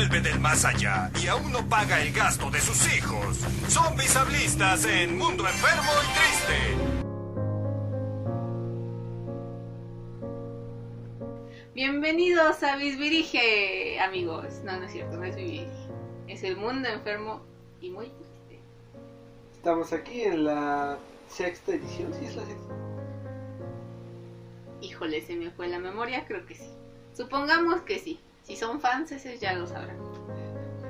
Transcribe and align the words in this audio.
vuelve 0.00 0.20
del 0.22 0.40
más 0.40 0.64
allá 0.64 1.10
y 1.22 1.26
aún 1.26 1.52
no 1.52 1.68
paga 1.68 2.00
el 2.00 2.10
gasto 2.14 2.50
de 2.50 2.58
sus 2.60 2.96
hijos. 2.96 3.36
Zombies 3.68 4.16
hablistas 4.16 4.86
en 4.86 5.18
Mundo 5.18 5.46
Enfermo 5.46 5.90
y 6.02 6.06
Triste. 6.16 6.54
Bienvenidos 11.74 12.62
a 12.62 12.76
Bisbirige, 12.76 14.00
amigos. 14.00 14.62
No, 14.64 14.78
no 14.78 14.86
es 14.86 14.92
cierto, 14.92 15.18
no 15.18 15.24
es 15.24 15.36
Bisbirige. 15.36 15.68
Es 16.28 16.44
el 16.44 16.56
mundo 16.56 16.88
enfermo 16.88 17.42
y 17.82 17.90
muy 17.90 18.06
triste. 18.06 18.60
Estamos 19.52 19.92
aquí 19.92 20.22
en 20.22 20.44
la 20.44 20.96
sexta 21.28 21.74
edición, 21.74 22.14
¿sí 22.14 22.24
es 22.24 22.36
la 22.36 22.46
sexta? 22.46 22.74
Híjole, 24.80 25.20
se 25.20 25.36
me 25.36 25.50
fue 25.50 25.68
la 25.68 25.78
memoria, 25.78 26.24
creo 26.26 26.46
que 26.46 26.54
sí. 26.54 26.70
Supongamos 27.12 27.82
que 27.82 27.98
sí. 27.98 28.18
Si 28.50 28.56
son 28.56 28.80
fans, 28.80 29.12
ese 29.12 29.38
ya 29.38 29.52
lo 29.52 29.64
sabrán. 29.64 29.96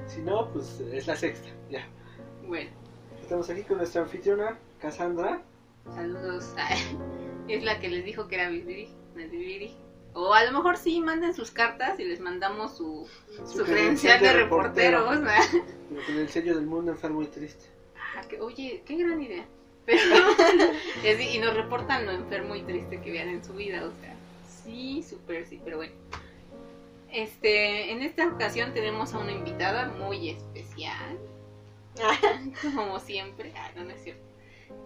Si 0.07 0.23
no, 0.23 0.51
pues 0.51 0.81
es 0.95 1.07
la 1.07 1.15
sexta, 1.15 1.51
ya. 1.71 1.87
Bueno, 2.49 2.71
Estamos 3.21 3.51
aquí 3.51 3.63
con 3.65 3.77
nuestra 3.77 4.01
anfitriona, 4.01 4.57
Cassandra. 4.81 5.43
saludos. 5.95 6.55
a- 6.57 6.75
Es 7.49 7.63
la 7.63 7.79
que 7.79 7.91
les 7.91 8.03
dijo 8.03 8.29
que 8.29 8.37
era 8.37 8.49
Bisbirige. 8.49 8.95
O 10.15 10.33
a 10.33 10.43
lo 10.45 10.53
mejor 10.53 10.79
sí, 10.79 11.03
manden 11.03 11.35
sus 11.35 11.51
cartas 11.51 12.01
y 12.01 12.05
les 12.05 12.19
mandamos 12.19 12.79
su, 12.79 13.07
su 13.45 13.63
credencial 13.63 14.21
de 14.21 14.33
reporteros. 14.33 15.19
Con 15.19 16.17
el 16.17 16.29
sello 16.31 16.55
del 16.57 16.65
mundo 16.65 16.93
enfermo 16.93 17.21
y 17.21 17.27
triste. 17.27 17.67
Ah, 18.17 18.23
que- 18.27 18.41
oye, 18.41 18.83
qué 18.87 18.97
gran 18.97 19.21
idea. 19.23 19.45
Pero, 19.85 20.01
y 21.35 21.39
nos 21.41 21.55
reportan 21.55 22.07
lo 22.07 22.13
enfermo 22.13 22.55
y 22.57 22.63
triste 22.63 23.03
que 23.03 23.11
vean 23.13 23.29
en 23.29 23.45
su 23.45 23.53
vida, 23.53 23.85
o 23.85 23.93
sea, 24.01 24.15
sí, 24.65 25.03
súper 25.03 25.47
sí, 25.47 25.61
pero 25.63 25.77
bueno. 25.77 25.93
Este, 27.13 27.91
en 27.93 28.03
esta 28.03 28.27
ocasión 28.29 28.73
tenemos 28.73 29.13
a 29.15 29.19
una 29.19 29.33
invitada 29.33 29.89
muy 29.89 30.31
especial, 30.31 31.19
como 32.75 32.99
siempre. 33.01 33.53
Ah, 33.57 33.71
no, 33.77 33.85
no 33.85 33.91
es 33.91 34.03
cierto. 34.03 34.23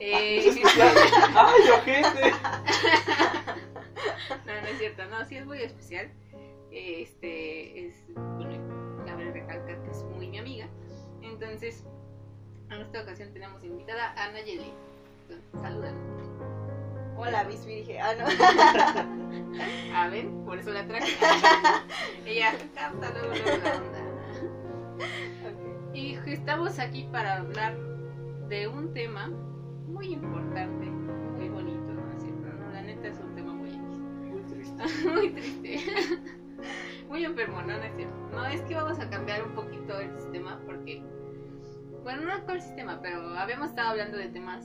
Eh, 0.00 0.38
Es 0.38 0.46
especial. 0.56 0.96
¡Ay, 1.34 1.70
ojete! 1.70 2.30
no, 4.46 4.60
no 4.60 4.66
es 4.68 4.78
cierto, 4.78 5.04
no, 5.06 5.24
sí 5.26 5.36
es 5.36 5.46
muy 5.46 5.60
especial. 5.62 6.10
Este, 6.70 7.86
es, 7.86 7.94
bueno, 8.14 9.04
cabe 9.06 9.30
recalcar 9.30 9.82
que 9.82 9.90
es 9.90 10.02
muy 10.04 10.28
mi 10.28 10.38
amiga. 10.38 10.66
Entonces, 11.22 11.84
en 12.70 12.80
esta 12.80 13.02
ocasión 13.02 13.32
tenemos 13.32 13.62
invitada 13.62 14.12
a 14.16 14.24
Ana 14.24 14.40
Yeli. 14.40 14.72
Entonces, 15.22 15.44
salúdala. 15.60 15.96
Hola, 17.16 17.44
Bisbirige. 17.44 18.00
Ah, 18.00 18.14
no. 18.14 19.23
A 19.94 20.08
ver, 20.08 20.28
por 20.44 20.58
eso 20.58 20.70
la 20.70 20.86
traje. 20.86 21.12
Ella 22.26 22.52
capta 22.74 23.10
luego, 23.10 23.28
luego 23.34 23.62
la 23.64 23.76
onda. 23.76 24.00
Y 25.92 26.14
estamos 26.26 26.78
aquí 26.78 27.08
para 27.12 27.36
hablar 27.38 27.76
de 28.48 28.66
un 28.68 28.92
tema 28.92 29.28
muy 29.86 30.12
importante, 30.12 30.86
muy 30.86 31.48
bonito, 31.48 31.92
¿no 31.92 32.12
es 32.12 32.22
cierto? 32.22 32.46
No, 32.58 32.70
la 32.72 32.82
neta 32.82 33.08
es 33.08 33.18
un 33.20 33.34
tema 33.34 33.52
muy 33.52 33.70
triste. 33.70 35.08
muy 35.08 35.30
triste. 35.30 35.80
Muy 37.08 37.24
enfermo, 37.24 37.60
no, 37.60 37.66
no 37.76 37.84
es 37.84 37.94
cierto. 37.96 38.16
No, 38.32 38.46
es 38.46 38.62
que 38.62 38.74
vamos 38.74 38.98
a 38.98 39.10
cambiar 39.10 39.44
un 39.44 39.54
poquito 39.54 40.00
el 40.00 40.10
sistema 40.18 40.58
porque, 40.64 41.02
bueno, 42.02 42.22
no 42.22 42.44
con 42.46 42.56
el 42.56 42.62
sistema, 42.62 43.00
pero 43.02 43.20
habíamos 43.38 43.68
estado 43.70 43.90
hablando 43.90 44.16
de 44.16 44.28
temas 44.28 44.64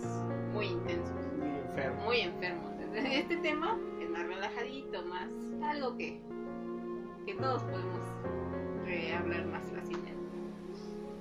muy 0.53 0.67
intensos, 0.67 1.27
Muy 1.37 1.49
enfermo. 1.49 2.01
muy 2.05 2.19
enfermos. 2.21 2.71
Este 2.95 3.37
tema 3.37 3.77
más 4.09 4.25
relajadito, 4.27 5.03
más 5.05 5.29
algo 5.63 5.95
que, 5.97 6.21
que 7.25 7.35
todos 7.35 7.63
podemos 7.63 8.01
eh, 8.87 9.13
hablar 9.15 9.45
más 9.45 9.63
fácilmente. 9.71 10.19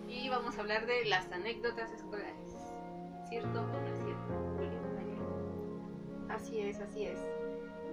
Y 0.08 0.28
vamos 0.28 0.56
a 0.56 0.60
hablar 0.60 0.86
de 0.86 1.04
las 1.04 1.30
anécdotas 1.32 1.92
escolares. 1.92 2.56
¿Cierto 3.28 3.60
o 3.60 3.66
no 3.66 3.86
es 3.86 3.98
cierto? 3.98 4.48
Así 6.30 6.60
es, 6.60 6.80
así 6.80 7.04
es. 7.04 7.18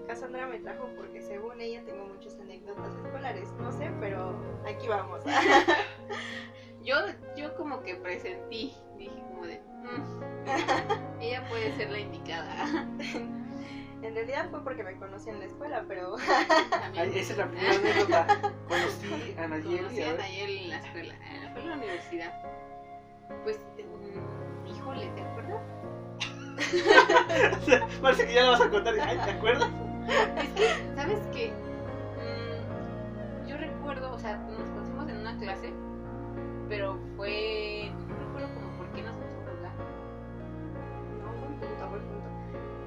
Cassandra 0.07 0.45
me 0.47 0.59
trajo 0.59 0.88
porque 0.95 1.22
según 1.22 1.59
ella 1.59 1.83
tengo 1.83 2.06
muchas 2.06 2.39
anécdotas 2.39 2.94
escolares. 3.03 3.51
No 3.53 3.72
sé, 3.72 3.91
pero 4.00 4.35
aquí 4.67 4.88
vamos. 4.88 5.23
Yo, 6.83 6.95
yo 7.35 7.56
como 7.56 7.81
que 7.81 7.95
presentí, 7.95 8.72
dije 8.95 9.19
como 9.31 9.47
de, 9.47 9.59
"Mm, 9.59 11.19
ella 11.19 11.44
puede 11.50 11.75
ser 11.77 11.89
la 11.89 11.97
indicada. 12.00 12.88
en 14.07 14.16
realidad 14.16 14.49
fue 14.49 14.63
porque 14.63 14.83
me 14.83 14.95
conocí 14.97 15.29
en 15.29 15.39
la 15.39 15.45
escuela, 15.45 15.83
pero 15.88 16.17
esa 16.17 17.33
es 17.33 17.38
la 17.38 17.49
primera 17.49 17.75
anécdota. 17.75 18.53
Conocí 18.67 19.35
a 19.38 19.47
Nayeli. 19.47 19.77
conocí 19.77 20.01
a. 20.03 20.13
Nayeli 20.13 20.57
en 20.63 20.69
la 20.69 20.77
escuela, 20.77 21.16
fue 21.53 21.61
en 21.61 21.69
la 21.69 21.75
universidad. 21.75 22.33
Pues, 23.44 23.59
mm, 23.77 24.67
híjole, 24.67 25.07
¿te 25.09 25.21
acuerdas? 25.21 25.61
Parece 28.01 28.27
que 28.27 28.33
ya 28.33 28.44
la 28.44 28.49
vas 28.51 28.61
a 28.61 28.69
contar. 28.69 28.94
Ay, 29.01 29.17
¿te 29.25 29.31
acuerdas? 29.31 29.69
Es 30.38 30.49
que, 30.49 30.95
¿sabes 30.95 31.19
qué? 31.33 31.51
Mm, 32.21 33.47
yo 33.47 33.57
recuerdo, 33.57 34.13
o 34.13 34.19
sea, 34.19 34.38
nos 34.38 34.69
conocimos 34.69 35.09
en 35.09 35.17
una 35.17 35.38
clase, 35.38 35.73
pero 36.69 36.99
fue, 37.17 37.91
no 38.07 38.15
recuerdo 38.19 38.53
como 38.53 38.77
por 38.77 38.88
qué 38.91 39.01
nos 39.01 39.15
pusimos 39.15 39.47
a 39.47 39.51
hablar. 39.51 39.73
no, 41.23 41.39
buen 41.39 41.59
punto, 41.59 41.89
buen 41.89 42.01
punto. 42.03 42.29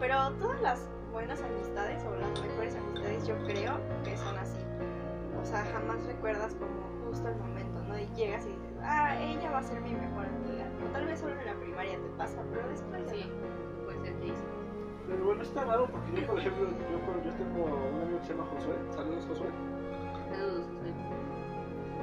Pero 0.00 0.32
todas 0.38 0.60
las 0.60 0.88
buenas 1.18 1.42
amistades 1.42 2.00
o 2.04 2.14
las 2.14 2.30
mejores 2.40 2.76
amistades 2.76 3.26
yo 3.26 3.34
creo 3.44 3.74
que 4.04 4.16
son 4.16 4.38
así. 4.38 4.60
O 5.42 5.44
sea, 5.44 5.64
jamás 5.64 6.04
recuerdas 6.06 6.54
como 6.54 7.08
justo 7.08 7.26
el 7.28 7.34
momento, 7.38 7.82
¿no? 7.88 7.98
Y 7.98 8.06
llegas 8.14 8.46
y 8.46 8.50
dices, 8.50 8.76
ah, 8.84 9.16
ella 9.20 9.50
va 9.50 9.58
a 9.58 9.62
ser 9.64 9.80
mi 9.80 9.94
mejor 9.94 10.26
amiga. 10.26 10.70
O 10.86 10.92
tal 10.92 11.06
vez 11.06 11.18
solo 11.18 11.34
en 11.40 11.44
la 11.46 11.54
primaria 11.54 11.98
te 11.98 12.08
pasa, 12.16 12.40
pero 12.52 12.68
después 12.68 13.02
Sí, 13.10 13.28
no. 13.34 13.84
puede 13.84 13.98
ser 14.00 14.14
que 14.20 14.26
sí. 14.28 14.32
Pero 15.08 15.24
bueno, 15.24 15.42
está 15.42 15.64
raro 15.64 15.88
porque 15.90 16.20
yo, 16.20 16.26
por 16.28 16.38
ejemplo, 16.38 16.64
yo, 16.68 17.24
yo 17.24 17.32
tengo 17.34 17.64
un 17.64 18.02
amigo 18.02 18.20
que 18.20 18.24
se 18.26 18.32
llama 18.34 18.46
Josué. 18.54 18.74
Saludos, 18.94 19.26
Josué. 19.26 19.48
Saludos, 20.30 20.66
José. 20.66 20.92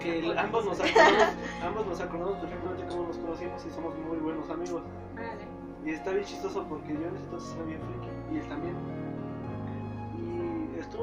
Que 0.01 0.19
el- 0.19 0.37
ambos 0.37 0.65
nos 0.65 0.79
acordamos, 0.81 1.35
ambos 1.63 1.87
nos 1.87 2.01
acordamos 2.01 2.35
perfectamente 2.39 2.85
cómo 2.89 3.07
nos 3.07 3.17
conocimos 3.17 3.65
y 3.65 3.69
somos 3.71 3.95
muy 3.97 4.17
buenos 4.17 4.49
amigos. 4.49 4.83
Órale. 5.13 5.45
Y 5.85 5.91
está 5.91 6.11
bien 6.11 6.25
chistoso 6.25 6.65
porque 6.67 6.93
yo 6.93 6.99
en 7.07 7.15
ese 7.15 7.23
entonces 7.25 7.55
era 7.55 7.63
bien 7.65 7.79
friki 7.79 8.35
y 8.35 8.37
él 8.39 8.47
también. 8.49 8.75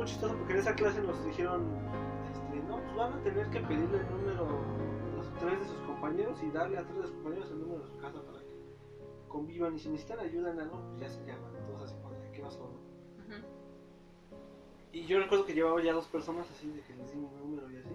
Y 0.03 0.05
estuvo 0.05 0.05
chistoso 0.05 0.37
porque 0.37 0.55
en 0.55 0.59
esa 0.59 0.75
clase 0.75 1.01
nos 1.01 1.25
dijeron, 1.25 1.63
este, 2.33 2.63
no, 2.67 2.77
pues 2.83 2.97
van 2.97 3.13
a 3.13 3.23
tener 3.23 3.49
que 3.51 3.61
pedirle 3.61 3.99
el 3.99 4.11
número 4.11 4.49
a 4.49 5.17
los 5.17 5.35
tres 5.39 5.61
de 5.61 5.67
sus 5.67 5.79
compañeros 5.87 6.43
y 6.43 6.51
darle 6.51 6.79
a 6.79 6.85
tres 6.85 6.97
de 6.97 7.07
sus 7.07 7.13
compañeros 7.13 7.51
el 7.53 7.61
número 7.61 7.81
de 7.83 7.87
su 7.87 7.97
casa 7.99 8.21
para 8.27 8.41
que 8.41 8.75
convivan 9.29 9.77
y 9.77 9.79
si 9.79 9.91
necesitan 9.91 10.19
ayuda 10.19 10.51
en 10.51 10.61
algo, 10.61 10.81
pues 10.89 11.01
ya 11.03 11.09
se 11.09 11.25
llaman. 11.25 11.53
Todos 11.67 11.83
así 11.83 11.95
¿qué 12.33 12.41
pasó? 12.41 12.59
no?". 12.59 13.37
Ujú. 13.37 13.47
Y 14.93 15.07
yo 15.07 15.21
recuerdo 15.21 15.47
que 15.47 15.55
llevaba 15.55 15.81
ya 15.81 15.93
dos 15.93 16.09
personas 16.09 16.51
así 16.51 16.69
de 16.69 16.83
que 16.83 16.97
les 16.97 17.13
di 17.13 17.19
mi 17.19 17.29
número 17.39 17.71
y 17.71 17.77
así. 17.77 17.95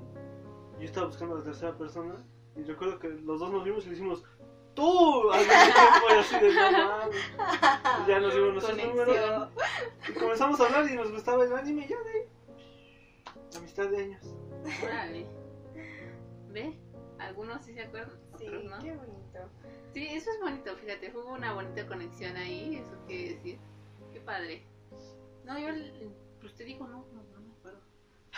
Yo 0.79 0.85
estaba 0.85 1.07
buscando 1.07 1.35
a 1.35 1.39
la 1.39 1.43
tercera 1.43 1.77
persona 1.77 2.23
y 2.55 2.63
recuerdo 2.63 2.99
que 2.99 3.09
los 3.09 3.39
dos 3.39 3.51
nos 3.51 3.65
vimos 3.65 3.85
y 3.85 3.89
le 3.89 3.95
hicimos 3.95 4.23
¡Tú! 4.77 5.31
Al 5.31 5.39
mismo 5.39 5.53
tiempo 5.73 6.07
y 6.07 6.19
así 6.19 6.39
de 6.39 6.53
no 6.53 6.87
mames". 6.87 7.15
Y 8.05 8.09
ya 8.09 8.19
nos 8.19 8.33
dimos 8.35 8.53
nuestros 8.53 8.77
números 8.77 9.49
y 10.07 10.13
comenzamos 10.13 10.61
a 10.61 10.65
hablar 10.65 10.91
y 10.91 10.95
nos 10.95 11.11
gustaba 11.11 11.43
el 11.43 11.53
anime 11.53 11.85
y 11.85 11.87
ya 11.87 11.99
de 11.99 12.09
ahí. 12.11 12.27
Amistad 13.57 13.87
de 13.89 13.97
años. 13.97 14.21
Órale. 14.83 15.25
¿Ve? 16.49 16.77
Algunos 17.17 17.65
sí 17.65 17.73
se 17.73 17.81
acuerdan, 17.81 18.19
Sí, 18.37 18.45
no. 18.45 18.77
qué 18.77 18.91
bonito. 18.95 19.49
Sí, 19.95 20.07
eso 20.11 20.29
es 20.29 20.39
bonito, 20.41 20.75
fíjate, 20.77 21.11
hubo 21.17 21.33
una 21.33 21.53
bonita 21.53 21.87
conexión 21.87 22.37
ahí, 22.37 22.75
eso 22.75 22.91
quiere 23.07 23.33
decir. 23.33 23.57
Qué 24.13 24.19
padre. 24.19 24.61
No, 25.43 25.57
yo, 25.57 25.69
pues 26.39 26.53
te 26.53 26.65
digo, 26.65 26.85
no, 26.85 27.03
no, 27.13 27.23
no 27.33 27.41
me 27.41 27.51
acuerdo. 27.57 27.79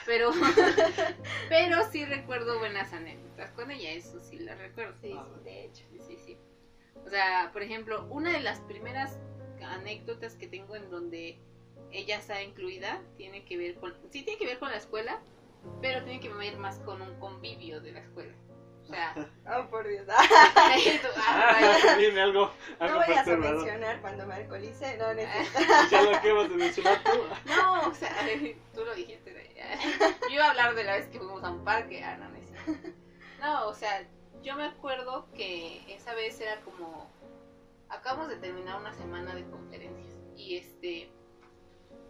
Pero, 0.06 0.32
pero 1.50 1.92
sí 1.92 2.06
recuerdo 2.06 2.60
buenas 2.60 2.94
anécdotas 2.94 3.52
con 3.52 3.72
ella, 3.72 3.92
eso 3.92 4.22
sí 4.22 4.40
las 4.40 4.58
recuerdo. 4.58 4.94
Sí, 5.02 5.12
sí, 5.12 5.44
de 5.44 5.66
hecho. 5.66 5.84
O 7.06 7.10
sea, 7.10 7.50
por 7.54 7.64
ejemplo, 7.64 8.06
una 8.10 8.32
de 8.32 8.42
las 8.42 8.60
primeras 8.62 9.18
anécdotas 9.64 10.36
que 10.36 10.48
tengo 10.48 10.76
en 10.76 10.90
donde 10.90 11.40
ella 11.92 12.18
está 12.18 12.42
incluida 12.44 13.02
tiene 13.18 13.44
que 13.46 13.58
ver 13.58 13.76
con, 13.76 13.94
sí 14.12 14.24
tiene 14.24 14.38
que 14.38 14.46
ver 14.46 14.60
con 14.60 14.70
la 14.70 14.78
escuela, 14.78 15.20
pero 15.82 16.04
tiene 16.04 16.20
que 16.20 16.30
ver 16.30 16.58
más 16.58 16.80
con 16.80 17.02
un 17.02 17.20
convivio 17.20 17.82
de 17.82 17.92
la 17.94 18.00
escuela. 18.00 18.34
O 18.84 18.92
sea, 18.92 19.14
Oh, 19.46 19.70
por 19.70 19.88
Dios. 19.88 20.06
tú, 20.06 20.12
ah, 21.18 21.58
vaya. 21.60 21.96
Dime 21.98 22.22
algo, 22.22 22.52
No 22.80 22.86
algo 22.86 23.00
vayas 23.00 23.28
a 23.28 23.38
mencionar 23.38 24.02
cuando 24.02 24.26
me 24.26 24.34
alcoholice. 24.36 24.98
No, 24.98 25.14
no 25.14 25.20
es 25.22 25.90
Ya 25.92 26.02
lo 26.02 26.16
acabas 26.16 26.50
de 26.50 26.56
mencionar 26.56 27.04
tú. 27.04 27.12
No, 27.46 27.90
o 27.90 27.94
sea, 27.94 28.16
tú 28.74 28.86
lo 28.86 28.94
dijiste. 28.96 29.30
Yo 30.30 30.36
iba 30.36 30.46
a 30.46 30.50
hablar 30.50 30.76
de 30.76 30.84
la 30.84 30.94
vez 30.94 31.08
que 31.08 31.18
fuimos 31.18 31.44
a 31.44 31.50
un 31.50 31.64
parque. 31.64 32.04
Ah, 32.04 32.18
no. 32.18 32.30
No, 33.40 33.68
o 33.68 33.74
sea, 33.74 34.06
yo 34.44 34.56
me 34.56 34.66
acuerdo 34.66 35.28
que 35.34 35.82
esa 35.94 36.14
vez 36.14 36.40
era 36.40 36.62
como. 36.62 37.08
Acabamos 37.90 38.30
de 38.30 38.38
terminar 38.38 38.80
una 38.80 38.94
semana 38.94 39.34
de 39.36 39.46
conferencias. 39.50 40.18
Y 40.36 40.58
este. 40.58 41.12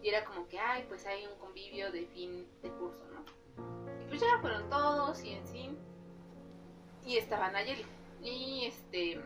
Y 0.01 0.09
era 0.09 0.23
como 0.25 0.47
que, 0.47 0.59
ay, 0.59 0.85
pues 0.87 1.05
hay 1.05 1.25
un 1.25 1.37
convivio 1.39 1.91
de 1.91 2.05
fin 2.07 2.47
de 2.61 2.69
curso, 2.69 3.03
¿no? 3.13 3.25
Y 4.01 4.07
pues 4.07 4.21
ya 4.21 4.39
fueron 4.39 4.69
todos 4.69 5.23
y 5.23 5.33
en 5.33 5.47
fin. 5.47 5.77
y 7.05 7.17
estaba 7.17 7.51
Nayeli. 7.51 7.85
Y 8.21 8.65
este, 8.65 9.21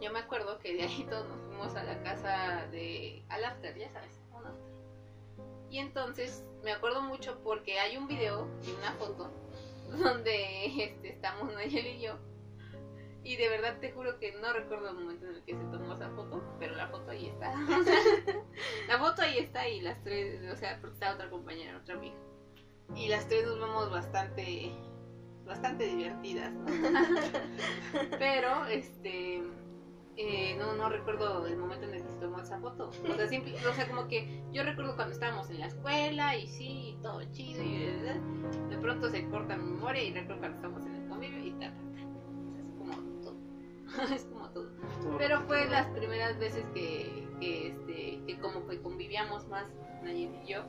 yo 0.00 0.12
me 0.12 0.20
acuerdo 0.20 0.58
que 0.58 0.74
de 0.74 0.82
ahí 0.84 1.06
todos 1.08 1.28
nos 1.28 1.40
fuimos 1.42 1.74
a 1.76 1.84
la 1.84 2.02
casa 2.02 2.66
de, 2.70 3.22
al 3.28 3.44
after, 3.44 3.76
ya 3.76 3.90
sabes, 3.90 4.20
un 4.32 4.46
after. 4.46 4.76
Y 5.70 5.78
entonces 5.78 6.44
me 6.62 6.72
acuerdo 6.72 7.02
mucho 7.02 7.38
porque 7.42 7.78
hay 7.78 7.96
un 7.96 8.08
video 8.08 8.48
y 8.66 8.72
una 8.72 8.92
foto 8.92 9.30
donde 9.98 10.84
este, 10.84 11.10
estamos 11.10 11.52
Nayeli 11.52 11.90
y 11.90 12.00
yo. 12.02 12.18
Y 13.22 13.36
de 13.36 13.48
verdad 13.48 13.78
te 13.80 13.90
juro 13.90 14.20
que 14.20 14.32
no 14.40 14.52
recuerdo 14.52 14.90
el 14.90 14.94
momento 14.94 15.26
en 15.26 15.34
el 15.34 15.42
que 15.42 15.56
se 15.56 15.64
tomó 15.64 15.94
esa 15.94 16.08
foto, 16.10 16.44
pero 16.60 16.76
la 16.76 16.86
foto 16.86 17.10
ahí 17.10 17.26
está. 17.26 17.52
la 18.88 18.98
foto 19.00 19.22
ahí 19.22 19.38
está 19.38 19.68
y 19.68 19.80
las 19.80 20.00
tres, 20.04 20.48
o 20.52 20.56
sea, 20.56 20.78
porque 20.80 20.94
está 20.94 21.12
otra 21.12 21.28
compañera, 21.28 21.76
otra 21.76 21.96
amiga. 21.96 22.14
Y 22.94 23.08
las 23.08 23.26
tres 23.26 23.44
nos 23.44 23.58
vemos 23.58 23.90
bastante, 23.90 24.70
bastante 25.44 25.86
divertidas, 25.86 26.52
¿no? 26.52 26.66
pero, 28.20 28.66
este, 28.66 29.42
eh, 30.16 30.56
no, 30.58 30.74
no 30.74 30.88
recuerdo 30.88 31.46
el 31.46 31.56
momento 31.58 31.86
en 31.86 31.94
el 31.94 32.02
que 32.02 32.10
se 32.10 32.18
tomó 32.18 32.38
esa 32.40 32.58
foto. 32.58 32.88
O 32.88 33.14
sea, 33.14 33.28
simple- 33.28 33.54
o 33.68 33.72
sea, 33.74 33.86
como 33.88 34.08
que 34.08 34.42
yo 34.52 34.62
recuerdo 34.62 34.94
cuando 34.96 35.12
estábamos 35.14 35.50
en 35.50 35.60
la 35.60 35.66
escuela 35.66 36.36
y 36.36 36.46
sí, 36.46 36.90
y 36.90 36.98
todo 37.02 37.22
chido 37.32 37.62
y 37.62 37.86
de, 38.70 38.78
pronto 38.80 39.10
se 39.10 39.28
corta 39.28 39.56
mi 39.56 39.72
memoria 39.72 40.02
y 40.02 40.12
recuerdo 40.12 40.40
cuando 40.40 40.56
estamos 40.56 40.86
en 40.86 40.94
el 40.94 41.08
convivio 41.08 41.44
y 41.44 41.50
ta, 41.52 41.70
ta, 41.70 41.74
ta. 41.74 42.58
Es 42.58 42.74
como 42.78 42.94
todo. 43.22 43.36
es 44.14 44.24
como 44.24 44.48
todo. 44.50 44.70
Pero 45.18 45.40
fue 45.42 45.66
las 45.66 45.86
primeras 45.88 46.38
veces 46.38 46.64
que, 46.72 47.26
que, 47.40 47.68
este, 47.68 48.20
que 48.26 48.38
como 48.40 48.66
que 48.66 48.80
convivíamos 48.80 49.46
más 49.48 49.66
Nayeli 50.02 50.38
y 50.44 50.52
yo, 50.52 50.64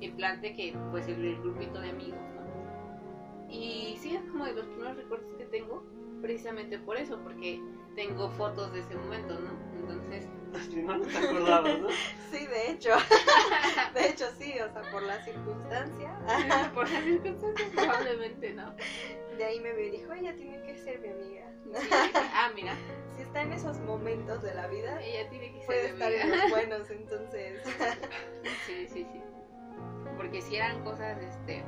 en 0.00 0.14
plan 0.16 0.40
de 0.42 0.54
que 0.54 0.76
pues 0.90 1.08
el, 1.08 1.24
el 1.24 1.40
grupito 1.40 1.80
de 1.80 1.90
amigos, 1.90 2.20
¿no? 2.20 3.50
Y 3.50 3.96
sí, 3.98 4.14
es 4.14 4.22
como 4.30 4.44
de 4.44 4.52
los 4.54 4.66
primeros 4.66 4.96
recuerdos 4.96 5.32
que 5.38 5.44
tengo, 5.46 5.82
precisamente 6.20 6.78
por 6.78 6.96
eso, 6.96 7.18
porque 7.22 7.60
tengo 7.96 8.28
fotos 8.30 8.72
de 8.72 8.80
ese 8.80 8.94
momento, 8.94 9.34
¿no? 9.40 9.50
Entonces, 9.80 10.28
no, 10.76 10.98
no 10.98 11.06
te 11.06 11.16
acordabas, 11.16 11.80
¿no? 11.80 11.88
Sí, 12.30 12.46
de 12.46 12.70
hecho. 12.70 12.90
De 13.94 14.08
hecho, 14.08 14.26
sí, 14.38 14.52
o 14.60 14.70
sea, 14.70 14.82
por 14.92 15.02
la 15.02 15.24
circunstancia. 15.24 16.14
por 16.74 16.88
las 16.90 17.02
circunstancias 17.02 17.70
probablemente 17.74 18.52
no. 18.52 18.74
De 19.38 19.44
ahí 19.44 19.60
me 19.60 19.72
dijo, 19.72 20.12
ella 20.12 20.34
tiene 20.36 20.62
que 20.62 20.76
ser 20.76 21.00
mi 21.00 21.08
amiga. 21.08 21.50
Sí, 21.80 21.88
ah, 22.34 22.50
mira, 22.54 22.74
Si 23.16 23.22
está 23.22 23.42
en 23.42 23.52
esos 23.52 23.78
momentos 23.80 24.42
de 24.42 24.54
la 24.54 24.66
vida, 24.66 25.02
ella 25.02 25.28
tiene 25.30 25.52
que 25.52 25.64
puede 25.64 25.82
ser 25.82 25.92
estar 25.92 26.10
mi 26.10 26.16
en 26.16 26.30
los 26.30 26.50
buenos, 26.50 26.90
entonces. 26.90 27.62
Sí, 28.66 28.86
sí, 28.86 29.06
sí. 29.10 29.20
Porque 30.16 30.42
si 30.42 30.56
eran 30.56 30.84
cosas, 30.84 31.18
este... 31.22 31.64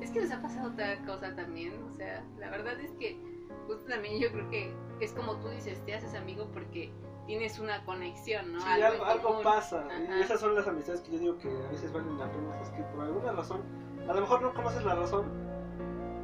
Es 0.00 0.10
que 0.10 0.20
nos 0.20 0.30
ha 0.32 0.40
pasado 0.40 0.70
otra 0.70 0.96
cosa 1.04 1.34
también, 1.34 1.82
o 1.82 1.94
sea, 1.96 2.24
la 2.38 2.50
verdad 2.50 2.78
es 2.80 2.90
que 2.92 3.18
justo 3.70 3.88
también 3.88 4.18
yo 4.18 4.32
creo 4.32 4.50
que 4.50 4.74
es 5.00 5.12
como 5.12 5.36
tú 5.36 5.48
dices, 5.48 5.80
te 5.86 5.94
haces 5.94 6.14
amigo 6.14 6.48
porque 6.52 6.90
tienes 7.26 7.58
una 7.58 7.84
conexión, 7.84 8.52
¿no? 8.52 8.60
Sí, 8.60 8.82
Algo 8.82 9.42
pasa. 9.42 9.86
Ajá. 9.86 10.18
Y 10.18 10.22
esas 10.22 10.40
son 10.40 10.54
las 10.54 10.66
amistades 10.66 11.00
que 11.02 11.12
yo 11.12 11.18
digo 11.18 11.38
que 11.38 11.48
a 11.48 11.70
veces 11.70 11.92
valen 11.92 12.18
la 12.18 12.30
pena. 12.30 12.60
Es 12.60 12.68
que 12.70 12.82
por 12.82 13.04
alguna 13.04 13.32
razón, 13.32 13.62
a 14.08 14.12
lo 14.12 14.20
mejor 14.20 14.42
no 14.42 14.52
conoces 14.52 14.82
la 14.84 14.96
razón, 14.96 15.26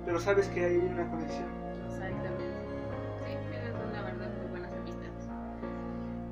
pero 0.04 0.18
sabes 0.18 0.48
que 0.48 0.64
hay 0.64 0.76
una 0.78 1.08
conexión. 1.08 1.48
Exactamente. 1.86 2.44
Sí, 3.24 3.32
son 3.78 3.92
la 3.92 4.02
verdad 4.02 4.30
muy 4.36 4.50
buenas 4.50 4.72
amistades. 4.72 5.28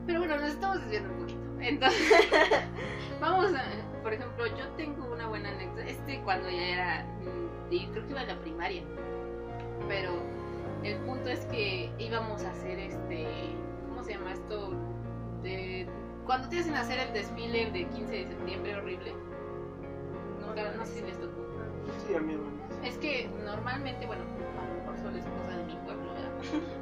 Pero 0.07 0.19
bueno, 0.19 0.37
nos 0.37 0.51
estamos 0.51 0.81
desviando 0.81 1.15
un 1.15 1.21
poquito. 1.21 1.41
Entonces, 1.61 2.29
vamos 3.21 3.55
a, 3.55 4.03
por 4.03 4.13
ejemplo, 4.13 4.47
yo 4.49 4.69
tengo 4.77 5.07
una 5.13 5.29
buena 5.29 5.51
anécdota. 5.51 5.87
Este 5.87 6.21
cuando 6.23 6.51
ya 6.51 6.63
era, 6.63 7.07
mm, 7.23 7.93
creo 7.93 8.05
que 8.05 8.11
iba 8.11 8.21
a 8.21 8.27
la 8.27 8.41
primaria. 8.41 8.83
Pero 9.89 10.13
el 10.85 10.99
punto 10.99 11.31
es 11.31 11.47
que 11.47 11.91
íbamos 11.99 12.45
a 12.45 12.51
hacer 12.51 12.79
este, 12.79 13.27
¿cómo 13.89 14.03
se 14.03 14.13
llama 14.13 14.33
esto? 14.33 14.73
De, 15.43 15.87
cuando 16.27 16.49
te 16.49 16.59
hacen 16.59 16.75
hacer 16.75 16.99
el 16.99 17.13
desfile 17.13 17.71
de 17.71 17.87
15 17.87 18.13
de 18.13 18.27
septiembre 18.27 18.77
horrible. 18.77 19.15
Nunca, 20.41 20.73
no 20.77 20.85
sé 20.85 21.01
si 21.01 21.03
les 21.03 21.19
tocó. 21.19 21.43
Sí, 22.07 22.15
a 22.15 22.17
hermano. 22.17 22.43
Es 22.83 22.99
que 22.99 23.29
normalmente, 23.45 24.07
bueno, 24.07 24.23
a 24.23 24.69
lo 24.69 24.75
mejor 24.75 24.99
soy 24.99 25.15
la 25.15 25.21
esposa 25.21 25.57
de 25.57 25.65
mi 25.65 25.77
pueblo, 25.85 26.13
¿verdad? 26.13 26.31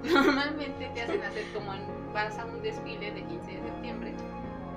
Normalmente 0.12 0.90
te 0.94 1.02
hacen 1.02 1.22
hacer 1.22 1.44
como 1.54 1.72
en, 1.74 1.82
vas 2.12 2.38
a 2.38 2.44
un 2.44 2.60
desfile 2.62 3.12
de 3.12 3.22
15 3.22 3.50
de 3.52 3.62
septiembre 3.62 4.14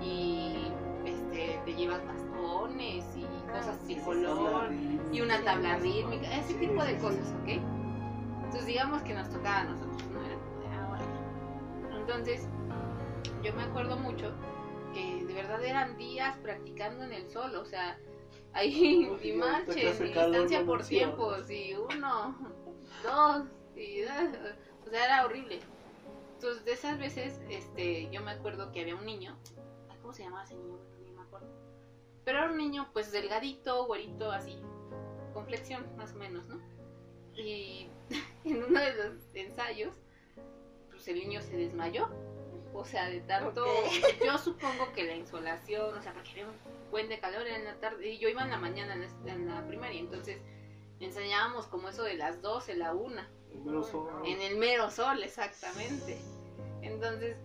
y 0.01 0.71
este, 1.05 1.59
te 1.65 1.73
llevas 1.73 2.05
bastones 2.05 3.05
y 3.15 3.51
cosas 3.51 3.77
sí, 3.85 3.95
de 3.95 3.99
sí, 3.99 4.05
color 4.05 4.69
y 5.11 5.21
una 5.21 5.41
tabla 5.43 5.77
rítmica, 5.77 6.37
ese 6.37 6.53
tipo 6.55 6.83
de 6.83 6.95
cosas, 6.97 7.33
¿ok? 7.41 7.74
Entonces 8.55 8.73
digamos 8.73 9.01
que 9.01 9.13
nos 9.13 9.29
tocaba 9.29 9.59
a 9.59 9.63
nosotros, 9.65 10.01
no 10.11 10.25
era 10.25 10.35
como 10.37 10.59
de 10.61 10.67
"Ah, 10.67 10.89
órale". 10.89 11.99
Entonces, 11.99 12.47
yo 13.43 13.53
me 13.53 13.63
acuerdo 13.63 13.97
mucho 13.97 14.31
que 14.93 15.25
de 15.25 15.33
verdad 15.33 15.61
eran 15.61 15.97
días 15.97 16.37
practicando 16.37 17.03
en 17.03 17.11
el 17.11 17.29
sol, 17.29 17.53
o 17.55 17.65
sea, 17.65 17.99
ahí 18.53 19.09
que 19.21 19.33
marchen, 19.33 19.87
hace 19.89 20.05
y 20.05 20.13
distancia 20.13 20.61
no 20.61 20.65
por 20.65 20.85
tiempos, 20.85 21.51
y 21.51 21.73
uno, 21.73 22.33
dos, 23.03 23.45
y 23.75 24.03
o 24.85 24.89
sea, 24.89 25.03
era 25.03 25.25
horrible. 25.25 25.59
Entonces, 26.35 26.63
de 26.63 26.71
esas 26.71 26.97
veces, 26.97 27.41
este, 27.49 28.09
yo 28.09 28.21
me 28.21 28.31
acuerdo 28.31 28.71
que 28.71 28.79
había 28.79 28.95
un 28.95 29.05
niño, 29.05 29.37
¿cómo 30.01 30.13
se 30.13 30.23
llamaba 30.23 30.45
ese 30.45 30.55
niño? 30.55 30.79
Ni 31.03 31.11
me 31.11 31.23
acuerdo. 31.23 31.49
Pero 32.23 32.37
era 32.37 32.49
un 32.49 32.57
niño, 32.57 32.87
pues, 32.93 33.11
delgadito, 33.11 33.85
güerito, 33.85 34.31
así, 34.31 34.57
con 35.33 35.45
flexión, 35.45 35.85
más 35.97 36.13
o 36.13 36.15
menos, 36.15 36.47
¿no? 36.47 36.74
Y 37.35 37.87
en 38.45 38.63
uno 38.63 38.79
de 38.79 38.93
los 38.95 39.13
ensayos, 39.33 39.95
pues 40.91 41.07
el 41.07 41.15
niño 41.19 41.41
se 41.41 41.57
desmayó. 41.57 42.09
O 42.73 42.83
sea, 42.83 43.09
de 43.09 43.21
tanto. 43.21 43.65
Yo 44.25 44.37
supongo 44.37 44.91
que 44.93 45.05
la 45.05 45.15
insolación, 45.15 45.97
o 45.97 46.01
sea, 46.01 46.13
porque 46.13 46.31
había 46.31 46.47
un 46.47 46.55
buen 46.91 47.07
de 47.07 47.19
calor 47.19 47.47
en 47.47 47.63
la 47.63 47.75
tarde. 47.79 48.09
Y 48.09 48.17
yo 48.17 48.27
iba 48.27 48.43
en 48.43 48.49
la 48.49 48.57
mañana 48.57 48.93
en 48.95 49.01
la, 49.01 49.31
en 49.33 49.47
la 49.47 49.65
primaria, 49.67 49.99
entonces 49.99 50.39
enseñábamos 50.99 51.67
como 51.67 51.87
eso 51.89 52.03
de 52.03 52.15
las 52.15 52.41
12, 52.41 52.75
la 52.75 52.93
1. 52.93 53.21
Pero 53.63 53.83
son- 53.83 54.25
En 54.25 54.41
el 54.41 54.57
mero 54.57 54.91
sol, 54.91 55.23
exactamente. 55.23 56.17
Entonces, 56.81 57.37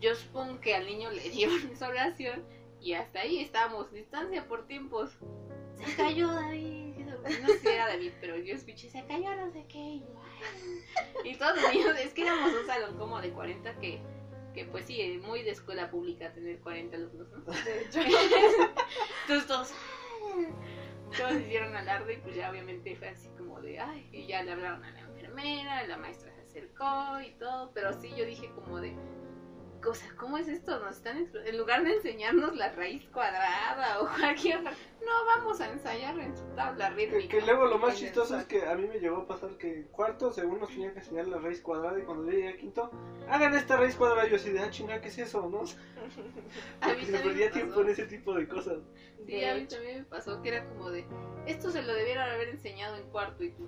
yo 0.00 0.14
supongo 0.14 0.60
que 0.60 0.74
al 0.74 0.84
niño 0.86 1.10
le 1.10 1.22
dio 1.30 1.50
insolación 1.58 2.44
y 2.82 2.92
hasta 2.92 3.20
ahí 3.20 3.40
estábamos, 3.40 3.90
distancia 3.92 4.46
por 4.46 4.66
tiempos. 4.66 5.10
Se 5.86 5.96
cayó 5.96 6.28
David. 6.28 6.89
No 7.22 7.46
sé 7.48 7.58
si 7.58 7.68
era 7.68 7.88
David, 7.88 8.12
pero 8.20 8.36
yo 8.36 8.54
escuché, 8.54 8.88
se 8.90 9.04
cayó 9.06 9.34
no 9.36 9.50
sé 9.52 9.64
qué. 9.68 10.00
Y, 11.24 11.36
todos 11.36 11.60
los 11.60 11.72
niños, 11.72 11.98
es 11.98 12.14
que 12.14 12.22
éramos 12.22 12.52
un 12.54 12.66
salón 12.66 12.96
como 12.96 13.20
de 13.20 13.30
40 13.30 13.78
que, 13.78 14.00
que 14.54 14.64
pues 14.64 14.86
sí, 14.86 15.20
muy 15.24 15.42
de 15.42 15.50
escuela 15.50 15.90
pública 15.90 16.32
tener 16.32 16.58
40 16.60 16.96
alumnos, 16.96 17.28
¿no? 17.30 17.52
De 17.52 17.82
hecho. 17.82 18.00
Entonces 18.00 19.46
todos, 19.46 19.74
todos 21.16 21.40
hicieron 21.40 21.74
alarde 21.76 22.14
y 22.14 22.16
pues 22.18 22.34
ya 22.34 22.50
obviamente 22.50 22.96
fue 22.96 23.08
así 23.08 23.28
como 23.36 23.60
de, 23.60 23.78
ay, 23.80 24.08
y 24.12 24.26
ya 24.26 24.42
le 24.42 24.52
hablaron 24.52 24.84
a 24.84 24.90
la 24.90 25.00
enfermera, 25.00 25.86
la 25.86 25.96
maestra 25.98 26.32
se 26.34 26.40
acercó 26.40 27.20
y 27.20 27.32
todo, 27.32 27.70
pero 27.74 27.92
sí 28.00 28.10
yo 28.16 28.24
dije 28.24 28.50
como 28.54 28.80
de, 28.80 28.94
o 29.88 29.94
sea, 29.94 30.10
¿cómo 30.16 30.36
es 30.38 30.48
esto? 30.48 30.78
Nos 30.80 30.96
están, 30.96 31.28
en 31.44 31.58
lugar 31.58 31.82
de 31.84 31.94
enseñarnos 31.94 32.54
la 32.56 32.72
raíz 32.72 33.06
cuadrada 33.08 34.00
o 34.00 34.08
cualquier 34.18 34.58
otra, 34.58 34.72
no, 34.72 35.24
vamos 35.26 35.60
a 35.60 35.70
ensayar 35.72 36.18
en 36.18 36.36
su 36.36 36.44
tabla 36.54 36.90
Que, 36.90 37.06
rítmica. 37.06 37.28
que 37.38 37.40
luego 37.46 37.66
lo 37.66 37.78
más 37.78 37.96
chistoso 37.96 38.36
es 38.36 38.44
que 38.44 38.64
a 38.66 38.74
mí 38.74 38.86
me 38.86 38.98
llegó 39.00 39.18
a 39.18 39.26
pasar 39.26 39.50
que 39.56 39.86
cuarto, 39.92 40.32
según 40.32 40.60
nos 40.60 40.68
tenían 40.68 40.92
que 40.92 40.98
enseñar 41.00 41.26
la 41.28 41.38
raíz 41.38 41.60
cuadrada 41.62 41.98
y 41.98 42.02
cuando 42.02 42.24
yo 42.26 42.32
llegué 42.32 42.48
a 42.50 42.56
quinto, 42.56 42.90
hagan 43.28 43.54
esta 43.54 43.76
raíz 43.76 43.96
cuadrada 43.96 44.28
yo 44.28 44.36
así 44.36 44.50
de, 44.50 44.60
ah, 44.60 44.70
chinga, 44.70 45.00
¿qué 45.00 45.08
es 45.08 45.18
eso? 45.18 45.48
¿no? 45.48 45.62
Porque 46.82 47.06
se 47.06 47.18
perdía 47.18 47.50
tiempo 47.50 47.80
en 47.80 47.88
ese 47.88 48.06
tipo 48.06 48.34
de 48.34 48.46
cosas. 48.48 48.78
Sí, 49.26 49.32
De 49.32 49.48
a 49.48 49.54
mí 49.54 49.62
hecho. 49.62 49.76
también 49.76 49.98
me 50.00 50.04
pasó 50.04 50.42
que 50.42 50.48
era 50.50 50.66
como 50.68 50.90
de, 50.90 51.06
esto 51.46 51.70
se 51.70 51.82
lo 51.82 51.94
debieron 51.94 52.28
haber 52.28 52.48
enseñado 52.50 52.96
en 52.96 53.08
cuarto 53.10 53.44
y 53.44 53.50
tú. 53.50 53.66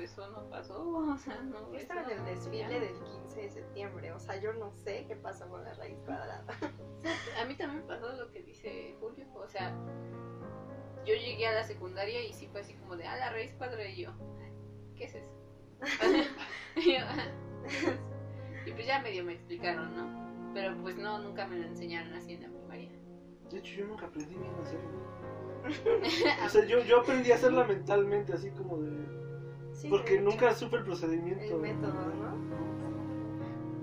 Eso 0.00 0.26
no 0.30 0.48
pasó, 0.48 0.82
o 1.14 1.18
sea, 1.18 1.40
no. 1.42 1.70
Yo 1.72 1.78
estaba 1.78 2.02
en 2.02 2.18
el 2.18 2.24
desfile 2.24 2.80
del 2.80 2.94
15 3.02 3.40
de 3.40 3.50
septiembre, 3.50 4.12
o 4.12 4.18
sea, 4.18 4.36
yo 4.40 4.52
no 4.54 4.72
sé 4.72 5.04
qué 5.06 5.16
pasó 5.16 5.48
con 5.48 5.62
la 5.62 5.74
raíz 5.74 5.98
cuadrada. 6.06 6.44
A 7.40 7.44
mí 7.44 7.54
también 7.56 7.82
me 7.82 7.86
pasó 7.86 8.12
lo 8.12 8.30
que 8.30 8.42
dice 8.42 8.96
Julio, 8.98 9.26
o 9.34 9.48
sea, 9.48 9.74
yo 11.04 11.14
llegué 11.14 11.46
a 11.46 11.52
la 11.52 11.64
secundaria 11.64 12.24
y 12.24 12.32
sí 12.32 12.48
fue 12.48 12.60
así 12.60 12.74
como 12.74 12.96
de, 12.96 13.06
ah, 13.06 13.16
la 13.16 13.30
raíz 13.30 13.52
cuadrada 13.54 13.88
y 13.88 14.02
yo, 14.02 14.12
¿qué 14.96 15.04
es 15.04 15.14
eso? 15.14 15.32
y, 16.76 16.92
yo, 16.92 17.00
y 18.66 18.72
pues 18.72 18.86
ya 18.86 19.00
medio 19.00 19.24
me 19.24 19.34
explicaron, 19.34 19.96
¿no? 19.96 20.52
Pero 20.54 20.76
pues 20.82 20.96
no, 20.96 21.18
nunca 21.18 21.46
me 21.46 21.56
lo 21.56 21.66
enseñaron 21.66 22.12
así 22.14 22.34
en 22.34 22.42
la 22.42 22.48
primaria. 22.48 22.90
De 23.50 23.58
hecho, 23.58 23.74
yo 23.76 23.86
nunca 23.86 24.06
aprendí 24.06 24.34
bien 24.34 24.54
a 24.54 24.62
hacerlo. 24.62 24.90
O 26.44 26.48
sea, 26.48 26.64
yo, 26.64 26.80
yo 26.84 27.00
aprendí 27.00 27.32
a 27.32 27.34
hacerla 27.34 27.64
mentalmente, 27.64 28.32
así 28.32 28.50
como 28.50 28.78
de... 28.78 29.19
Sí, 29.80 29.88
Porque 29.88 30.20
nunca 30.20 30.54
supe 30.54 30.76
el 30.76 30.84
procedimiento. 30.84 31.54
El 31.54 31.60
método, 31.62 31.94
¿no? 31.94 32.36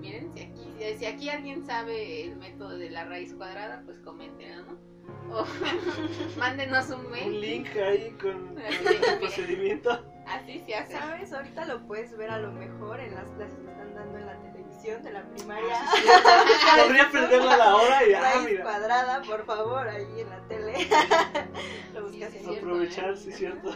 Miren, 0.00 0.32
si 0.32 0.42
aquí, 0.42 0.96
si 0.96 1.06
aquí 1.06 1.28
alguien 1.28 1.66
sabe 1.66 2.22
el 2.22 2.36
método 2.36 2.78
de 2.78 2.88
la 2.90 3.04
raíz 3.04 3.34
cuadrada, 3.34 3.82
pues 3.84 3.98
coméntenlo, 4.00 4.64
¿no? 4.64 4.78
O 5.36 5.44
mándenos 6.38 6.88
un 6.90 7.10
mail. 7.10 7.26
Un 7.26 7.40
link 7.40 7.66
ahí 7.76 8.10
con, 8.20 8.46
con 8.54 8.62
el 8.62 9.18
procedimiento. 9.18 9.90
Así 10.24 10.62
se 10.64 10.74
hace. 10.76 10.92
¿Sabes? 10.92 11.32
Ahorita 11.32 11.64
lo 11.64 11.84
puedes 11.88 12.16
ver 12.16 12.30
a 12.30 12.38
lo 12.38 12.52
mejor 12.52 13.00
en 13.00 13.14
las 13.16 13.28
clases 13.30 13.58
que 13.58 13.68
están 13.68 13.94
dando 13.96 14.18
en 14.18 14.26
la 14.26 14.40
televisión 14.40 15.02
de 15.02 15.12
la 15.12 15.24
primaria. 15.30 15.80
Podría 16.84 17.10
prenderla 17.10 17.54
a 17.54 17.56
la 17.56 17.76
hora 17.76 18.06
y 18.06 18.12
ah, 18.12 18.20
Raíz 18.20 18.50
mira. 18.50 18.62
cuadrada, 18.62 19.22
por 19.22 19.44
favor, 19.46 19.88
ahí 19.88 20.20
en 20.20 20.30
la 20.30 20.40
tele. 20.46 20.74
lo 21.92 22.02
buscas 22.06 22.30
Sí, 22.30 22.38
sí. 22.44 22.56
Aprovechar, 22.56 23.16
sí, 23.16 23.32
cierto. 23.32 23.74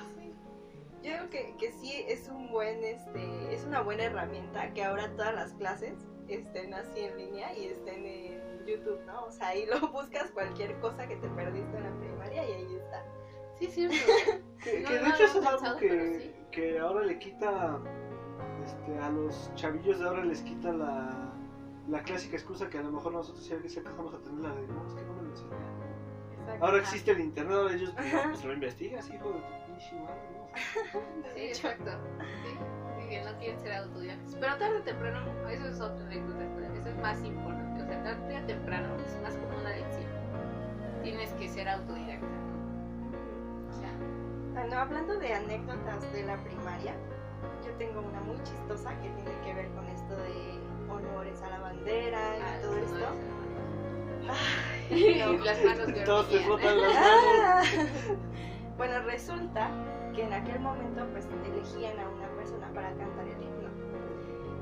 Yo 1.03 1.11
creo 1.13 1.31
que, 1.31 1.57
que 1.59 1.73
sí 1.73 2.05
es 2.09 2.29
un 2.29 2.51
buen, 2.51 2.83
este, 2.85 3.53
es 3.55 3.65
una 3.65 3.81
buena 3.83 4.05
herramienta 4.05 4.73
que 4.73 4.85
ahora 4.85 5.11
todas 5.17 5.35
las 5.35 5.53
clases 5.55 5.95
estén 6.29 6.73
así 6.75 7.01
en 7.01 7.17
línea 7.19 7.57
y 7.59 7.67
estén 7.67 8.07
en 8.07 8.67
YouTube, 8.67 9.01
¿no? 9.07 9.25
O 9.25 9.33
sea, 9.33 9.49
ahí 9.49 9.67
lo 9.81 9.89
buscas 9.91 10.31
cualquier 10.31 10.79
cosa 10.81 11.07
que 11.09 11.17
te 11.17 11.29
perdiste 11.31 11.77
en 11.77 11.83
la 11.85 11.99
primaria 11.99 12.49
y 12.49 12.53
ahí 12.53 12.77
está. 12.77 13.05
Sí, 13.59 13.67
es 13.67 13.75
cierto. 13.75 13.97
Que, 14.63 14.79
No, 14.81 14.89
que 14.91 14.95
de 14.95 15.01
no 15.01 15.09
hecho 15.09 15.25
eso 15.25 15.41
es 15.41 15.47
algo 15.47 15.61
pensado, 15.61 15.77
que, 15.79 16.21
sí. 16.21 16.35
que 16.53 16.79
ahora 16.79 17.03
le 17.05 17.19
quita 17.19 17.81
este, 18.65 18.97
a 18.97 19.11
los 19.11 19.53
chavillos 19.57 19.99
de 19.99 20.07
ahora 20.07 20.25
les 20.25 20.41
quita 20.43 20.73
la, 20.73 21.33
la 21.89 22.03
clásica 22.05 22.37
excusa 22.37 22.69
que 22.71 22.79
a 22.79 22.83
lo 22.83 22.93
mejor 22.93 23.13
nosotros 23.13 23.45
ya 23.49 23.61
que 23.61 23.69
se 23.69 23.81
acabamos 23.81 24.15
a 24.15 24.21
tener 24.21 24.39
la 24.39 24.55
de 24.55 24.69
no, 24.69 24.87
es 24.87 24.95
que 24.95 25.03
no 25.03 25.15
me 25.15 25.23
lo 25.23 25.29
enseñaron". 25.31 25.73
Exacto. 26.31 26.65
Ahora 26.65 26.79
existe 26.79 27.11
el 27.11 27.21
internet, 27.21 27.57
ahora 27.57 27.75
ellos 27.75 27.91
pues, 27.97 28.15
pues 28.31 28.45
lo 28.45 28.53
investigas, 28.53 29.11
hijo 29.11 29.33
de 29.33 29.41
tu 29.41 29.67
pinche 29.67 29.97
madre, 29.97 30.31
¿no? 30.31 30.42
Sí, 31.35 31.41
exacto. 31.41 31.91
Sí, 32.43 32.51
sí, 33.01 33.09
que 33.09 33.23
no 33.23 33.39
quieren 33.39 33.61
ser 33.61 33.73
autodidactas. 33.73 34.35
Pero 34.41 34.57
tarde 34.57 34.79
o 34.79 34.83
temprano, 34.83 35.49
eso 35.49 35.69
es 35.69 35.81
otra 35.81 36.05
anécdota, 36.05 36.45
eso 36.75 36.89
es 36.89 36.99
más 36.99 37.23
importante. 37.23 37.83
O 37.83 37.87
sea, 37.87 38.03
tarde 38.03 38.43
o 38.43 38.47
temprano 38.47 38.97
es 39.05 39.21
más 39.23 39.35
como 39.37 39.59
una 39.59 39.71
lección. 39.71 40.11
Tienes 41.03 41.33
que 41.35 41.49
ser 41.49 41.69
autodidacta. 41.69 42.27
¿no? 42.27 43.69
O 43.71 43.73
sea, 43.73 43.93
Bueno, 44.53 44.79
hablando 44.79 45.19
de 45.19 45.35
anécdotas 45.35 46.13
de 46.13 46.23
la 46.23 46.37
primaria, 46.45 46.95
yo 47.65 47.73
tengo 47.75 48.01
una 48.01 48.21
muy 48.21 48.37
chistosa 48.43 48.95
que 49.01 49.09
tiene 49.11 49.33
que 49.45 49.55
ver 49.55 49.69
con 49.71 49.87
esto 49.89 50.17
de 50.17 50.61
honores 50.91 51.41
a 51.43 51.51
la 51.51 51.61
bandera 51.61 52.39
y 52.39 52.43
ah, 52.43 52.59
todo 52.63 52.77
esto. 52.77 52.97
Ay, 54.91 55.19
no. 55.19 55.33
Las 55.45 55.65
manos 55.65 55.87
de 55.89 56.01
Todos 56.05 56.33
las 56.33 56.47
manos. 56.47 56.93
Ah. 56.97 57.63
Bueno, 58.77 59.01
resulta 59.03 59.71
que 60.15 60.25
en 60.25 60.33
aquel 60.33 60.61
momento 60.61 61.07
pues 61.13 61.27
elegían 61.47 61.99
a 61.99 62.09
una 62.09 62.29
persona 62.37 62.69
para 62.75 62.89
cantar 62.95 63.27
el 63.27 63.43
himno. 63.43 63.71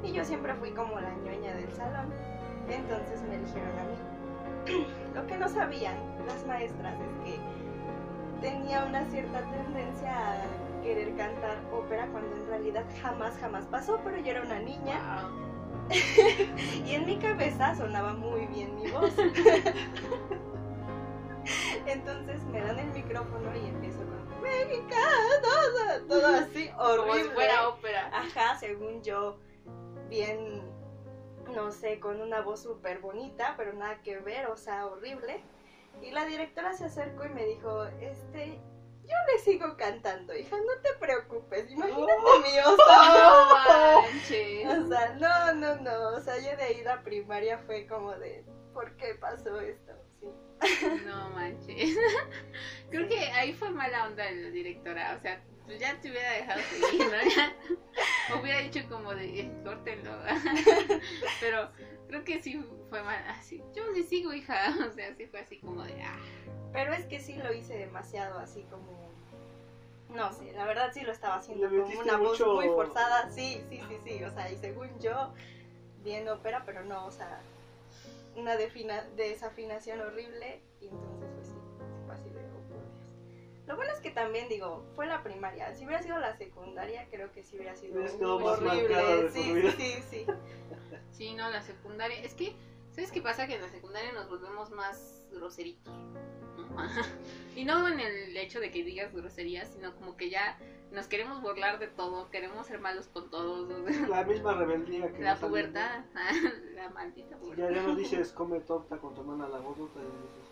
Y 0.02 0.12
yo 0.12 0.24
siempre 0.24 0.54
fui 0.54 0.70
como 0.72 0.98
la 1.00 1.14
ñoña 1.16 1.54
del 1.54 1.72
salón, 1.72 2.10
entonces 2.68 3.22
me 3.22 3.36
eligieron 3.36 3.78
a 3.78 3.84
mí. 3.84 4.86
Lo 5.14 5.26
que 5.26 5.36
no 5.38 5.48
sabían 5.48 5.96
las 6.26 6.46
maestras 6.46 6.94
es 7.00 7.24
que 7.24 7.40
tenía 8.40 8.84
una 8.84 9.04
cierta 9.06 9.40
tendencia 9.50 10.12
a 10.12 10.82
querer 10.82 11.14
cantar 11.16 11.58
ópera 11.72 12.06
cuando 12.06 12.34
en 12.36 12.46
realidad 12.46 12.84
jamás, 13.02 13.36
jamás 13.38 13.66
pasó, 13.66 14.00
pero 14.02 14.18
yo 14.18 14.30
era 14.30 14.42
una 14.42 14.60
niña 14.60 14.98
Wow. 15.22 15.50
y 16.86 16.94
en 16.94 17.04
mi 17.04 17.16
cabeza 17.18 17.74
sonaba 17.74 18.14
muy 18.14 18.46
bien 18.46 18.76
mi 18.76 18.90
voz. 18.90 19.12
Entonces 21.86 22.42
me 22.44 22.60
dan 22.60 22.78
el 22.78 22.90
micrófono 22.92 23.54
y 23.56 23.68
empiezo 23.68 23.99
Mexicano, 24.50 26.06
todo 26.08 26.26
así 26.26 26.68
Como 26.70 26.82
horrible. 26.88 27.22
si 27.24 27.28
fuera 27.30 27.68
ópera. 27.68 28.10
Ajá, 28.12 28.58
según 28.58 29.02
yo, 29.02 29.38
bien, 30.08 30.62
no 31.54 31.70
sé, 31.72 32.00
con 32.00 32.20
una 32.20 32.40
voz 32.42 32.62
súper 32.62 32.98
bonita, 32.98 33.54
pero 33.56 33.72
nada 33.72 34.02
que 34.02 34.18
ver, 34.18 34.46
o 34.46 34.56
sea, 34.56 34.86
horrible. 34.86 35.42
Y 36.02 36.10
la 36.12 36.24
directora 36.24 36.72
se 36.74 36.86
acercó 36.86 37.24
y 37.26 37.30
me 37.30 37.44
dijo, 37.44 37.84
este, 38.00 38.58
yo 39.02 39.16
le 39.32 39.38
sigo 39.40 39.76
cantando, 39.76 40.34
hija, 40.34 40.56
no 40.56 40.80
te 40.82 40.94
preocupes, 40.98 41.70
imagínate 41.70 42.12
mi 42.42 42.56
No 42.56 42.72
oso. 42.72 42.82
O 44.70 44.86
sea, 44.88 45.14
no, 45.18 45.54
no, 45.54 45.76
no. 45.80 46.08
O 46.16 46.20
sea, 46.20 46.36
yo 46.38 46.56
de 46.56 46.62
ahí 46.62 46.82
la 46.84 47.02
primaria 47.02 47.58
fue 47.58 47.86
como 47.86 48.12
de, 48.12 48.44
¿por 48.72 48.96
qué 48.96 49.14
pasó 49.20 49.60
esto? 49.60 49.92
No 51.06 51.30
manches. 51.30 51.96
Creo 52.90 53.08
que 53.08 53.18
ahí 53.18 53.52
fue 53.52 53.70
mala 53.70 54.06
onda 54.06 54.24
de 54.24 54.36
la 54.36 54.50
directora. 54.50 55.14
O 55.16 55.20
sea, 55.20 55.40
pues 55.64 55.78
ya 55.78 55.98
te 56.00 56.10
hubiera 56.10 56.32
dejado 56.32 56.60
seguir, 56.62 57.06
¿no? 57.06 57.76
Ya 58.28 58.36
hubiera 58.40 58.60
dicho 58.60 58.80
como 58.88 59.14
de, 59.14 59.40
eh, 59.40 59.52
córtenlo. 59.64 60.12
Pero 61.40 61.70
creo 62.08 62.24
que 62.24 62.40
sí 62.40 62.64
fue 62.88 63.02
mal. 63.02 63.24
Así, 63.28 63.62
yo 63.74 63.90
le 63.90 64.02
sigo, 64.04 64.32
hija. 64.32 64.74
O 64.88 64.92
sea, 64.92 65.14
sí 65.16 65.26
fue 65.26 65.40
así 65.40 65.58
como 65.58 65.82
de, 65.82 66.00
ah. 66.02 66.18
Pero 66.72 66.92
es 66.92 67.04
que 67.06 67.18
sí 67.18 67.34
lo 67.34 67.52
hice 67.52 67.76
demasiado 67.76 68.38
así 68.38 68.62
como... 68.70 69.10
No 70.10 70.32
sé, 70.32 70.52
la 70.52 70.64
verdad 70.64 70.90
sí 70.92 71.02
lo 71.02 71.12
estaba 71.12 71.36
haciendo 71.36 71.68
como 71.68 72.00
una 72.00 72.16
voz 72.16 72.40
muy 72.40 72.66
forzada. 72.66 73.30
Sí, 73.30 73.62
sí, 73.68 73.80
sí, 73.88 73.96
sí. 74.04 74.24
O 74.24 74.30
sea, 74.32 74.50
y 74.50 74.56
según 74.56 74.88
yo, 75.00 75.32
bien 76.02 76.28
ópera, 76.28 76.64
pero 76.66 76.84
no, 76.84 77.06
o 77.06 77.12
sea, 77.12 77.40
una 78.36 78.56
defina- 78.56 79.08
desafinación 79.16 80.00
horrible. 80.00 80.62
Y 80.80 80.88
entonces, 80.88 81.28
pues 81.34 81.46
sí, 81.48 81.54
sí 81.54 81.84
fue 82.06 82.14
así 82.14 82.30
de, 82.30 82.40
oh, 82.40 82.68
por 82.68 82.78
Dios. 82.78 83.66
Lo 83.66 83.76
bueno 83.76 83.92
es 83.92 84.00
que 84.00 84.10
también, 84.10 84.48
digo, 84.48 84.84
fue 84.96 85.06
la 85.06 85.22
primaria. 85.22 85.72
Si 85.74 85.84
hubiera 85.84 86.02
sido 86.02 86.18
la 86.18 86.36
secundaria, 86.36 87.06
creo 87.10 87.30
que 87.32 87.42
sí 87.42 87.56
hubiera 87.56 87.76
sido 87.76 87.94
horrible. 88.74 89.30
Sí, 89.30 89.52
sí, 89.78 90.02
sí. 90.10 90.26
Sí, 91.12 91.34
no, 91.34 91.50
la 91.50 91.62
secundaria. 91.62 92.20
Es 92.22 92.34
que, 92.34 92.56
¿sabes 92.90 93.12
qué 93.12 93.20
pasa? 93.20 93.46
Que 93.46 93.56
en 93.56 93.62
la 93.62 93.68
secundaria 93.68 94.12
nos 94.12 94.28
volvemos 94.28 94.70
más 94.70 95.22
groseritos. 95.32 95.92
¿no? 95.94 96.76
Y 97.56 97.64
no 97.64 97.86
en 97.88 97.98
el 98.00 98.36
hecho 98.36 98.60
de 98.60 98.70
que 98.70 98.84
digas 98.84 99.12
groserías, 99.12 99.68
sino 99.72 99.94
como 99.96 100.16
que 100.16 100.30
ya 100.30 100.56
nos 100.92 101.06
queremos 101.06 101.40
burlar 101.40 101.78
de 101.78 101.88
todo, 101.88 102.30
queremos 102.30 102.66
ser 102.66 102.80
malos 102.80 103.06
con 103.08 103.30
todos. 103.30 103.70
o 103.70 103.86
sea, 103.88 104.08
La 104.08 104.24
misma 104.24 104.54
rebeldía 104.54 105.12
que 105.12 105.22
La 105.22 105.32
nos 105.32 105.40
pubertad, 105.40 106.04
la 106.74 106.88
maldita 106.90 107.30
Ya, 107.30 107.36
pubertad. 107.38 107.70
ya 107.70 107.82
no 107.82 107.94
dices 107.94 108.32
come 108.32 108.60
torta 108.60 108.98
con 108.98 109.14
tu 109.14 109.20
hermana 109.20 109.48
la 109.48 109.58
gordota, 109.58 110.00
ya 110.00 110.06
dices 110.06 110.50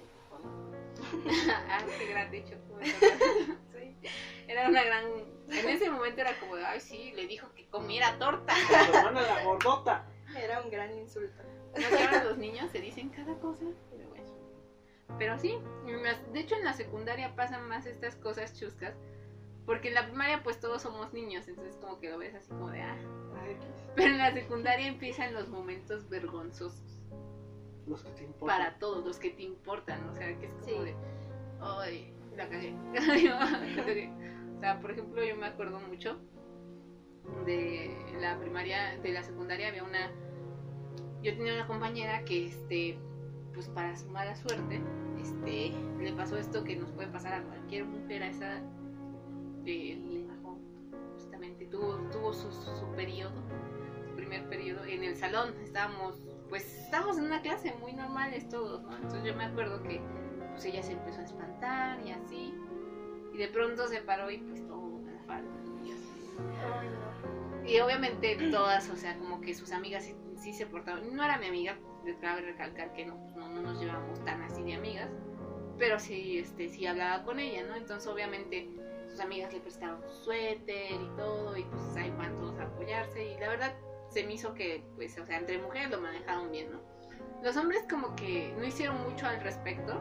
ah, 1.68 1.80
qué 1.98 2.06
gran 2.06 2.30
dicho. 2.30 2.54
Sí. 3.72 3.96
Era 4.46 4.68
una 4.68 4.82
gran. 4.84 5.04
En 5.50 5.68
ese 5.68 5.90
momento 5.90 6.20
era 6.20 6.38
como, 6.38 6.54
ay, 6.54 6.80
sí, 6.80 7.12
le 7.16 7.26
dijo 7.26 7.52
que 7.54 7.66
comiera 7.68 8.18
torta. 8.18 8.54
Con 8.68 8.86
tu 8.92 8.96
hermana 8.98 9.22
la 9.22 9.44
gordota. 9.44 10.06
Era 10.36 10.62
un 10.62 10.70
gran 10.70 10.96
insulto. 10.96 11.42
No, 11.68 11.88
que 11.96 12.04
ahora 12.04 12.24
los 12.24 12.38
niños 12.38 12.70
se 12.70 12.80
dicen 12.80 13.08
cada 13.10 13.34
cosa, 13.40 13.64
pero 13.90 14.08
bueno. 14.08 14.24
Pero 15.18 15.38
sí, 15.38 15.58
de 16.32 16.40
hecho 16.40 16.54
en 16.54 16.64
la 16.64 16.72
secundaria 16.72 17.34
pasan 17.34 17.66
más 17.68 17.86
estas 17.86 18.16
cosas 18.16 18.58
chuscas, 18.58 18.94
porque 19.68 19.88
en 19.88 19.94
la 19.94 20.06
primaria 20.06 20.42
pues 20.42 20.58
todos 20.60 20.80
somos 20.80 21.12
niños, 21.12 21.46
entonces 21.46 21.76
como 21.76 22.00
que 22.00 22.08
lo 22.08 22.16
ves 22.16 22.34
así 22.34 22.48
como 22.48 22.70
de 22.70 22.80
ah. 22.80 22.96
Ay, 23.42 23.52
X. 23.52 23.66
Pero 23.94 24.12
en 24.12 24.18
la 24.18 24.32
secundaria 24.32 24.88
empiezan 24.88 25.34
los 25.34 25.48
momentos 25.48 26.08
vergonzosos 26.08 27.04
Los 27.86 28.02
que 28.02 28.10
te 28.12 28.24
importan. 28.24 28.58
para 28.58 28.78
todos, 28.78 29.04
los 29.04 29.18
que 29.18 29.28
te 29.28 29.42
importan, 29.42 30.08
o 30.08 30.16
sea, 30.16 30.26
que 30.38 30.46
es 30.46 30.52
como 30.54 30.64
Sí. 30.64 30.72
de, 30.72 30.96
ay, 31.60 32.14
la 32.34 32.48
cagué. 32.48 32.74
La 33.76 33.84
cagué. 33.84 34.10
o 34.56 34.60
sea, 34.60 34.80
por 34.80 34.90
ejemplo, 34.92 35.22
yo 35.22 35.36
me 35.36 35.46
acuerdo 35.46 35.78
mucho 35.80 36.18
de 37.44 37.94
la 38.22 38.38
primaria, 38.40 38.96
de 39.02 39.12
la 39.12 39.22
secundaria 39.22 39.68
había 39.68 39.84
una 39.84 40.10
yo 41.22 41.36
tenía 41.36 41.52
una 41.52 41.66
compañera 41.66 42.24
que 42.24 42.46
este 42.46 42.98
pues 43.52 43.68
para 43.68 43.94
su 43.96 44.08
mala 44.08 44.34
suerte 44.34 44.80
este 45.20 45.72
le 45.98 46.12
pasó 46.14 46.38
esto 46.38 46.64
que 46.64 46.76
nos 46.76 46.90
puede 46.92 47.08
pasar 47.08 47.34
a 47.34 47.42
cualquier 47.42 47.84
mujer 47.84 48.22
a 48.22 48.28
esa 48.28 48.62
eh, 49.68 49.96
le 49.96 50.24
bajó 50.24 50.58
justamente 51.14 51.66
tuvo 51.66 51.96
tuvo 52.10 52.32
su, 52.32 52.50
su 52.50 52.86
periodo 52.96 53.42
su 54.08 54.16
primer 54.16 54.48
periodo 54.48 54.84
en 54.84 55.04
el 55.04 55.16
salón. 55.16 55.54
Estábamos 55.62 56.20
pues 56.48 56.64
estábamos 56.84 57.18
en 57.18 57.24
una 57.24 57.42
clase 57.42 57.74
muy 57.80 57.92
normales 57.92 58.48
todos 58.48 58.82
no 58.82 58.96
entonces 58.96 59.24
yo 59.24 59.36
me 59.36 59.44
acuerdo 59.44 59.82
que 59.82 60.00
pues 60.52 60.64
ella 60.64 60.82
se 60.82 60.92
empezó 60.92 61.20
a 61.20 61.24
espantar 61.24 62.00
y 62.04 62.10
así. 62.10 62.54
Y 63.32 63.36
de 63.36 63.48
pronto 63.48 63.86
se 63.86 64.00
paró 64.00 64.30
y 64.30 64.38
pues 64.38 64.66
todo 64.66 65.00
la 65.04 65.22
falda 65.26 65.58
y 67.68 67.80
obviamente 67.80 68.34
todas, 68.50 68.88
o 68.88 68.96
sea, 68.96 69.18
como 69.18 69.42
que 69.42 69.52
sus 69.52 69.72
amigas 69.72 70.04
sí, 70.04 70.14
sí 70.38 70.54
se 70.54 70.64
portaban. 70.64 71.14
No 71.14 71.22
era 71.22 71.36
mi 71.36 71.48
amiga, 71.48 71.76
cabe 72.20 72.40
recalcar 72.40 72.94
que 72.94 73.04
no, 73.04 73.20
pues, 73.20 73.36
no, 73.36 73.48
no 73.48 73.60
nos 73.60 73.80
llevamos 73.80 74.24
tan 74.24 74.40
así 74.42 74.62
de 74.62 74.74
amigas, 74.74 75.10
pero 75.78 75.98
sí, 75.98 76.38
este, 76.38 76.68
sí 76.68 76.86
hablaba 76.86 77.24
con 77.24 77.38
ella, 77.38 77.66
¿no? 77.66 77.76
Entonces 77.76 78.08
obviamente 78.10 78.70
sus 79.18 79.24
amigas 79.24 79.52
le 79.52 79.58
prestaron 79.58 80.00
su 80.00 80.24
suéter 80.24 80.92
y 80.92 81.10
todo, 81.16 81.56
y 81.56 81.64
pues 81.64 81.96
ahí 81.96 82.10
van 82.10 82.36
todos 82.36 82.56
a 82.60 82.62
apoyarse, 82.62 83.32
y 83.32 83.38
la 83.38 83.48
verdad 83.48 83.74
se 84.10 84.22
me 84.22 84.34
hizo 84.34 84.54
que, 84.54 84.84
pues, 84.94 85.18
o 85.18 85.26
sea, 85.26 85.38
entre 85.38 85.58
mujeres 85.58 85.90
lo 85.90 86.00
manejaron 86.00 86.52
bien, 86.52 86.70
¿no? 86.70 86.78
Los 87.42 87.56
hombres 87.56 87.84
como 87.90 88.14
que 88.14 88.54
no 88.56 88.64
hicieron 88.64 89.02
mucho 89.02 89.26
al 89.26 89.40
respecto. 89.40 90.00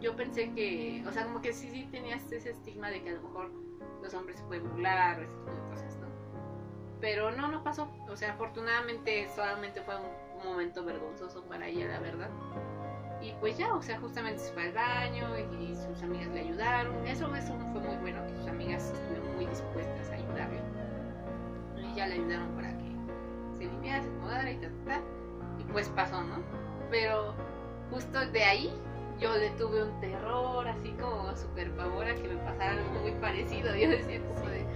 Yo 0.00 0.16
pensé 0.16 0.50
que, 0.52 1.04
o 1.06 1.12
sea, 1.12 1.24
como 1.24 1.42
que 1.42 1.52
sí, 1.52 1.68
sí 1.70 1.86
tenías 1.90 2.30
ese 2.32 2.50
estigma 2.50 2.88
de 2.90 3.02
que 3.02 3.10
a 3.10 3.12
lo 3.12 3.22
mejor 3.22 3.52
los 4.02 4.14
hombres 4.14 4.38
se 4.38 4.44
pueden 4.46 4.68
burlar 4.70 5.20
ese 5.20 5.32
tipo 5.32 5.50
de 5.50 5.70
cosas, 5.70 5.96
¿no? 5.98 6.08
Pero 7.00 7.30
no, 7.32 7.48
no 7.48 7.62
pasó. 7.62 7.90
O 8.08 8.16
sea, 8.16 8.32
afortunadamente 8.32 9.28
solamente 9.34 9.82
fue 9.82 9.94
un 9.96 10.44
momento 10.44 10.84
vergonzoso 10.84 11.44
para 11.44 11.68
ella, 11.68 11.86
la 11.88 12.00
verdad. 12.00 12.30
Y 13.24 13.32
pues 13.40 13.56
ya, 13.56 13.74
o 13.74 13.80
sea, 13.80 13.98
justamente 14.00 14.38
se 14.38 14.52
fue 14.52 14.64
al 14.64 14.72
baño 14.72 15.26
y 15.58 15.74
sus 15.74 16.02
amigas 16.02 16.28
le 16.28 16.40
ayudaron. 16.40 17.06
Eso, 17.06 17.34
eso 17.34 17.54
fue 17.72 17.80
muy 17.80 17.96
bueno, 17.96 18.22
que 18.26 18.34
sus 18.36 18.48
amigas 18.48 18.92
estuvieron 18.92 19.34
muy 19.34 19.46
dispuestas 19.46 20.10
a 20.10 20.14
ayudarle. 20.14 20.60
Y 21.78 21.94
ya 21.94 22.06
le 22.06 22.14
ayudaron 22.16 22.48
para 22.54 22.76
que 22.76 22.84
se 23.56 23.64
limpiara, 23.64 24.02
se 24.02 24.08
acomodara 24.08 24.50
y 24.50 24.56
tal, 24.58 24.72
tal. 24.84 25.02
Y 25.58 25.64
pues 25.72 25.88
pasó, 25.88 26.22
¿no? 26.22 26.36
Pero 26.90 27.34
justo 27.90 28.26
de 28.26 28.44
ahí 28.44 28.70
yo 29.18 29.34
le 29.38 29.48
tuve 29.52 29.84
un 29.84 30.00
terror, 30.00 30.68
así 30.68 30.90
como 31.00 31.34
super 31.34 31.70
pavor 31.76 32.06
a 32.06 32.14
que 32.14 32.28
me 32.28 32.36
pasara 32.36 32.72
algo 32.72 33.00
muy 33.00 33.12
parecido. 33.12 33.74
Yo 33.74 33.88
decía 33.88 34.20
como 34.20 34.50
de, 34.50 34.66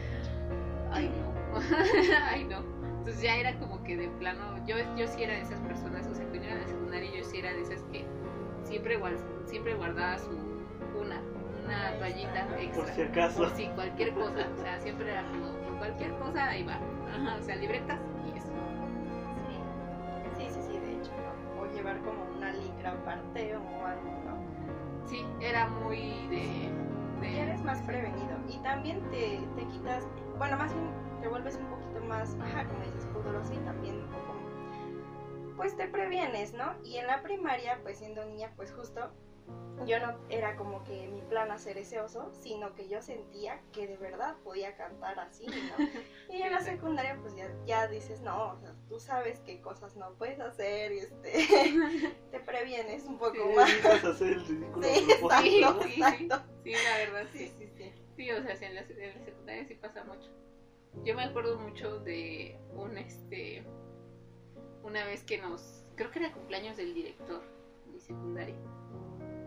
ay 0.91 1.11
no, 1.11 1.61
ay 2.31 2.45
no. 2.45 2.79
Entonces 2.99 3.23
ya 3.23 3.37
era 3.37 3.59
como 3.59 3.83
que 3.85 3.97
de 3.97 4.09
plano, 4.09 4.57
yo, 4.67 4.77
yo 4.97 5.07
sí 5.07 5.23
era 5.23 5.35
de 5.35 5.43
esas 5.43 5.61
personas, 5.61 6.07
o 6.07 6.15
sea, 6.15 6.25
cuando 6.27 6.47
era 6.47 6.57
de 6.57 6.69
secundaria 6.69 7.11
yo 7.17 7.25
sí 7.25 7.39
era 7.39 7.53
de 7.53 7.63
esas 7.63 7.83
que 7.85 8.05
siempre, 8.69 8.99
siempre 9.47 9.75
guardaba 9.75 10.19
su 10.19 10.31
una, 10.99 11.21
una 11.65 11.99
toallita 11.99 12.47
extra. 12.61 12.85
Por 12.85 12.93
si 12.95 13.03
acaso. 13.03 13.39
Por 13.43 13.51
si 13.57 13.67
cualquier 13.69 14.13
cosa, 14.15 14.47
o 14.55 14.63
sea, 14.63 14.79
siempre 14.81 15.11
era 15.11 15.23
como, 15.25 15.53
por 15.65 15.79
cualquier 15.79 16.13
cosa, 16.19 16.49
ahí 16.51 16.63
va. 16.65 16.79
Ajá, 17.15 17.37
o 17.39 17.43
sea, 17.43 17.57
libretas 17.57 17.99
y 18.27 18.37
eso. 18.39 18.49
Sí, 19.49 20.45
sí, 20.45 20.51
sí, 20.55 20.61
sí, 20.73 20.79
de 20.79 20.93
hecho, 20.97 21.11
¿no? 21.13 21.61
O 21.63 21.67
llevar 21.73 21.99
como 22.01 22.25
una 22.37 22.53
licra 22.53 22.93
aparte 22.93 23.57
o 23.57 23.87
algo, 23.87 24.11
¿no? 24.27 25.09
Sí, 25.09 25.25
era 25.41 25.69
muy 25.69 25.99
de... 26.29 26.71
de- 27.21 27.31
Y 27.33 27.37
eres 27.39 27.63
más 27.65 27.81
prevenido. 27.83 28.37
Y 28.49 28.59
también 28.59 29.01
te, 29.11 29.41
te 29.57 29.65
quitas, 29.73 30.07
bueno, 30.39 30.57
más 30.57 30.73
bien 30.73 30.87
te 31.21 31.29
vuelves 31.29 31.57
un 31.57 31.67
poquito 31.67 32.05
más, 32.07 32.37
ajá, 32.41 32.65
como 32.69 32.81
dices, 32.85 33.07
pudoroso 33.13 33.53
y 33.55 33.59
también 33.59 33.98
pues 35.59 35.77
te 35.77 35.87
previenes, 35.89 36.55
¿no? 36.55 36.75
Y 36.85 36.97
en 36.97 37.07
la 37.07 37.23
primaria, 37.23 37.79
pues 37.83 37.99
siendo 37.99 38.25
niña, 38.25 38.51
pues 38.57 38.73
justo, 38.73 39.11
yo 39.87 39.99
no 40.01 40.19
era 40.31 40.57
como 40.57 40.83
que 40.85 41.09
mi 41.09 41.21
plan 41.23 41.51
hacer 41.51 41.77
ese 41.79 42.01
oso, 42.01 42.31
sino 42.33 42.75
que 42.75 42.89
yo 42.89 43.03
sentía 43.03 43.61
que 43.73 43.87
de 43.87 43.97
verdad 43.97 44.37
podía 44.45 44.77
cantar 44.77 45.19
así, 45.21 45.47
¿no? 45.47 45.53
Y 46.31 46.43
en 46.43 46.53
la 46.53 46.61
secundaria, 46.61 47.17
pues 47.23 47.35
ya, 47.35 47.51
ya 47.67 47.87
dices, 47.89 48.21
no, 48.21 48.53
o 48.53 48.61
sea, 48.61 48.75
tú 48.89 49.01
sabes 49.01 49.41
qué 49.41 49.61
cosas 49.63 49.97
no 49.97 50.13
puedes 50.15 50.39
hacer 50.41 50.93
y 50.93 50.99
este, 50.99 51.33
te 52.31 52.41
previenes 52.41 53.05
un 53.05 53.19
poco 53.19 53.33
Sí, 53.35 53.55
más. 53.57 53.71
evitas 53.73 54.05
hacer 54.05 54.29
el 54.35 54.47
ridículo. 54.47 54.87
Sí, 54.87 55.11
exacto, 55.11 55.83
sí, 55.83 55.93
exacto. 55.95 56.43
Sí, 56.65 56.73
la 56.73 56.99
verdad, 56.99 57.31
sí. 57.33 57.39
Sí, 57.39 57.55
sí, 57.59 57.71
sí. 57.77 57.93
Sí, 58.17 58.31
o 58.31 58.43
sea, 58.43 58.57
sí, 58.57 58.65
en 58.67 58.75
la, 58.75 58.81
en 58.83 59.19
la 59.19 59.25
secundaria 59.25 59.65
sí 59.67 59.75
pasa 59.77 60.05
mucho. 60.05 60.31
Yo 61.05 61.15
me 61.15 61.23
acuerdo 61.25 61.59
mucho 61.59 61.99
de 62.01 62.59
un, 62.75 62.99
este, 62.99 63.65
una 64.89 65.05
vez 65.05 65.23
que 65.25 65.39
nos, 65.39 65.85
creo 65.97 66.11
que 66.11 66.19
era 66.19 66.33
cumpleaños 66.33 66.77
del 66.77 66.95
director 66.95 67.43
de 67.87 67.93
mi 67.93 68.01
secundaria. 68.01 68.57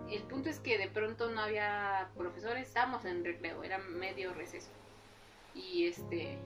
El 0.10 0.24
punto 0.24 0.50
es 0.50 0.60
que 0.60 0.78
de 0.78 0.88
pronto 0.88 1.30
no 1.32 1.42
había 1.42 2.10
profesores, 2.16 2.68
estábamos 2.68 3.06
en 3.06 3.24
recreo, 3.24 3.64
era 3.64 3.78
medio 3.78 4.34
receso. 4.34 4.70
Y 5.56 5.88
este, 5.88 6.38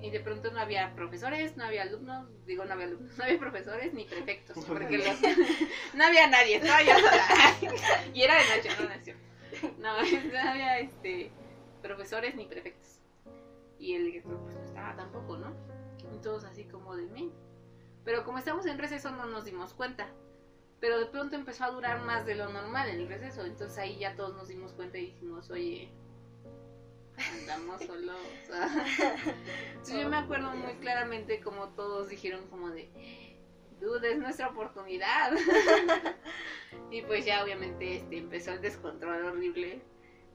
y 0.00 0.10
de 0.10 0.20
pronto 0.20 0.50
no 0.50 0.60
había 0.60 0.94
profesores, 0.94 1.56
no 1.56 1.64
había 1.64 1.82
alumnos, 1.82 2.28
digo 2.46 2.64
no 2.64 2.72
había 2.72 2.86
alumnos, 2.86 3.12
no 3.18 3.24
había 3.24 3.38
profesores 3.38 3.92
ni 3.92 4.04
prefectos, 4.04 4.64
porque 4.64 4.98
los, 4.98 5.20
no 5.94 6.04
había 6.04 6.26
nadie, 6.28 6.56
estaba 6.56 6.82
yo 6.82 6.94
sola. 6.94 7.74
y 8.14 8.22
era 8.22 8.34
de 8.34 8.56
noche, 8.56 8.68
no, 8.80 9.04
cierto. 9.04 9.22
No, 9.78 10.02
no 10.32 10.50
había 10.50 10.78
este 10.78 11.30
profesores 11.82 12.34
ni 12.34 12.46
prefectos. 12.46 13.00
Y 13.78 13.94
el 13.94 14.04
director 14.04 14.38
pues 14.38 14.54
no 14.54 14.64
estaba 14.64 14.94
tampoco, 14.94 15.38
¿no? 15.38 15.54
Y 16.14 16.18
todos 16.22 16.44
así 16.44 16.64
como 16.64 16.94
de 16.96 17.06
mí. 17.06 17.32
Pero 18.04 18.24
como 18.24 18.38
estamos 18.38 18.66
en 18.66 18.78
receso 18.78 19.10
no 19.10 19.26
nos 19.26 19.44
dimos 19.44 19.74
cuenta. 19.74 20.08
Pero 20.80 20.98
de 20.98 21.06
pronto 21.06 21.36
empezó 21.36 21.64
a 21.64 21.70
durar 21.70 22.00
más 22.00 22.24
de 22.24 22.34
lo 22.34 22.48
normal 22.48 22.88
el 22.88 23.06
receso. 23.08 23.44
Entonces 23.44 23.76
ahí 23.78 23.98
ya 23.98 24.16
todos 24.16 24.34
nos 24.34 24.48
dimos 24.48 24.72
cuenta 24.72 24.98
y 24.98 25.06
dijimos, 25.06 25.50
oye, 25.50 25.92
andamos 27.40 27.82
solos. 27.82 28.16
Entonces 29.72 30.00
yo 30.00 30.08
me 30.08 30.16
acuerdo 30.16 30.50
muy 30.52 30.74
claramente 30.74 31.40
como 31.40 31.68
todos 31.70 32.08
dijeron 32.08 32.46
como 32.48 32.70
de, 32.70 32.90
dude, 33.80 34.12
es 34.12 34.18
nuestra 34.18 34.48
oportunidad. 34.48 35.32
y 36.90 37.02
pues 37.02 37.24
ya 37.24 37.44
obviamente 37.44 37.96
este, 37.96 38.16
empezó 38.18 38.52
el 38.52 38.60
descontrol 38.62 39.24
horrible. 39.24 39.82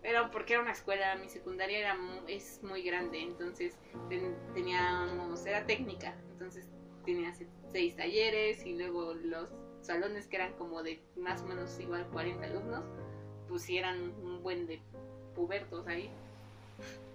Pero 0.01 0.29
porque 0.29 0.53
era 0.53 0.61
una 0.61 0.71
escuela, 0.71 1.15
mi 1.15 1.29
secundaria 1.29 1.79
era 1.79 1.97
es 2.27 2.61
muy 2.61 2.83
grande, 2.83 3.21
entonces 3.21 3.75
ten- 4.07 4.37
teníamos, 4.53 5.43
era 5.47 5.65
técnica, 5.65 6.15
entonces 6.29 6.69
tenía 7.05 7.33
seis 7.75 7.93
talleres 7.97 8.65
y 8.65 8.71
luego 8.77 9.13
los 9.15 9.49
salones 9.81 10.27
que 10.27 10.37
eran 10.37 10.53
como 10.53 10.81
de 10.81 11.03
más 11.17 11.41
o 11.41 11.45
menos 11.45 11.77
igual 11.77 12.07
40 12.13 12.45
alumnos, 12.45 12.85
pues 13.49 13.69
eran 13.69 14.13
un 14.23 14.41
buen 14.41 14.65
de 14.65 14.79
pubertos 15.35 15.85
ahí. 15.85 16.09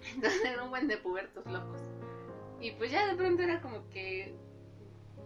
Entonces 0.15 0.45
era 0.45 0.61
un 0.61 0.69
buen 0.69 0.87
de 0.87 0.97
pubertos 0.97 1.43
locos. 1.47 1.81
Y 2.59 2.73
pues 2.73 2.91
ya 2.91 3.07
de 3.07 3.15
pronto 3.15 3.41
era 3.41 3.59
como 3.59 3.89
que 3.89 4.35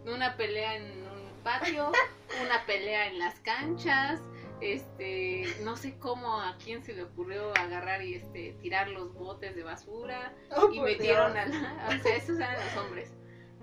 una 0.05 0.37
pelea 0.37 0.77
en 0.77 0.83
un 1.01 1.43
patio, 1.43 1.91
una 2.45 2.65
pelea 2.65 3.07
en 3.07 3.19
las 3.19 3.37
canchas, 3.41 4.21
este, 4.61 5.47
no 5.65 5.75
sé 5.75 5.97
cómo 5.99 6.39
a 6.39 6.57
quién 6.63 6.81
se 6.81 6.93
le 6.93 7.03
ocurrió 7.03 7.51
agarrar 7.57 8.01
y 8.03 8.13
este 8.13 8.55
tirar 8.61 8.87
los 8.87 9.13
botes 9.13 9.53
de 9.53 9.63
basura 9.63 10.33
Oh, 10.55 10.71
y 10.71 10.79
metieron 10.79 11.33
Dios. 11.33 11.45
a 11.45 11.49
la, 11.49 11.87
o 11.99 12.01
sea, 12.01 12.15
esos 12.15 12.37
eran 12.37 12.55
los 12.55 12.77
hombres. 12.85 13.11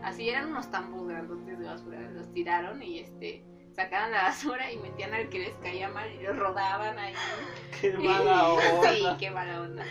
Así 0.02 0.28
eran 0.28 0.50
unos 0.50 0.70
tambos 0.70 1.06
grandotes 1.06 1.58
de 1.58 1.64
basura, 1.64 2.00
los 2.10 2.32
tiraron 2.32 2.82
y 2.82 3.00
este 3.00 3.44
sacaban 3.74 4.10
la 4.12 4.24
basura 4.24 4.70
y 4.70 4.76
metían 4.78 5.14
al 5.14 5.28
que 5.28 5.38
les 5.38 5.54
caía 5.56 5.88
mal 5.88 6.10
y 6.12 6.22
los 6.22 6.36
rodaban 6.36 6.98
ahí. 6.98 7.14
Qué 7.80 7.92
mala 7.98 8.48
onda. 8.52 8.92
Sí, 8.92 9.06
qué 9.18 9.30
mala 9.30 9.62
onda. 9.62 9.84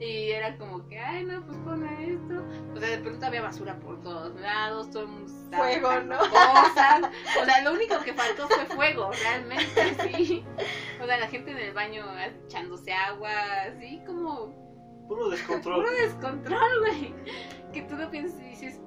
Y 0.00 0.30
era 0.30 0.56
como 0.56 0.88
que, 0.88 0.98
ay, 0.98 1.24
no, 1.24 1.44
pues 1.44 1.58
pone 1.58 2.14
esto. 2.14 2.42
O 2.74 2.80
sea, 2.80 2.88
de 2.88 2.98
pronto 2.98 3.26
había 3.26 3.42
basura 3.42 3.78
por 3.80 4.00
todos 4.00 4.34
lados, 4.40 4.88
todo 4.90 5.02
el 5.02 5.08
mundo 5.08 5.30
estaba 5.30 5.64
Fuego, 5.64 6.00
¿no? 6.00 6.18
Cosas. 6.18 7.10
O 7.42 7.44
sea, 7.44 7.62
lo 7.62 7.72
único 7.72 8.00
que 8.00 8.14
faltó 8.14 8.48
fue 8.48 8.64
fuego, 8.64 9.10
realmente, 9.22 9.94
sí. 10.14 10.42
O 11.02 11.04
sea, 11.04 11.18
la 11.18 11.28
gente 11.28 11.50
en 11.50 11.58
el 11.58 11.74
baño 11.74 12.06
echándose 12.46 12.94
agua, 12.94 13.30
así 13.68 14.00
como 14.06 14.54
Puro 15.06 15.28
descontrol. 15.28 15.84
puro 15.84 15.90
descontrol, 15.96 16.80
güey. 16.80 17.14
Que 17.74 17.82
tú 17.82 17.96
lo 17.96 18.10
piensas 18.10 18.40
y 18.40 18.44
dices, 18.44 18.80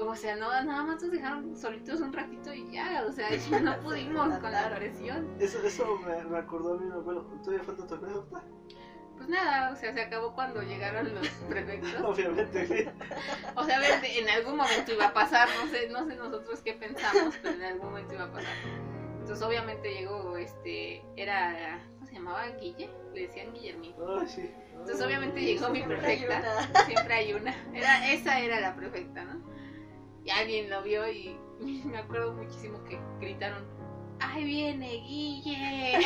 o 0.00 0.14
sea, 0.14 0.36
no, 0.36 0.48
nada 0.48 0.84
más 0.84 1.02
nos 1.02 1.10
dejaron 1.10 1.56
solitos 1.56 2.00
un 2.00 2.12
ratito 2.12 2.52
y 2.52 2.70
ya, 2.70 3.04
o 3.08 3.12
sea, 3.12 3.28
ya 3.50 3.60
no 3.60 3.78
pudimos 3.80 4.38
con 4.38 4.52
la 4.52 4.74
presión. 4.74 5.36
Eso, 5.38 5.62
eso 5.64 5.98
me, 6.06 6.24
me 6.24 6.38
acordó 6.38 6.74
a 6.74 6.78
mí, 6.78 6.88
bueno, 7.04 7.22
todavía 7.42 7.64
falta 7.64 7.86
tu 7.86 7.94
anécdota. 7.94 8.42
Pues 9.16 9.28
nada, 9.30 9.70
o 9.72 9.76
sea, 9.76 9.94
se 9.94 10.02
acabó 10.02 10.34
cuando 10.34 10.62
llegaron 10.62 11.14
los 11.14 11.28
prefectos. 11.48 12.02
Obviamente, 12.02 12.66
sí. 12.66 12.88
O 13.54 13.64
sea, 13.64 13.78
a 13.78 13.80
ver, 13.80 14.04
en 14.04 14.28
algún 14.28 14.56
momento 14.56 14.92
iba 14.92 15.06
a 15.06 15.14
pasar, 15.14 15.48
no 15.58 15.70
sé, 15.70 15.88
no 15.88 16.06
sé 16.06 16.16
nosotros 16.16 16.60
qué 16.60 16.74
pensamos, 16.74 17.34
pero 17.42 17.54
en 17.54 17.62
algún 17.62 17.88
momento 17.88 18.14
iba 18.14 18.24
a 18.24 18.32
pasar. 18.32 18.52
Entonces 19.20 19.44
obviamente 19.44 19.92
llegó, 19.92 20.36
este, 20.36 21.02
era, 21.16 21.82
¿cómo 21.94 22.06
se 22.06 22.14
llamaba? 22.14 22.46
Guille, 22.60 22.90
le 23.12 23.22
decían 23.22 23.52
Guillermito. 23.52 24.20
Ay, 24.20 24.28
sí. 24.28 24.50
Entonces 24.70 25.04
obviamente 25.04 25.40
llegó 25.40 25.70
mi 25.70 25.82
una. 25.82 26.00
Siempre 26.84 27.14
hay 27.14 27.32
una. 27.32 27.52
Era, 27.74 28.12
esa 28.12 28.38
era 28.38 28.60
la 28.60 28.76
perfecta, 28.76 29.24
¿no? 29.24 29.55
Y 30.26 30.30
alguien 30.30 30.68
lo 30.68 30.82
vio 30.82 31.08
y 31.08 31.38
me 31.84 31.98
acuerdo 31.98 32.32
muchísimo 32.32 32.82
que 32.84 32.98
gritaron, 33.20 33.64
¡Ahí 34.18 34.44
viene 34.44 34.88
Guille! 35.06 36.00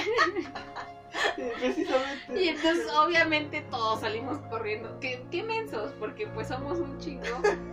Sí, 1.37 1.43
precisamente. 1.59 2.43
Y 2.43 2.49
entonces 2.49 2.87
obviamente 2.93 3.63
todos 3.71 4.01
salimos 4.01 4.39
corriendo. 4.49 4.99
¿Qué, 5.01 5.25
qué 5.31 5.43
mensos? 5.43 5.93
Porque 5.99 6.27
pues 6.29 6.49
somos 6.49 6.79
un 6.79 6.99
chingo. 6.99 7.25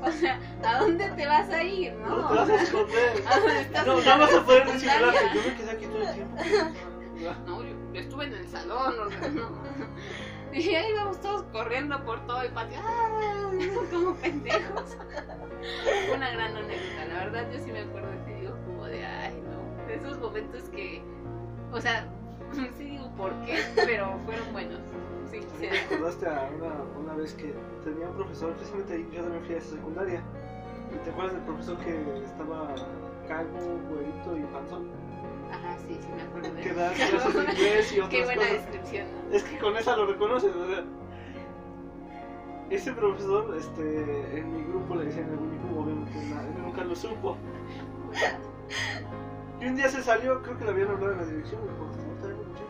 O 0.02 0.12
sea, 0.12 0.40
¿a 0.64 0.80
dónde 0.80 1.10
te 1.10 1.28
vas 1.28 1.50
a 1.50 1.64
ir, 1.64 1.94
no? 1.94 2.18
No 2.18 2.28
te 2.30 2.36
vas 2.36 2.50
a 2.50 2.64
esconder. 2.64 3.24
¿A 3.76 3.84
No, 3.84 4.02
no 4.02 4.18
vas 4.18 4.34
a 4.34 4.46
poder 4.46 4.72
disimular. 4.72 5.14
Yo 5.34 5.42
me 5.42 5.56
quedé 5.56 5.72
aquí 5.72 5.86
todo 5.86 6.02
el 6.02 6.14
tiempo. 6.14 6.36
No, 7.46 7.64
yo, 7.64 7.94
yo 7.94 8.00
estuve 8.00 8.26
en 8.26 8.34
el 8.34 8.48
salón, 8.48 8.94
o 9.00 9.10
sea, 9.10 9.28
no. 9.30 9.50
Y 10.54 10.76
ahí 10.76 10.92
íbamos 10.92 11.20
todos 11.22 11.44
corriendo 11.52 12.04
por 12.06 12.26
todo 12.26 12.42
el 12.42 12.52
patio, 12.52 12.80
¡ah! 12.82 13.52
como 13.92 14.16
pendejos. 14.16 14.98
Una 16.16 16.32
gran 16.32 16.56
anécdota, 16.56 17.06
la 17.08 17.26
verdad 17.26 17.52
yo 17.52 17.60
sí 17.60 17.72
me 17.72 17.82
acuerdo 17.82 18.08
digo 18.40 18.56
como 18.66 18.86
de, 18.86 19.06
ay 19.06 19.42
no, 19.44 19.88
de 19.88 19.96
esos 19.96 20.20
momentos 20.20 20.64
que, 20.70 21.02
o 21.72 21.82
sea, 21.82 22.08
sí 22.78 22.84
digo 22.84 23.10
por 23.18 23.34
qué, 23.46 23.60
pero 23.76 24.18
fueron 24.26 24.54
buenos. 24.54 24.80
Sí, 25.30 25.40
Me 25.40 25.46
quisiera. 25.46 25.76
acordaste 25.86 26.26
a 26.28 26.50
una, 26.56 26.74
una 27.00 27.14
vez 27.16 27.34
que 27.34 27.54
tenía 27.84 28.08
un 28.08 28.16
profesor, 28.16 28.54
precisamente 28.54 29.06
yo 29.12 29.22
también 29.24 29.44
fui 29.44 29.56
a 29.56 29.58
esa 29.58 29.72
secundaria. 29.76 30.22
¿Y 30.94 30.98
te 31.04 31.10
acuerdas 31.10 31.34
del 31.34 31.44
profesor 31.44 31.78
que 31.80 32.24
estaba 32.24 32.74
calvo, 33.28 33.58
güerito 33.90 34.38
y 34.38 34.42
panzón? 34.54 34.88
Sí, 35.88 35.98
sí 36.02 36.08
me 36.16 36.22
acuerdo 36.22 36.54
de 36.54 36.62
Que 36.62 36.74
da 36.74 36.92
clases 36.94 37.34
de 37.34 37.42
inglés 37.44 37.92
y 37.94 37.96
Qué 38.10 38.24
buena 38.24 38.42
cosas. 38.42 38.52
descripción, 38.54 39.08
¿no? 39.30 39.36
Es 39.36 39.44
que 39.44 39.58
con 39.60 39.78
esa 39.78 39.96
lo 39.98 40.06
reconoces, 40.08 40.56
o 40.56 40.68
sea. 40.68 40.84
Ese 42.70 42.92
profesor, 42.92 43.56
este, 43.58 44.40
en 44.40 44.52
mi 44.54 44.64
grupo 44.66 44.96
le 44.96 45.06
decían 45.06 45.30
el 45.32 45.38
Pooh, 45.40 45.84
obviamente 45.84 46.12
nunca 46.62 46.84
lo 46.84 46.96
supo. 46.96 47.38
Y 49.62 49.66
un 49.66 49.76
día 49.76 49.88
se 49.90 50.02
salió, 50.04 50.42
creo 50.44 50.58
que 50.58 50.66
le 50.66 50.72
habían 50.72 50.90
hablado 50.90 51.14
en 51.14 51.18
la 51.20 51.26
dirección, 51.26 51.62
y 51.64 51.70
dijo, 51.70 51.90
"¿Está 51.92 52.18
trayendo 52.20 52.44
un 52.44 52.50
muchacho?" 52.50 52.68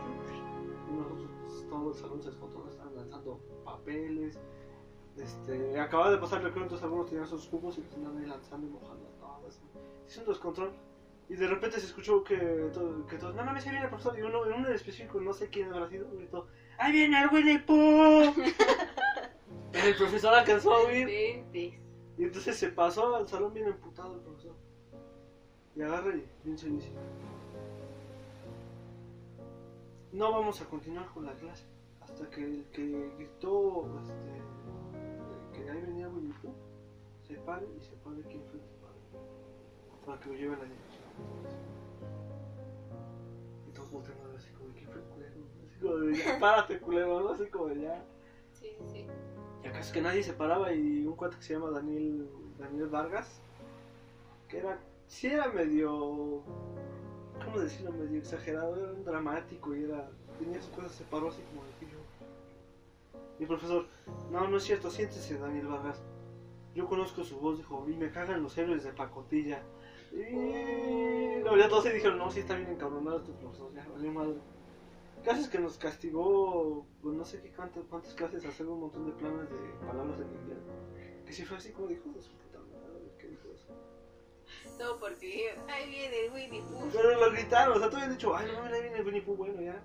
Y 0.88 0.92
nosotros, 0.96 1.28
pues, 1.44 1.68
todo 1.68 1.88
el 1.90 1.94
salón 1.96 2.22
se 2.22 2.28
descontroló, 2.30 2.68
estaban 2.70 2.94
lanzando 2.94 3.40
papeles. 3.64 4.38
Este, 5.16 5.80
acababa 5.80 6.12
de 6.12 6.18
pasar 6.18 6.38
el 6.38 6.44
recreo, 6.44 6.62
entonces 6.62 6.84
algunos 6.84 7.06
tenían 7.06 7.26
sus 7.26 7.46
cubos 7.48 7.76
y 7.78 7.82
los 7.82 7.92
andaban 7.94 8.18
ahí 8.18 8.26
lanzando 8.26 8.66
y 8.68 8.70
mojando 8.70 9.04
todo. 9.18 9.40
así. 9.48 9.60
Hizo 10.06 10.20
un 10.20 10.26
descontrol. 10.28 10.72
Y 11.28 11.34
de 11.34 11.46
repente 11.46 11.78
se 11.78 11.86
escuchó 11.86 12.24
que, 12.24 12.36
todo, 12.72 13.06
que 13.06 13.18
todos, 13.18 13.34
no 13.34 13.44
mames, 13.44 13.64
ahí 13.64 13.72
viene 13.72 13.84
el 13.84 13.90
profesor. 13.90 14.18
Y 14.18 14.22
uno, 14.22 14.42
uno 14.42 14.68
en 14.68 14.74
específico, 14.74 15.20
no 15.20 15.34
sé 15.34 15.48
quién 15.48 15.72
habrá 15.72 15.88
sido, 15.88 16.10
gritó, 16.10 16.46
¡Ahí 16.78 16.92
viene 16.92 17.20
el 17.22 17.28
Winnie 17.28 17.58
Pooh! 17.58 18.32
el 19.72 19.94
profesor 19.96 20.32
alcanzó 20.34 20.72
a 20.72 20.86
huir. 20.86 21.08
Y 22.18 22.24
entonces 22.24 22.56
se 22.56 22.70
pasó 22.70 23.14
al 23.14 23.28
salón 23.28 23.52
bien 23.52 23.66
emputado 23.66 24.14
el 24.14 24.20
profesor. 24.20 24.54
Y 25.76 25.82
agarra 25.82 26.16
y 26.16 26.26
bien 26.44 26.56
se 26.56 26.68
dice. 26.68 26.90
No 30.12 30.32
vamos 30.32 30.60
a 30.62 30.64
continuar 30.64 31.06
con 31.12 31.26
la 31.26 31.32
clase. 31.34 31.64
Hasta 32.00 32.28
que 32.30 32.42
el 32.42 32.64
que 32.72 33.12
gritó 33.18 33.86
este, 34.00 35.60
que 35.60 35.70
ahí 35.70 35.80
venía 35.82 36.08
Winnie 36.08 36.32
Pooh 36.40 36.54
se 37.26 37.34
pare 37.34 37.66
y 37.78 37.84
se 37.84 37.94
pare 37.96 38.20
aquí 38.24 38.36
enfrente 38.36 38.74
para, 38.80 40.06
para 40.06 40.20
que 40.20 40.30
lo 40.30 40.34
lleve 40.34 40.54
a 40.54 40.58
la 40.58 40.64
dirección. 40.64 40.87
Y 43.66 43.70
todos 43.72 43.90
ver 43.92 44.16
así 44.36 44.50
como 44.52 44.68
de 44.68 44.74
¿quién 44.74 44.90
fue 44.90 45.00
el 45.00 45.06
culero? 45.06 45.34
Así 45.66 45.78
como 45.80 45.96
de 45.96 46.16
ya, 46.16 46.38
párate 46.38 46.80
culero, 46.80 47.20
¿no? 47.20 47.30
Así 47.30 47.46
como 47.46 47.66
de 47.66 47.80
ya. 47.82 48.04
Sí, 48.52 48.72
sí, 48.78 48.84
sí. 48.90 49.06
Y 49.62 49.66
es 49.66 49.92
que 49.92 50.00
nadie 50.00 50.22
se 50.22 50.32
paraba 50.32 50.72
y 50.72 51.06
un 51.06 51.16
cuate 51.16 51.36
que 51.36 51.42
se 51.42 51.54
llama 51.54 51.70
Daniel, 51.70 52.28
Daniel 52.58 52.88
Vargas, 52.88 53.40
que 54.48 54.58
era, 54.58 54.78
sí 55.06 55.28
era 55.28 55.48
medio, 55.48 56.42
¿cómo 57.44 57.58
decirlo? 57.60 57.92
Medio 57.92 58.18
exagerado, 58.18 58.76
era 58.76 58.92
un 58.92 59.04
dramático 59.04 59.74
y 59.76 59.84
era, 59.84 60.08
tenía 60.38 60.60
sus 60.60 60.70
cosas, 60.74 60.92
se 60.92 61.04
paró 61.04 61.28
así 61.28 61.42
como 61.42 61.64
de 61.64 61.72
pillo. 61.80 61.98
Y 63.38 63.42
el 63.42 63.48
profesor, 63.48 63.86
no, 64.30 64.48
no 64.48 64.56
es 64.56 64.64
cierto, 64.64 64.90
siéntese 64.90 65.38
Daniel 65.38 65.68
Vargas. 65.68 66.00
Yo 66.74 66.86
conozco 66.86 67.24
su 67.24 67.38
voz, 67.38 67.58
dijo, 67.58 67.84
y 67.88 67.94
me 67.94 68.10
cagan 68.10 68.42
los 68.42 68.56
héroes 68.56 68.84
de 68.84 68.92
pacotilla. 68.92 69.62
Y 70.12 71.42
no, 71.42 71.56
ya 71.56 71.68
todos 71.68 71.84
se 71.84 71.92
dijeron, 71.92 72.18
no, 72.18 72.30
sí 72.30 72.40
está 72.40 72.54
bien 72.56 72.70
encabronado 72.70 73.18
este 73.18 73.32
profesor, 73.32 73.72
ya 73.74 73.86
valió 73.88 74.12
madre. 74.12 74.38
Casos 75.24 75.48
que 75.48 75.58
nos 75.58 75.76
castigó, 75.78 76.86
pues 77.02 77.14
no 77.16 77.24
sé 77.24 77.40
qué 77.42 77.50
cuántas, 77.52 77.84
cuántas 77.84 78.14
clases, 78.14 78.44
hacer 78.44 78.66
un 78.66 78.80
montón 78.80 79.06
de 79.06 79.12
planes 79.12 79.50
de 79.50 79.56
palabras 79.86 80.20
en 80.20 80.30
inglés. 80.32 80.58
Que 81.26 81.32
si 81.32 81.44
fue 81.44 81.56
así 81.58 81.72
como 81.72 81.88
dijo 81.88 82.08
de 82.10 82.22
su 82.22 82.30
puta 82.32 82.58
madre, 82.58 83.12
que 83.18 83.26
dijo 83.28 83.48
eso. 83.52 83.66
No, 84.78 84.98
porque 84.98 85.54
ahí 85.68 85.90
viene 85.90 86.24
el 86.26 86.32
Winnie 86.32 86.62
Pooh. 86.62 86.88
Pero 86.92 87.20
lo 87.20 87.32
gritaron, 87.32 87.76
o 87.76 87.80
sea, 87.80 87.90
tú 87.90 87.96
habías 87.96 88.10
dicho, 88.12 88.34
ay, 88.34 88.48
no, 88.52 88.62
ahí 88.62 88.80
viene 88.80 88.98
el 88.98 89.04
Winnie 89.06 89.22
Pooh, 89.22 89.36
bueno, 89.36 89.60
ya. 89.60 89.82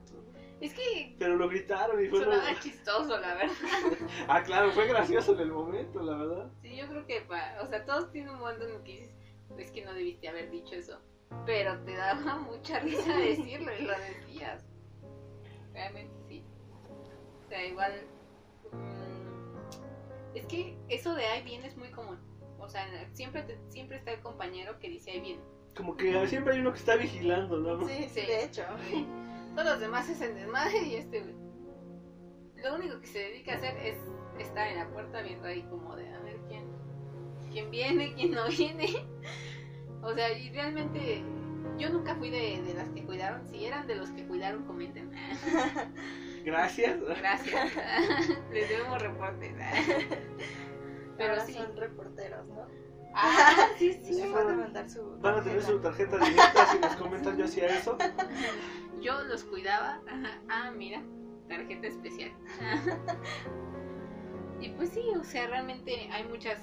Es 0.61 0.73
que 0.73 1.15
Pero 1.19 1.35
lo 1.35 1.49
gritaron 1.49 2.01
y 2.01 2.07
fue 2.07 2.19
lo... 2.19 2.25
sonaba 2.25 2.59
chistoso, 2.61 3.17
la 3.19 3.33
verdad. 3.35 3.55
Ah, 4.29 4.43
claro, 4.43 4.71
fue 4.71 4.87
gracioso 4.87 5.33
en 5.33 5.39
el 5.41 5.51
momento, 5.51 6.01
la 6.01 6.15
verdad. 6.15 6.51
Sí, 6.61 6.77
yo 6.77 6.87
creo 6.87 7.05
que, 7.05 7.21
pa- 7.21 7.55
o 7.61 7.67
sea, 7.67 7.83
todos 7.83 8.11
tienen 8.11 8.31
un 8.33 8.39
momento 8.39 8.65
en 8.67 8.75
el 8.75 8.83
que 8.83 8.91
dices, 9.01 9.15
es 9.57 9.71
que 9.71 9.83
no 9.85 9.93
debiste 9.93 10.27
haber 10.29 10.49
dicho 10.51 10.75
eso. 10.75 10.99
Pero 11.45 11.79
te 11.83 11.95
daba 11.95 12.35
mucha 12.51 12.79
risa 12.79 13.17
decirlo 13.17 13.71
y 13.79 13.83
lo 13.83 13.93
decías. 13.99 14.65
Realmente 15.73 16.13
sí. 16.27 16.43
O 17.45 17.49
sea, 17.49 17.65
igual. 17.65 17.93
mm, 18.71 20.35
es 20.37 20.45
que 20.45 20.77
eso 20.89 21.13
de 21.15 21.25
ahí 21.25 21.43
viene 21.43 21.67
es 21.67 21.77
muy 21.77 21.89
común. 21.91 22.17
O 22.59 22.69
sea, 22.69 22.85
siempre, 23.13 23.43
te- 23.43 23.59
siempre 23.69 23.97
está 23.97 24.11
el 24.13 24.21
compañero 24.21 24.79
que 24.79 24.89
dice 24.89 25.11
ahí 25.11 25.19
viene. 25.21 25.41
Como 25.75 25.97
que 25.97 26.27
siempre 26.27 26.53
hay 26.53 26.59
uno 26.59 26.71
que 26.71 26.79
está 26.79 26.95
vigilando, 26.95 27.57
¿no? 27.57 27.87
Sí, 27.87 28.07
Sí. 28.09 28.21
de 28.21 28.43
hecho. 28.45 28.63
Sí. 28.89 29.05
Todos 29.55 29.65
los 29.69 29.79
demás 29.79 30.07
es 30.09 30.21
el 30.21 30.35
desmadre 30.35 30.81
y 30.83 30.95
este 30.95 31.21
güey. 31.21 31.35
Lo 32.63 32.75
único 32.75 32.99
que 33.01 33.07
se 33.07 33.19
dedica 33.19 33.53
a 33.53 33.55
hacer 33.57 33.75
es 33.77 33.97
estar 34.39 34.67
en 34.67 34.77
la 34.77 34.89
puerta 34.89 35.21
viendo 35.21 35.47
ahí 35.47 35.63
como 35.63 35.95
de 35.95 36.07
a 36.13 36.19
ver 36.19 36.37
quién, 36.47 36.65
quién 37.53 37.71
viene, 37.71 38.13
quién 38.15 38.31
no 38.31 38.47
viene. 38.57 38.87
O 40.01 40.13
sea, 40.13 40.37
y 40.37 40.49
realmente 40.49 41.23
yo 41.77 41.89
nunca 41.89 42.15
fui 42.15 42.29
de, 42.29 42.61
de 42.61 42.73
las 42.73 42.89
que 42.89 43.05
cuidaron. 43.05 43.47
Si 43.47 43.63
eran 43.65 43.87
de 43.87 43.95
los 43.95 44.09
que 44.09 44.25
cuidaron, 44.27 44.65
comenten. 44.65 45.11
Gracias. 46.45 46.99
Gracias. 47.01 47.71
Les 48.51 48.67
debemos 48.67 49.01
reportes. 49.01 49.53
Pero 51.17 51.29
Ahora 51.33 51.45
sí. 51.45 51.53
son 51.53 51.77
reporteros, 51.77 52.45
¿no? 52.47 52.67
Ah, 53.15 53.67
sí, 53.77 53.93
sí. 54.03 54.23
Van 54.33 54.49
a 54.49 54.53
mandar 54.55 54.89
su. 54.89 55.17
Van 55.21 55.35
a 55.39 55.43
tener 55.43 55.61
su 55.61 55.79
tarjeta. 55.79 56.17
tarjeta 56.17 56.29
directa 56.31 56.65
si 56.71 56.79
nos 56.79 56.95
comentan 56.95 57.37
yo 57.37 57.45
hacía 57.45 57.67
eso. 57.67 57.95
Yo 58.99 59.23
los 59.23 59.43
cuidaba. 59.43 60.01
Ajá. 60.07 60.41
Ah, 60.49 60.71
mira, 60.75 61.01
tarjeta 61.47 61.87
especial. 61.87 62.31
y 64.59 64.69
pues 64.69 64.89
sí, 64.89 65.03
o 65.17 65.23
sea, 65.23 65.45
realmente 65.47 66.09
hay 66.11 66.23
muchas, 66.27 66.59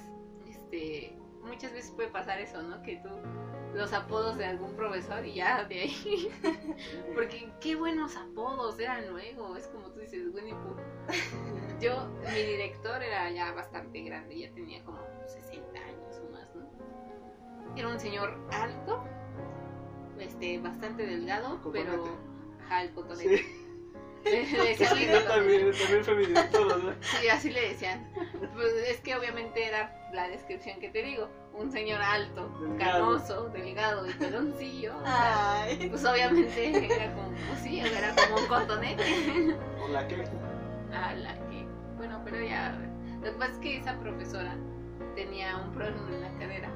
este, 0.71 1.13
muchas 1.43 1.73
veces 1.73 1.91
puede 1.91 2.09
pasar 2.09 2.39
eso, 2.39 2.61
¿no? 2.61 2.81
Que 2.83 2.97
tú 2.97 3.09
los 3.73 3.93
apodos 3.93 4.37
de 4.37 4.45
algún 4.45 4.75
profesor 4.75 5.25
y 5.25 5.35
ya 5.35 5.63
de 5.65 5.81
ahí. 5.81 6.31
Porque 7.15 7.51
qué 7.61 7.75
buenos 7.75 8.15
apodos 8.17 8.79
eran 8.79 9.09
luego. 9.09 9.55
Es 9.55 9.67
como 9.67 9.89
tú 9.91 9.99
dices, 9.99 10.27
Winnie 10.33 10.53
Pooh. 10.53 10.75
Yo, 11.79 12.07
mi 12.33 12.41
director 12.43 13.01
era 13.01 13.29
ya 13.31 13.51
bastante 13.53 14.01
grande, 14.01 14.37
ya 14.37 14.51
tenía 14.53 14.83
como 14.83 14.99
60 15.25 15.79
años 15.79 16.21
o 16.21 16.31
más, 16.31 16.55
¿no? 16.55 16.69
Era 17.75 17.87
un 17.87 17.99
señor 17.99 18.37
alto, 18.51 19.03
este, 20.19 20.59
bastante 20.59 21.05
delgado, 21.05 21.59
pero. 21.71 22.17
Ajá, 22.59 22.83
el 22.83 22.93
cotonete. 22.93 23.37
Sí, 23.37 23.60
Le- 24.23 24.45
le 24.45 24.69
decían 24.69 24.95
sí, 24.95 25.07
yo 25.11 25.23
también, 25.23 25.71
también 25.77 26.03
fue 26.03 26.15
mi 26.15 26.25
director, 26.25 26.67
¿verdad? 26.67 26.95
Sí, 27.01 27.27
así 27.29 27.49
le 27.49 27.69
decían. 27.69 28.07
Pues 28.53 28.73
es 28.87 28.99
que 29.01 29.15
obviamente 29.15 29.65
era 29.65 30.09
la 30.13 30.27
descripción 30.27 30.79
que 30.79 30.89
te 30.89 31.01
digo. 31.03 31.29
Un 31.53 31.71
señor 31.71 32.01
alto, 32.01 32.47
Delgado. 32.61 32.77
canoso, 33.17 33.49
delgado 33.49 34.07
y 34.07 34.13
peloncillo. 34.13 34.93
o 34.97 35.05
sea, 35.05 35.65
pues 35.89 36.05
obviamente 36.05 36.85
era 36.95 37.13
como, 37.13 37.29
pues 37.47 37.59
sí, 37.59 37.79
era 37.79 38.15
como 38.15 38.37
un 38.37 38.45
cotonete. 38.47 39.03
¿O 39.83 39.87
la 39.89 40.07
qué? 40.07 40.23
A 40.93 41.13
la 41.13 41.33
que, 41.49 41.65
bueno, 41.97 42.21
pero 42.23 42.41
ya, 42.43 42.77
lo 43.19 43.23
que 43.23 43.31
pasa 43.37 43.51
es 43.51 43.57
que 43.59 43.77
esa 43.77 43.99
profesora 43.99 44.55
tenía 45.15 45.57
un 45.57 45.71
problema 45.73 46.09
en 46.09 46.21
la 46.21 46.39
cadera, 46.39 46.69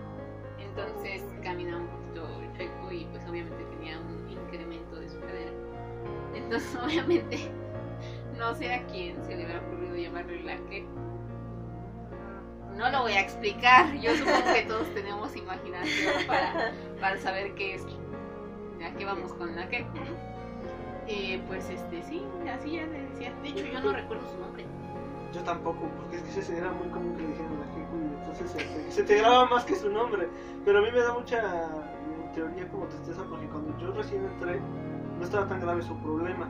entonces 0.60 1.23
caminaba 1.41 1.81
un 1.81 1.88
poquito 1.88 2.41
chueco 2.58 2.91
y 2.91 3.05
pues 3.05 3.25
obviamente 3.27 3.63
tenía 3.65 3.97
un 3.99 4.29
incremento. 4.29 4.84
Entonces 6.35 6.77
obviamente 6.83 7.51
no 8.37 8.53
sé 8.55 8.73
a 8.73 8.85
quién 8.87 9.23
se 9.23 9.35
le 9.35 9.45
habrá 9.45 9.59
ocurrido 9.59 9.95
llamarle 9.95 10.43
la 10.43 10.57
que. 10.69 10.85
No 12.75 12.89
lo 12.89 13.03
voy 13.03 13.13
a 13.13 13.21
explicar, 13.21 13.93
yo 13.95 14.13
supongo 14.15 14.53
que 14.53 14.63
todos 14.63 14.93
tenemos 14.93 15.33
imaginación 15.35 16.27
para, 16.27 16.73
para 16.99 17.17
saber 17.19 17.55
qué 17.55 17.75
es, 17.75 17.85
a 18.85 18.93
qué 18.97 19.05
vamos 19.05 19.33
con 19.33 19.55
la 19.55 19.69
que. 19.69 19.85
Y 21.07 21.37
pues 21.47 21.69
este, 21.69 22.03
sí, 22.03 22.23
así 22.51 22.73
ya 22.73 22.85
le 22.87 23.03
decía. 23.03 23.33
De 23.41 23.49
hecho, 23.49 23.65
yo 23.65 23.79
no 23.79 23.93
recuerdo 23.93 24.27
su 24.29 24.39
nombre. 24.39 24.65
Yo 25.33 25.41
tampoco, 25.43 25.89
porque 25.97 26.17
es 26.17 26.23
que 26.23 26.39
ese 26.39 26.57
era 26.57 26.71
muy 26.71 26.87
común 26.89 27.15
que 27.15 27.21
le 27.21 27.27
dijeran 27.29 27.59
la 27.59 27.65
entonces 28.19 28.51
se, 28.51 28.91
se 28.91 29.03
te 29.03 29.17
graba 29.17 29.45
más 29.45 29.63
que 29.65 29.75
su 29.75 29.89
nombre. 29.89 30.27
Pero 30.65 30.79
a 30.79 30.81
mí 30.81 30.91
me 30.91 30.99
da 30.99 31.13
mucha 31.13 31.69
teoría 32.33 32.67
como 32.67 32.85
tristeza 32.87 33.23
porque 33.29 33.47
cuando 33.47 33.77
yo 33.79 33.93
recién 33.93 34.25
entré 34.25 34.59
no 35.17 35.23
estaba 35.23 35.47
tan 35.47 35.62
grave 35.62 35.82
su 35.82 35.97
problema. 36.01 36.49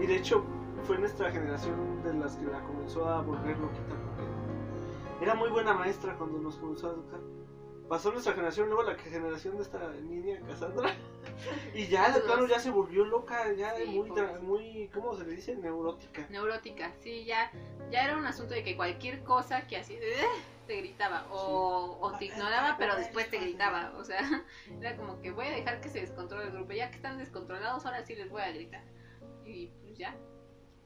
Y 0.00 0.06
de 0.06 0.16
hecho 0.16 0.44
fue 0.84 0.98
nuestra 0.98 1.30
generación 1.30 2.02
de 2.02 2.14
las 2.14 2.36
que 2.36 2.46
la 2.46 2.60
comenzó 2.62 3.08
a 3.08 3.22
volver 3.22 3.58
loquita 3.58 3.94
porque 3.94 5.24
era 5.24 5.34
muy 5.34 5.48
buena 5.50 5.72
maestra 5.72 6.16
cuando 6.16 6.38
nos 6.38 6.56
comenzó 6.56 6.88
a 6.88 6.92
educar. 6.92 7.20
Pasó 7.88 8.10
nuestra 8.10 8.32
generación, 8.32 8.68
luego 8.68 8.82
la 8.82 8.94
generación 8.96 9.56
de 9.56 9.62
esta 9.62 9.92
niña 10.02 10.40
Cassandra. 10.46 10.94
Y 11.74 11.86
ya 11.88 12.12
de 12.12 12.20
plano 12.20 12.46
ya 12.46 12.60
se 12.60 12.70
volvió 12.70 13.04
loca, 13.04 13.52
ya 13.54 13.74
Sí, 13.76 13.86
muy, 13.86 14.10
muy, 14.40 14.90
¿cómo 14.94 15.16
se 15.16 15.24
le 15.24 15.32
dice? 15.32 15.56
Neurótica. 15.56 16.26
Neurótica, 16.30 16.92
sí, 17.00 17.24
ya, 17.24 17.50
ya 17.90 18.04
era 18.04 18.16
un 18.16 18.24
asunto 18.24 18.54
de 18.54 18.62
que 18.62 18.76
cualquier 18.76 19.24
cosa 19.24 19.66
que 19.66 19.76
así 19.76 19.96
te 20.66 20.76
gritaba 20.76 21.26
o, 21.30 21.98
o 22.00 22.12
te 22.18 22.26
ignoraba, 22.26 22.76
pero 22.78 22.96
después 22.96 23.30
te 23.30 23.38
gritaba. 23.38 23.92
O 23.96 24.04
sea, 24.04 24.18
era 24.80 24.96
como 24.96 25.20
que 25.20 25.30
voy 25.30 25.46
a 25.46 25.50
dejar 25.50 25.80
que 25.80 25.88
se 25.88 26.00
descontrole 26.00 26.46
el 26.46 26.52
grupo. 26.52 26.72
Ya 26.72 26.90
que 26.90 26.96
están 26.96 27.18
descontrolados, 27.18 27.84
ahora 27.86 28.04
sí 28.04 28.14
les 28.14 28.30
voy 28.30 28.42
a 28.42 28.52
gritar. 28.52 28.84
Y 29.44 29.68
pues 29.82 29.98
ya. 29.98 30.16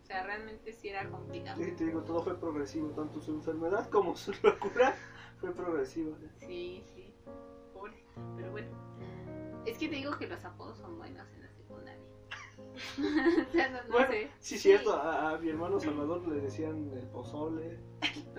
O 0.02 0.06
sea, 0.06 0.22
realmente 0.22 0.72
sí 0.72 0.88
era 0.88 1.08
complicado. 1.10 1.62
Sí, 1.62 1.72
te 1.72 1.84
digo, 1.84 2.02
todo 2.02 2.22
fue 2.22 2.38
progresivo, 2.38 2.88
tanto 2.90 3.20
su 3.20 3.32
enfermedad 3.32 3.88
como 3.90 4.16
su 4.16 4.32
locura 4.42 4.94
fue 5.40 5.52
progresiva. 5.52 6.16
Sí, 6.38 6.82
sí. 6.94 7.14
Pobre. 7.72 8.02
Pero 8.36 8.50
bueno. 8.50 8.68
Es 9.66 9.76
que 9.76 9.88
te 9.88 9.96
digo 9.96 10.16
que 10.16 10.26
los 10.26 10.42
apodos 10.44 10.78
son 10.78 10.96
buenos 10.96 11.28
secundaria. 11.28 11.37
o 13.48 13.52
sea, 13.52 13.68
no, 13.70 13.82
no 13.84 13.92
Bueno, 13.92 14.10
sé. 14.12 14.30
Sí, 14.40 14.58
cierto, 14.58 14.94
a, 14.94 15.30
a 15.32 15.38
mi 15.38 15.48
hermano 15.50 15.78
Salvador 15.80 16.26
le 16.28 16.40
decían 16.40 16.90
el 16.92 17.06
pozole. 17.08 17.78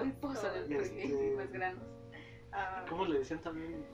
Un 0.02 0.12
pozo 0.14 0.50
de 0.52 0.60
Este- 0.78 1.34
pues 1.36 1.52
granos. 1.52 1.84
Ah, 2.52 2.86
¿Cómo 2.90 3.06
le 3.06 3.20
decían 3.20 3.42
también? 3.42 3.86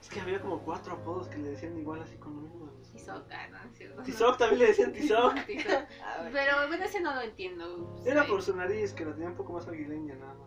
Es 0.00 0.08
que 0.10 0.20
había 0.20 0.40
como 0.40 0.60
cuatro 0.62 0.94
apodos 0.94 1.28
que 1.28 1.38
le 1.38 1.50
decían 1.50 1.76
igual 1.78 2.02
así 2.02 2.16
con 2.16 2.34
lo 2.36 2.40
mismo. 2.42 2.70
Tizoc, 2.92 3.28
¿no? 3.50 3.70
¿Es 3.70 3.76
cierto? 3.78 4.02
Tizoc 4.02 4.38
también 4.38 4.60
le 4.60 4.66
decían 4.68 4.92
Tizoc. 4.92 5.34
Tizoc. 5.46 5.72
A 6.04 6.22
ver. 6.24 6.32
Pero 6.32 6.68
bueno, 6.68 6.84
ese 6.84 7.00
no 7.00 7.14
lo 7.14 7.20
entiendo. 7.22 7.96
Era 8.04 8.24
Sí. 8.24 8.30
por 8.30 8.42
su 8.42 8.54
nariz, 8.56 8.92
que 8.92 9.04
la 9.04 9.12
tenía 9.12 9.28
un 9.30 9.36
poco 9.36 9.52
más 9.52 9.66
aguileña 9.68 10.14
nada 10.16 10.34
más. 10.34 10.46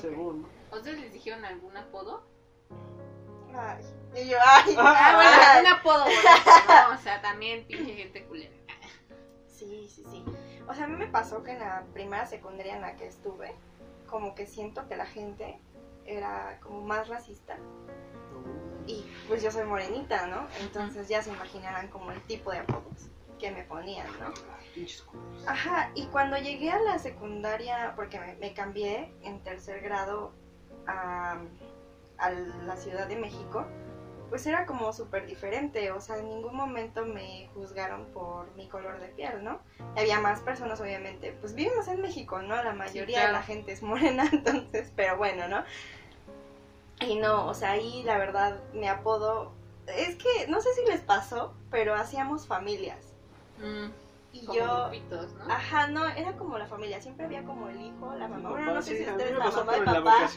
Según, 0.00 0.42
¿no? 0.42 0.48
¿Ustedes 0.76 1.00
les 1.00 1.12
dijeron 1.12 1.44
algún 1.44 1.76
apodo? 1.76 2.26
Ay. 3.54 3.84
Y 4.14 4.28
yo, 4.28 4.36
ay. 4.44 4.74
Ah, 4.78 5.12
bueno, 5.16 5.30
ay. 5.34 5.56
algún 5.56 5.72
apodo 5.72 6.04
bonito, 6.04 6.20
¿no? 6.68 6.94
O 6.94 6.98
sea, 6.98 7.20
también 7.20 7.66
pinche 7.66 7.94
gente 7.94 8.24
culera. 8.24 8.54
Sí, 9.46 9.88
sí, 9.88 10.04
sí. 10.10 10.24
O 10.68 10.74
sea, 10.74 10.84
a 10.84 10.86
mí 10.86 10.96
me 10.96 11.08
pasó 11.08 11.42
que 11.42 11.52
en 11.52 11.60
la 11.60 11.84
primera 11.92 12.26
secundaria 12.26 12.76
en 12.76 12.82
la 12.82 12.96
que 12.96 13.06
estuve, 13.06 13.54
como 14.06 14.34
que 14.34 14.46
siento 14.46 14.86
que 14.88 14.96
la 14.96 15.06
gente 15.06 15.58
era 16.06 16.58
como 16.62 16.82
más 16.82 17.08
racista. 17.08 17.56
Y 18.86 19.04
pues 19.26 19.42
yo 19.42 19.50
soy 19.50 19.64
morenita, 19.64 20.26
¿no? 20.26 20.46
Entonces 20.60 21.08
ya 21.08 21.22
se 21.22 21.30
imaginarán 21.30 21.88
como 21.88 22.10
el 22.12 22.22
tipo 22.22 22.50
de 22.50 22.58
apodos 22.58 23.10
que 23.38 23.50
me 23.50 23.62
ponían, 23.64 24.06
¿no? 24.18 24.32
Pinches 24.74 25.02
culos. 25.02 25.46
Ajá, 25.46 25.90
y 25.94 26.06
cuando 26.06 26.36
llegué 26.38 26.70
a 26.70 26.80
la 26.80 26.98
secundaria, 26.98 27.92
porque 27.96 28.18
me, 28.18 28.34
me 28.36 28.54
cambié 28.54 29.12
en 29.22 29.42
tercer 29.42 29.80
grado 29.80 30.32
a, 30.86 31.38
a 32.18 32.30
la 32.30 32.76
Ciudad 32.76 33.06
de 33.06 33.16
México, 33.16 33.66
pues 34.28 34.46
era 34.46 34.66
como 34.66 34.92
súper 34.92 35.26
diferente, 35.26 35.90
o 35.90 36.00
sea, 36.00 36.18
en 36.18 36.28
ningún 36.28 36.54
momento 36.54 37.04
me 37.04 37.48
juzgaron 37.54 38.06
por 38.06 38.54
mi 38.56 38.68
color 38.68 39.00
de 39.00 39.08
piel, 39.08 39.42
¿no? 39.42 39.60
Había 39.96 40.20
más 40.20 40.40
personas, 40.40 40.80
obviamente, 40.80 41.32
pues 41.40 41.54
vivimos 41.54 41.88
en 41.88 42.02
México, 42.02 42.42
¿no? 42.42 42.62
La 42.62 42.74
mayoría 42.74 43.18
de 43.18 43.24
claro. 43.24 43.32
la 43.32 43.42
gente 43.42 43.72
es 43.72 43.82
morena, 43.82 44.28
entonces, 44.32 44.92
pero 44.94 45.16
bueno, 45.16 45.48
¿no? 45.48 45.64
Y 47.00 47.16
no, 47.16 47.46
o 47.46 47.54
sea, 47.54 47.72
ahí 47.72 48.02
la 48.02 48.18
verdad 48.18 48.60
me 48.74 48.88
apodo, 48.88 49.52
es 49.86 50.16
que 50.16 50.46
no 50.48 50.60
sé 50.60 50.74
si 50.74 50.84
les 50.90 51.00
pasó, 51.00 51.54
pero 51.70 51.94
hacíamos 51.94 52.46
familias. 52.46 52.98
Mm, 53.58 53.88
Y 54.30 54.44
como 54.44 54.58
yo, 54.58 54.82
grupitos, 54.90 55.32
¿no? 55.34 55.44
Ajá, 55.52 55.86
no, 55.88 56.06
era 56.06 56.36
como 56.36 56.58
la 56.58 56.66
familia, 56.66 57.00
siempre 57.00 57.24
había 57.24 57.44
como 57.44 57.68
el 57.70 57.80
hijo, 57.80 58.14
la 58.14 58.28
mamá, 58.28 58.50
bueno, 58.50 58.74
no 58.74 58.82
sé 58.82 58.98
sí, 58.98 59.04
si 59.04 59.10
ustedes 59.10 59.38
la 59.38 59.50
mamá 59.50 59.76
y 59.76 59.80
papá, 59.80 60.28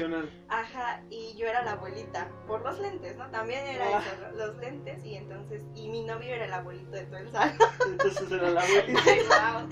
ajá, 0.48 1.02
y 1.10 1.36
yo 1.36 1.46
era 1.48 1.62
la 1.64 1.74
abuelita, 1.74 2.30
por 2.48 2.62
los 2.62 2.80
lentes, 2.80 3.18
¿no? 3.18 3.30
También 3.32 3.66
era 3.68 3.98
Ah. 3.98 4.02
eso, 4.02 4.38
los 4.38 4.56
lentes, 4.58 5.04
y 5.06 5.16
entonces, 5.16 5.64
y 5.76 5.90
mi 5.90 6.04
novio 6.06 6.34
era 6.34 6.46
el 6.46 6.54
abuelito 6.54 6.92
de 6.92 7.06
todo 7.06 7.18
el 7.18 7.32
salón, 7.32 7.58
Entonces 7.92 8.32
era 8.32 8.50
la 8.52 8.62
abuelita. 8.64 9.68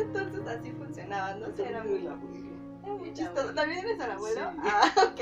Entonces 0.00 0.46
así 0.46 0.70
funcionaba, 0.72 1.34
¿no? 1.34 1.50
sé, 1.56 1.68
era 1.68 1.82
muy, 1.82 2.02
la 2.02 2.12
abuelita. 2.12 2.56
era 2.84 2.94
muy 2.94 3.12
chistoso. 3.14 3.52
¿también 3.54 3.80
eres 3.80 3.98
el 4.00 4.10
abuelo? 4.12 4.50
Sí. 4.52 4.58
Ah, 4.62 4.92
ok, 5.08 5.20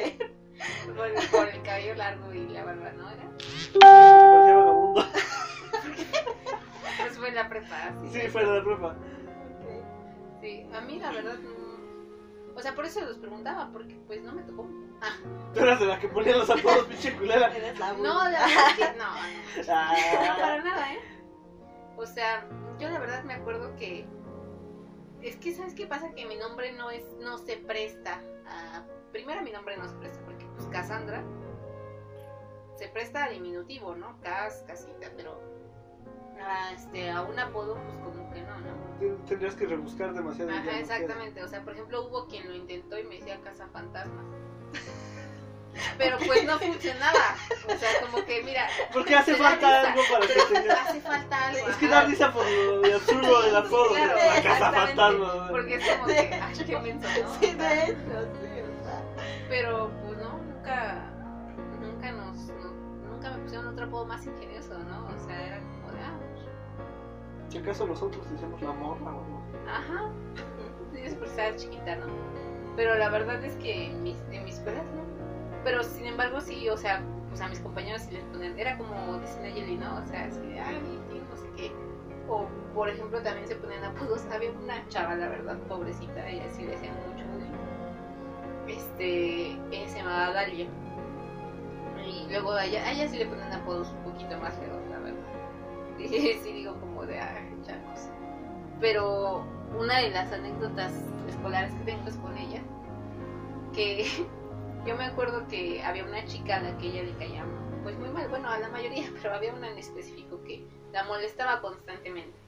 Por, 0.94 1.06
el- 1.06 1.28
por 1.30 1.48
el 1.48 1.62
cabello 1.62 1.94
largo 1.94 2.32
y 2.34 2.46
la 2.48 2.64
barba, 2.64 2.92
¿no? 2.92 3.10
Era? 3.10 3.30
Pues 7.00 7.18
fue 7.18 7.30
la 7.32 7.48
prepa. 7.48 7.92
Sí, 8.10 8.20
fue 8.28 8.44
de 8.44 8.58
la 8.58 8.64
prepa. 8.64 8.88
ok. 8.88 10.40
Sí, 10.40 10.66
a 10.74 10.80
mí 10.82 10.98
la 10.98 11.10
verdad 11.12 11.38
no. 11.38 12.54
O 12.56 12.60
sea, 12.60 12.74
por 12.74 12.84
eso 12.84 13.00
los 13.00 13.18
preguntaba, 13.18 13.70
porque 13.72 13.94
pues 14.06 14.22
no 14.22 14.32
me 14.32 14.42
tocó. 14.42 14.68
Ah, 15.00 15.16
Tú 15.52 15.60
eras 15.60 15.80
de 15.80 15.86
la 15.86 15.98
que 15.98 16.08
ponía 16.08 16.36
los 16.36 16.48
apodos, 16.48 16.84
pinche 16.86 17.14
culera. 17.16 17.48
Eres 17.54 17.78
la 17.78 17.92
no, 17.94 18.14
la 18.24 18.30
verdad 18.30 18.68
es 18.70 18.76
que 18.76 18.92
no, 18.96 19.66
no, 19.66 19.72
Ah. 19.74 20.36
para 20.40 20.62
nada, 20.62 20.92
¿eh? 20.94 20.98
O 21.96 22.06
sea, 22.06 22.46
yo 22.78 22.88
la 22.90 22.98
verdad 23.00 23.24
me 23.24 23.34
acuerdo 23.34 23.74
que. 23.76 24.06
Es 25.22 25.36
que, 25.36 25.52
¿sabes 25.54 25.74
qué 25.74 25.86
pasa? 25.86 26.12
Que 26.14 26.26
mi 26.26 26.36
nombre 26.36 26.72
no 26.72 26.90
es 26.90 27.04
no 27.20 27.38
se 27.38 27.56
presta 27.56 28.20
a. 28.46 28.84
Primero, 29.10 29.42
mi 29.42 29.50
nombre 29.50 29.76
no 29.76 29.88
se 29.88 29.94
presta, 29.96 30.20
porque 30.24 30.44
pues 30.54 30.66
Cassandra 30.68 31.22
se 32.76 32.88
presta 32.88 33.24
a 33.24 33.30
diminutivo, 33.30 33.94
¿no? 33.96 34.20
Cas, 34.20 34.62
casita, 34.66 35.10
pero. 35.16 35.40
A, 36.40 36.72
este, 36.72 37.10
a 37.10 37.22
un 37.22 37.38
apodo, 37.38 37.74
pues 37.84 37.96
como 37.98 38.30
que 38.32 38.40
no, 38.42 38.58
¿no? 38.60 38.98
Ten- 38.98 39.24
Tendrías 39.26 39.54
que 39.54 39.66
rebuscar 39.66 40.12
demasiado. 40.14 40.50
ya 40.50 40.56
Ajá, 40.58 40.64
no 40.72 40.78
exactamente. 40.78 41.42
O 41.42 41.48
sea, 41.48 41.62
por 41.62 41.72
ejemplo, 41.74 42.06
hubo 42.06 42.26
quien 42.26 42.46
lo 42.48 42.54
intentó 42.54 42.98
y 42.98 43.04
me 43.04 43.16
decía 43.16 43.40
casa 43.40 43.66
fantasmas. 43.72 44.24
Pero 45.98 46.18
pues 46.24 46.44
no 46.44 46.56
funcionaba. 46.58 47.34
O 47.66 47.76
sea, 47.76 47.88
como 48.02 48.24
que, 48.24 48.42
mira. 48.44 48.66
Porque 48.92 49.14
hace 49.16 49.32
Te 49.32 49.38
falta 49.42 49.66
risa. 49.66 49.90
algo 49.92 50.02
para 50.12 50.26
que 50.26 50.54
tenga. 50.54 50.82
hace 50.82 51.00
falta 51.00 51.48
algo. 51.48 51.68
Es 51.68 51.76
que 51.76 51.88
da 51.88 52.04
risa 52.04 52.32
por 52.32 52.46
lo 52.48 52.80
de 52.80 52.94
absurdo 52.94 53.42
del 53.42 53.56
apodo. 53.56 53.88
Claro, 53.94 54.14
la 54.36 54.42
casa 54.42 54.72
fantasma. 54.72 55.48
Porque 55.50 55.74
es 55.74 55.88
como 55.96 56.06
que, 56.06 56.14
ay, 56.40 56.64
qué 56.64 56.78
menso, 56.78 57.08
¿no? 57.22 57.34
Sí, 57.40 57.54
de 57.54 57.84
hecho, 57.84 58.28
sí, 58.40 58.60
o 58.60 58.84
sea. 58.84 59.02
Pero, 59.48 59.90
pues 60.06 60.18
no, 60.18 60.38
nunca, 60.38 61.10
nunca 61.80 62.12
nos, 62.12 62.36
no- 62.48 63.10
nunca 63.10 63.30
me 63.32 63.38
pusieron 63.42 63.66
otro 63.66 63.86
apodo 63.86 64.06
más 64.06 64.24
ingenioso, 64.26 64.78
¿no? 64.78 65.06
O 65.08 65.26
sea, 65.26 65.44
era 65.46 65.58
como 65.58 65.73
ah, 65.73 65.73
Si 67.54 67.60
acaso 67.60 67.86
nosotros 67.86 68.28
decíamos 68.32 68.60
la 68.62 68.72
morra 68.72 69.04
o 69.04 69.08
algo. 69.10 69.42
Ajá. 69.68 70.10
Sí, 70.92 71.02
es 71.04 71.14
por 71.14 71.28
estar 71.28 71.54
chiquita, 71.54 71.94
¿no? 71.94 72.06
Pero 72.74 72.96
la 72.96 73.08
verdad 73.10 73.44
es 73.44 73.54
que 73.58 73.94
mis, 74.02 74.16
en 74.32 74.44
mis 74.44 74.56
escuelas 74.56 74.84
no. 74.86 75.02
Pero 75.62 75.84
sin 75.84 76.04
embargo 76.06 76.40
sí, 76.40 76.68
o 76.68 76.76
sea, 76.76 77.00
pues 77.28 77.40
a 77.40 77.46
mis 77.46 77.60
compañeros 77.60 78.02
sí 78.02 78.10
les 78.10 78.24
ponían, 78.24 78.58
era 78.58 78.76
como 78.76 79.20
dicen 79.20 79.42
Nayeli, 79.42 79.76
¿no? 79.76 79.98
O 79.98 80.04
sea, 80.04 80.24
así 80.24 80.40
de, 80.40 80.58
ay, 80.58 80.80
no 81.30 81.36
sé 81.36 81.48
qué. 81.56 81.72
O 82.28 82.48
por 82.74 82.88
ejemplo 82.88 83.22
también 83.22 83.46
se 83.46 83.54
ponían 83.54 83.84
apodos, 83.84 84.26
había 84.32 84.50
una 84.50 84.88
chava, 84.88 85.14
la 85.14 85.28
verdad, 85.28 85.56
pobrecita, 85.68 86.28
ella 86.28 86.50
sí 86.50 86.64
le 86.64 86.74
hacían 86.74 86.96
mucho 87.08 87.24
bullying. 87.30 88.76
Este, 88.76 89.52
ella 89.70 89.88
se 89.88 89.98
llamaba 89.98 90.32
Dalia. 90.32 90.66
Y 92.04 92.26
luego 92.30 92.50
a 92.50 92.64
ella, 92.64 93.06
sí 93.06 93.16
le 93.16 93.26
ponen 93.26 93.52
apodos 93.52 93.92
un 93.92 94.12
poquito 94.12 94.36
más 94.40 94.54
feos, 94.54 94.82
Y 96.04 96.34
sí 96.42 96.52
digo 96.52 96.78
como 96.80 97.06
de, 97.06 97.18
chacos. 97.66 98.08
Pero 98.80 99.44
una 99.78 100.00
de 100.00 100.10
las 100.10 100.32
anécdotas 100.32 100.92
escolares 101.28 101.72
que 101.74 101.84
tengo 101.84 102.08
es 102.08 102.16
con 102.16 102.36
ella, 102.36 102.62
que 103.72 104.06
yo 104.86 104.96
me 104.96 105.04
acuerdo 105.04 105.46
que 105.48 105.82
había 105.82 106.04
una 106.04 106.24
chica 106.26 106.56
a 106.56 106.62
la 106.62 106.78
que 106.78 106.88
ella 106.88 107.02
le 107.04 107.12
caía 107.16 107.44
pues 107.82 107.98
muy 107.98 108.08
mal, 108.08 108.28
bueno, 108.28 108.48
a 108.48 108.58
la 108.58 108.68
mayoría, 108.68 109.04
pero 109.22 109.34
había 109.34 109.52
una 109.52 109.70
en 109.70 109.78
específico 109.78 110.42
que 110.44 110.64
la 110.92 111.04
molestaba 111.04 111.60
constantemente. 111.60 112.38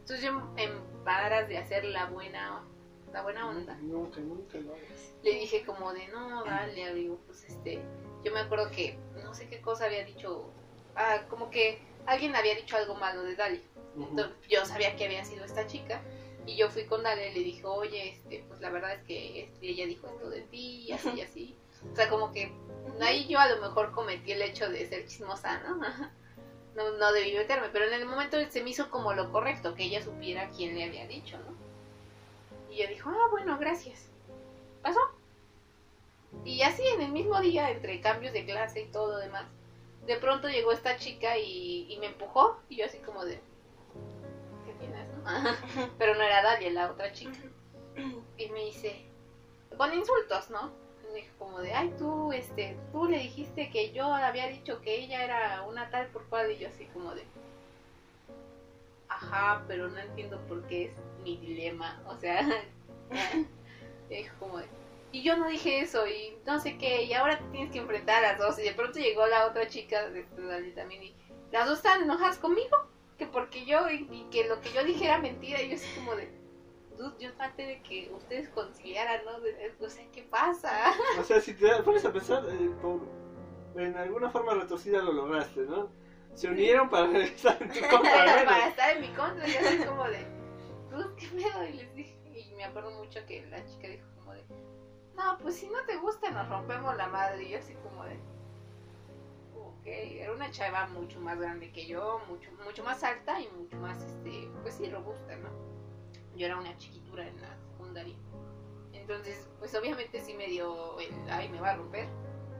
Entonces 0.00 0.24
yo 0.24 0.40
en 0.56 0.70
aras 1.04 1.48
de 1.48 1.58
hacer 1.58 1.84
la 1.84 2.06
buena, 2.06 2.62
la 3.12 3.22
buena 3.22 3.48
onda, 3.48 3.76
Nunca, 3.76 4.20
nunca 4.20 4.58
lo 4.58 4.72
hagas. 4.72 5.14
le 5.22 5.34
dije 5.34 5.64
como 5.64 5.92
de 5.92 6.08
no, 6.08 6.44
dale, 6.44 6.94
digo, 6.94 7.18
pues 7.26 7.44
este, 7.44 7.80
yo 8.24 8.32
me 8.32 8.40
acuerdo 8.40 8.70
que 8.70 8.98
no 9.22 9.34
sé 9.34 9.48
qué 9.48 9.60
cosa 9.60 9.86
había 9.86 10.04
dicho, 10.04 10.50
ah, 10.96 11.22
como 11.28 11.50
que 11.50 11.80
alguien 12.06 12.34
había 12.36 12.54
dicho 12.54 12.76
algo 12.76 12.94
malo 12.94 13.22
de 13.22 13.36
Dali. 13.36 13.62
Entonces, 13.96 14.36
yo 14.48 14.64
sabía 14.64 14.96
que 14.96 15.06
había 15.06 15.24
sido 15.24 15.44
esta 15.44 15.66
chica 15.66 16.02
y 16.46 16.56
yo 16.56 16.70
fui 16.70 16.84
con 16.84 17.02
Dalia 17.02 17.28
y 17.28 17.34
le 17.34 17.40
dije, 17.40 17.64
oye, 17.64 18.10
este, 18.10 18.44
pues 18.48 18.60
la 18.60 18.70
verdad 18.70 18.94
es 18.94 19.02
que 19.04 19.44
este, 19.44 19.68
ella 19.68 19.86
dijo 19.86 20.06
esto 20.06 20.30
de 20.30 20.42
ti 20.42 20.84
y 20.86 20.92
así 20.92 21.10
y 21.16 21.20
así. 21.20 21.56
O 21.92 21.96
sea, 21.96 22.08
como 22.08 22.32
que 22.32 22.52
ahí 23.00 23.26
yo 23.26 23.38
a 23.38 23.48
lo 23.48 23.60
mejor 23.60 23.92
cometí 23.92 24.32
el 24.32 24.42
hecho 24.42 24.68
de 24.68 24.86
ser 24.86 25.06
chismosa, 25.06 25.58
¿no? 25.60 25.80
No, 26.76 26.90
no 26.98 27.10
debí 27.14 27.32
meterme, 27.32 27.70
pero 27.70 27.86
en 27.86 27.94
el 27.94 28.04
momento 28.04 28.36
se 28.50 28.62
me 28.62 28.68
hizo 28.68 28.90
como 28.90 29.14
lo 29.14 29.32
correcto, 29.32 29.74
que 29.74 29.84
ella 29.84 30.02
supiera 30.02 30.50
quién 30.50 30.74
le 30.74 30.84
había 30.84 31.06
dicho, 31.06 31.38
¿no? 31.38 31.56
Y 32.70 32.82
ella 32.82 32.90
dijo, 32.90 33.08
ah, 33.08 33.28
bueno, 33.30 33.56
gracias. 33.56 34.10
Pasó. 34.82 35.00
Y 36.44 36.60
así 36.60 36.82
en 36.86 37.00
el 37.00 37.12
mismo 37.12 37.40
día, 37.40 37.70
entre 37.70 38.02
cambios 38.02 38.34
de 38.34 38.44
clase 38.44 38.82
y 38.82 38.88
todo 38.88 39.12
lo 39.12 39.18
demás, 39.20 39.46
de 40.06 40.16
pronto 40.16 40.48
llegó 40.48 40.72
esta 40.72 40.96
chica 40.96 41.36
y, 41.36 41.86
y 41.92 41.98
me 41.98 42.06
empujó 42.06 42.60
y 42.68 42.76
yo 42.76 42.86
así 42.86 42.98
como 42.98 43.24
de, 43.24 43.40
¿qué 44.64 44.72
tienes, 44.78 45.08
no? 45.08 45.24
Pero 45.98 46.14
no 46.14 46.22
era 46.22 46.42
Dalia, 46.42 46.70
la 46.70 46.90
otra 46.90 47.12
chica. 47.12 47.38
Y 48.36 48.48
me 48.50 48.66
dice, 48.66 49.06
con 49.76 49.92
insultos, 49.92 50.50
¿no? 50.50 50.70
Me 51.12 51.20
dijo 51.20 51.34
como 51.38 51.60
de, 51.60 51.72
ay, 51.72 51.94
tú, 51.98 52.32
este, 52.32 52.76
tú 52.92 53.06
le 53.06 53.18
dijiste 53.18 53.70
que 53.70 53.92
yo 53.92 54.04
había 54.14 54.48
dicho 54.48 54.80
que 54.80 54.96
ella 54.96 55.24
era 55.24 55.62
una 55.62 55.90
tal 55.90 56.08
por 56.08 56.24
cual 56.26 56.52
y 56.52 56.58
yo 56.58 56.68
así 56.68 56.84
como 56.86 57.14
de, 57.14 57.24
ajá, 59.08 59.64
pero 59.66 59.88
no 59.88 59.98
entiendo 59.98 60.38
por 60.46 60.62
qué 60.66 60.86
es 60.86 60.92
mi 61.22 61.36
dilema, 61.38 62.00
o 62.06 62.16
sea, 62.16 62.42
me 64.10 64.16
dijo 64.16 64.34
como 64.38 64.58
de, 64.58 64.66
y 65.12 65.22
yo 65.22 65.36
no 65.36 65.48
dije 65.48 65.80
eso 65.80 66.06
y 66.06 66.36
no 66.46 66.60
sé 66.60 66.76
qué, 66.78 67.04
y 67.04 67.12
ahora 67.14 67.38
te 67.38 67.44
tienes 67.46 67.70
que 67.72 67.78
enfrentar 67.78 68.24
a 68.24 68.32
las 68.32 68.38
dos 68.38 68.58
y 68.58 68.62
de 68.62 68.72
pronto 68.72 68.98
llegó 68.98 69.26
la 69.26 69.46
otra 69.46 69.66
chica 69.68 70.08
de 70.10 70.22
también 70.74 71.02
y 71.02 71.16
las 71.52 71.66
dos 71.66 71.78
estaban 71.78 72.02
enojadas 72.02 72.38
conmigo, 72.38 72.76
que 73.18 73.26
porque 73.26 73.64
yo, 73.64 73.88
y, 73.88 74.06
y 74.10 74.26
que 74.30 74.46
lo 74.48 74.60
que 74.60 74.72
yo 74.72 74.84
dije 74.84 75.04
era 75.06 75.18
mentira 75.18 75.62
y 75.62 75.68
yo 75.70 75.76
así 75.76 75.86
como 75.94 76.14
de, 76.16 76.28
"Dude, 76.98 77.16
yo 77.18 77.32
traté 77.34 77.66
de 77.66 77.82
que 77.82 78.10
ustedes 78.12 78.48
conciliaran, 78.50 79.24
¿no? 79.24 79.40
De- 79.40 79.72
O 79.80 79.88
sea, 79.88 80.04
¿qué 80.12 80.22
pasa? 80.22 80.92
O 81.18 81.24
sea, 81.24 81.40
si 81.40 81.54
te 81.54 81.82
pones 81.82 82.04
a 82.04 82.12
pensar, 82.12 82.42
eh, 82.48 82.70
por, 82.82 83.00
en 83.80 83.96
alguna 83.96 84.28
forma 84.30 84.54
retorcida 84.54 85.00
lo 85.02 85.12
lograste, 85.12 85.60
¿no? 85.60 85.88
Se 86.34 86.48
unieron 86.48 86.90
para 86.90 87.06
regresar 87.12 87.56
en 87.62 87.68
tu 87.70 87.80
contra. 87.90 88.44
para, 88.44 88.66
estar 88.68 88.90
en 88.96 89.00
mi 89.00 89.08
contra, 89.08 89.48
y 89.48 89.54
así 89.56 89.78
como 89.84 90.04
de, 90.04 90.26
"Dude, 90.90 91.16
¿qué 91.16 91.26
pedo? 91.28 91.64
Y 91.68 91.72
les 91.74 91.94
dije, 91.94 92.16
y 92.34 92.54
me 92.54 92.64
acuerdo 92.64 92.90
mucho 92.90 93.24
que 93.26 93.46
la 93.46 93.64
chica 93.66 93.88
dijo 93.88 94.06
como 94.16 94.32
de, 94.34 94.44
no, 95.16 95.38
pues 95.38 95.56
si 95.56 95.68
no 95.68 95.84
te 95.86 95.96
gusta 95.96 96.30
nos 96.30 96.48
rompemos 96.48 96.96
la 96.96 97.08
madre. 97.08 97.44
Y 97.44 97.50
yo 97.50 97.58
así 97.58 97.74
como 97.74 98.04
de, 98.04 98.18
ok, 99.54 99.86
era 99.86 100.32
una 100.32 100.50
chava 100.50 100.86
mucho 100.88 101.20
más 101.20 101.38
grande 101.38 101.72
que 101.72 101.86
yo, 101.86 102.20
mucho, 102.28 102.50
mucho 102.64 102.84
más 102.84 103.02
alta 103.02 103.40
y 103.40 103.48
mucho 103.48 103.76
más, 103.78 104.02
este, 104.02 104.48
pues 104.62 104.74
sí, 104.74 104.90
robusta, 104.90 105.36
¿no? 105.36 105.48
Yo 106.36 106.46
era 106.46 106.58
una 106.58 106.76
chiquitura 106.76 107.26
en 107.26 107.40
la 107.40 107.56
secundaria. 107.56 108.16
Entonces, 108.92 109.48
pues 109.58 109.74
obviamente 109.74 110.20
sí 110.20 110.34
me 110.34 110.48
dio 110.48 110.98
el, 110.98 111.14
ay, 111.30 111.48
me 111.48 111.60
va 111.60 111.70
a 111.70 111.76
romper. 111.76 112.08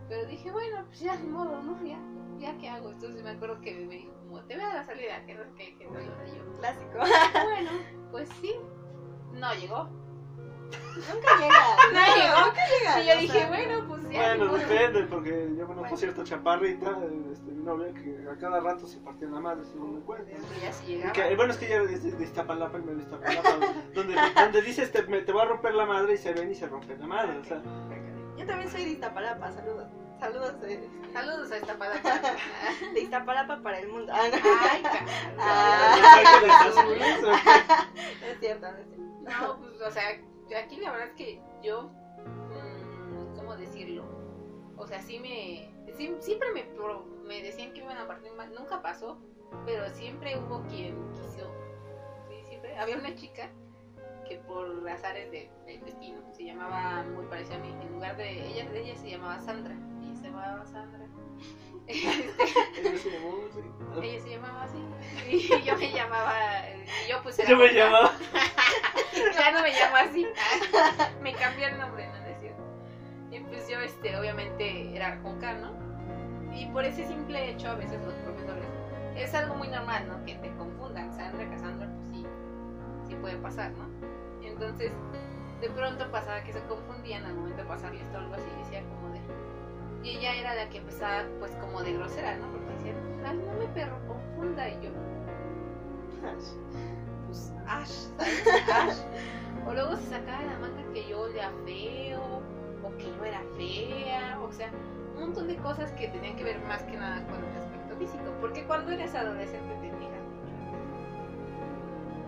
Pero 0.09 0.27
dije, 0.27 0.51
bueno, 0.51 0.85
pues 0.87 1.01
ya 1.01 1.17
ni 1.17 1.27
modo, 1.27 1.61
¿no? 1.61 1.85
Ya, 1.85 1.99
ya 2.39 2.57
qué 2.59 2.69
hago. 2.69 2.91
Entonces 2.91 3.23
me 3.23 3.31
acuerdo 3.31 3.61
que 3.61 3.75
me 3.75 3.97
dijo, 3.97 4.15
como, 4.21 4.41
te 4.45 4.57
veo 4.57 4.67
a 4.67 4.75
la 4.75 4.85
salida, 4.85 5.27
que 5.27 5.35
no 5.35 5.45
sé 5.45 5.55
qué, 5.57 5.77
que 5.77 5.87
no 5.87 6.01
yo. 6.01 6.59
Clásico. 6.59 6.99
Bueno, 7.45 7.71
pues 8.13 8.29
sí. 8.41 8.55
No 9.33 9.53
llegó. 9.55 10.06
Nunca 11.13 11.37
llega. 11.39 11.77
No 11.93 12.17
llegó. 12.17 12.47
Nunca 12.47 12.61
llega. 12.79 13.01
Y 13.03 13.07
yo 13.07 13.21
dije, 13.21 13.39
sea, 13.39 13.49
bueno, 13.49 13.85
pues 13.89 14.03
ya. 14.03 14.09
Bueno, 14.37 14.55
depende, 14.55 15.03
porque 15.05 15.49
yo 15.57 15.67
conozco 15.67 15.81
Bueno. 15.83 15.97
cierta 15.97 16.25
chaparrita, 16.25 16.91
este, 17.33 17.51
mi 17.53 17.63
novia, 17.65 17.93
que 17.95 18.29
a 18.31 18.37
cada 18.39 18.61
rato 18.61 18.87
se 18.87 18.99
partía 18.99 19.29
la 19.29 19.41
madre, 19.41 19.63
me 19.77 20.61
ya 20.61 20.73
sí 20.73 20.85
Y 20.87 20.97
llegaba. 20.97 21.13
que, 21.13 21.37
bueno, 21.37 21.53
es 21.53 21.59
que 21.59 21.67
ella 21.67 21.83
es 21.91 22.03
de, 22.03 22.13
de 22.13 22.25
Iztapalapa, 22.25 22.79
y 22.79 22.83
me 22.83 22.95
de 22.95 23.03
Iztapalapa, 23.03 23.51
donde, 23.95 24.15
donde 24.35 24.63
dices 24.63 24.91
te, 24.91 25.03
me- 25.05 25.21
te 25.23 25.33
voy 25.33 25.43
a 25.43 25.45
romper 25.47 25.75
la 25.75 25.87
madre 25.87 26.15
y 26.15 26.19
se 26.19 26.33
ven 26.33 26.51
y 26.51 26.55
se 26.55 26.67
rompe 26.67 26.97
la 26.97 27.07
madre, 27.07 27.39
o 27.39 27.45
sea, 27.45 27.61
Yo 28.39 28.47
también 28.47 28.71
soy 28.71 28.85
de 28.85 28.91
Iztapalapa, 28.93 29.53
saludos. 29.53 29.89
Saludos 30.19 30.59
de, 30.63 30.89
Saludos 31.13 31.53
a 31.53 31.57
esta 31.59 31.77
palabra. 31.77 32.21
de 32.95 33.01
Iztapalapa 33.01 33.61
para 33.63 33.79
el 33.81 33.89
mundo. 33.89 34.11
Ah, 34.17 34.29
no. 34.31 34.37
Ay. 34.71 34.83
Ah. 35.39 35.97
Es 38.31 38.39
cierto, 38.41 38.67
no 38.71 38.79
es 38.79 38.87
cierto. 38.89 39.07
No, 39.23 39.59
pues, 39.59 39.81
o 39.83 39.91
sea, 39.91 40.03
aquí 40.55 40.77
la 40.77 40.91
verdad 40.93 41.09
es 41.09 41.15
que 41.15 41.41
yo, 41.63 41.89
mm, 41.89 43.35
¿cómo 43.37 43.57
decirlo? 43.57 44.05
O 44.77 44.87
sea, 44.87 45.01
sí 45.01 45.19
me, 45.19 45.71
sí- 45.95 46.15
siempre 46.21 46.49
me, 46.53 46.65
me 47.27 47.43
decían 47.43 47.73
que 47.73 47.81
iban 47.81 47.97
a 47.97 48.07
partir 48.07 48.33
mal, 48.33 48.53
nunca 48.55 48.83
pasó, 48.83 49.19
pero 49.65 49.89
siempre 49.91 50.37
hubo 50.39 50.63
quien 50.69 50.95
quiso, 51.13 51.51
sí, 52.29 52.35
siempre, 52.49 52.77
había 52.79 52.97
una 52.99 53.15
chica 53.15 53.51
que 54.29 54.37
por 54.39 54.89
azares 54.89 55.31
de, 55.31 55.51
del 55.67 55.81
destino 55.85 56.21
se 56.33 56.45
llamaba 56.45 57.05
muy 57.05 57.25
parecida 57.27 57.57
a 57.57 57.61
mí, 57.61 57.69
en 57.81 57.93
lugar 57.93 58.17
de 58.17 58.47
ella, 58.49 58.69
ella 58.75 58.97
se 58.97 59.11
llamaba 59.11 59.41
Sandra, 59.41 59.75
ella 60.03 60.17
se 60.17 60.25
llamaba 60.29 60.67
Sandra. 60.67 61.07
Este, 61.87 62.33
Ella 62.81 62.99
se 62.99 63.11
llamó, 63.11 63.37
sí. 63.55 63.61
ella 64.03 64.21
se 64.21 64.31
llamaba 64.31 64.63
así 64.65 64.85
y 65.29 65.63
yo 65.63 65.77
me 65.77 65.93
llamaba 65.93 66.35
y 67.07 67.11
yo 67.11 67.23
pues 67.23 67.39
era 67.39 67.49
Yo 67.49 67.57
me 67.57 67.73
llamaba. 67.73 68.13
ya 69.39 69.53
no 69.53 69.63
me 69.63 69.71
llamo 69.71 69.97
así. 69.97 70.27
Me 71.23 71.33
cambié 71.35 71.67
el 71.69 71.79
nombre 71.79 72.07
no, 72.09 72.27
es 72.27 72.41
cierto 72.41 72.63
y 73.31 73.41
pues 73.41 73.69
yo 73.69 73.81
este 73.81 74.17
obviamente 74.19 74.95
era 74.97 75.19
Juca 75.23 75.55
no 75.55 75.73
y 76.55 76.67
por 76.67 76.85
ese 76.85 77.07
simple 77.07 77.51
hecho 77.51 77.69
a 77.71 77.75
veces 77.75 78.01
los 78.05 78.15
profesores 78.15 78.65
es 79.17 79.35
algo 79.35 79.55
muy 79.55 79.69
normal 79.69 80.09
no 80.09 80.25
que 80.25 80.35
te 80.37 80.51
confundan 80.57 81.13
Sandra 81.15 81.49
Cassandra 81.51 81.89
pues 81.95 82.09
sí 82.11 82.27
sí 83.09 83.15
puede 83.17 83.37
pasar 83.37 83.73
no 83.73 83.87
entonces 84.43 84.93
de 85.61 85.71
pronto 85.71 86.11
pasaba 86.11 86.43
que 86.45 86.53
se 86.53 86.61
confundían 86.65 87.25
al 87.25 87.35
momento 87.35 87.63
de 87.63 87.69
pasar 87.69 87.93
listo 87.95 88.17
o 88.17 88.21
algo 88.21 88.35
así 88.35 88.45
y 88.55 88.63
decía 88.65 88.83
como 88.89 89.13
de 89.13 89.21
y 90.03 90.11
ella 90.11 90.35
era 90.35 90.55
la 90.55 90.69
que 90.69 90.79
empezaba 90.79 91.25
pues 91.39 91.53
como 91.57 91.83
de 91.83 91.93
grosera 91.95 92.37
no 92.37 92.51
porque 92.51 92.73
decía 92.75 92.95
ay 93.25 93.39
no 93.39 93.53
me 93.59 93.67
perro 93.69 93.99
confunda 94.07 94.69
y 94.69 94.75
yo 94.83 94.91
pues 97.27 97.53
Ash. 97.67 98.09
Ash. 98.73 98.99
O 99.67 99.73
luego 99.73 99.97
se 99.97 100.11
sacaba 100.11 100.41
de 100.41 100.47
la 100.47 100.59
manga 100.59 100.93
que 100.93 101.09
yo 101.09 101.23
olía 101.23 101.51
feo, 101.65 102.43
o 102.83 102.97
que 102.97 103.05
yo 103.05 103.25
era 103.25 103.43
fea, 103.57 104.39
o 104.41 104.53
sea, 104.53 104.71
un 105.15 105.21
montón 105.21 105.49
de 105.49 105.57
cosas 105.57 105.91
que 105.93 106.09
tenían 106.09 106.37
que 106.37 106.45
ver 106.45 106.61
más 106.61 106.83
que 106.85 106.97
nada 106.97 107.25
con 107.27 107.43
el 107.45 107.57
aspecto 107.57 107.97
físico. 107.97 108.33
Porque 108.41 108.65
cuando 108.65 108.93
eres 108.93 109.15
adolescente 109.15 109.75
te 109.75 109.91
fijas. 109.97 110.23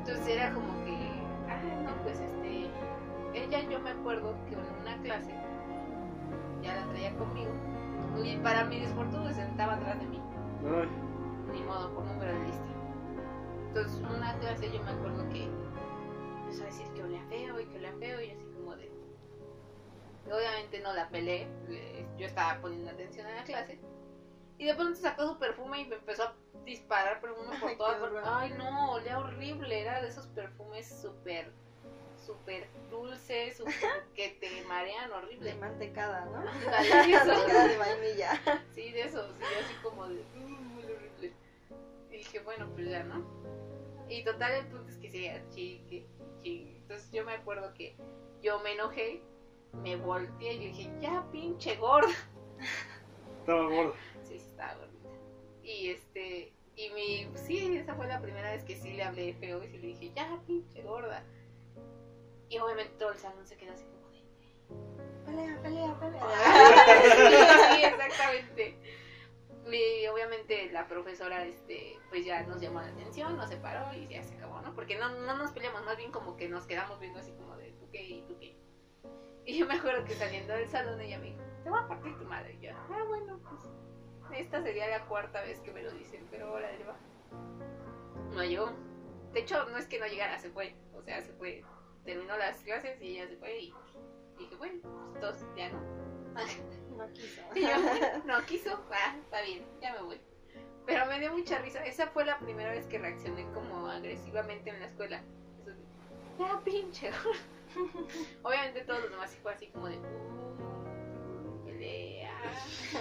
Entonces 0.00 0.26
era 0.26 0.52
como 0.52 0.84
que, 0.84 0.96
ah, 1.48 1.60
no, 1.84 2.02
pues 2.02 2.18
este, 2.20 2.70
ella 3.34 3.60
yo 3.70 3.78
me 3.80 3.90
acuerdo 3.90 4.34
que 4.48 4.54
en 4.54 4.60
una 4.80 4.96
clase 5.02 5.32
ya 6.62 6.74
la 6.74 6.86
traía 6.92 7.16
conmigo, 7.16 7.50
y 8.22 8.36
para 8.38 8.64
mi 8.64 8.80
desfortuna 8.80 9.32
se 9.32 9.42
sentaba 9.42 9.74
atrás 9.74 9.98
de 10.00 10.06
mí 10.06 10.20
Ay, 10.64 10.88
ni 11.52 11.62
modo, 11.62 11.94
por 11.94 12.04
número 12.04 12.32
de 12.32 12.46
lista. 12.46 12.66
Entonces, 13.68 14.00
una 14.00 14.36
clase 14.38 14.72
yo 14.72 14.82
me 14.82 14.90
acuerdo 14.90 15.28
que 15.28 15.44
empezó 16.40 16.62
a 16.62 16.66
decir 16.66 16.86
que 16.94 17.02
olía 17.02 17.22
feo 17.28 17.60
y 17.60 17.66
que 17.66 17.76
olía 17.76 17.92
feo 17.98 18.20
y 18.20 18.30
así 18.30 18.44
como 18.54 18.76
de... 18.76 18.90
Obviamente 20.26 20.80
no 20.80 20.92
la 20.94 21.08
pelé, 21.08 21.46
yo 22.18 22.26
estaba 22.26 22.60
poniendo 22.60 22.90
atención 22.90 23.26
a 23.26 23.36
la 23.36 23.44
clase. 23.44 23.78
Y 24.58 24.66
de 24.66 24.74
pronto 24.74 24.98
sacó 24.98 25.26
su 25.26 25.38
perfume 25.38 25.82
y 25.82 25.86
me 25.86 25.94
empezó 25.96 26.24
a 26.24 26.34
disparar 26.64 27.20
perfume 27.20 27.56
por 27.60 27.76
todas 27.76 27.98
partes. 27.98 28.22
Ay, 28.24 28.52
no, 28.58 28.92
olía 28.92 29.18
horrible, 29.18 29.80
era 29.80 30.02
de 30.02 30.08
esos 30.08 30.26
perfumes 30.28 31.00
súper, 31.00 31.52
súper 32.28 32.68
dulces, 32.90 33.56
súper 33.56 33.74
que 34.14 34.28
te 34.40 34.62
marean 34.64 35.08
De 35.08 35.16
horrible. 35.16 35.54
mantecada, 35.54 36.26
¿no? 36.26 36.36
Ándale, 36.48 37.12
eso. 37.14 37.24
Mantecada 37.26 37.68
de 37.68 37.78
vainilla. 37.78 38.40
Sí, 38.74 38.92
de 38.92 39.02
eso, 39.02 39.26
sí, 39.38 39.44
así 39.64 39.74
como 39.82 40.06
de. 40.08 40.22
"Mm, 40.36 40.76
huele 40.76 40.94
horrible". 40.94 41.32
Y 42.10 42.16
dije, 42.18 42.40
bueno, 42.40 42.68
pues 42.74 42.88
ya, 42.90 43.02
¿no? 43.04 43.24
Y 44.10 44.22
total, 44.24 44.52
el 44.52 44.66
punto 44.66 44.90
es 44.90 44.96
que 44.98 45.10
seguía 45.10 45.42
chique, 45.50 46.06
chique. 46.42 46.76
Entonces 46.82 47.10
yo 47.12 47.24
me 47.24 47.32
acuerdo 47.32 47.72
que 47.74 47.96
yo 48.42 48.58
me 48.60 48.72
enojé, 48.74 49.22
me 49.82 49.96
volteé 49.96 50.54
y 50.54 50.56
yo 50.70 50.76
dije, 50.76 50.90
ya 51.00 51.26
pinche 51.32 51.76
gorda. 51.76 52.08
estaba 53.40 53.68
gordo. 53.68 53.94
Sí, 54.24 54.38
sí, 54.38 54.46
estaba 54.50 54.74
gordita. 54.74 55.08
Y 55.62 55.88
este. 55.90 56.52
Y 56.76 56.90
mi. 56.90 57.28
Sí, 57.36 57.76
esa 57.76 57.94
fue 57.94 58.06
la 58.06 58.20
primera 58.20 58.50
vez 58.52 58.62
que 58.64 58.76
sí 58.76 58.92
le 58.92 59.02
hablé 59.02 59.34
feo 59.34 59.62
y 59.64 59.68
sí 59.68 59.78
le 59.78 59.86
dije, 59.88 60.12
ya 60.14 60.38
pinche 60.46 60.82
gorda. 60.82 61.24
Y 62.48 62.58
obviamente 62.58 62.94
todo 62.98 63.12
el 63.12 63.18
salón 63.18 63.46
se 63.46 63.56
quedó 63.56 63.72
así 63.72 63.84
como 63.86 64.08
de. 64.10 64.24
Pelea, 65.26 65.60
pelea, 65.62 66.00
pelea. 66.00 66.22
sí, 67.02 67.76
sí, 67.76 67.84
exactamente. 67.84 68.78
Y 69.70 70.06
obviamente 70.06 70.70
la 70.72 70.88
profesora, 70.88 71.44
este, 71.44 71.98
pues 72.08 72.24
ya 72.24 72.42
nos 72.44 72.60
llamó 72.60 72.80
la 72.80 72.88
atención, 72.88 73.36
nos 73.36 73.50
separó 73.50 73.94
y 73.94 74.08
ya 74.08 74.22
se 74.22 74.34
acabó, 74.34 74.62
¿no? 74.62 74.74
Porque 74.74 74.96
no, 74.96 75.10
no 75.10 75.36
nos 75.36 75.52
peleamos, 75.52 75.84
más 75.84 75.98
bien 75.98 76.10
como 76.10 76.36
que 76.36 76.48
nos 76.48 76.66
quedamos 76.66 76.98
viendo 77.00 77.18
así 77.18 77.32
como 77.32 77.54
de 77.56 77.72
tú 77.72 77.86
qué 77.92 78.02
y 78.02 78.22
tú 78.22 78.38
qué. 78.38 78.56
Y 79.44 79.58
yo 79.58 79.66
me 79.66 79.74
acuerdo 79.74 80.04
que 80.04 80.14
saliendo 80.14 80.54
del 80.54 80.68
salón 80.68 81.00
ella 81.00 81.18
me 81.18 81.26
dijo, 81.26 81.42
te 81.64 81.70
voy 81.70 81.80
a 81.80 81.88
partir 81.88 82.18
tu 82.18 82.24
madre. 82.24 82.54
Y 82.54 82.66
yo, 82.66 82.72
ah, 82.74 83.04
bueno, 83.08 83.40
pues 83.48 83.62
esta 84.38 84.62
sería 84.62 84.86
la 84.88 85.06
cuarta 85.06 85.40
vez 85.42 85.60
que 85.60 85.72
me 85.72 85.82
lo 85.82 85.90
dicen, 85.92 86.26
pero 86.30 86.48
ahora 86.48 86.68
va. 86.86 86.96
No 88.34 88.44
llegó. 88.44 88.72
De 89.32 89.40
hecho, 89.40 89.64
no 89.70 89.78
es 89.78 89.86
que 89.86 89.98
no 89.98 90.06
llegara, 90.06 90.38
se 90.38 90.50
fue. 90.50 90.74
O 90.94 91.02
sea, 91.02 91.22
se 91.22 91.32
fue. 91.32 91.64
Terminó 92.04 92.36
las 92.36 92.60
clases 92.62 93.00
y 93.02 93.16
ella 93.18 93.28
se 93.28 93.36
fue 93.36 93.58
y 93.60 93.74
dije, 94.38 94.56
bueno, 94.56 94.80
pues 95.10 95.20
todos 95.20 95.44
ya 95.56 95.68
no. 95.70 95.80
No 96.98 97.12
quiso. 97.12 97.40
Y 97.54 97.60
yo, 97.62 97.68
no 98.26 98.44
quiso, 98.46 98.84
ah, 98.90 99.16
está 99.20 99.40
bien, 99.42 99.64
ya 99.80 99.92
me 99.92 100.02
voy. 100.02 100.20
Pero 100.84 101.06
me 101.06 101.20
dio 101.20 101.32
mucha 101.32 101.58
risa. 101.58 101.84
Esa 101.84 102.08
fue 102.08 102.24
la 102.24 102.38
primera 102.40 102.70
vez 102.72 102.86
que 102.86 102.98
reaccioné 102.98 103.44
como 103.52 103.88
agresivamente 103.88 104.70
en 104.70 104.80
la 104.80 104.86
escuela. 104.86 105.22
Eso 105.60 105.70
de, 105.70 105.76
ya 106.38 106.60
pinche. 106.64 107.10
Obviamente 108.42 108.80
todos 108.80 109.02
los 109.02 109.10
demás 109.10 109.30
sí 109.30 109.38
fue 109.42 109.52
así 109.52 109.68
como 109.68 109.86
de, 109.88 109.98
"Uh, 109.98 111.64
pelea. 111.66 112.32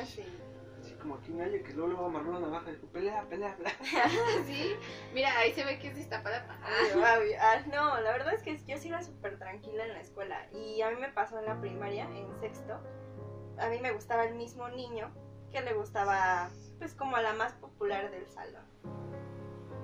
Sí. 0.06 0.24
Como 1.08 1.20
aquí 1.22 1.32
nadie 1.32 1.64
que 1.64 1.72
luego 1.72 1.88
le 1.88 1.96
va 1.96 2.02
a 2.02 2.06
amarrar 2.08 2.28
una 2.28 2.40
navaja 2.42 2.70
y 2.70 2.74
dijo, 2.74 2.88
pelea, 2.88 3.24
pelea, 3.30 3.56
pelea. 3.56 3.74
sí, 4.46 4.76
mira, 5.14 5.38
ahí 5.38 5.54
se 5.54 5.64
ve 5.64 5.80
que 5.80 5.88
es 5.88 5.98
Iztapalapa. 5.98 6.60
Ah, 7.40 7.64
no, 7.68 8.02
la 8.02 8.12
verdad 8.12 8.34
es 8.34 8.42
que 8.42 8.58
yo 8.58 8.78
sí 8.78 8.90
era 8.90 9.02
súper 9.02 9.40
tranquila 9.40 9.86
en 9.86 9.94
la 9.94 10.02
escuela 10.02 10.46
y 10.52 10.82
a 10.82 10.90
mí 10.90 10.98
me 10.98 11.08
pasó 11.08 11.40
en 11.40 11.46
la 11.46 11.62
primaria, 11.62 12.10
en 12.14 12.38
sexto, 12.42 12.82
a 13.58 13.70
mí 13.70 13.80
me 13.80 13.94
gustaba 13.94 14.26
el 14.26 14.36
mismo 14.36 14.68
niño 14.68 15.10
que 15.50 15.62
le 15.62 15.74
gustaba 15.76 16.50
pues 16.78 16.94
como 16.94 17.16
a 17.16 17.22
la 17.22 17.32
más 17.32 17.54
popular 17.54 18.12
del 18.12 18.28
salón. 18.28 18.66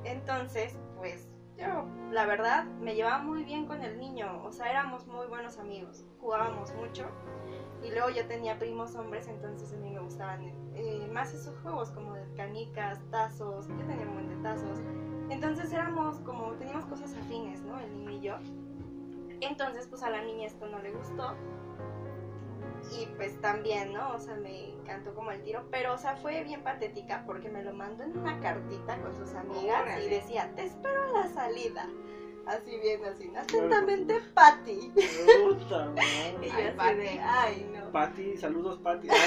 Entonces, 0.04 0.76
pues 0.98 1.30
yo 1.58 1.86
la 2.12 2.26
verdad 2.26 2.66
me 2.82 2.96
llevaba 2.96 3.20
muy 3.20 3.44
bien 3.44 3.66
con 3.66 3.84
el 3.84 4.00
niño, 4.00 4.44
o 4.44 4.52
sea, 4.52 4.70
éramos 4.70 5.08
muy 5.08 5.28
buenos 5.28 5.58
amigos, 5.58 6.06
jugábamos 6.20 6.74
mucho 6.76 7.08
y 7.84 7.92
luego 7.92 8.10
yo 8.10 8.26
tenía 8.28 8.58
primos 8.58 8.96
hombres, 8.96 9.28
entonces 9.28 9.74
a 9.74 9.78
mí 9.78 9.90
me 9.90 10.00
gustaban 10.00 10.42
eh, 10.76 11.10
más 11.12 11.34
esos 11.34 11.58
juegos 11.60 11.92
como 11.92 12.14
de 12.14 12.26
canicas, 12.36 13.02
tazos, 13.12 13.68
yo 13.68 13.86
tenía 13.86 14.08
un 14.08 14.30
de 14.30 14.36
tazos. 14.38 14.80
Entonces 15.30 15.72
éramos 15.74 16.20
como, 16.20 16.52
teníamos 16.54 16.86
cosas 16.86 17.14
afines, 17.16 17.62
¿no? 17.62 17.80
El 17.80 17.94
niño 17.94 18.12
y 18.12 18.22
yo. 18.22 18.36
Entonces, 19.42 19.88
pues 19.88 20.04
a 20.04 20.10
la 20.10 20.24
niña 20.24 20.48
esto 20.48 20.68
no 20.68 20.80
le 20.80 20.92
gustó. 20.92 21.36
Y 22.92 23.06
pues 23.16 23.40
también, 23.42 23.94
¿no? 23.94 24.14
O 24.14 24.20
sea, 24.20 24.36
me 24.36 24.70
encantó 24.74 25.14
como 25.16 25.32
el 25.32 25.42
tiro. 25.44 25.64
Pero, 25.72 25.94
o 25.94 25.98
sea, 25.98 26.16
fue 26.18 26.44
bien 26.44 26.64
patética 26.64 27.24
porque 27.26 27.50
me 27.50 27.64
lo 27.64 27.74
mandó 27.74 28.04
en 28.04 28.18
una 28.18 28.40
cartita 28.40 29.02
con 29.02 29.16
sus 29.16 29.34
amigas 29.34 30.04
y 30.04 30.10
decía, 30.10 30.52
te 30.56 30.66
espero 30.66 31.04
a 31.04 31.22
la 31.22 31.28
salida. 31.30 31.88
Así 32.46 32.78
bien, 32.82 33.04
así. 33.06 33.32
Atentamente, 33.36 34.20
Patty. 34.34 34.92
Puta 34.92 35.92
Y 36.42 36.50
madre. 36.50 36.50
yo 36.50 36.54
Ay, 36.54 36.68
así 36.68 36.78
Patty. 36.78 36.96
de, 36.98 37.20
ay, 37.22 37.72
no. 37.74 37.92
Pati, 37.92 38.38
saludos 38.38 38.80
Pati. 38.80 39.08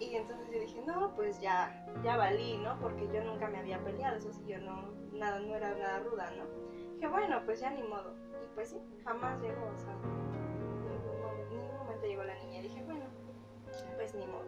Y 0.00 0.16
entonces 0.16 0.48
yo 0.52 0.58
dije, 0.60 0.82
no, 0.84 1.14
pues 1.14 1.40
ya, 1.40 1.86
ya 2.02 2.16
valí, 2.16 2.56
¿no? 2.58 2.76
Porque 2.80 3.08
yo 3.14 3.22
nunca 3.22 3.48
me 3.48 3.58
había 3.58 3.78
peleado, 3.84 4.16
eso 4.16 4.32
sí, 4.32 4.42
yo 4.46 4.58
no, 4.58 4.90
nada, 5.12 5.38
no 5.38 5.54
era 5.54 5.70
nada 5.74 6.00
ruda, 6.00 6.28
¿no? 6.36 6.44
Dije, 6.96 7.06
bueno, 7.06 7.40
pues 7.46 7.60
ya 7.60 7.70
ni 7.70 7.84
modo. 7.84 8.12
Y 8.42 8.54
pues 8.56 8.70
sí, 8.70 8.78
jamás 9.04 9.40
llegó, 9.40 9.64
o 9.64 9.78
sea, 9.78 9.96
llegó 12.08 12.24
la 12.24 12.34
niña. 12.36 12.62
Dije, 12.62 12.82
bueno, 12.84 13.04
pues 13.96 14.14
ni 14.14 14.26
modo. 14.26 14.44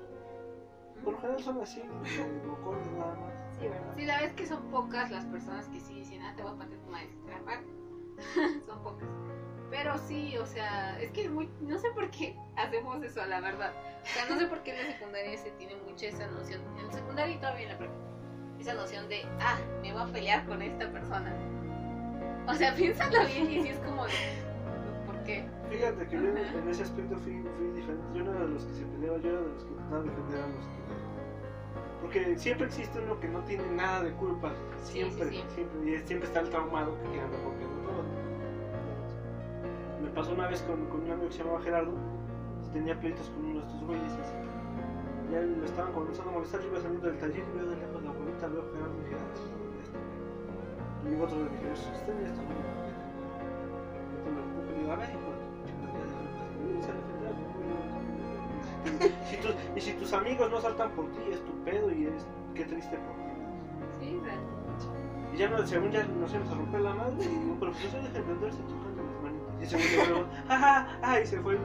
Por 1.03 1.15
lo 1.15 1.21
general 1.21 1.43
son 1.43 1.61
así, 1.61 1.81
eh, 1.81 2.43
bocones 2.47 2.87
nada 2.93 3.15
más. 3.15 3.35
Sí, 3.59 3.69
¿verdad? 3.69 3.95
Sí, 3.97 4.05
la 4.05 4.15
verdad 4.15 4.31
es 4.31 4.37
que 4.37 4.47
son 4.47 4.63
pocas 4.71 5.11
las 5.11 5.25
personas 5.27 5.69
que 5.69 5.81
sí 5.81 5.95
dicen, 5.95 6.23
ah, 6.23 6.33
te 6.37 6.43
voy 6.43 6.53
a 6.53 6.57
patear 6.57 6.81
tu 6.81 6.91
maestra. 6.91 7.37
aparte. 7.37 7.73
son 8.67 8.83
pocas. 8.83 9.09
Pero 9.71 9.99
sí, 9.99 10.37
o 10.39 10.47
sea, 10.47 11.01
es 11.01 11.11
que 11.11 11.25
es 11.25 11.31
muy, 11.31 11.49
no 11.61 11.79
sé 11.79 11.91
por 11.91 12.11
qué 12.11 12.37
hacemos 12.57 13.03
eso, 13.03 13.25
la 13.27 13.41
verdad. 13.41 13.73
O 14.03 14.07
sea, 14.07 14.27
no 14.29 14.39
sé 14.39 14.47
por 14.47 14.63
qué 14.63 14.71
en 14.71 14.87
la 14.87 14.93
secundaria 14.93 15.37
se 15.37 15.51
tiene 15.53 15.77
mucha 15.77 16.07
esa 16.07 16.27
noción, 16.29 16.63
en 16.79 16.87
la 16.87 16.93
secundaria 16.93 17.35
y 17.35 17.39
todavía 17.39 17.63
en 17.63 17.69
la 17.71 17.79
prepa, 17.79 17.95
esa 18.61 18.75
noción 18.75 19.09
de, 19.09 19.23
ah, 19.41 19.59
me 19.83 19.93
voy 19.93 20.03
a 20.03 20.13
pelear 20.13 20.47
con 20.47 20.63
esta 20.63 20.91
persona. 20.91 21.35
O 22.47 22.55
sea, 22.55 22.73
piénsalo 22.77 23.27
bien 23.27 23.51
y 23.51 23.63
si 23.63 23.69
es 23.71 23.79
como 23.79 24.05
de, 24.05 24.13
¿por 24.13 24.54
qué? 25.25 25.45
Fíjate 25.71 26.07
que 26.07 26.17
yo 26.17 26.29
en, 26.29 26.69
ese 26.69 26.83
aspecto 26.83 27.17
fui, 27.19 27.43
fui 27.57 27.67
diferente. 27.75 28.05
Yo 28.15 28.25
no 28.25 28.31
era 28.31 28.41
de 28.41 28.49
los 28.49 28.65
que 28.65 28.75
se 28.75 28.85
peleaba, 28.85 29.19
yo 29.19 29.31
era 29.31 29.41
de 29.41 29.49
los 29.49 29.65
que 29.65 29.71
intentaba 29.71 30.03
defender 30.03 30.41
a 30.41 30.47
los 30.47 30.65
que. 30.67 30.85
Porque 32.01 32.39
siempre 32.39 32.67
existe 32.67 33.01
uno 33.01 33.19
que 33.19 33.29
no 33.29 33.41
tiene 33.45 33.67
nada 33.73 34.03
de 34.03 34.13
culpa. 34.13 34.53
Siempre, 34.83 35.31
sí, 35.31 35.37
sí. 35.37 35.45
siempre. 35.55 35.91
Y 35.91 35.99
siempre 36.07 36.29
está 36.29 36.41
el 36.41 36.51
traumado 36.51 36.97
que 37.01 37.21
andar 37.21 37.41
rompiendo 37.43 37.77
todo. 37.83 38.05
Me 40.03 40.11
pasó 40.11 40.33
una 40.33 40.49
vez 40.49 40.63
con, 40.63 40.85
con 40.87 41.01
un 41.03 41.11
amigo 41.11 41.29
que 41.29 41.35
se 41.35 41.43
llamaba 41.43 41.63
Gerardo. 41.63 41.95
Tenía 42.73 42.99
pleitos 43.01 43.29
con 43.31 43.45
uno 43.47 43.61
de 43.61 43.67
estos 43.67 43.85
güeyes. 43.87 44.13
así. 44.13 44.35
Ya 45.33 45.41
lo 45.41 45.65
estaban 45.65 45.93
comenzando 45.93 46.31
a 46.31 46.35
molestar. 46.35 46.61
Yo 46.61 46.69
iba 46.69 46.81
saliendo 46.81 47.07
del 47.07 47.19
taller 47.19 47.43
y 47.43 47.57
veo 47.59 47.71
de 47.71 47.77
lejos 47.77 48.03
la 48.05 48.13
bolita. 48.13 48.47
Veo 48.49 48.63
a 48.63 48.73
Gerardo 48.73 48.95
y 48.95 49.05
dije, 49.05 49.17
ah, 49.17 49.33
este. 49.83 51.11
Y 51.11 51.21
otro 51.21 51.39
le 51.39 51.51
dije, 51.51 51.73
usted 51.73 52.21
esto 52.21 52.43
no 54.83 54.83
y 54.83 54.87
ya 54.87 54.97
pasar". 55.15 55.35
Y 56.65 56.83
se 56.83 56.93
muy 56.93 57.63
bien. 57.65 59.15
Si 59.29 59.37
tus- 59.37 59.55
Y 59.77 59.81
si 59.81 59.93
tus 59.95 60.13
amigos 60.13 60.51
no 60.51 60.61
saltan 60.61 60.91
por 60.91 61.07
ti, 61.13 61.21
es 61.31 61.41
tu 61.45 61.53
pedo 61.65 61.91
y 61.91 62.07
es 62.07 62.27
qué 62.55 62.65
triste 62.65 62.97
por 62.99 63.15
ti. 63.17 63.23
Sí, 64.01 64.21
Y 65.33 65.37
ya 65.37 65.49
no, 65.49 65.67
según 65.67 65.91
ya 65.91 66.05
nos 66.05 66.31
íbamos 66.33 66.51
a 66.51 66.55
romper 66.55 66.81
la 66.81 66.95
madre, 66.95 67.25
y 67.25 67.29
digo, 67.29 67.57
pero 67.59 67.73
pues 67.73 67.85
eso 67.85 67.97
deja 67.97 68.21
de 68.21 68.33
andarse 68.33 68.59
tocando 68.63 69.03
las 69.03 69.23
manitas. 69.23 69.55
Y 69.61 69.65
ese 69.65 69.77
güey 69.77 69.89
se 69.89 70.07
luego, 70.07 70.27
jaja, 70.49 70.99
ah, 71.03 71.21
y 71.21 71.27
se 71.27 71.41
fue 71.41 71.55
y. 71.55 71.59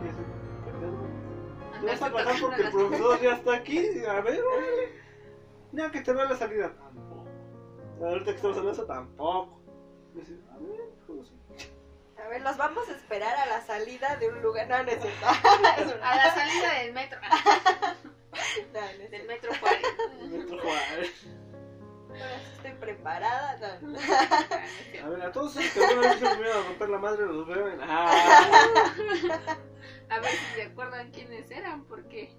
¿Te 1.80 1.86
vas 1.86 2.02
a 2.02 2.10
tocando 2.12 2.32
porque 2.42 2.62
el 2.64 2.72
profesor 2.72 3.22
ya 3.22 3.34
está 3.34 3.54
aquí? 3.54 3.80
A 4.08 4.22
ver, 4.22 4.40
órale. 4.54 4.90
No, 5.72 5.92
que 5.92 6.02
te 6.02 6.12
vea 6.14 6.26
la 6.26 6.36
salida. 6.36 6.74
Tampoco. 6.74 7.26
Ahorita 8.02 8.32
que 8.32 8.36
estamos 8.38 8.58
hablando 8.58 8.72
de 8.78 8.82
eso, 8.82 8.86
tampoco. 8.86 9.60
Me 10.14 10.22
dice, 10.22 10.34
a 10.52 10.58
ver, 10.58 10.90
su- 11.06 11.22
A 11.22 11.79
ver, 12.30 12.42
los 12.42 12.58
vamos 12.58 12.88
a 12.90 12.94
esperar 12.94 13.36
a 13.36 13.46
la 13.46 13.62
salida 13.62 14.16
de 14.18 14.30
un 14.30 14.42
lugar. 14.42 14.68
No, 14.68 14.84
no 14.84 14.90
es 14.90 15.02
cierto. 15.02 15.26
A 16.04 16.16
la 16.16 16.34
salida 16.34 16.74
del 16.80 16.94
metro, 16.94 17.20
No, 18.74 18.80
no 18.82 19.04
es 19.04 19.12
del 19.12 19.28
metro 19.28 19.52
Juárez. 19.60 19.82
Metro 20.30 20.60
Juárez. 20.60 21.28
Estoy 22.56 22.72
preparada. 22.80 23.80
No, 23.82 23.90
no. 23.90 24.00
A 24.00 25.10
ver, 25.10 25.22
a 25.22 25.32
todos 25.32 25.56
esos 25.56 25.74
que 25.74 25.86
alguna 25.86 26.10
vez 26.10 26.20
se 26.20 26.28
a 26.28 26.64
romper 26.64 26.90
la 26.90 26.98
madre 26.98 27.26
los 27.26 27.48
veo 27.48 27.70
en. 27.70 27.80
¡Ah! 27.82 28.86
A 30.10 30.20
ver 30.20 30.32
si 30.32 30.56
se 30.56 30.64
acuerdan 30.64 31.12
quiénes 31.12 31.50
eran, 31.52 31.86
porque 31.86 32.36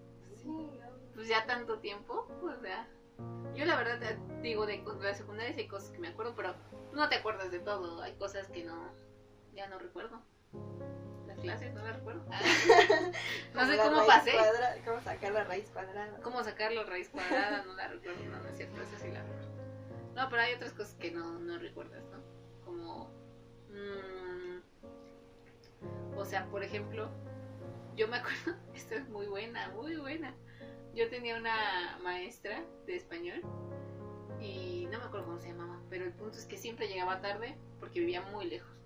pues 1.15 1.29
ya 1.29 1.47
tanto 1.47 1.79
tiempo, 1.79 2.27
o 2.43 2.61
sea, 2.63 2.89
yo 3.55 3.65
la 3.65 3.77
verdad 3.77 3.99
te 3.99 4.19
digo 4.41 4.67
de, 4.67 4.79
de 4.79 5.05
la 5.05 5.15
secundaria 5.15 5.53
sí 5.53 5.61
hay 5.61 5.69
cosas 5.69 5.91
que 5.91 5.99
me 5.99 6.09
acuerdo, 6.09 6.35
pero 6.35 6.55
no 6.93 7.09
te 7.09 7.17
acuerdas 7.17 7.51
de 7.51 7.61
todo, 7.61 8.03
hay 8.03 8.15
cosas 8.15 8.49
que 8.49 8.65
no, 8.65 8.91
ya 9.55 9.67
no 9.69 9.79
recuerdo. 9.79 10.21
Las 11.27 11.39
clases 11.39 11.73
no 11.75 11.83
las 11.85 11.97
recuerdo. 11.97 12.25
no 13.55 13.67
sé 13.67 13.77
cómo 13.79 14.07
pasé, 14.07 14.33
cuadra- 14.33 14.77
¿Cómo 14.85 15.01
sacar 15.03 15.33
la 15.33 15.45
raíz 15.45 15.71
cuadrada? 15.71 16.21
cómo 16.23 16.43
sacar 16.45 16.73
la 16.73 16.83
raíz 16.85 17.09
cuadrada, 17.09 17.65
no 17.65 17.75
la 17.75 17.89
recuerdo, 17.89 18.25
no, 18.25 18.39
no 18.41 18.49
es 18.49 18.57
cierto, 18.57 18.81
eso 18.83 18.97
sí 19.01 19.11
la 19.11 19.23
recuerdo. 19.23 19.51
No, 20.15 20.29
pero 20.29 20.43
hay 20.43 20.55
otras 20.55 20.73
cosas 20.73 20.95
que 20.95 21.11
no, 21.13 21.39
no 21.39 21.59
recuerdas, 21.59 22.03
¿no? 22.11 22.19
Como, 22.65 23.09
mm, 23.71 24.59
o 26.19 26.25
sea, 26.25 26.47
por 26.47 26.63
ejemplo, 26.63 27.09
yo 27.97 28.09
me 28.09 28.17
acuerdo, 28.19 28.57
esta 28.75 28.97
es 28.97 29.09
muy 29.09 29.27
buena, 29.27 29.69
muy 29.71 29.97
buena. 29.97 30.35
Yo 30.95 31.09
tenía 31.09 31.37
una 31.37 31.99
maestra 32.03 32.65
de 32.87 32.97
español 32.97 33.43
y 34.41 34.87
no 34.91 34.99
me 34.99 35.05
acuerdo 35.05 35.27
cómo 35.27 35.39
se 35.41 35.49
llamaba, 35.49 35.79
pero 35.89 36.05
el 36.05 36.13
punto 36.13 36.37
es 36.37 36.47
que 36.47 36.57
siempre 36.57 36.89
llegaba 36.89 37.21
tarde 37.21 37.57
porque 37.79 38.01
vivía 38.01 38.23
muy 38.23 38.47
lejos. 38.47 38.80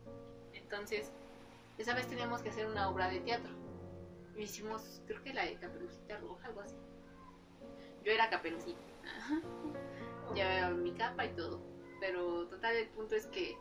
Entonces, 0.74 1.12
esa 1.78 1.94
vez 1.94 2.08
teníamos 2.08 2.42
que 2.42 2.50
hacer 2.50 2.66
una 2.66 2.88
obra 2.88 3.08
de 3.08 3.20
teatro. 3.20 3.52
Hicimos, 4.36 5.00
creo 5.06 5.22
que 5.22 5.32
la 5.32 5.44
de 5.44 5.54
Caperucita 5.54 6.18
Roja, 6.18 6.48
algo 6.48 6.60
así. 6.62 6.74
Yo 8.04 8.10
era 8.10 8.28
Caperucita. 8.28 8.80
Llevaba 10.34 10.70
mi 10.70 10.92
capa 10.94 11.26
y 11.26 11.34
todo. 11.34 11.60
Pero 12.00 12.48
total, 12.48 12.74
el 12.74 12.88
punto 12.88 13.14
es 13.14 13.26
que 13.26 13.56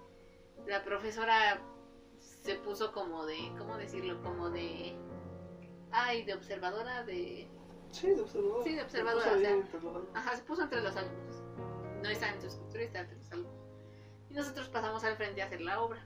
la 0.66 0.84
profesora 0.84 1.62
se 2.20 2.56
puso 2.56 2.92
como 2.92 3.26
de, 3.28 3.38
¿cómo 3.60 3.78
decirlo? 3.78 4.22
Como 4.24 4.50
de... 4.50 4.96
Ay, 5.92 6.24
de 6.24 6.34
observadora 6.34 7.04
de... 7.04 7.48
Sí, 7.92 8.08
de 8.08 8.22
observador. 8.22 8.64
Sí, 8.64 8.74
de 8.74 8.82
observador, 8.82 9.22
Se 9.22 9.30
o 9.30 9.40
sea. 9.40 9.52
entre 9.52 9.82
los. 9.82 10.04
Ajá, 10.16 10.36
se 10.36 10.44
puso 10.44 10.64
entre 10.64 10.82
los 10.82 10.96
alumnos. 10.96 11.44
No 12.02 12.10
estaba 12.10 12.34
en 12.34 12.42
su 12.42 12.48
escritorio, 12.48 12.88
estaba 12.88 13.04
entre 13.04 13.18
los 13.20 13.32
alumnos. 13.32 13.64
Y 14.32 14.34
nosotros 14.34 14.70
pasamos 14.70 15.04
al 15.04 15.16
frente 15.16 15.44
a 15.44 15.46
hacer 15.46 15.62
la 15.62 15.80
obra. 15.80 16.04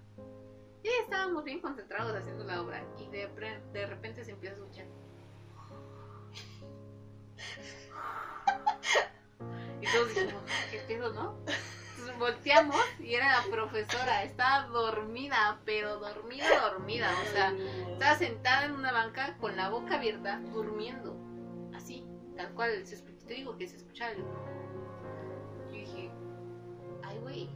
Y 0.88 1.02
estábamos 1.04 1.44
bien 1.44 1.60
concentrados 1.60 2.16
haciendo 2.16 2.46
la 2.46 2.62
obra. 2.62 2.82
Y 2.98 3.08
de, 3.10 3.28
repente 3.88 4.24
se 4.24 4.32
empieza 4.32 4.56
a 4.56 4.60
escuchar. 4.60 4.86
Y 9.82 9.86
todos 9.92 10.10
dijimos, 10.10 10.44
¿qué 10.72 10.80
pedo, 10.88 11.14
no? 11.14 11.38
Entonces 11.92 12.18
volteamos 12.18 12.78
y 13.00 13.16
era 13.16 13.42
la 13.42 13.52
profesora. 13.52 14.24
Estaba 14.24 14.68
dormida, 14.68 15.60
pero 15.66 16.00
dormida, 16.00 16.70
dormida. 16.72 17.12
O 17.22 17.32
sea, 17.34 17.54
estaba 17.92 18.16
sentada 18.16 18.66
en 18.66 18.72
una 18.72 18.94
banca 18.94 19.38
con 19.40 19.58
la 19.58 19.70
boca 19.70 19.96
abierta, 19.96 20.40
durmiendo. 20.54 21.18
Así, 21.76 22.06
tal 22.38 22.54
cual. 22.54 22.86
Se 22.88 22.96
escuch- 22.96 23.26
te 23.26 23.34
digo 23.34 23.58
que 23.58 23.68
se 23.68 23.76
escuchaba. 23.76 24.14
Yo 24.14 25.74
dije, 25.74 26.12
ay, 27.04 27.20
güey. 27.20 27.50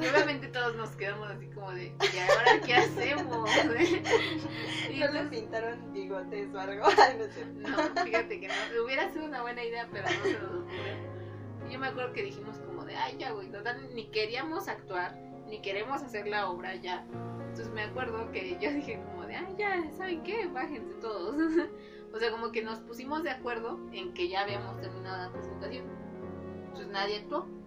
Y 0.00 0.06
obviamente 0.06 0.46
todos 0.48 0.76
nos 0.76 0.90
quedamos 0.90 1.28
así 1.28 1.46
como 1.48 1.72
de, 1.72 1.86
¿y 1.86 2.18
ahora 2.18 2.60
qué 2.64 2.74
hacemos? 2.74 3.50
y 4.90 5.00
¿No 5.00 5.12
le 5.12 5.22
pintaron 5.24 5.92
bigotes 5.92 6.54
o 6.54 6.60
algo? 6.60 6.86
No 7.56 8.04
fíjate 8.04 8.40
que 8.40 8.48
no. 8.48 8.54
Hubiera 8.84 9.10
sido 9.12 9.24
una 9.24 9.42
buena 9.42 9.64
idea, 9.64 9.88
pero 9.90 10.04
no 10.04 10.24
se 10.24 10.32
nos 10.34 10.50
ocurrió. 10.50 11.18
Y 11.68 11.72
yo 11.72 11.78
me 11.78 11.88
acuerdo 11.88 12.12
que 12.12 12.22
dijimos 12.22 12.58
como 12.60 12.84
de, 12.84 12.94
ay, 12.96 13.16
ya, 13.18 13.32
güey, 13.32 13.50
total, 13.50 13.94
ni 13.94 14.06
queríamos 14.06 14.68
actuar, 14.68 15.18
ni 15.48 15.60
queremos 15.60 16.02
hacer 16.02 16.28
la 16.28 16.48
obra 16.48 16.76
ya. 16.76 17.04
Entonces 17.40 17.70
me 17.70 17.82
acuerdo 17.82 18.30
que 18.30 18.56
yo 18.60 18.72
dije 18.72 19.02
como 19.04 19.26
de, 19.26 19.34
ay, 19.34 19.54
ya, 19.58 19.90
¿saben 19.96 20.22
qué? 20.22 20.46
Bájense 20.46 20.94
todos. 21.00 21.34
o 22.12 22.18
sea, 22.18 22.30
como 22.30 22.52
que 22.52 22.62
nos 22.62 22.78
pusimos 22.80 23.24
de 23.24 23.30
acuerdo 23.30 23.80
en 23.92 24.14
que 24.14 24.28
ya 24.28 24.42
habíamos 24.42 24.80
terminado 24.80 25.24
la 25.24 25.32
presentación. 25.32 25.86
Entonces 26.66 26.88
nadie 26.88 27.16
actuó. 27.18 27.57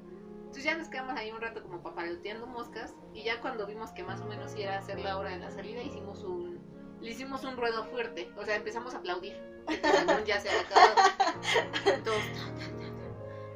Entonces 0.52 0.66
ya 0.66 0.78
nos 0.78 0.90
quedamos 0.90 1.16
ahí 1.16 1.32
un 1.32 1.40
rato 1.40 1.64
como 1.64 1.82
papaloteando 1.82 2.46
moscas 2.46 2.94
y 3.14 3.24
ya 3.24 3.40
cuando 3.40 3.66
vimos 3.66 3.92
que 3.92 4.04
más 4.04 4.20
o 4.20 4.26
menos 4.26 4.54
iba 4.58 4.74
a 4.74 4.80
hacer 4.80 5.00
la 5.00 5.18
hora 5.18 5.30
de 5.30 5.38
la 5.38 5.50
salida 5.50 5.82
hicimos 5.82 6.26
un 6.26 6.60
le 7.00 7.10
hicimos 7.10 7.46
un 7.46 7.56
ruedo 7.56 7.86
fuerte, 7.86 8.30
o 8.36 8.44
sea 8.44 8.58
empezamos 8.58 8.94
a 8.94 8.98
aplaudir. 8.98 9.42
Según 9.70 10.26
ya 10.26 10.42
se 10.42 10.50
había 10.50 10.62
acabado. 10.64 10.96
Ta. 12.04 12.12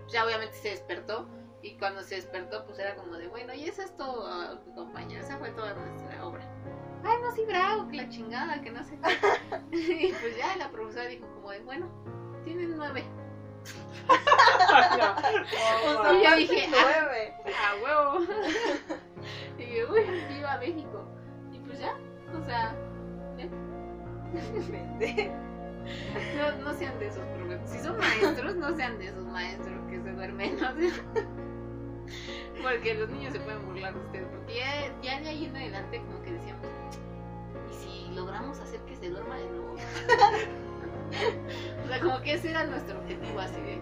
Ya 0.07 0.25
obviamente 0.25 0.55
se 0.55 0.69
despertó 0.69 1.27
y 1.61 1.77
cuando 1.77 2.01
se 2.01 2.15
despertó 2.15 2.65
pues 2.65 2.79
era 2.79 2.95
como 2.95 3.17
de 3.17 3.27
bueno 3.27 3.53
y 3.53 3.65
eso 3.65 3.81
es 3.81 3.93
todo 3.97 4.25
ah, 4.25 4.57
compañero, 4.73 5.19
esa 5.19 5.37
fue 5.37 5.49
toda 5.49 5.73
nuestra 5.73 6.25
obra. 6.25 6.49
Ay 7.03 7.17
no 7.21 7.29
sí 7.33 7.43
bravo, 7.43 7.89
que 7.89 7.97
la 7.97 8.07
chingada, 8.07 8.61
que 8.61 8.71
no 8.71 8.81
sé 8.85 8.97
y 9.73 10.13
pues 10.13 10.37
ya 10.37 10.55
la 10.55 10.71
profesora 10.71 11.07
dijo 11.07 11.27
como 11.33 11.51
de 11.51 11.59
bueno, 11.59 11.91
tienen 12.45 12.77
nueve. 12.77 13.03
No, 15.86 16.13
Y 16.20 16.24
yo 16.24 16.36
dije, 16.36 16.70
ah, 16.76 17.72
a 17.72 17.74
huevo. 17.84 18.26
y 19.57 19.63
dije, 19.63 19.86
uy, 19.86 20.01
viva 20.30 20.57
México. 20.57 21.05
Y 21.51 21.59
pues 21.59 21.80
ya, 21.80 21.95
o 22.38 22.41
sea, 22.45 22.76
Vende. 24.70 25.32
no, 26.38 26.51
no 26.63 26.74
sean 26.74 26.97
de 26.99 27.07
esos 27.07 27.24
problemas. 27.36 27.70
Si 27.70 27.80
son 27.80 27.97
maestros, 27.97 28.55
no 28.55 28.76
sean 28.76 28.97
de 28.97 29.07
esos 29.07 29.26
maestros 29.26 29.80
que 29.89 30.01
se 30.01 30.11
duermen. 30.11 30.57
porque 32.61 32.93
los 32.95 33.09
niños 33.09 33.34
se 33.34 33.39
pueden 33.39 33.66
burlar 33.66 33.93
de 33.93 33.99
ustedes. 33.99 34.28
Porque 34.28 34.55
ya, 34.55 35.01
ya 35.01 35.22
de 35.22 35.30
ahí 35.30 35.45
en 35.45 35.55
adelante, 35.55 36.01
como 36.01 36.22
que 36.24 36.34
decíamos, 36.34 36.66
¿y 37.72 37.74
si 37.74 38.16
logramos 38.16 38.59
hacer 38.59 38.82
que 38.82 38.95
se 38.95 39.09
duerma 39.09 39.38
de 39.38 39.49
nuevo? 39.49 39.76
o 41.86 41.88
sea, 41.88 41.99
como 41.99 42.22
que 42.22 42.34
ese 42.34 42.51
era 42.51 42.66
nuestro 42.66 42.99
objetivo, 42.99 43.39
así 43.39 43.59
de 43.61 43.80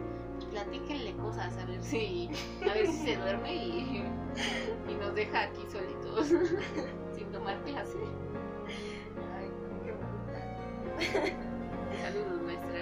platíquenle 0.51 1.15
cosas, 1.15 1.57
a 1.57 1.65
ver 1.65 1.81
si, 1.81 2.29
a 2.61 2.73
ver 2.73 2.87
si 2.87 2.93
se 2.93 3.17
duerme 3.17 3.55
y, 3.55 4.03
y 4.89 4.93
nos 4.95 5.15
deja 5.15 5.43
aquí 5.43 5.61
solitos, 5.71 6.27
sin 7.15 7.31
tomar 7.31 7.59
clase. 7.63 7.97
Ay, 9.35 9.49
qué. 10.99 11.35
Saludos, 12.01 12.41
maestra. 12.41 12.79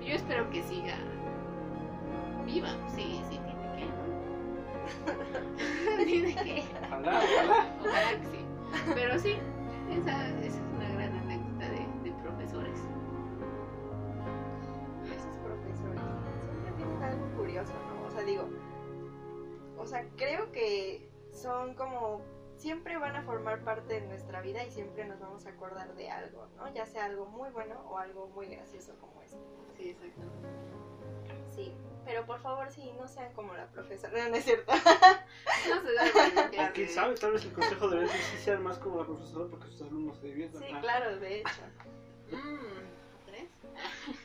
Yo 0.00 0.14
espero 0.14 0.50
que 0.50 0.62
siga 0.62 0.96
viva. 2.44 2.68
Sí, 2.94 3.22
sí, 3.28 3.38
tiene 3.38 3.88
que. 5.96 6.04
tiene 6.04 6.34
que. 6.34 6.64
Ojalá, 6.86 7.18
ojalá. 7.18 7.76
Ojalá 7.80 8.10
que 8.10 8.26
sí. 8.26 8.44
Pero 8.94 9.18
sí, 9.18 9.38
esa, 9.90 10.28
esa 10.40 10.58
algo 17.14 17.36
curioso, 17.36 17.72
¿no? 17.72 18.06
O 18.06 18.10
sea, 18.10 18.22
digo, 18.22 18.48
o 19.78 19.86
sea, 19.86 20.06
creo 20.16 20.52
que 20.52 21.08
son 21.32 21.74
como, 21.74 22.22
siempre 22.56 22.96
van 22.96 23.16
a 23.16 23.22
formar 23.22 23.62
parte 23.64 24.00
de 24.00 24.06
nuestra 24.06 24.40
vida 24.40 24.64
y 24.64 24.70
siempre 24.70 25.04
nos 25.06 25.20
vamos 25.20 25.46
a 25.46 25.50
acordar 25.50 25.94
de 25.94 26.10
algo, 26.10 26.46
¿no? 26.56 26.72
Ya 26.72 26.86
sea 26.86 27.06
algo 27.06 27.26
muy 27.26 27.50
bueno 27.50 27.80
o 27.88 27.98
algo 27.98 28.28
muy 28.28 28.46
gracioso 28.46 28.94
como 29.00 29.20
este. 29.22 29.38
Sí, 29.76 29.90
exacto. 29.90 30.22
Sí, 31.54 31.72
pero 32.04 32.26
por 32.26 32.40
favor, 32.40 32.70
sí, 32.70 32.92
no 32.98 33.08
sean 33.08 33.32
como 33.32 33.54
la 33.54 33.66
profesora, 33.68 34.12
no, 34.24 34.30
no 34.30 34.36
es 34.36 34.44
cierto. 34.44 34.72
No 34.72 35.82
se 35.82 35.92
da 35.94 36.12
cuenta 36.12 36.50
que 36.50 36.60
O 36.60 36.72
quién 36.72 36.88
sabe, 36.88 37.14
tal 37.14 37.32
vez 37.32 37.44
el 37.44 37.52
consejo 37.52 37.88
debería 37.88 38.12
ser 38.12 38.20
sí 38.20 38.36
sean 38.38 38.62
más 38.62 38.78
como 38.78 39.00
la 39.00 39.06
profesora 39.06 39.46
porque 39.50 39.66
sus 39.68 39.82
alumnos 39.82 40.18
se 40.18 40.26
diviertan. 40.28 40.62
Sí, 40.62 40.68
claro, 40.80 41.18
de 41.18 41.40
hecho. 41.40 41.62
Mm, 42.30 43.26
¿Tres? 43.26 43.48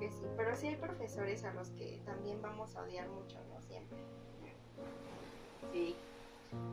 Que 0.00 0.10
sí, 0.10 0.24
pero 0.34 0.56
sí 0.56 0.68
hay 0.68 0.76
profesores 0.76 1.44
a 1.44 1.52
los 1.52 1.70
que 1.72 2.00
también 2.06 2.40
vamos 2.40 2.74
a 2.74 2.82
odiar 2.82 3.06
mucho, 3.10 3.38
¿no? 3.50 3.60
Siempre. 3.60 3.98
Sí. 5.72 5.94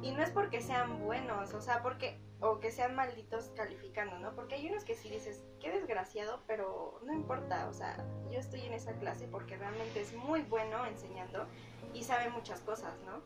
Y 0.02 0.12
no 0.12 0.24
es 0.24 0.32
porque 0.32 0.62
sean 0.62 1.04
buenos, 1.04 1.54
o 1.54 1.62
sea, 1.62 1.84
porque 1.84 2.20
o 2.40 2.60
que 2.60 2.72
sean 2.72 2.96
malditos 2.96 3.52
calificando, 3.56 4.18
¿no? 4.18 4.34
Porque 4.34 4.56
hay 4.56 4.70
unos 4.70 4.86
que 4.86 4.96
sí 4.96 5.10
dices, 5.10 5.44
qué 5.60 5.72
desgraciado, 5.72 6.42
pero 6.48 7.02
no 7.04 7.14
importa, 7.14 7.68
o 7.68 7.74
sea, 7.74 8.06
yo 8.32 8.40
estoy 8.40 8.62
en 8.62 8.74
esa 8.74 8.94
clase 8.94 9.28
porque 9.28 9.58
realmente 9.58 10.00
es 10.00 10.14
muy 10.14 10.42
bueno 10.44 10.86
enseñando 10.86 11.48
y 11.94 12.04
sabe 12.04 12.30
muchas 12.30 12.62
cosas, 12.62 12.98
¿no? 13.06 13.22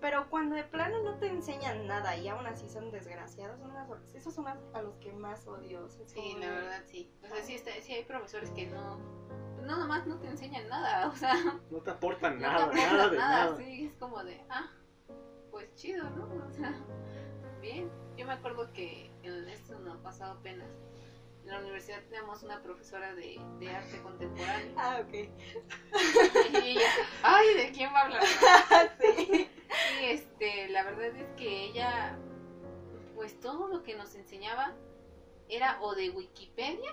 Pero 0.00 0.28
cuando 0.28 0.54
de 0.56 0.64
plano 0.64 1.02
no 1.02 1.18
te 1.18 1.26
enseñan 1.28 1.86
nada 1.86 2.16
y 2.16 2.28
aún 2.28 2.46
así 2.46 2.68
son 2.68 2.90
desgraciados, 2.90 3.58
son 3.60 3.72
las- 3.72 4.14
esos 4.14 4.34
son 4.34 4.46
a, 4.46 4.54
los 4.82 4.96
que 4.98 5.12
más 5.12 5.46
odio. 5.46 5.88
Sí, 6.06 6.36
la 6.38 6.50
verdad 6.50 6.82
sí. 6.86 7.10
O 7.22 7.26
sea, 7.26 7.42
sí, 7.42 7.54
está, 7.54 7.70
sí 7.80 7.92
hay 7.94 8.04
profesores 8.04 8.50
que 8.50 8.66
no. 8.66 8.98
No, 9.62 9.78
nomás 9.78 10.06
no 10.06 10.18
te 10.20 10.28
enseñan 10.28 10.68
nada. 10.68 11.08
O 11.12 11.16
sea, 11.16 11.34
No 11.70 11.80
te 11.80 11.90
aportan 11.90 12.34
no 12.38 12.42
nada, 12.46 12.70
te 12.70 12.78
aportan 12.80 12.96
nada 12.96 13.08
de 13.08 13.16
nada. 13.16 13.44
nada. 13.46 13.56
Sí, 13.56 13.86
es 13.86 13.96
como 13.96 14.22
de, 14.22 14.44
ah, 14.50 14.70
pues 15.50 15.74
chido, 15.74 16.08
¿no? 16.10 16.24
O 16.46 16.50
sea, 16.52 16.74
bien. 17.60 17.90
Yo 18.16 18.26
me 18.26 18.32
acuerdo 18.34 18.72
que 18.72 19.10
en 19.22 19.48
esto 19.48 19.78
no 19.80 19.94
ha 19.94 20.02
pasado 20.02 20.32
apenas. 20.38 20.68
En 21.44 21.50
la 21.52 21.60
universidad 21.60 22.02
teníamos 22.04 22.42
una 22.42 22.62
profesora 22.62 23.14
de, 23.14 23.40
de 23.60 23.70
arte 23.70 24.00
contemporáneo. 24.02 24.74
Ah, 24.76 24.98
ok. 25.00 25.12
Y 26.52 26.56
ella, 26.70 26.80
ay, 27.22 27.54
¿de 27.56 27.72
quién 27.72 27.92
va 27.94 28.00
a 28.00 28.04
hablar? 28.04 28.22
sí. 29.00 29.48
Y 30.00 30.04
este, 30.06 30.68
la 30.68 30.84
verdad 30.84 31.06
es 31.16 31.28
que 31.36 31.64
ella, 31.64 32.18
pues 33.14 33.38
todo 33.40 33.68
lo 33.68 33.82
que 33.82 33.94
nos 33.96 34.14
enseñaba 34.14 34.74
era 35.48 35.78
o 35.80 35.94
de 35.94 36.10
Wikipedia 36.10 36.92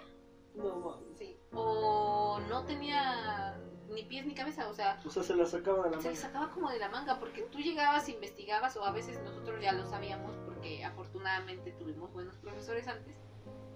No. 0.56 1.00
Sí. 1.18 1.38
o 1.54 2.40
no 2.50 2.64
tenía 2.66 3.60
ni 3.90 4.04
pies 4.04 4.26
ni 4.26 4.34
cabeza, 4.34 4.68
o 4.70 4.74
sea, 4.74 5.00
O 5.06 5.10
sea, 5.10 5.22
se 5.24 5.36
la 5.36 5.46
sacaba 5.46 5.84
de 5.86 5.92
la 5.96 6.02
se 6.02 6.08
mano. 6.10 6.20
sacaba 6.20 6.50
como 6.52 6.70
de 6.72 6.80
la 6.80 6.90
manga 6.90 7.20
porque 7.20 7.42
tú 7.44 7.60
llegabas, 7.60 8.10
investigabas 8.10 8.76
o 8.78 8.84
a 8.86 8.92
veces 8.92 9.20
nosotros 9.22 9.62
ya 9.62 9.72
lo 9.74 9.86
sabíamos 9.86 10.36
porque 10.46 10.84
afortunadamente 10.84 11.72
tuvimos 11.74 12.12
buenos 12.14 12.36
profesores 12.38 12.88
antes 12.88 13.16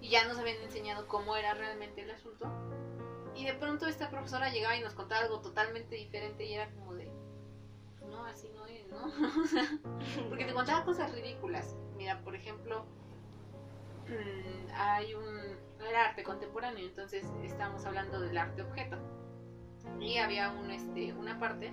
y 0.00 0.10
ya 0.10 0.26
nos 0.26 0.38
habían 0.38 0.62
enseñado 0.62 1.06
cómo 1.06 1.36
era 1.36 1.54
realmente 1.54 2.02
el 2.02 2.10
asunto. 2.10 2.46
Y 3.34 3.44
de 3.44 3.54
pronto 3.54 3.86
esta 3.86 4.10
profesora 4.10 4.50
llegaba 4.50 4.76
y 4.76 4.80
nos 4.80 4.94
contaba 4.94 5.22
algo 5.22 5.40
totalmente 5.40 5.94
diferente 5.94 6.44
y 6.44 6.54
era 6.54 6.70
como 6.72 6.94
de, 6.94 7.04
"Pues 7.06 7.07
no, 8.18 8.26
así 8.26 8.48
no 8.54 8.66
es, 8.66 8.86
¿no? 8.88 8.98
Porque 10.28 10.44
te 10.44 10.52
contaba 10.52 10.84
cosas 10.84 11.12
ridículas. 11.12 11.76
Mira, 11.96 12.20
por 12.22 12.34
ejemplo, 12.34 12.84
mm, 14.08 14.70
hay 14.74 15.14
un... 15.14 15.56
Era 15.86 16.10
arte 16.10 16.24
contemporáneo, 16.24 16.84
entonces 16.84 17.24
estábamos 17.44 17.84
hablando 17.84 18.20
del 18.20 18.36
arte 18.36 18.62
objeto. 18.62 18.98
Y 20.00 20.18
había 20.18 20.52
este, 20.70 21.12
una 21.12 21.38
parte 21.38 21.72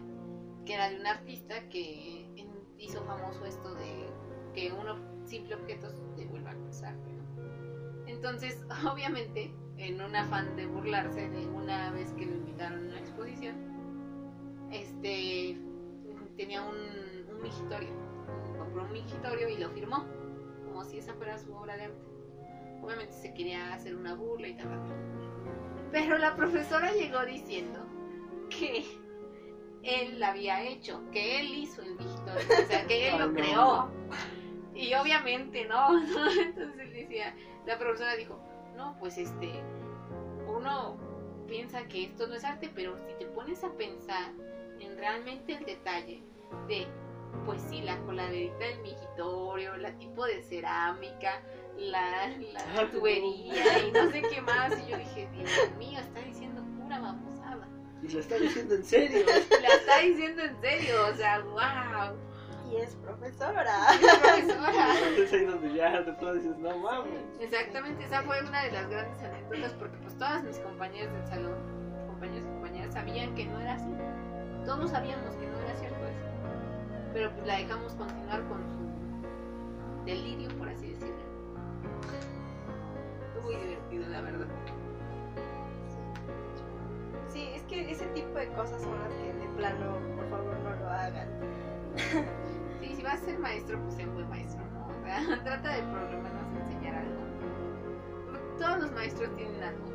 que 0.65 0.73
era 0.73 0.89
de 0.89 0.99
un 0.99 1.07
artista 1.07 1.67
que 1.69 2.31
hizo 2.77 3.03
famoso 3.03 3.45
esto 3.45 3.73
de 3.75 4.07
que 4.53 4.71
un 4.71 5.27
simple 5.27 5.55
objeto 5.55 5.89
se 6.15 6.25
vuelva 6.25 6.51
arte, 6.51 7.11
¿no? 7.11 8.05
Entonces, 8.07 8.63
obviamente, 8.91 9.53
en 9.77 10.01
un 10.01 10.15
afán 10.15 10.55
de 10.55 10.67
burlarse 10.67 11.29
de 11.29 11.47
una 11.47 11.91
vez 11.91 12.13
que 12.13 12.25
lo 12.25 12.35
invitaron 12.35 12.85
a 12.85 12.87
una 12.89 12.99
exposición, 12.99 13.55
este 14.71 15.57
tenía 16.35 16.61
un, 16.61 16.75
un 17.29 17.41
mingitorio. 17.41 17.89
Compró 18.57 18.83
un 18.83 18.91
mingitorio 18.91 19.49
y 19.49 19.57
lo 19.57 19.69
firmó, 19.69 20.05
como 20.65 20.83
si 20.83 20.97
esa 20.97 21.13
fuera 21.13 21.37
su 21.37 21.53
obra 21.53 21.77
de 21.77 21.85
arte. 21.85 22.15
Obviamente 22.81 23.13
se 23.13 23.33
quería 23.33 23.73
hacer 23.73 23.95
una 23.95 24.13
burla 24.15 24.47
y 24.47 24.57
tal. 24.57 24.67
Pero 25.91 26.17
la 26.17 26.35
profesora 26.35 26.91
llegó 26.91 27.25
diciendo 27.25 27.85
que 28.49 28.85
él 29.83 30.19
la 30.19 30.29
había 30.29 30.63
hecho, 30.63 31.01
que 31.11 31.39
él 31.39 31.47
hizo 31.55 31.81
el 31.81 31.95
mingitorio, 31.95 32.63
o 32.63 32.67
sea, 32.67 32.85
que 32.87 33.09
él 33.09 33.19
lo 33.19 33.33
creó. 33.33 33.89
Y 34.73 34.93
obviamente 34.93 35.65
no, 35.65 35.93
¿no? 35.93 36.31
Entonces 36.41 36.91
decía, 36.91 37.35
la 37.65 37.77
profesora 37.77 38.15
dijo, 38.15 38.39
no, 38.75 38.97
pues 38.99 39.17
este, 39.17 39.63
uno 40.47 40.97
piensa 41.47 41.87
que 41.87 42.05
esto 42.05 42.27
no 42.27 42.33
es 42.35 42.43
arte, 42.43 42.71
pero 42.73 42.97
si 42.97 43.13
te 43.17 43.25
pones 43.27 43.63
a 43.63 43.71
pensar 43.73 44.33
en 44.79 44.97
realmente 44.97 45.53
el 45.53 45.65
detalle 45.65 46.23
de, 46.67 46.87
pues 47.45 47.61
sí, 47.69 47.81
la 47.81 47.97
coladerita 48.01 48.57
del 48.65 48.79
migitorio, 48.81 49.77
la 49.77 49.91
tipo 49.97 50.25
de 50.25 50.41
cerámica, 50.43 51.41
la, 51.77 52.27
la 52.27 52.59
Ah, 52.77 52.87
tubería 52.91 53.79
y 53.87 53.91
no 53.91 54.09
sé 54.11 54.21
qué 54.21 54.41
más, 54.41 54.71
y 54.79 54.89
yo 54.91 54.97
dije, 54.97 55.27
Dios 55.33 55.49
mío, 55.77 55.99
está 55.99 56.19
diciendo 56.21 56.63
pura 56.81 56.99
babosada. 56.99 57.67
Y 58.01 58.09
lo 58.09 58.19
está 58.19 58.35
diciendo 58.37 58.75
en 58.75 58.83
serio. 58.85 59.25
La 59.61 59.67
está 59.69 59.99
diciendo 59.99 60.43
en 60.43 60.61
serio, 60.61 60.95
o 61.11 61.15
sea, 61.15 61.39
wow, 61.39 62.15
Y 62.71 62.75
es 62.77 62.93
profesora. 62.95 63.73
profesora. 63.99 64.93
Es 65.17 65.33
ahí 65.33 65.45
donde 65.45 65.73
ya 65.73 66.01
dices, 66.01 66.57
no 66.59 66.77
mames. 66.77 67.19
Exactamente, 67.39 68.03
esa 68.03 68.21
fue 68.23 68.41
una 68.41 68.63
de 68.63 68.71
las 68.71 68.89
grandes 68.89 69.19
anécdotas 69.23 69.73
porque 69.73 69.97
pues 69.97 70.17
todas 70.17 70.43
mis 70.43 70.57
compañeras 70.59 71.13
del 71.13 71.27
salón, 71.27 71.55
compañeros 72.07 72.45
y 72.45 72.49
compañeras 72.49 72.93
sabían 72.93 73.33
que 73.35 73.45
no 73.45 73.59
era 73.59 73.73
así. 73.73 73.91
Todos 74.65 74.89
sabíamos 74.89 75.35
que 75.35 75.47
no 75.47 75.57
era 75.59 75.75
cierto 75.75 76.05
eso. 76.05 76.25
Pero 77.13 77.31
pues 77.31 77.45
la 77.45 77.57
dejamos 77.57 77.93
continuar 77.93 78.41
con 78.47 78.57
su 78.65 80.05
delirio, 80.05 80.49
por 80.57 80.69
así 80.69 80.89
decirlo. 80.89 81.15
Fue 83.33 83.41
muy 83.43 83.55
divertido, 83.55 84.07
la 84.09 84.21
verdad. 84.21 84.47
Sí, 87.29 87.49
es 87.53 87.63
que 87.63 87.91
ese 87.91 88.05
tipo 88.07 88.37
de 88.39 88.47
cosas 88.53 88.81
son 88.81 88.99
las 88.99 89.13
que 89.13 89.33
de 89.33 89.47
plano, 89.55 89.99
por 90.15 90.29
favor, 90.29 90.55
no 90.63 90.75
lo 90.75 90.89
hagan. 90.89 91.27
Sí, 92.81 92.93
si 92.93 93.01
vas 93.01 93.15
a 93.21 93.25
ser 93.25 93.39
maestro, 93.39 93.79
pues 93.81 93.95
sé 93.95 94.05
buen 94.05 94.29
maestro, 94.29 94.61
¿no? 94.73 94.87
O 94.87 95.03
sea, 95.03 95.41
trata 95.43 95.69
de 95.69 95.81
por 95.83 96.01
lo 96.01 96.21
menos 96.21 96.43
enseñar 96.61 96.95
algo. 96.95 97.21
Todos 98.59 98.79
los 98.79 98.91
maestros 98.91 99.35
tienen 99.35 99.63
algo. 99.63 99.94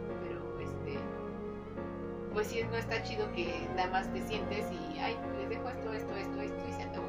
Pues 2.33 2.47
sí, 2.47 2.63
no 2.71 2.77
está 2.77 3.03
chido 3.03 3.31
que 3.33 3.69
nada 3.75 3.91
más 3.91 4.13
te 4.13 4.21
sientes 4.23 4.71
y, 4.71 4.99
ay, 4.99 5.17
les 5.39 5.49
dejo 5.49 5.69
esto, 5.69 5.93
esto, 5.93 6.15
esto, 6.17 6.41
esto 6.41 6.65
y 6.69 6.73
se 6.73 6.83
acabó. 6.85 7.09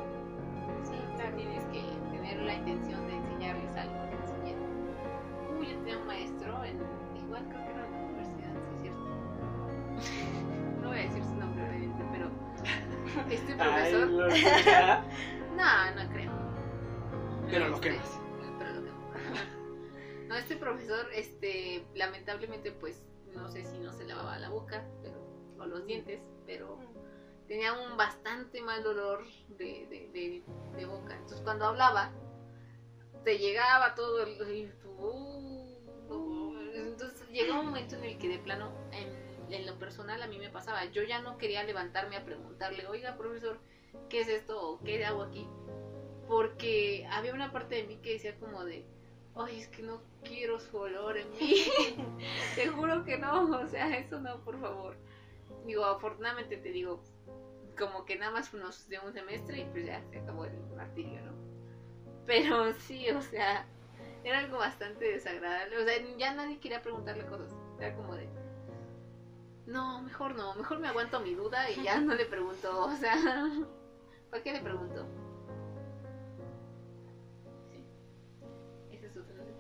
Sí, 0.84 0.95
o 1.13 1.17
sea, 1.17 1.32
tienes 1.36 1.63
que 1.65 1.82
tener 2.11 2.41
la 2.41 2.53
intención 2.55 3.05
de 3.07 3.15
enseñarles 3.17 3.76
algo 3.78 3.95
enseñar. 4.24 4.55
Uy, 5.59 5.67
yo 5.67 5.78
tenía 5.78 5.97
un 5.99 6.07
maestro 6.07 6.63
en. 6.63 6.78
Igual 7.15 7.45
creo 7.49 7.63
que 7.65 7.72
era 7.72 7.86
en 7.86 7.91
la 7.91 7.99
universidad, 7.99 8.53
sí, 8.53 8.76
es 8.76 8.82
cierto. 8.82 9.01
No 10.82 10.88
voy 10.89 10.97
a 10.97 11.01
decir 11.01 11.24
su 11.24 11.36
nombre, 11.36 11.63
obviamente, 11.69 12.03
pero. 12.11 12.32
Este 13.30 13.55
profesor. 13.55 14.09
No, 15.55 15.95
no 15.95 16.09
creo. 16.13 16.32
Pero 17.49 17.67
lo 17.67 17.76
Este, 17.76 17.89
quemas. 17.89 18.19
Pero 18.57 18.72
lo 18.74 18.84
quemo. 18.84 18.97
No, 20.30 20.36
este 20.38 20.55
profesor, 20.55 21.05
este, 21.13 21.86
lamentablemente, 21.93 22.72
pues, 22.72 23.03
no 23.36 23.49
sé 23.49 23.65
si 23.65 23.80
no 23.80 23.91
se 23.91 24.05
lavaba 24.05 24.39
la 24.39 24.49
boca, 24.49 24.86
o 25.62 25.66
los 25.66 25.86
dientes, 25.86 26.20
pero 26.45 26.78
tenía 27.47 27.74
un 27.74 27.97
bastante 27.97 28.62
mal 28.62 28.84
dolor 28.84 29.26
de, 29.49 29.88
de, 29.89 30.09
de, 30.14 30.43
de 30.78 30.86
boca. 30.86 31.16
Entonces 31.16 31.41
cuando 31.41 31.66
hablaba, 31.66 32.12
te 33.24 33.38
llegaba 33.38 33.95
todo 33.95 34.24
el... 34.24 34.74
uh, 34.97 35.62
entonces 36.74 37.30
llegó 37.30 37.59
un 37.59 37.68
momento 37.68 37.95
en 37.95 38.03
el 38.03 38.18
que 38.18 38.28
de 38.30 38.39
plano, 38.39 38.72
en, 38.91 39.53
en 39.53 39.66
lo 39.66 39.78
personal 39.78 40.22
a 40.22 40.28
mí 40.28 40.39
me 40.39 40.49
pasaba, 40.49 40.86
yo 40.86 41.03
ya 41.03 41.22
no 41.22 41.38
quería 41.38 41.64
levantarme 41.64 42.16
a 42.16 42.26
preguntarle, 42.26 42.88
oiga 42.88 43.18
profesor, 43.18 43.59
¿qué 44.09 44.22
es 44.22 44.28
esto? 44.28 44.72
o 44.72 44.80
¿Qué 44.80 45.05
hago 45.05 45.24
aquí? 45.24 45.47
Porque 46.28 47.07
había 47.12 47.34
una 47.34 47.51
parte 47.51 47.76
de 47.76 47.84
mí 47.84 47.97
que 47.97 48.14
decía 48.14 48.39
como 48.39 48.64
de, 48.64 48.86
ay, 49.36 49.59
es 49.59 49.68
que 49.68 49.84
no 49.84 50.01
quiero 50.24 50.59
su 50.59 50.78
olor 50.78 51.18
en 51.18 51.30
mí. 51.32 51.55
te 52.55 52.68
juro 52.70 53.03
que 53.03 53.18
no, 53.18 53.43
o 53.59 53.68
sea, 53.68 53.97
eso 53.97 54.20
no, 54.20 54.39
por 54.43 54.59
favor. 54.59 54.95
Digo, 55.66 55.86
afortunadamente 55.86 56.57
te 56.57 56.70
digo, 56.70 57.03
como 57.78 58.05
que 58.05 58.18
nada 58.18 58.32
más 58.32 58.53
unos 58.53 58.88
de 58.89 58.99
un 58.99 59.14
semestre 59.14 59.62
y 59.62 59.66
pues 59.66 59.86
ya 59.86 60.01
se 60.09 60.20
acabó 60.20 60.45
el 60.45 60.57
martirio, 60.76 61.22
¿no? 61.22 61.34
Pero 62.26 62.74
sí, 62.74 63.09
o 63.09 63.22
sea, 63.22 63.66
era 64.24 64.39
algo 64.39 64.57
bastante 64.59 65.05
desagradable. 65.05 65.78
O 65.78 65.86
sea, 65.86 65.93
ya 66.18 66.34
nadie 66.34 66.59
quería 66.59 66.82
preguntarle 66.82 67.26
cosas. 67.26 67.51
Era 67.80 67.95
como 67.95 68.16
de, 68.16 68.30
no, 69.66 70.01
mejor 70.01 70.36
no, 70.36 70.53
mejor 70.55 70.80
me 70.80 70.88
aguanto 70.88 71.20
mi 71.20 71.34
duda 71.34 71.70
y 71.70 71.84
ya 71.84 71.99
no 71.99 72.14
le 72.14 72.26
pregunto, 72.26 72.86
o 72.86 72.95
sea, 72.95 73.16
¿para 74.30 74.43
qué 74.43 74.53
le 74.53 74.62
pregunto? 74.62 75.07
Sí. 77.70 77.86
Ese 78.91 79.05
es 79.07 79.16
escuela. 79.16 79.51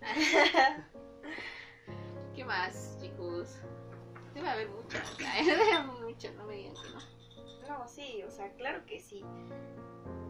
¿Qué 2.34 2.44
más, 2.44 2.98
chicos? 3.00 3.58
Debe 4.38 4.50
haber 4.50 4.68
muchas. 4.68 5.18
Debe 5.18 5.72
haber 5.72 5.86
muchas, 6.00 6.34
no 6.36 6.44
me 6.46 6.54
digan 6.54 6.74
que 6.74 6.88
no. 6.90 7.68
No, 7.68 7.88
sí, 7.88 8.22
o 8.22 8.30
sea, 8.30 8.52
claro 8.52 8.86
que 8.86 9.00
sí. 9.00 9.24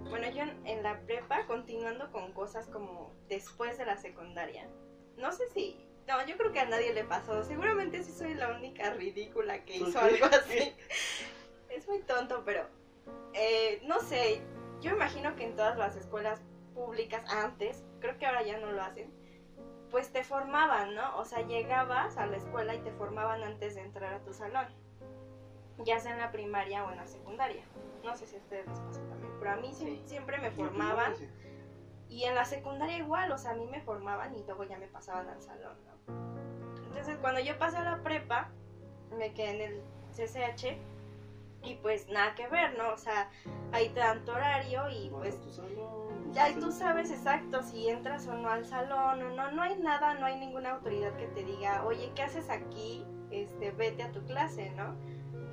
Bueno, 0.08 0.30
yo 0.30 0.44
en, 0.44 0.66
en 0.66 0.82
la 0.82 0.98
prepa, 1.02 1.46
continuando 1.46 2.10
con 2.10 2.32
cosas 2.32 2.66
como 2.68 3.14
después 3.28 3.76
de 3.76 3.84
la 3.84 3.98
secundaria, 3.98 4.66
no 5.18 5.30
sé 5.32 5.48
si... 5.50 5.84
No, 6.06 6.24
yo 6.24 6.38
creo 6.38 6.52
que 6.52 6.60
a 6.60 6.64
nadie 6.64 6.94
le 6.94 7.04
pasó. 7.04 7.44
Seguramente 7.44 8.02
sí 8.02 8.12
soy 8.12 8.32
la 8.32 8.56
única 8.56 8.90
ridícula 8.94 9.62
que 9.66 9.78
¿Por 9.78 9.88
hizo 9.88 10.00
algo 10.00 10.24
así. 10.26 10.72
Es 11.68 11.86
muy 11.86 11.98
tonto, 12.00 12.42
pero... 12.46 12.66
eh, 13.34 13.82
no 13.84 14.00
sé, 14.00 14.40
yo 14.80 14.92
imagino 14.92 15.36
que 15.36 15.44
en 15.44 15.54
todas 15.54 15.76
las 15.76 15.96
escuelas 15.96 16.40
públicas 16.74 17.30
antes, 17.30 17.84
creo 18.00 18.16
que 18.18 18.24
ahora 18.24 18.42
ya 18.42 18.56
no 18.58 18.72
lo 18.72 18.82
hacen, 18.82 19.12
pues 19.90 20.12
te 20.12 20.22
formaban, 20.24 20.94
¿no? 20.94 21.16
O 21.18 21.24
sea, 21.24 21.40
llegabas 21.46 22.16
a 22.16 22.26
la 22.26 22.36
escuela 22.36 22.74
y 22.74 22.80
te 22.80 22.92
formaban 22.92 23.42
antes 23.42 23.74
de 23.74 23.82
entrar 23.82 24.12
a 24.14 24.20
tu 24.20 24.32
salón, 24.32 24.66
ya 25.78 25.98
sea 25.98 26.12
en 26.12 26.18
la 26.18 26.30
primaria 26.30 26.84
o 26.84 26.90
en 26.90 26.96
la 26.96 27.06
secundaria. 27.06 27.64
No 28.04 28.14
sé 28.16 28.26
si 28.26 28.36
a 28.36 28.38
ustedes 28.38 28.66
les 28.68 28.78
pasó 28.80 29.00
también, 29.02 29.32
pero 29.38 29.52
a 29.52 29.56
mí 29.56 29.72
sí- 29.72 30.02
siempre 30.06 30.38
me 30.38 30.50
formaban 30.50 31.14
y 32.08 32.24
en 32.24 32.34
la 32.34 32.44
secundaria 32.44 32.96
igual, 32.98 33.30
o 33.32 33.38
sea, 33.38 33.50
a 33.52 33.54
mí 33.54 33.66
me 33.66 33.80
formaban 33.82 34.34
y 34.34 34.42
luego 34.44 34.64
ya 34.64 34.78
me 34.78 34.86
pasaban 34.88 35.28
al 35.28 35.42
salón, 35.42 35.76
¿no? 35.86 36.84
Entonces, 36.86 37.16
cuando 37.20 37.40
yo 37.40 37.58
pasé 37.58 37.76
a 37.76 37.82
la 37.84 38.02
prepa, 38.02 38.50
me 39.16 39.32
quedé 39.34 39.50
en 39.64 39.72
el 39.72 39.82
CCH 40.12 40.78
y 41.62 41.74
pues 41.76 42.08
nada 42.08 42.34
que 42.34 42.48
ver, 42.48 42.76
¿no? 42.78 42.92
O 42.92 42.98
sea, 42.98 43.30
ahí 43.72 43.88
te 43.90 44.00
dan 44.00 44.24
tu 44.24 44.32
horario 44.32 44.88
y 44.90 45.10
pues 45.10 45.40
tu 45.40 45.50
salón, 45.50 46.32
ya, 46.32 46.50
y 46.50 46.54
tú 46.54 46.70
sabes 46.70 47.10
exacto 47.10 47.62
si 47.62 47.88
entras 47.88 48.26
o 48.26 48.34
no 48.34 48.50
al 48.50 48.64
salón 48.64 49.22
o 49.22 49.30
no, 49.30 49.50
no 49.50 49.62
hay 49.62 49.78
nada, 49.78 50.14
no 50.14 50.26
hay 50.26 50.38
ninguna 50.38 50.72
autoridad 50.72 51.16
que 51.16 51.26
te 51.28 51.44
diga, 51.44 51.84
oye, 51.84 52.12
¿qué 52.14 52.22
haces 52.22 52.50
aquí? 52.50 53.04
Este, 53.30 53.70
vete 53.72 54.02
a 54.02 54.12
tu 54.12 54.24
clase, 54.24 54.70
¿no? 54.70 54.94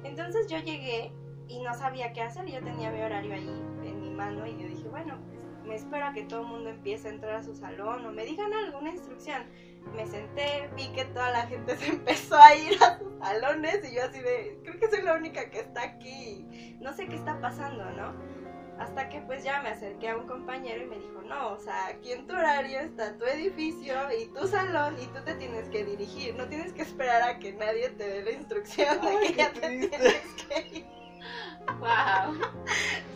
Entonces 0.03 0.47
yo 0.47 0.57
llegué 0.59 1.11
y 1.47 1.61
no 1.61 1.73
sabía 1.73 2.13
qué 2.13 2.21
hacer, 2.21 2.45
yo 2.45 2.63
tenía 2.63 2.91
mi 2.91 3.01
horario 3.01 3.33
ahí 3.33 3.63
en 3.83 4.01
mi 4.01 4.09
mano 4.09 4.45
y 4.45 4.57
yo 4.57 4.67
dije, 4.67 4.87
bueno, 4.89 5.17
pues 5.27 5.63
me 5.65 5.75
espero 5.75 6.05
a 6.05 6.13
que 6.13 6.23
todo 6.23 6.41
el 6.41 6.47
mundo 6.47 6.69
empiece 6.69 7.07
a 7.07 7.11
entrar 7.11 7.35
a 7.35 7.43
su 7.43 7.55
salón 7.55 8.05
o 8.05 8.11
me 8.11 8.25
digan 8.25 8.53
alguna 8.53 8.91
instrucción. 8.91 9.43
Me 9.93 10.05
senté, 10.05 10.69
vi 10.75 10.87
que 10.89 11.05
toda 11.05 11.31
la 11.31 11.47
gente 11.47 11.77
se 11.77 11.87
empezó 11.87 12.37
a 12.37 12.55
ir 12.55 12.81
a 12.83 12.97
sus 12.99 13.17
salones 13.19 13.79
y 13.89 13.95
yo 13.95 14.03
así 14.03 14.19
de, 14.19 14.59
creo 14.63 14.79
que 14.79 14.89
soy 14.89 15.01
la 15.03 15.13
única 15.15 15.49
que 15.49 15.59
está 15.59 15.83
aquí, 15.83 16.77
no 16.81 16.93
sé 16.93 17.07
qué 17.07 17.15
está 17.15 17.39
pasando, 17.39 17.85
¿no? 17.91 18.13
Hasta 18.77 19.07
que 19.07 19.21
pues 19.21 19.43
ya 19.43 19.61
me 19.61 19.69
acerqué 19.69 20.09
a 20.09 20.17
un 20.17 20.27
compañero 20.27 20.83
y 20.83 20.87
me 20.87 20.99
dijo, 20.99 21.21
no, 21.21 21.53
o 21.53 21.59
sea, 21.59 21.87
aquí 21.87 22.11
en 22.11 22.27
tu 22.27 22.33
horario 22.33 22.79
está 22.81 23.17
tu 23.17 23.23
edificio 23.23 23.95
y 24.19 24.25
tu 24.33 24.45
salón 24.47 24.97
y 25.01 25.05
tú 25.07 25.23
te 25.23 25.35
tienes 25.35 25.69
que 25.69 25.85
dirigir, 25.85 26.35
no 26.35 26.47
tienes 26.49 26.73
que 26.73 26.81
esperar 26.81 27.23
a 27.23 27.39
que 27.39 27.53
nadie 27.53 27.89
te 27.91 28.05
dé 28.05 28.23
la 28.23 28.31
instrucción 28.31 28.99
de 28.99 29.07
Ay, 29.07 29.27
que 29.27 29.33
ya 29.33 29.53
te 29.53 29.59
tienes 29.61 30.21
que 30.47 30.77
ir. 30.77 30.85
Wow. 31.79 32.35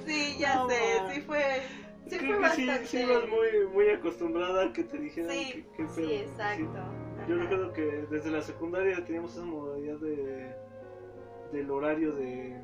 Sí, 0.07 0.37
ya 0.39 0.55
No, 0.55 0.69
sé, 0.69 1.01
sí 1.13 1.21
fue, 1.21 1.61
sí 2.09 2.17
Creo 2.17 2.41
que 2.41 2.49
sí, 2.49 2.69
sí 2.85 3.01
ibas 3.01 3.27
muy, 3.27 3.67
muy 3.73 3.89
acostumbrada 3.89 4.65
a 4.65 4.73
que 4.73 4.83
te 4.83 4.97
dijeran 4.97 5.31
Sí, 5.31 5.65
que, 5.75 5.83
que 5.83 5.89
sí, 5.89 6.13
exacto. 6.13 6.79
Yo 7.27 7.35
recuerdo 7.37 7.73
que 7.73 7.83
desde 8.09 8.31
la 8.31 8.41
secundaria 8.41 9.03
teníamos 9.05 9.35
esa 9.35 9.45
modalidad 9.45 9.97
de 9.97 10.55
del 11.51 11.71
horario 11.71 12.13
de, 12.13 12.61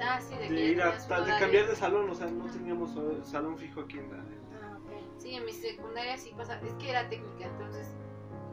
Ah, 0.00 0.20
sí, 0.20 0.34
de, 0.36 0.48
de 0.48 0.60
ir 0.66 0.82
a 0.82 0.92
de 0.92 1.38
cambiar 1.38 1.66
de 1.66 1.76
salón, 1.76 2.10
o 2.10 2.14
sea, 2.14 2.26
no 2.26 2.44
teníamos 2.50 2.90
salón 3.24 3.56
fijo 3.56 3.80
aquí 3.80 3.98
en 3.98 4.10
la 4.10 4.18
Ah, 4.18 4.78
ok. 4.78 4.92
Sí, 5.18 5.34
en 5.34 5.44
mi 5.44 5.52
secundaria 5.52 6.16
sí 6.18 6.34
pasaba, 6.36 6.60
es 6.66 6.74
que 6.74 6.90
era 6.90 7.08
técnica, 7.08 7.46
entonces 7.46 7.94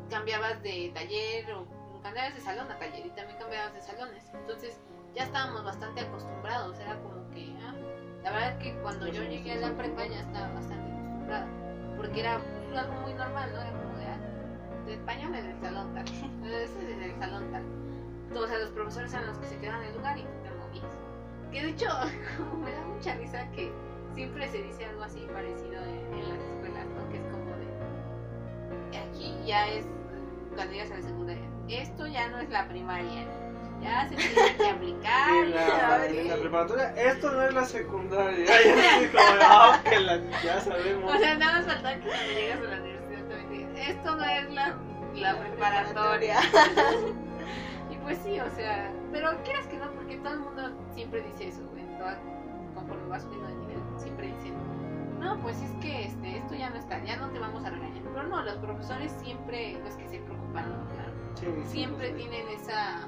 cambiabas 0.10 0.62
de 0.62 0.92
taller 0.94 1.52
o 1.54 1.68
cambiabas 2.02 2.36
de 2.36 2.42
salón 2.42 2.70
a 2.72 2.78
taller 2.78 3.06
y 3.06 3.10
también 3.10 3.38
cambiabas 3.40 3.74
de 3.74 3.82
salones. 3.82 4.24
Entonces 4.34 4.80
ya 5.16 5.24
estábamos 5.24 5.64
bastante 5.64 6.02
acostumbrados, 6.02 6.80
era 6.80 7.00
como 7.02 7.30
que, 7.32 7.54
ah, 7.64 7.71
la 8.24 8.32
verdad 8.32 8.52
es 8.52 8.64
que 8.64 8.74
cuando 8.82 9.08
yo 9.08 9.24
llegué 9.24 9.54
a 9.54 9.56
la 9.56 9.76
prepa 9.76 10.06
ya 10.06 10.20
estaba 10.20 10.54
bastante 10.54 10.92
acostumbrada, 10.92 11.48
porque 11.98 12.20
era 12.20 12.36
algo 12.76 12.94
muy 13.02 13.14
normal, 13.14 13.50
¿no? 13.54 13.62
Era 13.62 13.72
como 13.72 13.98
de, 13.98 14.06
ah, 14.06 14.86
de 14.86 14.94
español 14.94 15.36
en 15.36 15.46
el 15.46 15.60
salón 15.60 15.94
tal, 15.94 16.06
es 16.06 16.72
en 16.76 17.04
el 17.04 17.20
salón 17.20 17.52
tal. 17.52 17.64
O 18.36 18.46
los 18.46 18.70
profesores 18.70 19.14
eran 19.14 19.28
los 19.28 19.38
que 19.40 19.48
se 19.48 19.58
quedaban 19.58 19.82
en 19.82 19.90
el 19.90 19.96
lugar 19.96 20.18
y 20.18 20.22
te 20.22 20.52
movías. 20.58 20.94
Que 21.52 21.64
de 21.64 21.70
hecho, 21.70 21.88
me 22.64 22.72
da 22.72 22.82
mucha 22.86 23.16
risa 23.16 23.50
que 23.52 23.72
siempre 24.14 24.48
se 24.50 24.64
dice 24.64 24.86
algo 24.86 25.04
así 25.04 25.28
parecido 25.34 25.82
en, 25.84 26.14
en 26.20 26.30
las 26.30 26.40
escuelas, 26.40 26.86
¿no? 26.88 27.10
Que 27.10 27.18
es 27.18 27.24
como 27.24 27.46
de, 27.58 28.98
aquí 28.98 29.36
ya 29.46 29.68
es, 29.68 29.86
cuando 30.56 30.74
llegas 30.74 30.92
a 30.92 30.96
la 30.98 31.02
secundaria, 31.02 31.50
esto 31.68 32.08
ya 32.08 32.30
no 32.30 32.40
es 32.40 32.50
la 32.50 32.68
primaria, 32.68 33.26
ya 33.82 34.08
se 34.10 34.16
tiene 34.16 34.56
que 34.58 34.70
aplicar. 34.70 35.30
en 35.36 35.52
la, 35.56 36.06
en 36.08 36.40
preparatoria. 36.40 36.94
Esto 36.96 37.32
no 37.32 37.44
es 37.44 37.54
la 37.54 37.66
secundaria. 37.66 38.46
Como, 39.12 39.24
ah, 39.42 39.80
que 39.84 40.00
la- 40.00 40.20
ya 40.44 40.62
sabemos. 40.62 41.14
O 41.14 41.18
sea, 41.18 41.38
nada 41.38 41.54
más 41.60 41.66
falta 41.66 41.96
que 41.96 42.08
cuando 42.08 42.34
llegas 42.34 42.60
a 42.60 42.64
la 42.64 42.82
universidad 42.82 43.24
también 43.28 43.76
esto 43.78 44.16
no 44.16 44.24
es 44.26 44.52
la, 44.52 44.78
la 45.16 45.40
preparatoria. 45.40 46.40
y 47.92 47.96
pues 47.98 48.18
sí, 48.24 48.40
o 48.40 48.50
sea, 48.52 48.92
pero 49.12 49.32
quieras 49.44 49.66
que 49.68 49.78
no, 49.78 49.92
porque 49.92 50.18
todo 50.18 50.34
el 50.34 50.40
mundo 50.40 50.72
siempre 50.94 51.22
dice 51.22 51.48
eso, 51.48 51.62
güey, 51.72 51.84
toda- 51.98 52.20
conforme 52.74 53.08
vas 53.10 53.24
subiendo 53.24 53.48
de 53.48 53.56
nivel, 53.56 53.80
siempre 53.98 54.28
dicen, 54.28 54.54
no, 55.20 55.40
pues 55.42 55.62
es 55.62 55.72
que 55.82 56.06
este, 56.06 56.38
esto 56.38 56.56
ya 56.56 56.70
no 56.70 56.78
está, 56.78 57.04
ya 57.04 57.18
no 57.18 57.30
te 57.30 57.40
vamos 57.40 57.64
a 57.66 57.70
regañar. 57.70 58.02
Pero 58.14 58.28
no, 58.28 58.42
los 58.44 58.56
profesores 58.58 59.12
siempre, 59.22 59.78
los 59.84 59.94
que 59.96 60.08
se 60.08 60.20
preocupan, 60.20 60.66
siempre 61.66 62.10
sí. 62.10 62.14
tienen 62.16 62.48
esa, 62.50 63.08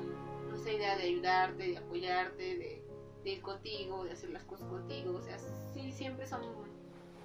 sé, 0.63 0.75
idea 0.75 0.97
de 0.97 1.03
ayudarte, 1.03 1.63
de 1.67 1.77
apoyarte, 1.77 2.43
de, 2.57 2.83
de 3.23 3.29
ir 3.29 3.41
contigo, 3.41 4.03
de 4.03 4.11
hacer 4.11 4.29
las 4.29 4.43
cosas 4.43 4.67
contigo, 4.67 5.15
o 5.15 5.21
sea, 5.21 5.37
sí, 5.73 5.91
siempre 5.91 6.25
son, 6.27 6.41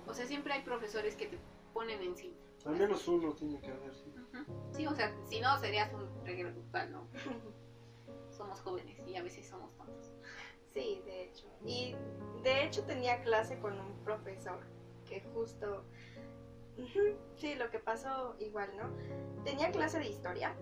o 0.06 0.14
sea, 0.14 0.26
siempre 0.26 0.52
hay 0.52 0.62
profesores 0.62 1.16
que 1.16 1.26
te 1.26 1.38
ponen 1.72 2.02
encima. 2.02 2.36
Al 2.66 2.76
menos 2.76 3.06
uno 3.08 3.32
tiene 3.34 3.60
que 3.60 3.70
haber, 3.70 3.94
sí. 3.94 4.12
Sí, 4.72 4.86
o 4.86 4.94
sea, 4.94 5.14
si 5.26 5.40
no 5.40 5.58
serías 5.58 5.92
un 5.92 6.24
reguero 6.24 6.52
total, 6.52 6.92
¿no? 6.92 7.08
Somos 8.30 8.60
jóvenes 8.60 9.00
y 9.06 9.16
a 9.16 9.22
veces 9.22 9.48
somos 9.48 9.74
tontos. 9.76 10.12
Sí, 10.72 11.02
de 11.06 11.24
hecho. 11.24 11.46
Y 11.64 11.96
de 12.42 12.64
hecho 12.64 12.84
tenía 12.84 13.20
clase 13.22 13.58
con 13.58 13.80
un 13.80 14.04
profesor 14.04 14.60
que 15.08 15.22
justo... 15.32 15.84
Sí, 17.36 17.56
lo 17.56 17.70
que 17.70 17.80
pasó 17.80 18.36
igual, 18.38 18.70
¿no? 18.76 19.42
Tenía 19.42 19.72
clase 19.72 19.98
de 19.98 20.08
historia 20.08 20.54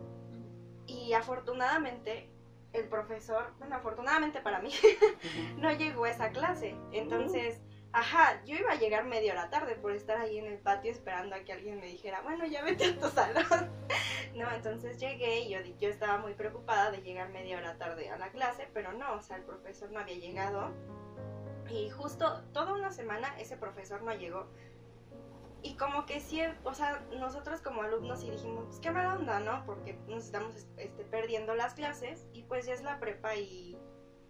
y 0.87 1.13
afortunadamente 1.13 2.31
el 2.77 2.89
profesor, 2.89 3.53
bueno, 3.59 3.77
afortunadamente 3.77 4.41
para 4.41 4.61
mí, 4.61 4.73
no 5.59 5.73
llegó 5.73 6.05
a 6.05 6.11
esa 6.11 6.31
clase. 6.31 6.77
Entonces, 6.93 7.61
ajá, 7.93 8.43
yo 8.45 8.57
iba 8.57 8.73
a 8.73 8.77
llegar 8.77 9.05
media 9.05 9.33
hora 9.33 9.51
tarde 9.51 9.75
por 9.77 9.93
estar 9.93 10.19
ahí 10.19 10.39
en 10.39 10.47
el 10.47 10.59
patio 10.59 10.93
esperando 10.93 11.35
a 11.35 11.41
que 11.41 11.53
alguien 11.53 11.81
me 11.81 11.87
dijera, 11.87 12.21
bueno, 12.23 12.47
ya 12.47 12.63
vete 12.63 12.85
a 12.85 12.99
tu 12.99 13.09
salón. 13.11 13.71
No, 14.35 14.51
entonces 14.53 14.99
llegué 14.99 15.41
y 15.41 15.51
yo, 15.51 15.59
yo 15.81 15.89
estaba 15.89 16.19
muy 16.19 16.35
preocupada 16.35 16.91
de 16.91 16.99
llegar 16.99 17.31
media 17.31 17.57
hora 17.57 17.79
tarde 17.79 18.11
a 18.11 18.19
la 18.19 18.31
clase, 18.31 18.69
pero 18.75 18.93
no, 18.93 19.15
o 19.15 19.23
sea, 19.23 19.37
el 19.37 19.45
profesor 19.45 19.91
no 19.91 20.01
había 20.01 20.17
llegado. 20.17 20.73
Y 21.71 21.91
justo 21.91 22.43
toda 22.53 22.75
una 22.75 22.93
semana 22.93 23.35
ese 23.39 23.57
profesor 23.57 24.03
no 24.03 24.15
llegó. 24.15 24.47
Y 25.67 25.75
como 25.75 26.07
que 26.07 26.21
sí, 26.21 26.41
o 26.63 26.75
sea, 26.75 27.05
nosotros 27.19 27.61
como 27.61 27.83
alumnos 27.83 28.21
sí 28.21 28.31
dijimos, 28.31 28.67
pues 28.67 28.79
qué 28.79 28.93
mala 28.93 29.15
onda, 29.15 29.41
¿no? 29.41 29.67
Porque 29.67 29.99
nos 30.07 30.27
estamos 30.27 30.55
este, 30.77 31.05
perdiendo 31.07 31.57
las 31.57 31.75
clases 31.75 32.25
y 32.33 32.45
pues 32.45 32.67
ya 32.67 32.73
es 32.75 32.85
la 32.85 33.01
prepa 33.01 33.35
y 33.35 33.77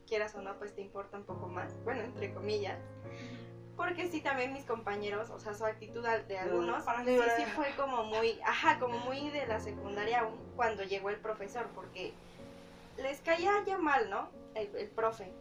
quieras 0.07 0.35
o 0.35 0.41
no, 0.41 0.59
pues 0.59 0.75
te 0.75 0.81
importa 0.81 1.19
un 1.19 1.25
poco 1.25 1.47
más, 1.47 1.77
bueno, 1.85 2.01
entre 2.01 2.33
comillas. 2.33 2.79
Porque 3.77 4.09
sí, 4.09 4.23
también 4.23 4.55
mis 4.55 4.65
compañeros, 4.65 5.29
o 5.29 5.39
sea, 5.39 5.53
su 5.53 5.67
actitud 5.67 6.03
de 6.03 6.39
algunos, 6.39 6.85
para 6.85 7.05
sí, 7.05 7.19
sí 7.37 7.45
fue 7.55 7.67
como 7.77 8.05
muy, 8.05 8.41
ajá, 8.43 8.79
como 8.79 8.97
muy 9.01 9.29
de 9.29 9.47
la 9.47 9.61
secundaria 9.61 10.21
aún 10.21 10.39
cuando 10.57 10.85
llegó 10.85 11.11
el 11.11 11.21
profesor, 11.21 11.69
porque 11.75 12.15
les 12.97 13.21
caía 13.21 13.53
ya 13.67 13.77
mal, 13.77 14.09
¿no? 14.09 14.31
El, 14.55 14.75
el 14.75 14.89
profe. 14.89 15.35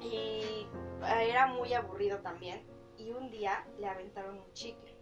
Y 0.00 0.66
era 1.00 1.46
muy 1.46 1.74
aburrido 1.74 2.18
también. 2.18 2.66
Y 2.98 3.12
un 3.12 3.30
día 3.30 3.64
le 3.78 3.86
aventaron 3.86 4.38
un 4.38 4.52
chicle. 4.52 4.95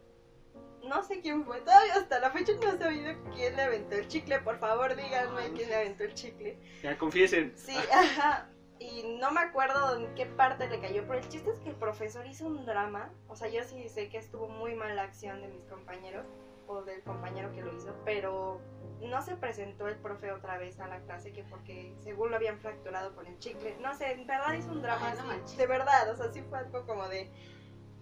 No 0.89 1.03
sé 1.03 1.21
quién 1.21 1.45
fue, 1.45 1.61
todavía 1.61 1.95
hasta 1.95 2.19
la 2.21 2.31
fecha 2.31 2.53
no 2.61 2.73
he 2.73 2.79
sabido 2.79 3.13
quién 3.35 3.57
le 3.57 3.63
aventó 3.63 3.97
el 3.97 4.09
chicle. 4.09 4.39
Por 4.41 4.59
favor, 4.59 4.95
díganme 4.95 5.53
quién 5.55 5.69
le 5.69 5.77
aventó 5.77 6.05
el 6.05 6.15
chicle. 6.15 6.59
Ya 6.83 6.97
confiesen. 6.99 7.53
Sí, 7.57 7.77
ajá. 7.93 8.49
Y 8.79 9.17
no 9.21 9.31
me 9.31 9.41
acuerdo 9.41 9.97
en 9.97 10.15
qué 10.15 10.27
parte 10.27 10.69
le 10.69 10.81
cayó, 10.81 11.07
pero 11.07 11.21
el 11.21 11.29
chiste 11.29 11.51
es 11.51 11.59
que 11.61 11.71
el 11.71 11.77
profesor 11.77 12.27
hizo 12.27 12.47
un 12.47 12.67
drama. 12.67 13.11
O 13.29 13.37
sea, 13.37 13.49
yo 13.49 13.63
sí 13.65 13.89
sé 13.89 14.09
que 14.09 14.19
estuvo 14.19 14.49
muy 14.49 14.75
mal 14.75 14.95
la 14.97 15.05
acción 15.05 15.41
de 15.41 15.49
mis 15.49 15.65
compañeros 15.65 16.27
o 16.67 16.83
del 16.83 17.03
compañero 17.03 17.53
que 17.53 17.63
lo 17.63 17.75
hizo, 17.75 17.95
pero 18.05 18.61
no 19.01 19.23
se 19.23 19.37
presentó 19.37 19.87
el 19.87 19.97
profe 19.97 20.33
otra 20.33 20.59
vez 20.59 20.81
a 20.81 20.89
la 20.89 21.01
clase 21.01 21.33
que 21.33 21.45
porque 21.45 21.95
según 22.01 22.31
lo 22.31 22.37
habían 22.37 22.59
fracturado 22.59 23.15
con 23.15 23.27
el 23.27 23.39
chicle. 23.39 23.77
No 23.81 23.95
sé, 23.95 24.13
en 24.13 24.27
verdad 24.27 24.55
hizo 24.55 24.71
un 24.71 24.83
drama 24.83 25.09
Ay, 25.09 25.15
no 25.15 25.21
así, 25.21 25.29
manches. 25.29 25.57
de 25.59 25.67
verdad, 25.67 26.11
o 26.11 26.17
sea, 26.17 26.33
sí 26.33 26.43
fue 26.43 26.59
algo 26.59 26.85
como 26.87 27.07
de 27.09 27.31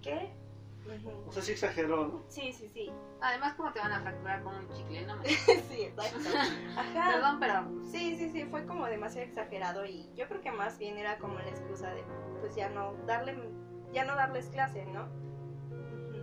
¿qué? 0.01 0.33
Ujú. 0.87 1.29
O 1.29 1.33
sea, 1.33 1.43
sí 1.43 1.53
exageró, 1.53 2.07
¿no? 2.09 2.23
Sí, 2.29 2.53
sí, 2.53 2.69
sí. 2.69 2.91
Además, 3.21 3.55
¿cómo 3.55 3.73
te 3.73 3.79
van 3.79 3.93
a 3.93 4.01
fracturar 4.01 4.43
con 4.43 4.55
un 4.55 4.69
chicle? 4.71 5.07
No 5.07 5.17
me... 5.17 5.25
sí, 5.69 5.83
exacto. 5.83 6.19
Ajá. 6.77 7.13
Perdón, 7.13 7.37
pero 7.41 7.83
Sí, 7.91 8.17
sí, 8.17 8.31
sí, 8.31 8.45
fue 8.45 8.67
como 8.67 8.87
demasiado 8.87 9.27
exagerado 9.27 9.85
y 9.85 10.09
yo 10.17 10.27
creo 10.29 10.41
que 10.41 10.51
más 10.51 10.79
bien 10.79 10.99
era 10.99 11.19
como 11.19 11.39
la 11.39 11.51
excusa 11.51 11.91
de 11.91 12.03
pues 12.41 12.57
ya 12.57 12.69
no 12.71 12.95
darle 13.07 13.37
ya 13.93 14.05
no 14.05 14.17
darles 14.17 14.47
clase, 14.47 14.87
¿no? 14.87 15.05
Ujú. 15.71 16.23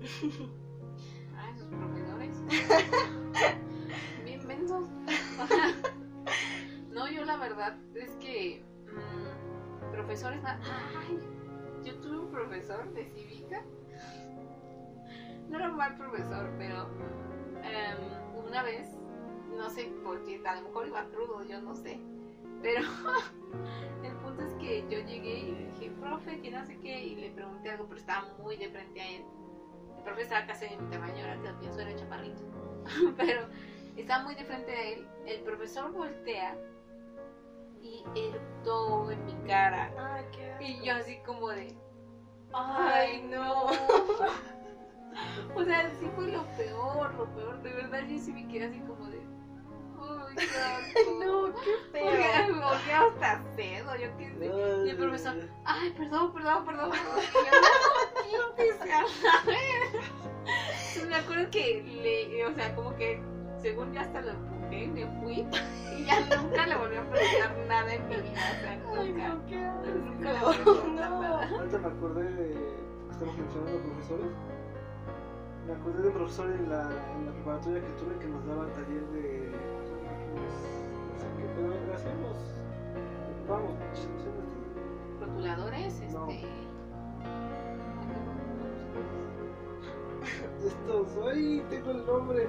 Ay, 1.36 1.54
esos 1.54 1.68
profesores. 1.68 2.36
Bien 4.24 4.46
mensos. 4.46 4.88
no, 6.90 7.10
yo 7.10 7.24
la 7.24 7.36
verdad 7.36 7.76
es 7.94 8.10
que 8.16 8.64
mm, 8.86 9.90
profesores. 9.92 10.40
Ay, 10.44 11.18
yo 11.84 11.94
tuve 12.00 12.18
un 12.18 12.30
profesor 12.30 12.92
de 12.94 13.04
cívica. 13.10 13.62
No 15.48 15.58
era 15.58 15.70
un 15.70 15.76
mal 15.76 15.96
profesor, 15.96 16.50
pero 16.58 16.88
em, 17.62 18.46
una 18.46 18.62
vez, 18.62 18.96
no 19.56 19.68
sé 19.70 19.92
por 20.02 20.24
qué, 20.24 20.40
a 20.46 20.56
lo 20.56 20.68
mejor 20.68 20.86
iba 20.86 21.04
crudo, 21.06 21.42
yo 21.44 21.60
no 21.60 21.74
sé. 21.74 22.00
Pero 22.62 22.80
el 24.04 24.14
punto 24.16 24.42
es 24.42 24.54
que 24.54 24.82
yo 24.88 25.00
llegué 25.00 25.38
y 25.40 25.52
le 25.52 25.66
dije, 25.66 25.90
profe, 26.00 26.40
que 26.40 26.50
no 26.50 26.64
sé 26.64 26.78
qué, 26.78 27.04
y 27.04 27.16
le 27.16 27.30
pregunté 27.30 27.70
algo, 27.70 27.86
pero 27.86 28.00
estaba 28.00 28.28
muy 28.42 28.56
de 28.56 28.68
frente 28.70 29.00
a 29.00 29.08
él. 29.10 29.24
El 29.98 30.04
profe 30.04 30.22
estaba 30.22 30.46
casi 30.46 30.68
de 30.68 30.76
mi 30.76 30.90
tamaño, 30.90 31.24
ahora 31.24 31.40
que 31.40 31.48
lo 31.48 31.58
pienso 31.58 31.80
era 31.80 31.94
chaparrito. 31.94 32.42
Pero 33.16 33.46
estaba 33.96 34.24
muy 34.24 34.34
de 34.34 34.44
frente 34.44 34.72
a 34.72 34.82
él. 34.90 35.06
El 35.26 35.40
profesor 35.42 35.92
voltea 35.92 36.56
y 37.80 38.04
eructó 38.16 39.10
en 39.10 39.24
mi 39.24 39.34
cara. 39.46 39.92
Ay, 39.98 40.24
qué. 40.32 40.56
Y 40.64 40.84
yo 40.84 40.94
así 40.94 41.18
como 41.24 41.48
de... 41.50 41.74
Ay, 42.54 43.22
no. 43.30 43.66
o 45.54 45.64
sea, 45.64 45.90
sí 45.98 46.10
fue 46.14 46.28
lo 46.28 46.44
peor, 46.56 47.14
lo 47.14 47.34
peor. 47.34 47.62
De 47.62 47.72
verdad, 47.72 48.00
yo 48.08 48.18
sí 48.18 48.32
me 48.32 48.46
quedé 48.48 48.66
así 48.66 48.80
como 48.80 49.06
de... 49.08 49.20
Asco. 50.42 51.10
No, 51.24 51.54
qué 51.62 51.70
Porque 51.92 52.16
feo. 52.16 52.68
olía 52.68 53.02
hasta 53.02 53.42
cedo, 53.54 53.96
yo 53.96 54.16
qué 54.16 54.30
sé. 54.38 54.46
Y 54.86 54.90
el 54.90 54.96
profesor, 54.96 55.36
ay, 55.64 55.90
perdón, 55.90 56.32
perdón, 56.32 56.64
perdón. 56.64 56.90
perdón. 56.90 57.20
Y 58.28 58.32
yo, 58.32 58.38
la 58.38 58.54
verga". 58.56 59.04
Entonces, 60.94 61.06
Me 61.08 61.14
acuerdo 61.14 61.50
que 61.50 61.82
le, 61.82 62.44
o 62.46 62.54
sea, 62.54 62.74
como 62.74 62.94
que 62.96 63.22
según 63.60 63.92
ya 63.92 64.02
hasta 64.02 64.20
lo 64.20 64.32
me 64.72 65.06
fui 65.20 65.46
y 65.98 66.04
ya 66.04 66.20
nunca 66.42 66.66
le 66.66 66.76
volví 66.76 66.96
a 66.96 67.02
preguntar 67.10 67.56
nada 67.68 67.94
en 67.94 68.08
mi 68.08 68.14
vida. 68.16 68.40
O 68.50 68.60
sea, 68.60 68.72
Ay, 68.72 69.12
nunca. 69.12 69.28
no, 69.28 69.46
qué 69.46 69.56
asco. 69.64 69.86
Nunca 70.04 70.32
le 70.32 70.38
volví 70.40 70.60
a 70.60 70.64
preguntar 70.64 71.10
No. 71.10 71.20
nada. 71.22 71.48
Ahorita 71.58 71.78
me 71.78 71.86
acordé 71.88 72.24
de 72.32 72.46
estamos 73.10 73.36
mencionando 73.36 73.78
profesores. 73.80 74.26
Me 75.66 75.72
acordé 75.74 76.02
de 76.02 76.08
un 76.08 76.14
profesor 76.14 76.50
en 76.50 76.68
la, 76.68 76.82
en 76.82 77.26
la 77.26 77.32
preparatoria 77.32 77.80
que 77.80 77.92
tuve 77.92 78.18
que 78.18 78.26
nos 78.26 78.44
daba 78.46 78.66
taller 78.72 79.04
de. 79.12 79.52
No 80.32 81.18
sé 81.20 81.26
qué, 81.36 81.44
pero 81.54 81.94
hacíamos. 81.94 82.36
Vamos, 83.48 83.72
Rotuladores, 85.20 85.94
este. 86.00 86.12
No. 86.12 86.28
estos. 90.66 91.08
¡Ay! 91.32 91.64
Tengo 91.70 91.90
el 91.90 92.06
nombre. 92.06 92.48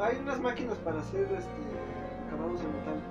Hay 0.00 0.16
unas 0.16 0.40
máquinas 0.40 0.78
para 0.78 1.00
hacer 1.00 1.24
este, 1.24 1.50
acabados 2.26 2.62
de 2.62 2.68
metal. 2.68 3.02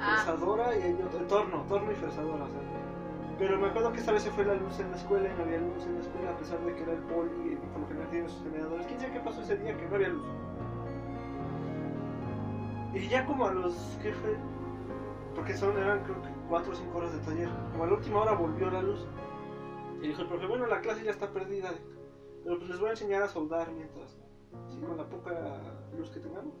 Ah, 0.00 0.22
Fresadora 0.24 0.78
y 0.78 0.82
hay 0.82 0.92
otro, 0.92 1.20
torno, 1.26 1.62
torno 1.68 1.90
y 1.90 1.94
fresadora. 1.96 2.44
o 2.44 2.48
sea. 2.48 2.60
Pero 3.38 3.58
me 3.58 3.66
acuerdo 3.66 3.92
que 3.92 3.98
esta 3.98 4.12
vez 4.12 4.22
se 4.22 4.30
fue 4.30 4.44
la 4.44 4.54
luz 4.54 4.78
en 4.78 4.90
la 4.90 4.96
escuela 4.96 5.28
y 5.28 5.36
no 5.36 5.42
había 5.42 5.58
luz 5.58 5.84
en 5.84 5.94
la 5.94 6.00
escuela 6.00 6.30
a 6.30 6.36
pesar 6.36 6.60
de 6.60 6.74
que 6.74 6.82
era 6.82 6.92
el 6.92 7.00
poli 7.00 7.52
y 7.52 7.56
por 7.56 7.80
lo 7.80 7.88
general 7.88 8.08
tiene 8.10 8.28
sus 8.28 8.42
generadores. 8.44 8.86
¿Quién 8.86 9.00
sabe 9.00 9.12
qué 9.12 9.20
pasó 9.20 9.42
ese 9.42 9.56
día 9.56 9.76
que 9.76 9.88
no 9.88 9.94
había 9.96 10.08
luz? 10.08 10.26
Y 12.94 13.08
ya 13.08 13.26
como 13.26 13.46
a 13.46 13.52
los... 13.52 13.74
¿qué 14.02 14.12
fue? 14.12 14.36
Porque 15.34 15.56
son, 15.56 15.76
eran 15.76 16.04
creo 16.04 16.22
que 16.22 16.28
4 16.48 16.72
o 16.72 16.76
5 16.76 16.98
horas 16.98 17.12
de 17.12 17.18
taller. 17.20 17.48
Como 17.72 17.84
a 17.84 17.86
la 17.88 17.94
última 17.94 18.20
hora 18.20 18.32
volvió 18.34 18.70
la 18.70 18.82
luz. 18.82 19.04
Y 20.00 20.08
dijo 20.08 20.22
el 20.22 20.28
profe, 20.28 20.46
bueno, 20.46 20.66
la 20.66 20.80
clase 20.80 21.02
ya 21.02 21.10
está 21.10 21.32
perdida. 21.32 21.70
Pero 22.44 22.58
pues 22.58 22.70
les 22.70 22.78
voy 22.78 22.88
a 22.88 22.92
enseñar 22.92 23.22
a 23.22 23.28
soldar 23.28 23.72
mientras, 23.72 24.21
con 24.86 24.96
la 24.96 25.08
poca 25.08 25.60
luz 25.96 26.10
que 26.10 26.20
tengamos. 26.20 26.54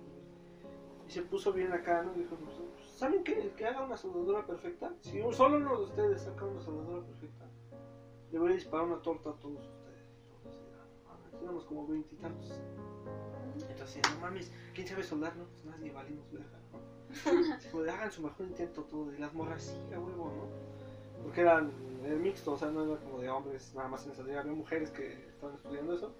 Y 1.06 1.10
se 1.10 1.22
puso 1.22 1.52
bien 1.52 1.72
acá, 1.72 2.02
¿no? 2.02 2.12
Dijo, 2.14 2.36
pues, 2.36 2.56
¿saben 2.96 3.22
qué? 3.24 3.40
El 3.40 3.50
que 3.50 3.66
haga 3.66 3.82
una 3.84 3.96
soldadura 3.96 4.46
perfecta, 4.46 4.92
si 5.00 5.20
un- 5.20 5.32
solo 5.32 5.56
uno 5.56 5.76
de 5.76 5.84
ustedes 5.84 6.22
saca 6.22 6.44
una 6.44 6.60
soldadura 6.60 7.02
perfecta, 7.04 7.44
le 8.30 8.38
voy 8.38 8.52
a 8.52 8.54
disparar 8.54 8.86
una 8.86 9.02
torta 9.02 9.30
a 9.30 9.34
todos 9.34 9.58
ustedes. 9.60 10.06
Entonces, 10.36 10.60
Éramos 11.42 11.64
como 11.64 11.86
veintitantos. 11.88 12.52
Entonces, 13.68 14.02
no 14.14 14.20
mames, 14.20 14.52
¿quién 14.74 14.86
sabe 14.86 15.02
soldar? 15.02 15.34
No, 15.36 15.44
pues 15.44 15.64
nadie, 15.64 15.90
valimos 15.92 16.30
verga, 16.30 16.58
¿no? 16.72 16.78
Como 17.72 17.82
de, 17.82 17.90
hagan 17.90 18.10
su 18.12 18.22
mejor 18.22 18.46
intento 18.46 18.82
todo. 18.84 19.12
Y 19.12 19.18
las 19.18 19.34
morras, 19.34 19.62
sí, 19.62 19.94
a 19.94 19.98
huevo, 19.98 20.26
¿no? 20.26 21.22
Porque 21.22 21.40
eran 21.42 21.72
era 22.04 22.16
mixto, 22.16 22.52
o 22.52 22.56
sea, 22.56 22.70
no 22.70 22.84
era 22.84 22.96
como 23.00 23.20
de 23.20 23.28
hombres 23.30 23.72
nada 23.74 23.88
más 23.88 24.04
en 24.06 24.12
esa 24.12 24.22
había 24.22 24.42
mujeres 24.44 24.90
que 24.90 25.12
estaban 25.28 25.54
estudiando 25.56 25.94
eso. 25.94 26.12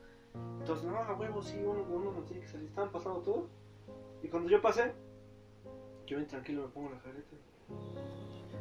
Entonces, 0.60 0.84
no, 0.86 0.96
a 0.96 1.12
huevo, 1.14 1.42
sí, 1.42 1.58
uno, 1.64 1.82
uno 1.88 2.12
nos 2.12 2.26
tiene 2.26 2.42
que 2.42 2.48
salir. 2.48 2.68
Estaban 2.68 2.90
pasando 2.90 3.20
todo. 3.20 3.48
Y 4.22 4.28
cuando 4.28 4.48
yo 4.48 4.60
pasé, 4.62 4.92
yo 6.06 6.16
bien 6.16 6.28
tranquilo 6.28 6.62
me 6.62 6.68
pongo 6.68 6.90
la 6.90 6.98
careta. 7.00 7.36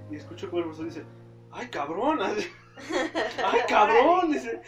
Y 0.10 0.16
escucho 0.16 0.50
que 0.50 0.58
el 0.58 0.64
profesor 0.64 0.86
dice, 0.86 1.06
¡ay, 1.52 1.70
cabrón! 1.70 2.20
¡Ay, 2.22 3.60
cabrón! 3.68 4.32
Dice. 4.32 4.62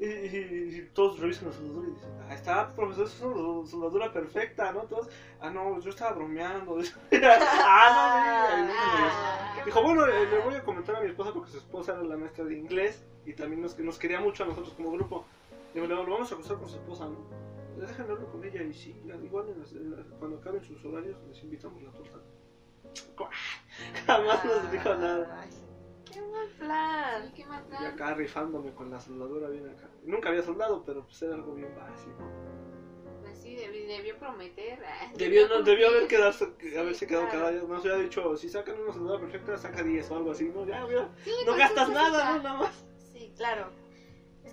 Y, 0.00 0.06
y- 0.06 0.78
y 0.78 0.90
todos 0.94 1.18
revisan 1.18 1.48
la 1.48 1.52
soldadura 1.54 1.88
y 1.88 1.90
dicen, 1.92 2.10
ah, 2.28 2.32
está, 2.34 2.68
profesor, 2.72 3.06
es 3.06 3.20
una 3.20 3.66
soldadura 3.66 4.12
perfecta, 4.12 4.72
¿no? 4.72 4.82
Todos, 4.82 5.08
ah, 5.40 5.50
no, 5.50 5.80
yo 5.80 5.90
estaba 5.90 6.12
bromeando. 6.12 6.78
ah, 7.12 8.64
no, 8.64 8.72
Ah. 8.74 9.54
no, 9.58 9.64
Dijo, 9.64 9.82
bueno, 9.82 10.06
eh, 10.06 10.26
le 10.30 10.38
voy 10.38 10.54
a 10.54 10.62
comentar 10.62 10.94
a 10.96 11.00
mi 11.00 11.08
esposa 11.08 11.32
porque 11.32 11.50
su 11.50 11.58
esposa 11.58 11.92
era 11.94 12.02
la 12.04 12.16
maestra 12.16 12.44
de 12.44 12.56
inglés 12.56 13.04
y 13.26 13.34
también 13.34 13.60
nos, 13.60 13.76
nos 13.80 13.98
quería 13.98 14.20
mucho 14.20 14.44
a 14.44 14.46
nosotros 14.46 14.72
como 14.74 14.92
grupo. 14.92 15.24
Digo, 15.74 15.86
le 15.86 15.94
lo 15.94 16.06
vamos 16.06 16.30
a 16.30 16.34
acusar 16.34 16.56
con 16.58 16.68
su 16.68 16.76
esposa, 16.76 17.06
¿no? 17.06 17.16
Déjenme 17.76 18.12
hablar 18.12 18.28
con 18.30 18.44
ella 18.44 18.62
y 18.62 18.72
sí, 18.72 19.00
igual 19.22 19.48
en 19.50 19.60
las- 19.60 19.72
en 19.72 19.90
las- 19.92 20.06
cuando 20.18 20.38
acaben 20.38 20.64
sus 20.64 20.84
horarios 20.84 21.16
les 21.28 21.42
invitamos 21.44 21.80
la 21.82 21.92
torta. 21.92 22.18
Jamás 24.06 24.44
nos 24.44 24.72
dijo 24.72 24.94
nada. 24.94 25.40
Ay, 25.42 25.50
Qué 26.12 26.20
mal 26.22 26.48
plan. 26.58 27.22
Sí, 27.26 27.32
qué 27.36 27.44
mal 27.46 27.62
Y 27.66 27.68
plan. 27.68 27.86
acá 27.86 28.14
rifándome 28.14 28.72
con 28.72 28.90
la 28.90 28.98
soldadura 28.98 29.48
bien 29.48 29.68
acá. 29.68 29.88
Nunca 30.04 30.30
había 30.30 30.42
soldado, 30.42 30.82
pero 30.84 31.04
pues 31.04 31.20
era 31.22 31.34
algo 31.34 31.54
bien 31.54 31.72
básico. 31.76 32.16
Pues 33.22 33.38
sí, 33.38 33.54
debió, 33.54 33.86
debió 33.86 34.18
prometer. 34.18 34.82
ah, 34.84 35.12
Debió, 35.16 35.46
no, 35.48 35.62
debió 35.62 35.88
haber, 35.88 36.08
quedarse, 36.08 36.48
Sí, 36.60 36.76
haberse 36.76 37.06
quedado 37.06 37.26
claro. 37.28 37.40
cada 37.40 37.50
día. 37.52 37.62
Nos 37.68 37.82
hubiera 37.82 37.98
dicho, 37.98 38.36
si 38.38 38.48
sacan 38.48 38.80
una 38.80 38.92
soldadura 38.92 39.20
perfecta, 39.20 39.58
saca 39.58 39.82
10 39.82 40.10
o 40.10 40.16
algo 40.16 40.30
así, 40.32 40.48
¿no? 40.48 40.66
Ya, 40.66 40.84
mira, 40.86 41.10
Sí, 41.24 41.30
no 41.44 41.52
cualquier 41.54 41.58
gastas 41.68 41.88
nada, 41.90 42.36
¿no? 42.36 42.42
Nada 42.42 42.58
más. 42.58 42.84
Sí, 43.12 43.32
claro. 43.36 43.70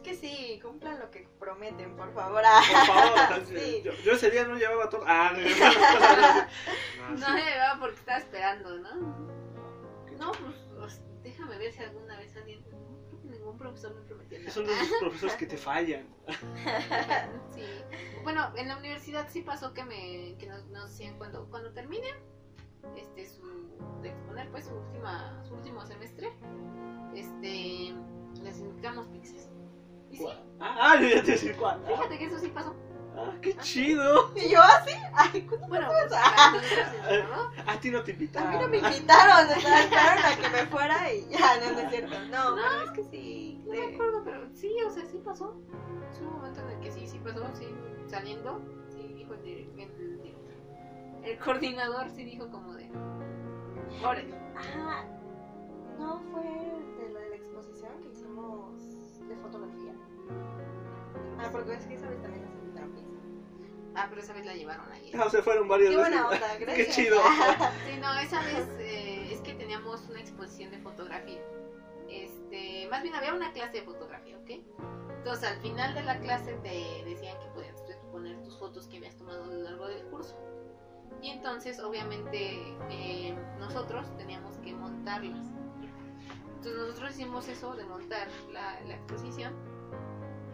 Que 0.05 0.13
sí, 0.13 0.59
cumplan 0.61 0.99
lo 0.99 1.09
que 1.09 1.27
prometen, 1.39 1.95
por 1.95 2.13
favor. 2.13 2.43
Por 2.43 2.85
favor, 2.95 3.45
Sí. 3.47 3.81
yo, 3.83 3.91
yo 4.03 4.11
ese 4.11 4.29
día 4.29 4.45
no 4.45 4.55
llevaba 4.55 4.87
todo. 4.87 5.03
Ah, 5.07 5.31
no 5.33 5.39
llevaba 5.39 6.47
No 7.09 7.17
no, 7.17 7.35
le 7.35 7.57
va 7.57 7.77
porque 7.79 7.95
estaba 7.95 8.19
esperando, 8.19 8.77
¿no? 8.77 8.95
No, 10.19 10.31
pues 10.77 11.01
déjame 11.23 11.57
ver 11.57 11.73
si 11.73 11.81
alguna 11.81 12.17
vez 12.17 12.37
alguien. 12.37 12.63
No 12.69 13.07
creo 13.07 13.21
que 13.23 13.27
ningún 13.29 13.57
profesor 13.57 13.95
me 13.95 14.01
prometió 14.01 14.37
nada. 14.37 14.51
Son 14.51 14.69
esos 14.69 14.97
profesores 14.99 15.35
que 15.37 15.47
te 15.47 15.57
fallan. 15.57 16.07
Sí. 17.55 17.63
Bueno, 18.23 18.51
en 18.57 18.67
la 18.67 18.77
universidad 18.77 19.27
sí 19.29 19.41
pasó 19.41 19.73
que 19.73 19.83
me 19.85 20.35
que 20.37 20.45
nos, 20.45 20.65
nos 20.67 20.91
decían 20.91 21.17
cuando, 21.17 21.49
cuando 21.49 21.71
terminen, 21.73 22.13
este, 22.95 23.25
su, 23.25 23.41
de 24.03 24.09
exponer 24.09 24.51
pues 24.51 24.65
su, 24.65 24.75
última, 24.75 25.43
su 25.45 25.55
último 25.55 25.83
semestre, 25.85 26.31
este, 27.15 27.95
les 28.43 28.59
invitamos 28.59 29.07
pizzas. 29.07 29.49
Y 30.15 30.17
sí, 30.17 30.25
Ah, 30.59 30.77
ah, 30.93 30.95
yo 31.01 31.07
ya 31.09 31.21
te 31.23 31.31
decir 31.31 31.55
cuál. 31.57 31.81
Ah, 31.85 31.87
fíjate 31.89 32.17
que 32.17 32.25
eso 32.25 32.39
sí 32.39 32.47
pasó. 32.47 32.75
ah, 33.17 33.33
qué 33.41 33.55
chido. 33.57 34.31
Y 34.35 34.49
yo 34.49 34.61
así, 34.61 34.91
ay, 35.13 35.41
¿cuándo 35.41 35.67
Bueno, 35.67 35.87
pasó 35.87 36.07
pues, 36.07 36.13
a. 37.67 37.71
A 37.73 37.79
ti 37.79 37.91
no 37.91 38.03
te 38.03 38.11
A 38.11 38.13
invitaron. 38.13 38.51
mí 38.51 38.57
no 38.61 38.67
me 38.69 38.77
invitaron, 38.77 39.45
o 39.57 39.59
sea, 39.59 39.79
esperaron 39.81 40.25
a 40.25 40.35
que 40.37 40.49
me 40.49 40.65
fuera 40.67 41.13
y 41.13 41.27
ya, 41.29 41.57
no, 41.59 41.71
no 41.73 41.79
es 41.79 41.89
cierto. 41.89 42.15
No, 42.31 42.55
pero 42.55 42.81
es 42.85 42.91
que 42.91 43.03
sí. 43.03 43.61
No 43.65 43.71
me 43.71 43.77
de- 43.79 43.93
acuerdo, 43.95 44.21
pero 44.23 44.47
sí, 44.53 44.75
o 44.87 44.91
sea, 44.91 45.05
sí 45.05 45.17
pasó. 45.25 45.57
Es 46.11 46.19
un 46.21 46.31
momento 46.31 46.61
en 46.61 46.69
el 46.69 46.79
que 46.79 46.91
sí, 46.91 47.07
sí 47.07 47.19
pasó, 47.19 47.45
sí, 47.53 47.67
saliendo, 48.07 48.61
sí 48.89 49.13
dijo 49.13 49.33
el, 49.33 49.47
el, 49.47 50.21
director. 50.21 50.53
El 51.23 51.37
coordinador 51.39 52.09
sí 52.11 52.23
dijo 52.23 52.49
como 52.49 52.73
de... 52.75 52.89
Órale. 54.03 54.33
Ah, 54.55 55.03
no 55.99 56.19
fue 56.31 56.43
de 56.43 57.09
la 57.13 57.19
de 57.19 57.29
la 57.29 57.35
exposición 57.35 57.91
que 58.03 58.09
Ah, 61.45 61.49
porque 61.51 61.73
es 61.73 61.85
que 61.85 61.95
esa 61.95 62.09
vez 62.09 62.21
también 62.21 62.43
invitaron 62.61 62.91
pizza. 62.93 63.09
Ah, 63.95 64.07
pero 64.09 64.21
esa 64.21 64.33
vez 64.33 64.45
la 64.45 64.53
llevaron 64.53 64.91
ahí. 64.91 65.11
Ah, 65.13 65.29
se 65.29 65.41
fueron 65.41 65.67
varias 65.67 65.91
Qué 65.91 65.97
veces. 65.97 66.11
buena 66.11 66.27
onda, 66.27 66.55
gracias. 66.59 66.87
Qué 66.87 66.93
chido. 66.93 67.17
Sí, 67.85 67.97
no, 68.01 68.13
esa 68.19 68.41
vez 68.41 68.67
eh, 68.79 69.29
es 69.31 69.41
que 69.41 69.53
teníamos 69.53 70.01
una 70.09 70.19
exposición 70.19 70.71
de 70.71 70.79
fotografía. 70.79 71.41
Este, 72.09 72.87
más 72.89 73.01
bien 73.03 73.15
había 73.15 73.33
una 73.33 73.51
clase 73.53 73.79
de 73.79 73.83
fotografía, 73.83 74.37
¿ok? 74.37 74.51
Entonces 75.17 75.49
al 75.49 75.59
final 75.61 75.95
de 75.95 76.03
la 76.03 76.19
clase 76.19 76.53
te 76.61 77.03
decían 77.05 77.37
que 77.39 77.47
podías 77.53 77.81
exponer 77.89 78.41
tus 78.43 78.57
fotos 78.59 78.87
que 78.87 78.97
habías 78.97 79.15
tomado 79.17 79.43
a 79.43 79.47
lo 79.47 79.61
largo 79.63 79.87
del 79.87 80.03
curso. 80.05 80.37
Y 81.21 81.29
entonces 81.29 81.79
obviamente 81.79 82.75
eh, 82.89 83.35
nosotros 83.59 84.05
teníamos 84.17 84.57
que 84.57 84.73
montarlas. 84.73 85.47
Entonces 86.57 86.75
nosotros 86.75 87.11
hicimos 87.11 87.47
eso 87.47 87.75
de 87.75 87.85
montar 87.85 88.27
la, 88.51 88.79
la 88.81 88.95
exposición 88.95 89.53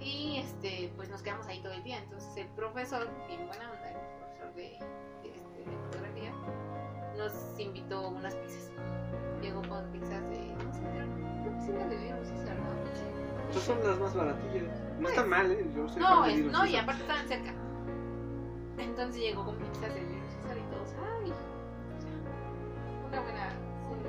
y 0.02 0.38
este 0.40 0.92
pues 0.96 1.10
nos 1.10 1.22
quedamos 1.22 1.46
ahí 1.48 1.62
todo 1.62 1.74
el 1.74 1.84
día. 1.84 1.98
Entonces 2.00 2.36
el 2.38 2.48
profesor, 2.50 3.08
bien 3.28 3.48
buena 3.48 3.72
onda, 3.72 3.90
el 3.92 3.98
profesor 4.20 4.54
de, 4.56 4.76
este, 5.24 5.70
de 5.70 5.78
fotografía, 5.86 6.32
nos 7.18 7.60
invitó 7.60 8.10
unas 8.10 8.36
pizzas. 8.36 8.72
Llegó 9.42 9.62
con 9.68 9.86
pizzas 9.92 10.22
de. 10.30 10.54
No 10.64 10.74
sé, 10.74 10.82
creo 10.82 11.54
que 11.56 11.62
sí 11.66 11.72
las 11.74 11.90
debíamos 11.90 12.28
hacer, 12.30 12.56
¿no? 12.60 12.72
Pues 13.52 13.64
son 13.66 13.84
las 13.84 14.00
más 14.00 14.16
baratillas. 14.16 14.80
No 15.00 15.10
están 15.10 15.30
mal, 15.30 15.52
¿eh? 15.52 15.68
Yo 15.76 15.88
soy 15.90 16.02
No, 16.02 16.26
es- 16.26 16.46
no, 16.46 16.66
y 16.66 16.76
aparte 16.76 17.02
estaban 17.02 17.28
cerca. 17.28 17.54
Entonces 18.78 19.22
llegó 19.22 19.46
con 19.46 19.56
pizzas 19.58 19.94
de 19.94 20.00
Caesar 20.02 20.58
y 20.58 20.72
todos, 20.72 20.90
ay, 21.22 21.32
o 21.32 22.02
sea, 22.02 23.10
una 23.10 23.22
buena, 23.22 23.50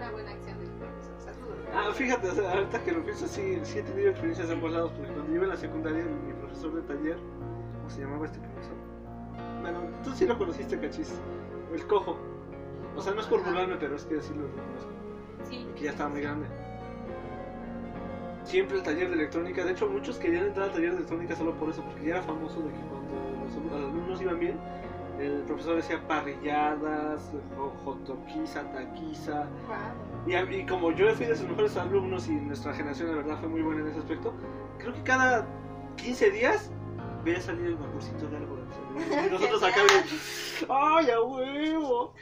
una 0.02 0.10
buena 0.12 0.30
acción 0.32 0.58
del 0.58 0.68
profesor. 0.70 1.14
Saludos. 1.18 1.58
Ah, 1.74 1.90
fíjate, 1.94 2.28
o 2.28 2.34
sea, 2.34 2.52
ahorita 2.52 2.82
que 2.84 2.92
lo 2.92 3.04
pienso, 3.04 3.26
sí, 3.28 3.58
sí 3.62 3.78
he 3.78 3.82
tenido 3.82 4.10
experiencias 4.10 4.48
de 4.48 4.54
ambos 4.54 4.72
lados, 4.72 4.92
porque 4.96 5.12
cuando 5.12 5.34
iba 5.34 5.44
en 5.44 5.50
la 5.50 5.56
secundaria, 5.56 6.04
mi 6.04 6.32
profesor 6.34 6.74
de 6.74 6.82
taller, 6.82 7.16
¿cómo 7.76 7.90
se 7.90 8.00
llamaba 8.00 8.26
este 8.26 8.38
profesor? 8.40 8.74
Bueno, 9.60 9.78
tú 10.04 10.10
sí 10.12 10.26
lo 10.26 10.36
conociste, 10.36 10.78
cachis, 10.78 11.14
el 11.72 11.86
cojo. 11.86 12.16
O 12.96 13.00
sea, 13.00 13.14
no 13.14 13.20
es 13.20 13.26
por 13.26 13.42
burlarme, 13.44 13.76
pero 13.76 13.96
es 13.96 14.04
que 14.04 14.20
sí 14.20 14.34
lo 14.34 14.42
reconozco, 14.48 14.90
Sí. 15.48 15.66
que 15.76 15.84
ya 15.84 15.90
estaba 15.92 16.10
muy 16.10 16.20
grande. 16.20 16.46
Siempre 18.44 18.76
el 18.78 18.82
taller 18.82 19.08
de 19.08 19.14
electrónica, 19.14 19.64
de 19.64 19.70
hecho 19.72 19.88
muchos 19.88 20.18
querían 20.18 20.46
entrar 20.46 20.66
al 20.68 20.72
taller 20.74 20.90
de 20.90 20.96
electrónica 20.96 21.36
solo 21.36 21.52
por 21.54 21.70
eso, 21.70 21.82
porque 21.84 22.06
ya 22.06 22.14
era 22.16 22.22
famoso 22.22 22.60
de 22.60 22.70
que 22.72 22.80
cuando 22.80 23.44
los 23.44 23.54
alum- 23.56 23.72
alumnos 23.88 24.20
iban 24.20 24.40
bien, 24.40 24.58
el 25.22 25.42
profesor 25.42 25.76
decía 25.76 26.06
parrilladas, 26.06 27.30
jo- 27.56 27.72
jotoquiza, 27.84 28.62
taquiza, 28.72 29.46
y, 30.26 30.66
como 30.66 30.92
yo 30.92 31.12
fui 31.14 31.26
de 31.26 31.36
sus 31.36 31.48
mejores 31.48 31.76
alumnos 31.76 32.28
y 32.28 32.32
nuestra 32.32 32.72
generación 32.74 33.10
la 33.10 33.16
verdad 33.16 33.38
fue 33.40 33.48
muy 33.48 33.62
buena 33.62 33.80
en 33.82 33.88
ese 33.88 33.98
aspecto, 34.00 34.32
creo 34.78 34.92
que 34.94 35.02
cada 35.02 35.46
15 35.96 36.30
días 36.30 36.70
veía 37.24 37.40
salir 37.40 37.66
el 37.66 37.76
vaporcito 37.76 38.26
de 38.28 38.36
algo. 38.36 38.58
Y 39.26 39.30
nosotros 39.30 39.62
acá 39.62 39.80
de, 39.82 40.66
¡ay, 40.68 41.10
a 41.10 41.20
huevo! 41.22 42.14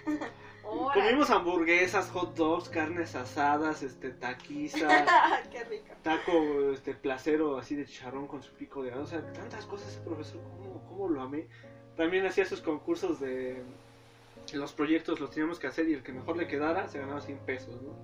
Comimos 0.95 1.31
hamburguesas, 1.31 2.11
hot 2.11 2.37
dogs, 2.37 2.69
carnes 2.69 3.17
asadas, 3.17 3.83
este, 3.83 4.11
taquiza, 4.11 4.87
Qué 5.51 5.65
rico. 5.65 5.87
taco, 6.03 6.33
este, 6.73 6.95
placero 6.95 7.59
así 7.59 7.75
de 7.75 7.87
chicharrón 7.87 8.29
con 8.29 8.41
su 8.43 8.53
pico 8.53 8.83
de. 8.83 8.93
O 8.95 9.05
sea, 9.07 9.21
tantas 9.33 9.67
cosas 9.67 9.89
ese 9.89 10.01
profesor, 10.03 10.41
¿cómo, 10.43 10.85
cómo 10.89 11.09
lo 11.09 11.23
amé? 11.23 11.49
También 11.97 12.27
hacía 12.27 12.45
sus 12.45 12.61
concursos 12.61 13.21
de 13.21 13.63
los 14.55 14.73
proyectos, 14.73 15.21
los 15.21 15.31
teníamos 15.31 15.59
que 15.59 15.67
hacer 15.67 15.89
y 15.89 15.95
el 15.95 16.03
que 16.03 16.13
mejor 16.13 16.37
le 16.37 16.47
quedara 16.47 16.89
se 16.89 16.99
ganaba 16.99 17.21
100 17.21 17.39
pesos, 17.41 17.81
¿no? 17.83 17.95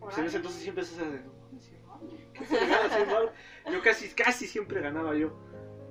Pues 0.00 0.18
en 0.18 0.24
ese 0.26 0.36
entonces 0.38 0.62
siempre 0.62 0.84
se 0.84 1.00
hace 1.00 1.10
de. 1.10 1.20
Yo 3.72 3.82
casi, 3.82 4.08
casi 4.10 4.46
siempre 4.46 4.80
ganaba 4.80 5.14
yo. 5.14 5.32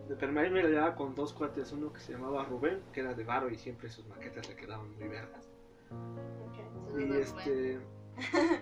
De 0.08 0.16
Permaí 0.16 0.50
me 0.50 0.62
la 0.62 0.70
llevaba 0.70 0.96
con 0.96 1.16
dos 1.16 1.34
cuates, 1.34 1.72
uno 1.72 1.92
que 1.92 2.00
se 2.00 2.14
llamaba 2.14 2.44
Rubén, 2.46 2.82
que 2.94 3.00
era 3.02 3.14
de 3.14 3.24
Varo 3.24 3.50
y 3.50 3.58
siempre 3.58 3.90
sus 3.90 4.08
maquetas 4.08 4.48
le 4.48 4.56
quedaban 4.56 4.96
muy 4.96 5.08
vergas. 5.08 5.50
Ok. 5.90 7.00
Y 7.00 7.06
Rubén. 7.06 7.22
este. 7.22 7.80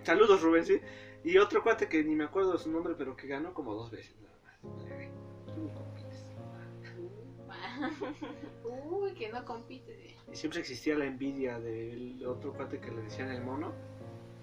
Saludos, 0.04 0.42
Rubén, 0.42 0.66
sí. 0.66 0.80
Y 1.24 1.38
otro 1.38 1.62
cuate 1.62 1.88
que 1.88 2.04
ni 2.04 2.16
me 2.16 2.24
acuerdo 2.24 2.54
de 2.54 2.60
su 2.60 2.72
nombre, 2.72 2.96
pero 2.98 3.16
que 3.16 3.28
ganó 3.28 3.54
como 3.54 3.76
dos 3.76 3.92
veces 3.92 4.16
nada 4.22 4.38
más. 4.44 4.60
Uy, 8.86 9.14
que 9.14 9.30
no 9.30 9.44
compite. 9.46 10.16
Y 10.32 10.36
siempre 10.36 10.60
existía 10.60 10.96
la 10.96 11.06
envidia 11.06 11.60
del 11.60 12.26
otro 12.26 12.54
cuate 12.54 12.80
que 12.80 12.92
le 12.92 13.02
decían 13.04 13.30
el 13.32 13.42
mono. 13.42 13.72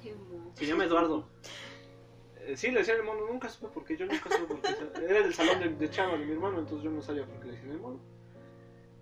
Qué 0.02 0.14
mo- 0.14 0.52
Se 0.54 0.66
llama 0.66 0.84
Eduardo. 0.84 1.28
Eh, 2.38 2.56
sí, 2.56 2.70
le 2.70 2.78
decían 2.80 2.98
el 2.98 3.02
mono, 3.04 3.26
nunca 3.26 3.48
supe 3.48 3.68
porque 3.72 3.96
yo 3.96 4.06
nunca 4.06 4.30
supe 4.30 4.54
porque 4.54 5.04
era 5.04 5.20
del 5.22 5.34
salón 5.34 5.60
de, 5.60 5.68
de 5.68 5.90
chava 5.90 6.16
de 6.16 6.24
mi 6.24 6.32
hermano, 6.32 6.60
entonces 6.60 6.82
yo 6.84 6.90
no 6.90 7.02
sabía 7.02 7.26
por 7.26 7.38
qué 7.40 7.46
le 7.46 7.52
decían 7.52 7.72
el 7.72 7.78
mono. 7.80 8.00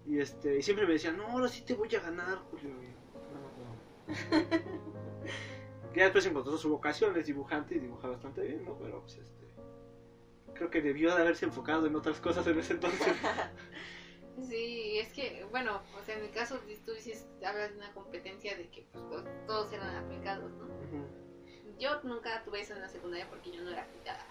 Y 0.07 0.19
este, 0.19 0.59
y 0.59 0.63
siempre 0.63 0.87
me 0.87 0.95
decían, 0.95 1.17
no, 1.17 1.27
ahora 1.27 1.49
sí 1.49 1.63
te 1.63 1.75
voy 1.75 1.95
a 1.95 2.01
ganar, 2.01 2.39
Julio. 2.51 2.71
"No, 2.71 3.41
no". 4.09 4.09
Ya 5.95 6.05
después 6.05 6.27
encontró 6.27 6.57
su 6.57 6.69
vocación, 6.69 7.17
es 7.17 7.27
dibujante 7.27 7.75
y 7.75 7.79
dibuja 7.81 8.09
bastante 8.09 8.43
bien, 8.43 8.65
¿no? 8.65 8.75
Pero 8.79 9.01
pues 9.01 9.17
este. 9.17 9.47
Creo 10.55 10.71
que 10.71 10.81
debió 10.81 11.15
de 11.15 11.23
haberse 11.23 11.45
enfocado 11.47 11.87
en 11.87 11.97
otras 11.97 12.21
cosas 12.21 12.47
en 12.47 12.59
ese 12.59 12.75
entonces. 12.75 13.01
Sí, 14.47 14.99
es 14.99 15.13
que, 15.13 15.45
bueno, 15.51 15.83
o 16.01 16.05
sea, 16.05 16.17
en 16.17 16.25
el 16.25 16.31
caso 16.31 16.59
de 16.59 16.77
tú 16.77 16.93
dices, 16.93 17.27
hablas 17.45 17.71
de 17.71 17.79
una 17.79 17.93
competencia 17.93 18.57
de 18.57 18.69
que 18.69 18.87
pues, 18.93 19.25
todos, 19.47 19.73
eran 19.73 19.97
aplicados, 19.97 20.53
¿no? 20.53 20.69
Yo 21.79 22.01
nunca 22.03 22.43
tuve 22.45 22.61
eso 22.61 22.75
en 22.75 22.81
la 22.81 22.89
secundaria 22.89 23.29
porque 23.29 23.53
yo 23.53 23.63
no 23.63 23.71
era 23.71 23.83
aplicada. 23.83 24.27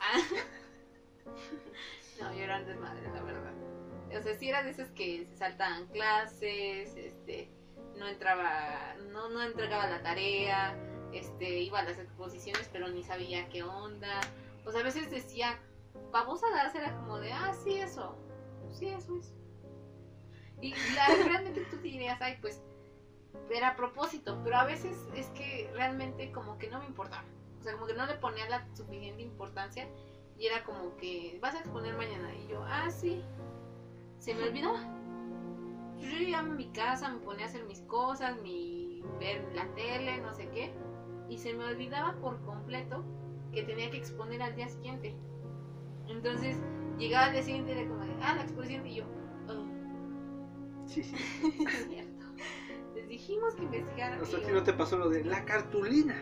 no, 2.21 2.33
yo 2.33 2.43
era 2.43 2.59
un 2.59 2.65
desmadre, 2.65 3.09
la 3.09 3.23
verdad. 3.23 3.53
O 4.17 4.21
sea, 4.21 4.35
sí 4.37 4.49
era 4.49 4.63
de 4.63 4.71
esas 4.71 4.89
que 4.91 5.25
se 5.25 5.37
saltaban 5.37 5.87
clases, 5.87 6.95
este, 6.95 7.49
no 7.97 8.07
entraba, 8.07 8.95
no, 9.11 9.29
no 9.29 9.41
entregaba 9.41 9.87
la 9.87 10.01
tarea, 10.01 10.77
este, 11.13 11.59
iba 11.59 11.79
a 11.79 11.83
las 11.83 11.99
exposiciones 11.99 12.69
pero 12.71 12.89
ni 12.89 13.03
sabía 13.03 13.47
qué 13.49 13.63
onda. 13.63 14.19
O 14.65 14.71
sea, 14.71 14.81
a 14.81 14.83
veces 14.83 15.09
decía, 15.09 15.59
babosadas, 16.11 16.75
era 16.75 16.95
como 16.95 17.19
de, 17.19 17.31
ah, 17.31 17.53
sí, 17.63 17.75
eso, 17.75 18.17
sí, 18.71 18.87
eso 18.89 19.17
es. 19.17 19.33
Y 20.61 20.73
la- 20.93 21.07
realmente 21.25 21.61
tú 21.69 21.77
dirías, 21.77 22.21
ay, 22.21 22.37
pues, 22.41 22.61
era 23.49 23.69
a 23.69 23.75
propósito, 23.75 24.39
pero 24.43 24.57
a 24.57 24.65
veces 24.65 24.97
es 25.15 25.27
que 25.29 25.69
realmente 25.73 26.31
como 26.31 26.57
que 26.57 26.69
no 26.69 26.79
me 26.79 26.85
importaba. 26.85 27.23
O 27.59 27.63
sea, 27.63 27.73
como 27.73 27.85
que 27.87 27.93
no 27.93 28.05
le 28.05 28.15
ponía 28.15 28.47
la 28.49 28.65
suficiente 28.75 29.21
importancia 29.21 29.87
y 30.37 30.45
era 30.47 30.63
como 30.63 30.95
que 30.97 31.37
vas 31.41 31.55
a 31.55 31.59
exponer 31.59 31.95
mañana 31.95 32.33
y 32.35 32.47
yo, 32.47 32.63
ah, 32.65 32.89
sí. 32.89 33.21
Se 34.19 34.33
me 34.33 34.43
olvidaba. 34.43 34.79
Yo 35.99 36.09
llegaba 36.17 36.47
a 36.47 36.51
mi 36.51 36.67
casa, 36.67 37.09
me 37.09 37.19
ponía 37.19 37.45
a 37.45 37.47
hacer 37.49 37.63
mis 37.65 37.81
cosas, 37.81 38.37
mi 38.41 39.03
ver 39.19 39.43
la 39.53 39.65
tele, 39.75 40.17
no 40.19 40.33
sé 40.33 40.47
qué, 40.49 40.71
y 41.29 41.37
se 41.37 41.53
me 41.53 41.65
olvidaba 41.65 42.13
por 42.21 42.39
completo 42.41 43.03
que 43.51 43.63
tenía 43.63 43.89
que 43.89 43.97
exponer 43.97 44.41
al 44.41 44.55
día 44.55 44.67
siguiente. 44.67 45.15
Entonces, 46.07 46.57
llegaba 46.97 47.25
al 47.27 47.31
día 47.33 47.43
siguiente 47.43 47.73
y 47.73 47.79
era 47.79 47.87
como 47.89 48.03
de, 48.03 48.13
ah, 48.21 48.35
la 48.35 48.43
exposición 48.43 48.85
y 48.87 48.95
yo, 48.95 49.05
"Oh, 49.05 49.16
Sí, 50.87 51.03
sí. 51.03 51.15
es 51.67 51.87
cierto. 51.87 52.25
Les 52.95 53.07
dijimos 53.07 53.55
que 53.55 53.63
investigaran. 53.63 54.21
O 54.21 54.25
sea, 54.25 54.39
a 54.39 54.41
ti 54.41 54.51
no 54.51 54.63
te 54.63 54.73
pasó 54.73 54.97
lo 54.97 55.09
de 55.09 55.23
la 55.23 55.45
cartulina. 55.45 56.15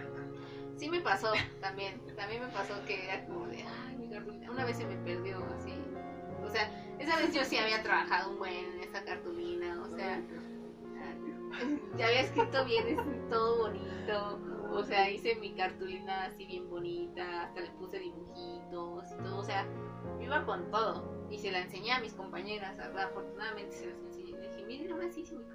Sí 0.78 0.89
me 0.89 0.99
pasó 0.99 1.32
también, 1.61 2.01
también 2.18 2.41
me 2.41 2.49
pasó 2.49 2.74
que 2.86 3.05
era 3.05 3.26
como 3.26 3.47
de, 3.47 3.63
ay, 3.63 3.95
mi 3.95 4.09
cartulina, 4.09 4.51
una 4.51 4.66
vez 4.66 4.78
se 4.78 4.86
me 4.86 4.97
perdió 4.97 5.38
así, 5.57 5.74
o 6.43 6.49
sea, 6.49 6.70
esa 6.99 7.16
vez 7.18 7.34
yo 7.34 7.45
sí 7.45 7.57
había 7.57 7.82
trabajado 7.82 8.32
un 8.32 8.39
buen 8.39 8.53
en 8.53 8.82
esa 8.82 9.01
cartulina, 9.05 9.82
o 9.82 9.95
sea, 9.95 10.22
ya 11.97 12.07
había 12.07 12.22
escrito 12.22 12.66
bien, 12.66 12.88
es 12.89 13.30
todo 13.30 13.70
bonito, 13.70 14.41
o 14.72 14.84
sea, 14.84 15.09
hice 15.09 15.36
mi 15.36 15.53
cartulina 15.53 16.26
así 16.26 16.45
bien 16.45 16.70
bonita, 16.70 17.43
hasta 17.43 17.61
le 17.61 17.72
puse 17.72 17.99
dibujitos 17.99 19.05
y 19.13 19.24
todo, 19.24 19.38
o 19.38 19.43
sea, 19.43 19.66
yo 20.18 20.24
iba 20.24 20.45
con 20.45 20.70
todo, 20.72 21.26
y 21.30 21.39
se 21.39 21.51
la 21.51 21.61
enseñé 21.61 21.93
a 21.93 22.01
mis 22.01 22.13
compañeras, 22.13 22.78
afortunadamente 22.80 23.72
se 23.72 23.86
las 23.88 23.97
miren, 24.66 24.91
ahora 24.91 25.09
sí 25.09 25.24
cartulina. 25.24 25.45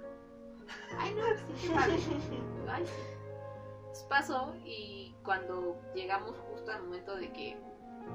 Ay, 0.97 1.13
no, 1.13 1.23
sí, 1.37 1.67
qué 1.67 1.73
padre. 1.73 1.93
Ay, 2.69 2.85
sí. 2.85 2.93
Entonces 3.91 4.05
pasó 4.09 4.53
y 4.63 5.15
cuando 5.23 5.79
llegamos 5.93 6.37
justo 6.49 6.71
al 6.71 6.83
momento 6.83 7.15
de 7.15 7.31
que 7.33 7.57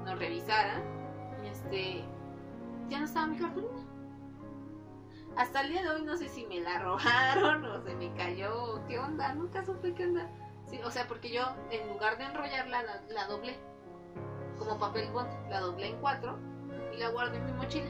nos 0.05 0.17
revisaran, 0.17 0.83
este, 1.43 2.03
ya 2.89 2.99
no 2.99 3.05
estaba 3.05 3.27
mi 3.27 3.37
cartulina. 3.37 3.85
Hasta 5.35 5.61
el 5.61 5.69
día 5.69 5.83
de 5.83 5.89
hoy 5.89 6.03
no 6.03 6.17
sé 6.17 6.29
si 6.29 6.45
me 6.47 6.59
la 6.61 6.79
robaron 6.83 7.65
o 7.65 7.81
se 7.81 7.95
me 7.95 8.13
cayó, 8.15 8.83
qué 8.87 8.99
onda, 8.99 9.33
nunca 9.33 9.63
supe 9.63 9.93
qué 9.93 10.05
onda. 10.05 10.29
Sí, 10.65 10.79
o 10.83 10.91
sea, 10.91 11.07
porque 11.07 11.31
yo 11.31 11.43
en 11.71 11.87
lugar 11.89 12.17
de 12.17 12.25
enrollarla 12.25 12.83
la, 12.83 13.01
la 13.09 13.27
doblé 13.27 13.57
como 14.57 14.77
papel 14.77 15.09
bond, 15.11 15.29
la 15.49 15.61
doblé 15.61 15.89
en 15.89 16.01
cuatro 16.01 16.37
y 16.93 16.97
la 16.97 17.09
guardé 17.09 17.37
en 17.37 17.45
mi 17.45 17.51
mochila. 17.53 17.89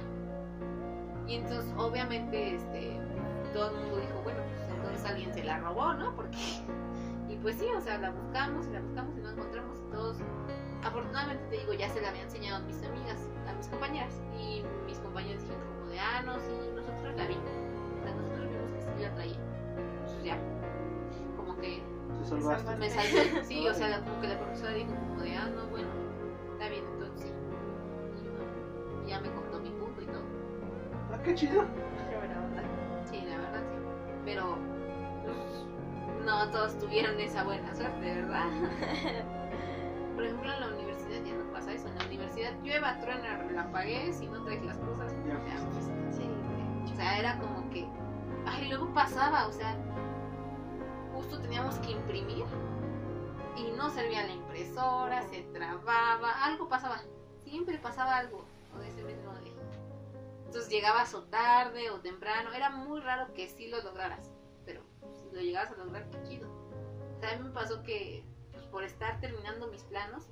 Y 1.27 1.35
entonces 1.35 1.71
obviamente 1.77 2.55
este 2.55 2.99
todo 3.53 3.71
el 3.71 3.77
mundo 3.77 3.97
dijo, 3.97 4.21
bueno, 4.23 4.39
pues 4.47 4.77
entonces 4.77 5.05
alguien 5.05 5.33
se 5.33 5.43
la 5.43 5.59
robó, 5.59 5.93
¿no? 5.93 6.15
Porque 6.15 6.37
y 7.29 7.35
pues 7.37 7.57
sí, 7.57 7.65
o 7.75 7.81
sea, 7.81 7.97
la 7.97 8.11
buscamos 8.11 8.67
y 8.67 8.71
la 8.71 8.81
buscamos 8.81 9.17
y 9.17 9.21
no 9.21 9.31
encontramos 9.31 9.77
y 9.79 9.91
todos 9.91 10.17
afortunadamente 10.83 11.43
te 11.49 11.57
digo, 11.57 11.73
ya 11.73 11.89
se 11.89 12.01
la 12.01 12.09
había 12.09 12.23
enseñado 12.23 12.57
a 12.57 12.59
mis 12.67 12.81
amigas, 12.83 13.29
a 13.47 13.53
mis 13.53 13.67
compañeras 13.67 14.13
y 14.39 14.63
mis 14.85 14.99
compañeras 14.99 15.41
dijeron 15.41 15.63
como 15.79 15.89
de, 15.91 15.99
ah, 15.99 16.21
no, 16.23 16.39
sí, 16.39 16.51
nosotros 16.75 17.15
la 17.15 17.27
vimos. 17.27 17.51
O 17.99 18.03
sea, 18.03 18.15
nosotros 18.15 18.49
vimos 18.49 18.71
que 18.71 18.81
sí 18.81 19.03
la 19.03 19.15
traía. 19.15 19.37
Entonces 19.77 20.23
ya, 20.23 20.37
como 21.35 21.57
que 21.57 21.81
me 22.77 22.89
salvé. 22.89 23.43
Sí, 23.47 23.67
o 23.67 23.73
sea, 23.73 24.01
como 24.01 24.21
que 24.21 24.27
la 24.27 24.39
profesora 24.39 24.73
dijo 24.73 24.93
como 24.95 25.21
de, 25.21 25.35
ah, 25.35 25.49
no, 25.55 25.67
bueno, 25.67 25.76
qué 31.27 31.35
chido. 31.35 31.65
Qué 32.09 32.17
buena 32.17 32.39
onda. 32.39 32.63
Sí, 33.05 33.21
la 33.27 33.37
verdad 33.37 33.61
sí. 33.69 33.75
Pero, 34.23 34.57
pues, 35.23 36.25
no 36.25 36.49
todos 36.51 36.79
tuvieron 36.79 37.19
esa 37.19 37.43
buena 37.43 37.75
suerte, 37.75 38.15
¿verdad? 38.15 38.45
Por 40.15 40.23
ejemplo, 40.23 40.51
en 40.51 40.59
la 40.61 40.67
universidad 40.67 41.23
ya 41.23 41.35
no 41.35 41.51
pasa 41.51 41.73
eso. 41.73 41.87
En 41.89 41.97
la 41.97 42.05
universidad 42.05 42.53
llueva, 42.63 42.99
truena, 43.01 43.37
relampaguee, 43.43 44.13
si 44.13 44.27
no 44.27 44.41
traes 44.43 44.63
las 44.65 44.77
cosas, 44.77 45.13
Ya 45.27 45.37
pues, 45.71 45.91
Sí, 46.15 46.29
O 46.91 46.95
sea, 46.95 47.19
era 47.19 47.37
como 47.39 47.69
que. 47.69 47.85
Ay, 48.45 48.69
luego 48.69 48.93
pasaba, 48.93 49.47
o 49.47 49.51
sea, 49.51 49.75
justo 51.13 51.39
teníamos 51.41 51.75
que 51.79 51.91
imprimir 51.91 52.45
y 53.57 53.71
no 53.75 53.89
servía 53.89 54.25
la 54.25 54.33
impresora, 54.33 55.21
se 55.23 55.41
trababa, 55.53 56.45
algo 56.45 56.69
pasaba. 56.69 57.01
Siempre 57.43 57.77
pasaba 57.77 58.15
algo 58.15 58.45
Entonces 60.57 60.73
llegabas 60.73 61.13
o 61.13 61.21
tarde 61.25 61.91
o 61.91 61.99
temprano. 61.99 62.51
Era 62.51 62.71
muy 62.71 62.99
raro 62.99 63.31
que 63.35 63.47
sí 63.47 63.67
lo 63.67 63.79
lograras, 63.83 64.31
pero 64.65 64.81
si 65.13 65.29
lo 65.29 65.39
llegabas 65.39 65.71
a 65.71 65.75
lograr, 65.75 66.09
qué 66.09 66.23
chido. 66.23 66.49
O 67.15 67.19
sea, 67.19 67.33
a 67.33 67.37
mí 67.37 67.43
me 67.43 67.51
pasó 67.51 67.83
que 67.83 68.23
pues, 68.51 68.65
por 68.65 68.83
estar 68.83 69.21
terminando 69.21 69.67
mis 69.67 69.83
planos, 69.83 70.23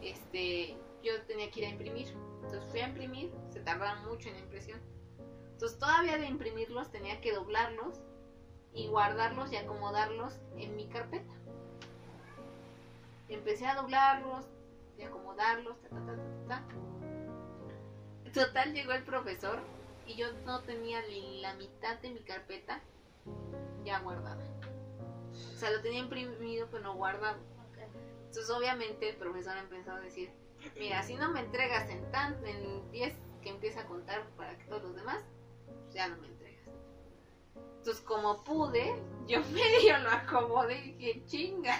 este, 0.00 0.78
yo 1.02 1.20
tenía 1.26 1.50
que 1.50 1.60
ir 1.60 1.66
a 1.66 1.68
imprimir. 1.68 2.08
Entonces 2.36 2.64
fui 2.70 2.80
a 2.80 2.88
imprimir, 2.88 3.30
se 3.50 3.60
tardaba 3.60 3.96
mucho 3.96 4.30
en 4.30 4.36
la 4.36 4.40
impresión. 4.40 4.80
Entonces 5.52 5.78
todavía 5.78 6.16
de 6.16 6.24
imprimirlos 6.24 6.90
tenía 6.90 7.20
que 7.20 7.34
doblarlos 7.34 8.00
y 8.72 8.88
guardarlos 8.88 9.52
y 9.52 9.56
acomodarlos 9.56 10.40
en 10.56 10.74
mi 10.74 10.88
carpeta. 10.88 11.34
Empecé 13.28 13.66
a 13.66 13.74
doblarlos 13.74 14.46
y 14.96 15.02
acomodarlos. 15.02 15.78
ta, 15.82 15.90
ta, 15.90 15.96
ta, 15.96 16.16
ta, 16.16 16.66
ta. 16.66 17.01
Total 18.32 18.72
llegó 18.72 18.92
el 18.92 19.04
profesor 19.04 19.60
y 20.06 20.14
yo 20.14 20.32
no 20.44 20.60
tenía 20.62 21.00
la 21.40 21.54
mitad 21.54 21.98
de 21.98 22.10
mi 22.10 22.20
carpeta 22.20 22.80
ya 23.84 24.00
guardada. 24.00 24.42
O 25.54 25.56
sea, 25.56 25.70
lo 25.70 25.80
tenía 25.82 26.00
imprimido 26.00 26.66
pero 26.70 26.82
no 26.82 26.94
guardado. 26.94 27.38
Entonces 28.26 28.50
obviamente 28.50 29.10
el 29.10 29.16
profesor 29.16 29.56
empezó 29.58 29.92
a 29.92 30.00
decir, 30.00 30.30
mira, 30.78 31.02
si 31.02 31.16
no 31.16 31.30
me 31.30 31.40
entregas 31.40 31.90
en 31.90 32.10
tan, 32.10 32.42
en 32.46 32.90
10 32.90 33.14
que 33.42 33.50
empieza 33.50 33.82
a 33.82 33.86
contar 33.86 34.26
para 34.38 34.56
que 34.56 34.64
todos 34.64 34.82
los 34.82 34.96
demás, 34.96 35.22
pues 35.66 35.94
ya 35.94 36.08
no 36.08 36.16
me 36.16 36.28
entregas. 36.28 36.70
Entonces 37.76 38.02
como 38.02 38.42
pude, 38.42 38.94
yo 39.26 39.40
medio 39.52 39.98
lo 39.98 40.08
acomodé 40.08 40.78
y 40.78 40.92
dije, 40.92 41.22
chinga. 41.26 41.78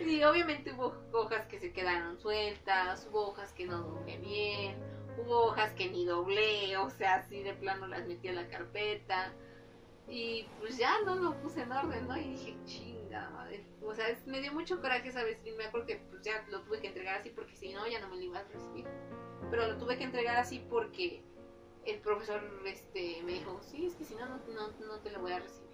Y 0.00 0.24
obviamente 0.24 0.72
hubo 0.72 0.94
hojas 1.12 1.46
que 1.46 1.60
se 1.60 1.72
quedaron 1.72 2.18
sueltas, 2.18 3.06
hubo 3.10 3.28
hojas 3.28 3.52
que 3.52 3.66
no 3.66 3.82
doblé 3.82 4.16
bien, 4.16 4.93
hubo 5.18 5.46
hojas 5.46 5.72
que 5.74 5.88
ni 5.88 6.04
doblé, 6.04 6.76
o 6.76 6.90
sea, 6.90 7.16
así 7.16 7.42
de 7.42 7.54
plano 7.54 7.86
las 7.86 8.06
metí 8.06 8.28
a 8.28 8.32
la 8.32 8.48
carpeta. 8.48 9.32
Y 10.08 10.46
pues 10.60 10.76
ya 10.76 11.00
no 11.02 11.14
lo 11.16 11.34
puse 11.40 11.62
en 11.62 11.72
orden, 11.72 12.06
¿no? 12.06 12.16
Y 12.16 12.24
dije, 12.24 12.56
chinga, 12.66 13.30
madre. 13.30 13.64
O 13.82 13.94
sea, 13.94 14.06
me 14.26 14.40
dio 14.40 14.52
mucho 14.52 14.80
coraje 14.80 15.08
esa 15.08 15.24
vez 15.24 15.38
y 15.44 15.52
me 15.52 15.64
acuerdo 15.64 15.86
que 15.86 15.96
pues 16.10 16.22
ya 16.22 16.44
lo 16.50 16.60
tuve 16.62 16.80
que 16.80 16.88
entregar 16.88 17.20
así 17.20 17.30
porque 17.30 17.56
si 17.56 17.72
no 17.72 17.86
ya 17.86 18.00
no 18.00 18.08
me 18.08 18.16
lo 18.16 18.22
iba 18.22 18.38
a 18.38 18.44
recibir. 18.44 18.86
Pero 19.50 19.66
lo 19.68 19.78
tuve 19.78 19.96
que 19.96 20.04
entregar 20.04 20.36
así 20.36 20.64
porque 20.68 21.22
el 21.86 22.00
profesor 22.00 22.42
este 22.66 23.22
me 23.24 23.32
dijo, 23.32 23.60
sí, 23.62 23.86
es 23.86 23.94
que 23.94 24.04
si 24.04 24.14
no, 24.14 24.26
no, 24.26 24.38
no, 24.48 24.68
no 24.86 24.98
te 25.00 25.10
lo 25.10 25.20
voy 25.20 25.32
a 25.32 25.40
recibir. 25.40 25.64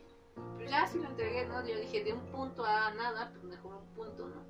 Pues 0.57 0.70
ya 0.70 0.86
sí 0.86 0.99
lo 0.99 1.09
entregué, 1.09 1.47
¿no? 1.47 1.66
Yo 1.66 1.78
dije, 1.78 2.05
de 2.05 2.12
un 2.12 2.24
punto 2.26 2.64
a 2.64 2.93
nada, 2.95 3.30
pues 3.32 3.45
mejor 3.45 3.76
un 3.76 3.95
punto, 3.95 4.28
¿no? 4.28 4.45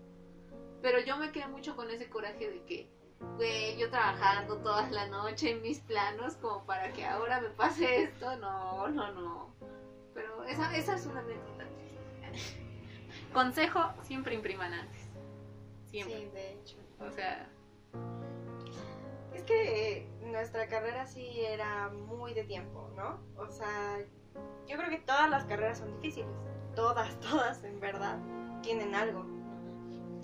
Pero 0.82 1.00
yo 1.00 1.16
me 1.16 1.32
quedé 1.32 1.46
mucho 1.48 1.76
con 1.76 1.90
ese 1.90 2.08
coraje 2.08 2.50
de 2.50 2.62
que, 2.64 2.88
güey, 3.36 3.76
yo 3.78 3.90
trabajando 3.90 4.56
toda 4.58 4.90
la 4.90 5.06
noche 5.08 5.50
en 5.50 5.62
mis 5.62 5.80
planos 5.80 6.34
como 6.36 6.64
para 6.64 6.92
que 6.92 7.04
ahora 7.04 7.40
me 7.40 7.50
pase 7.50 8.04
esto, 8.04 8.36
no, 8.36 8.88
no, 8.88 9.12
no. 9.12 9.54
Pero 10.14 10.44
esa, 10.44 10.76
esa 10.76 10.94
es 10.94 11.06
una 11.06 11.20
anécdota. 11.20 11.64
Consejo, 13.32 13.92
siempre 14.02 14.34
impriman 14.34 14.72
antes. 14.72 15.00
Siempre. 15.86 16.18
Sí, 16.18 16.28
de 16.30 16.52
hecho. 16.52 16.76
O 17.00 17.10
sea, 17.10 17.48
Es 19.32 19.42
que 19.44 19.98
eh, 19.98 20.08
nuestra 20.22 20.66
carrera 20.68 21.06
sí 21.06 21.40
era 21.40 21.88
muy 21.88 22.34
de 22.34 22.44
tiempo, 22.44 22.90
¿no? 22.96 23.20
O 23.36 23.48
sea, 23.48 23.98
yo 24.66 24.76
creo 24.76 24.90
que 24.90 24.98
todas 24.98 25.30
las 25.30 25.44
carreras 25.44 25.78
son 25.78 25.92
difíciles. 26.00 26.30
Todas, 26.74 27.18
todas, 27.30 27.62
en 27.64 27.80
verdad, 27.80 28.18
tienen 28.62 28.94
algo. 28.94 29.24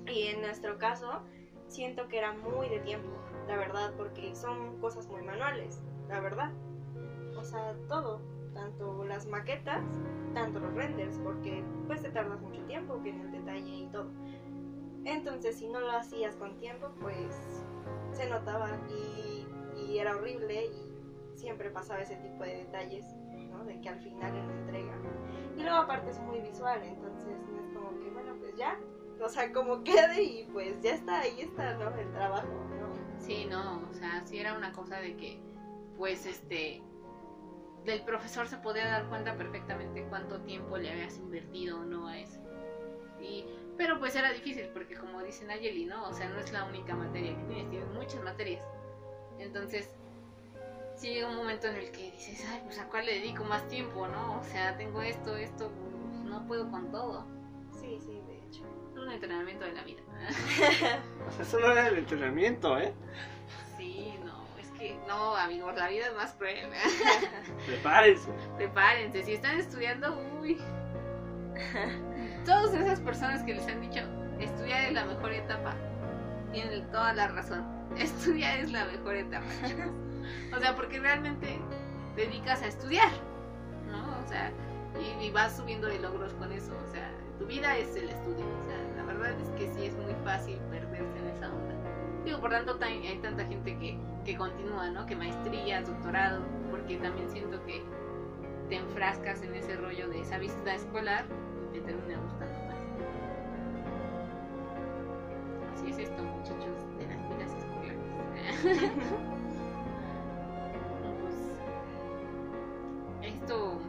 Y 0.06 0.28
en 0.28 0.40
nuestro 0.40 0.78
caso, 0.78 1.22
siento 1.68 2.08
que 2.08 2.18
era 2.18 2.32
muy 2.32 2.68
de 2.68 2.80
tiempo, 2.80 3.10
la 3.46 3.56
verdad, 3.56 3.92
porque 3.96 4.34
son 4.34 4.78
cosas 4.80 5.08
muy 5.08 5.22
manuales, 5.22 5.82
la 6.08 6.20
verdad. 6.20 6.52
O 7.38 7.44
sea, 7.44 7.74
todo, 7.88 8.20
tanto 8.54 9.04
las 9.04 9.26
maquetas, 9.26 9.84
tanto 10.34 10.60
los 10.60 10.74
renders, 10.74 11.18
porque 11.18 11.62
pues 11.86 12.02
te 12.02 12.10
tardas 12.10 12.40
mucho 12.40 12.62
tiempo 12.64 13.00
que 13.02 13.10
en 13.10 13.20
el 13.20 13.32
detalle 13.32 13.74
y 13.74 13.86
todo. 13.88 14.10
Entonces, 15.04 15.56
si 15.56 15.68
no 15.68 15.80
lo 15.80 15.90
hacías 15.90 16.34
con 16.36 16.56
tiempo, 16.58 16.88
pues 17.00 17.64
se 18.12 18.28
notaba 18.28 18.70
y, 18.90 19.46
y 19.80 19.98
era 19.98 20.16
horrible 20.16 20.66
y 20.66 20.96
siempre 21.36 21.70
pasaba 21.70 22.00
ese 22.00 22.16
tipo 22.16 22.42
de 22.42 22.64
detalles, 22.64 23.04
¿no? 23.50 23.64
De 23.64 23.80
que 23.80 23.88
al 23.88 24.00
final 24.00 24.34
en 24.34 24.48
la 24.48 24.54
entrega. 24.54 24.94
Y 25.56 25.62
luego 25.62 25.76
aparte 25.78 26.10
es 26.10 26.20
muy 26.20 26.40
visual, 26.40 26.82
entonces 26.82 27.38
no 27.50 27.60
es 27.60 27.68
como 27.68 27.98
que, 28.00 28.10
bueno, 28.10 28.34
pues 28.40 28.56
ya, 28.56 28.78
o 29.20 29.28
sea, 29.28 29.52
como 29.52 29.82
quede 29.82 30.22
y 30.22 30.44
pues 30.52 30.80
ya 30.82 30.94
está, 30.94 31.20
ahí 31.20 31.40
está, 31.40 31.74
¿no? 31.74 31.94
El 31.96 32.10
trabajo, 32.12 32.46
¿no? 32.78 33.20
Sí, 33.20 33.46
no, 33.50 33.82
o 33.90 33.94
sea, 33.94 34.22
sí 34.26 34.38
era 34.38 34.54
una 34.56 34.72
cosa 34.72 34.96
de 34.96 35.16
que, 35.16 35.40
pues, 35.96 36.26
este, 36.26 36.82
del 37.84 38.02
profesor 38.02 38.48
se 38.48 38.58
podía 38.58 38.86
dar 38.86 39.08
cuenta 39.08 39.36
perfectamente 39.36 40.04
cuánto 40.08 40.40
tiempo 40.40 40.76
le 40.76 40.90
habías 40.90 41.18
invertido 41.18 41.80
o 41.80 41.84
no 41.84 42.08
a 42.08 42.18
eso. 42.18 42.40
Y, 43.20 43.46
pero 43.76 43.98
pues 43.98 44.14
era 44.16 44.32
difícil 44.32 44.68
porque 44.72 44.96
como 44.96 45.22
dice 45.22 45.44
Nayeli, 45.46 45.86
¿no? 45.86 46.08
O 46.08 46.12
sea, 46.12 46.28
no 46.28 46.38
es 46.38 46.52
la 46.52 46.64
única 46.64 46.94
materia 46.94 47.36
que 47.36 47.44
tienes, 47.44 47.70
tienes 47.70 47.88
muchas 47.90 48.22
materias. 48.22 48.64
Entonces, 49.38 49.88
sí 50.96 51.08
llega 51.08 51.28
un 51.28 51.36
momento 51.36 51.68
en 51.68 51.76
el 51.76 51.90
que 51.90 52.10
dices, 52.10 52.44
ay, 52.50 52.60
pues 52.64 52.78
a 52.78 52.88
cuál 52.88 53.06
le 53.06 53.14
dedico 53.14 53.44
más 53.44 53.66
tiempo, 53.68 54.08
¿no? 54.08 54.40
O 54.40 54.44
sea, 54.44 54.76
tengo 54.76 55.02
esto, 55.02 55.36
esto, 55.36 55.70
pues, 55.70 56.24
no 56.24 56.46
puedo 56.46 56.70
con 56.70 56.90
todo. 56.90 57.35
Un 59.06 59.12
entrenamiento 59.12 59.64
de 59.64 59.72
la 59.72 59.82
vida. 59.82 60.02
O 61.26 61.30
sea, 61.30 61.42
eso 61.42 61.58
no 61.58 61.72
era 61.72 61.88
el 61.88 61.98
entrenamiento, 61.98 62.78
¿eh? 62.78 62.94
Sí, 63.76 64.14
no, 64.24 64.44
es 64.60 64.70
que, 64.78 64.96
no, 65.08 65.36
amigos, 65.36 65.74
la 65.76 65.88
vida 65.88 66.06
es 66.06 66.14
más 66.14 66.32
cruel. 66.34 66.68
Prepárense. 67.66 68.30
Prepárense, 68.56 69.24
si 69.24 69.34
están 69.34 69.58
estudiando, 69.58 70.16
uy. 70.40 70.58
Todas 72.44 72.74
esas 72.74 73.00
personas 73.00 73.42
que 73.42 73.54
les 73.54 73.66
han 73.66 73.80
dicho, 73.80 74.00
estudiar 74.38 74.84
es 74.84 74.92
la 74.92 75.04
mejor 75.04 75.32
etapa, 75.32 75.74
tienen 76.52 76.88
toda 76.90 77.12
la 77.12 77.28
razón. 77.28 77.64
Estudiar 77.98 78.58
es 78.58 78.70
la 78.70 78.84
mejor 78.84 79.16
etapa, 79.16 79.46
chicos. 79.64 79.90
O 80.54 80.60
sea, 80.60 80.74
porque 80.76 81.00
realmente 81.00 81.58
dedicas 82.14 82.62
a 82.62 82.66
estudiar, 82.66 83.10
¿no? 83.90 84.18
O 84.24 84.28
sea, 84.28 84.52
y, 85.00 85.24
y 85.24 85.30
vas 85.30 85.56
subiendo 85.56 85.88
de 85.88 85.98
logros 85.98 86.32
con 86.34 86.52
eso. 86.52 86.72
O 86.86 86.92
sea, 86.92 87.10
tu 87.38 87.46
vida 87.46 87.76
es 87.76 87.94
el 87.96 88.08
estudio. 88.10 88.44
O 88.44 88.64
sea, 88.64 88.95
verdad 89.16 89.40
es 89.40 89.50
que 89.50 89.68
sí 89.68 89.86
es 89.86 89.96
muy 89.96 90.14
fácil 90.24 90.58
perderse 90.70 91.18
en 91.18 91.26
esa 91.28 91.52
onda. 91.52 91.74
Digo, 92.24 92.40
por 92.40 92.50
tanto, 92.50 92.78
ta- 92.78 92.86
hay 92.86 93.18
tanta 93.20 93.44
gente 93.46 93.78
que, 93.78 93.98
que 94.24 94.36
continúa, 94.36 94.90
¿no? 94.90 95.06
Que 95.06 95.16
maestrías, 95.16 95.86
doctorado, 95.86 96.42
porque 96.70 96.98
también 96.98 97.28
siento 97.30 97.62
que 97.64 97.82
te 98.68 98.76
enfrascas 98.76 99.42
en 99.42 99.54
ese 99.54 99.76
rollo 99.76 100.08
de 100.08 100.20
esa 100.20 100.38
vista 100.38 100.74
escolar 100.74 101.26
y 101.60 101.68
te 101.68 101.80
termina 101.82 102.18
gustando 102.18 102.60
más. 102.62 102.76
Así 105.72 105.90
es 105.90 105.98
esto, 105.98 106.22
muchachos, 106.24 106.86
de 106.98 107.06
las 107.06 107.22
vidas 107.28 107.54
escolares. 107.54 108.00
pues, 111.20 111.34
esto, 113.20 113.80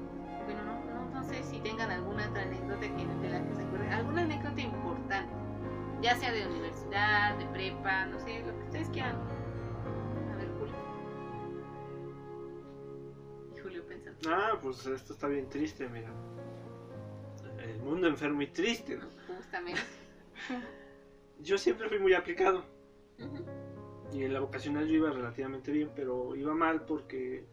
bueno, 0.45 0.63
no, 0.63 0.84
no, 0.86 1.09
no 1.09 1.23
sé 1.23 1.43
si 1.43 1.59
tengan 1.61 1.91
alguna 1.91 2.30
otra 2.30 2.43
anécdota 2.43 2.88
que, 2.95 3.07
de 3.21 3.30
la 3.30 3.43
que 3.43 3.53
se. 3.53 3.66
Alguna 3.91 4.21
anécdota 4.23 4.61
importante, 4.61 5.33
ya 6.01 6.15
sea 6.15 6.31
de 6.31 6.47
universidad, 6.47 7.38
de 7.38 7.45
prepa, 7.47 8.05
no 8.05 8.19
sé, 8.19 8.39
lo 8.45 8.57
que 8.57 8.63
ustedes 8.65 8.89
quieran. 8.89 9.15
A 9.15 10.35
ver, 10.35 10.49
Julio. 10.57 10.75
Y 13.55 13.59
Julio 13.59 13.88
pensando. 13.88 14.29
Ah, 14.29 14.59
pues 14.61 14.85
esto 14.85 15.13
está 15.13 15.27
bien 15.27 15.49
triste, 15.49 15.88
mira. 15.89 16.09
El 17.59 17.79
mundo 17.79 18.07
enfermo 18.07 18.41
y 18.41 18.47
triste, 18.47 18.97
¿no? 18.97 19.07
Justamente. 19.27 19.81
Yo 21.39 21.57
siempre 21.57 21.88
fui 21.89 21.99
muy 21.99 22.13
aplicado. 22.13 22.63
Y 24.11 24.23
en 24.23 24.33
la 24.33 24.39
vocacional 24.39 24.88
yo 24.88 24.95
iba 24.95 25.11
relativamente 25.11 25.71
bien, 25.71 25.91
pero 25.95 26.35
iba 26.35 26.53
mal 26.53 26.85
porque 26.85 27.45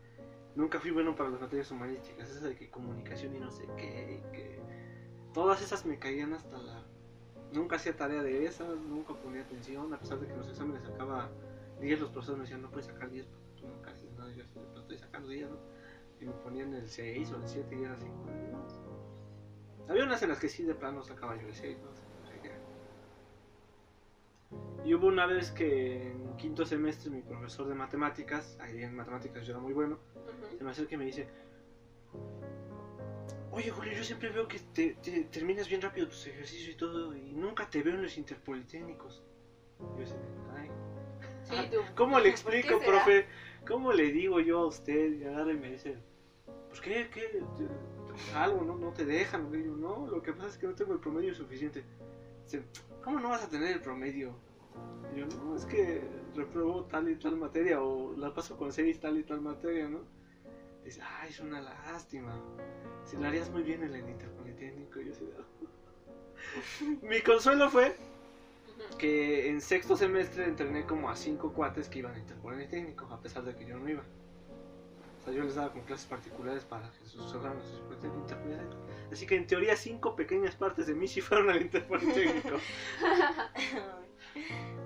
nunca 0.54 0.78
fui 0.78 0.90
bueno 0.92 1.14
para 1.14 1.30
las 1.30 1.40
materias 1.40 1.70
humanísticas. 1.70 2.30
Esa 2.30 2.48
de 2.48 2.56
que 2.56 2.70
comunicación 2.70 3.34
y 3.34 3.40
no 3.40 3.50
sé 3.50 3.66
qué, 3.76 4.22
y 4.22 4.32
que 4.32 4.60
todas 5.34 5.60
esas 5.60 5.84
me 5.84 5.98
caían 5.98 6.32
hasta 6.32 6.56
la... 6.58 6.82
Nunca 7.52 7.76
hacía 7.76 7.94
tarea 7.94 8.22
de 8.22 8.46
esas, 8.46 8.68
nunca 8.78 9.12
ponía 9.14 9.42
atención, 9.42 9.92
a 9.92 9.98
pesar 9.98 10.18
de 10.18 10.26
que 10.26 10.32
en 10.32 10.38
los 10.38 10.48
exámenes 10.48 10.82
sacaba 10.82 11.28
10, 11.80 12.00
los 12.00 12.10
profesores 12.10 12.38
me 12.38 12.44
decían, 12.44 12.62
no 12.62 12.70
puedes 12.70 12.86
sacar 12.86 13.10
10 13.10 13.26
porque 13.26 13.60
tú 13.60 13.68
nunca 13.68 13.90
haces 13.90 14.10
nada, 14.12 14.32
yo 14.32 14.42
así, 14.42 14.54
"Pero 14.54 14.80
estoy 14.80 14.98
sacando 14.98 15.28
10, 15.28 15.50
¿no? 15.50 15.58
Y 16.20 16.24
me 16.24 16.32
ponían 16.32 16.72
el 16.72 16.88
6 16.88 17.30
o 17.32 17.36
el 17.36 17.46
7 17.46 17.76
y 17.78 17.84
era 17.84 17.94
así. 17.94 18.06
"No". 18.06 19.84
Había 19.88 20.04
unas 20.04 20.22
en 20.22 20.30
las 20.30 20.40
que 20.40 20.48
sí 20.48 20.62
de 20.64 20.74
plano 20.74 21.02
sacaba 21.02 21.36
yo 21.36 21.46
el 21.46 21.54
6, 21.54 21.76
¿no? 21.82 21.90
Y 24.84 24.92
hubo 24.92 25.06
una 25.06 25.24
vez 25.24 25.50
que 25.50 26.10
en 26.10 26.36
quinto 26.36 26.66
semestre 26.66 27.10
mi 27.10 27.22
profesor 27.22 27.66
de 27.66 27.74
matemáticas, 27.74 28.58
ahí 28.60 28.82
en 28.82 28.94
matemáticas 28.94 29.46
yo 29.46 29.52
era 29.52 29.60
muy 29.60 29.72
bueno, 29.72 29.98
Ujú. 30.14 30.58
se 30.58 30.62
me 30.62 30.70
acerca 30.70 30.94
y 30.94 30.98
me 30.98 31.06
dice, 31.06 31.26
oye 33.54 33.70
Julio, 33.70 33.92
yo 33.92 34.04
siempre 34.04 34.30
veo 34.30 34.48
que 34.48 34.58
te, 34.58 34.94
te- 34.94 35.24
terminas 35.24 35.68
bien 35.68 35.80
rápido 35.80 36.08
tus 36.08 36.26
ejercicios 36.26 36.74
y 36.74 36.76
todo, 36.76 37.14
y 37.16 37.32
nunca 37.32 37.68
te 37.68 37.82
veo 37.82 37.94
en 37.94 38.02
los 38.02 38.16
interpolitécnicos. 38.18 39.22
Y 39.80 39.98
yo 39.98 40.04
así 40.04 40.14
ay, 40.56 40.70
Sí, 41.44 41.54
ah, 41.56 41.64
tú. 41.70 41.78
¿cómo 41.94 42.18
le 42.18 42.30
¿Por 42.30 42.52
qué 42.52 42.58
explico, 42.58 42.80
profe? 42.80 43.26
¿Cómo 43.66 43.92
le 43.92 44.10
digo 44.12 44.40
yo 44.40 44.60
a 44.60 44.66
usted? 44.66 45.12
Y 45.12 45.24
agarra 45.24 45.52
y 45.52 45.56
me 45.56 45.70
dice, 45.72 45.96
pues 46.68 46.80
qué, 46.80 47.08
qué, 47.12 47.42
algo, 48.34 48.62
¿no? 48.62 48.76
No 48.76 48.92
te 48.92 49.04
dejan. 49.04 49.48
Y 49.54 49.64
yo, 49.64 49.76
no, 49.76 50.06
lo 50.06 50.22
que 50.22 50.32
pasa 50.32 50.48
es 50.48 50.58
que 50.58 50.66
no 50.66 50.74
tengo 50.74 50.92
el 50.94 51.00
promedio 51.00 51.34
suficiente. 51.34 51.84
Dice, 52.44 52.62
¿cómo 53.02 53.20
no 53.20 53.28
vas 53.30 53.44
a 53.44 53.48
tener 53.48 53.72
el 53.72 53.80
promedio? 53.80 54.34
Y 55.14 55.20
yo, 55.20 55.26
no, 55.26 55.56
es 55.56 55.64
que 55.66 56.02
repruebo 56.34 56.84
tal 56.84 57.08
y 57.10 57.16
tal 57.16 57.36
materia, 57.36 57.80
o 57.82 58.14
la 58.16 58.32
paso 58.34 58.56
con 58.56 58.72
seis 58.72 58.98
tal 59.00 59.18
y 59.18 59.22
tal 59.22 59.40
materia, 59.40 59.88
¿no? 59.88 60.00
Dice, 60.84 61.00
ay, 61.02 61.30
es 61.30 61.40
una 61.40 61.60
lástima. 61.60 62.38
Si 63.04 63.16
la 63.16 63.28
harías 63.28 63.50
muy 63.50 63.62
bien 63.62 63.82
en 63.82 63.94
el 63.94 64.08
interpolitécnico. 64.08 65.00
Y 65.00 65.06
yo 65.06 65.12
así, 65.12 65.28
"Ah". 65.38 65.44
Mi 67.02 67.20
consuelo 67.22 67.70
fue 67.70 67.96
que 68.98 69.48
en 69.48 69.60
sexto 69.60 69.96
semestre 69.96 70.44
entrené 70.44 70.84
como 70.84 71.08
a 71.08 71.16
cinco 71.16 71.52
cuates 71.52 71.88
que 71.88 72.00
iban 72.00 72.14
a 72.14 72.18
interpolitécnico, 72.18 73.06
a 73.06 73.20
pesar 73.20 73.44
de 73.44 73.56
que 73.56 73.64
yo 73.66 73.78
no 73.78 73.88
iba. 73.88 74.02
O 75.20 75.24
sea, 75.24 75.32
yo 75.32 75.42
les 75.42 75.54
daba 75.54 75.72
como 75.72 75.84
clases 75.84 76.06
particulares 76.06 76.64
para 76.64 76.90
que 76.92 77.06
sus 77.06 77.22
sus 77.30 77.42
interpolitécnicos. 77.42 78.76
Así 79.10 79.26
que 79.26 79.36
en 79.36 79.46
teoría 79.46 79.74
cinco 79.74 80.14
pequeñas 80.14 80.54
partes 80.54 80.86
de 80.86 80.94
mí 80.94 81.08
sí 81.08 81.22
fueron 81.22 81.48
al 81.48 81.62
interpolitécnico. 81.62 82.58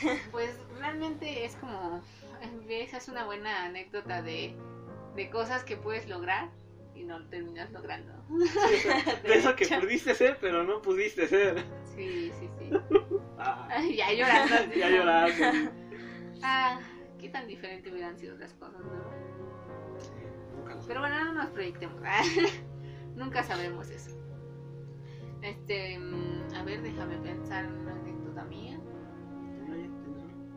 Pues 0.30 0.56
realmente 0.78 1.44
es 1.44 1.56
como, 1.56 2.02
esa 2.68 2.96
es 2.98 3.08
una 3.08 3.24
buena 3.24 3.64
anécdota 3.64 4.22
de, 4.22 4.56
de 5.14 5.30
cosas 5.30 5.64
que 5.64 5.76
puedes 5.76 6.08
lograr 6.08 6.50
y 6.94 7.04
no 7.04 7.24
terminas 7.28 7.70
logrando. 7.72 8.12
Sí, 8.28 8.88
de 9.28 9.34
eso 9.34 9.54
que 9.54 9.66
pudiste 9.66 10.14
ser, 10.14 10.38
pero 10.40 10.64
no 10.64 10.82
pudiste 10.82 11.26
ser. 11.26 11.64
Sí, 11.94 12.32
sí, 12.38 12.48
sí. 12.58 12.70
Ah, 13.40 13.68
Ay, 13.70 13.94
ya 13.94 14.12
llorando. 14.12 14.74
ya 14.74 14.90
llorando. 14.90 15.70
Ah, 16.42 16.80
qué 17.20 17.28
tan 17.28 17.46
diferente 17.46 17.88
hubieran 17.88 18.18
sido 18.18 18.36
las 18.36 18.52
cosas, 18.54 18.80
¿no? 18.80 19.04
Sí, 20.00 20.10
nunca 20.56 20.74
lo 20.74 20.82
Pero 20.88 20.98
bueno, 20.98 21.24
no 21.24 21.34
nos 21.34 21.50
proyectemos. 21.50 22.02
Nunca 23.14 23.44
sabremos 23.44 23.88
eso. 23.90 24.10
Este, 25.42 26.00
mm, 26.00 26.52
a 26.52 26.64
ver, 26.64 26.82
déjame 26.82 27.16
pensar 27.18 27.64
en 27.64 27.74
una 27.74 27.92
anécdota 27.92 28.44
mía. 28.44 28.80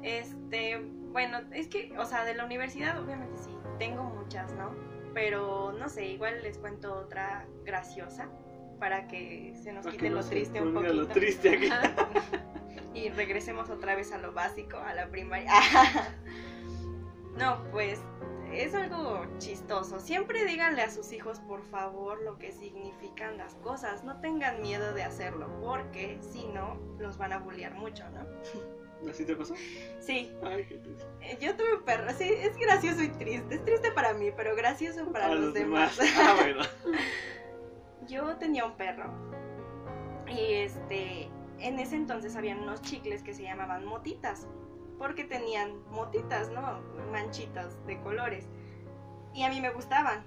Este, 0.01 0.81
bueno, 1.11 1.39
es 1.53 1.67
que, 1.67 1.93
o 1.97 2.05
sea, 2.05 2.23
de 2.25 2.35
la 2.35 2.45
universidad 2.45 3.01
obviamente 3.01 3.37
sí, 3.37 3.55
tengo 3.79 4.03
muchas, 4.03 4.53
¿no? 4.53 4.75
Pero 5.13 5.73
no 5.73 5.89
sé, 5.89 6.05
igual 6.07 6.41
les 6.41 6.57
cuento 6.57 6.93
otra 6.93 7.45
graciosa 7.63 8.29
para 8.79 9.07
que 9.07 9.53
se 9.61 9.73
nos 9.73 9.85
Para 9.85 9.95
quite 9.97 10.09
lo 10.09 10.23
triste 10.23 10.61
un 10.61 10.73
poquito. 10.73 10.93
lo 10.93 11.07
triste 11.07 11.49
aquí. 11.49 11.69
y 12.93 13.09
regresemos 13.09 13.69
otra 13.69 13.95
vez 13.95 14.11
a 14.11 14.17
lo 14.17 14.31
básico, 14.33 14.77
a 14.77 14.93
la 14.93 15.07
primaria. 15.09 15.51
no, 17.37 17.63
pues 17.71 17.99
es 18.53 18.73
algo 18.73 19.25
chistoso. 19.37 19.99
Siempre 19.99 20.45
díganle 20.45 20.81
a 20.81 20.89
sus 20.89 21.11
hijos, 21.13 21.39
por 21.41 21.61
favor, 21.69 22.21
lo 22.23 22.37
que 22.37 22.51
significan 22.51 23.37
las 23.37 23.55
cosas. 23.55 24.03
No 24.03 24.19
tengan 24.19 24.61
miedo 24.61 24.93
de 24.93 25.03
hacerlo, 25.03 25.49
porque 25.61 26.17
si 26.21 26.47
no, 26.47 26.77
los 26.99 27.17
van 27.17 27.33
a 27.33 27.39
bullear 27.39 27.73
mucho, 27.75 28.03
¿no? 28.09 28.25
¿Así 29.09 29.25
te 29.25 29.35
pasó? 29.35 29.55
Sí, 29.99 30.31
Ay, 30.43 30.65
qué 30.65 30.77
triste. 30.77 31.05
eh, 31.21 31.37
yo 31.41 31.55
tuve 31.55 31.75
un 31.75 31.83
perro. 31.83 32.11
Sí, 32.17 32.25
es 32.25 32.55
gracioso 32.57 33.01
y 33.01 33.09
triste. 33.09 33.55
Es 33.55 33.65
triste 33.65 33.91
para 33.91 34.13
mí, 34.13 34.31
pero 34.35 34.55
gracioso 34.55 35.11
para, 35.11 35.33
los, 35.33 35.53
demás. 35.53 35.97
Ah, 36.17 36.35
bueno. 36.39 36.61
Yo 38.07 38.35
tenía 38.37 38.65
un 38.65 38.75
perro. 38.75 39.11
Y 40.27 40.53
este, 40.53 41.29
en 41.59 41.79
ese 41.79 41.95
entonces 41.95 42.35
habían 42.35 42.59
unos 42.59 42.81
chicles 42.81 43.23
que 43.23 43.33
se 43.33 43.43
llamaban 43.43 43.85
motitas. 43.85 44.47
Porque 44.97 45.23
tenían 45.23 45.83
motitas, 45.89 46.49
¿no? 46.51 46.81
Manchitas 47.11 47.85
de 47.87 47.99
colores. 48.01 48.47
Y 49.33 49.43
a 49.43 49.49
mí 49.49 49.61
me 49.61 49.71
gustaban. 49.71 50.23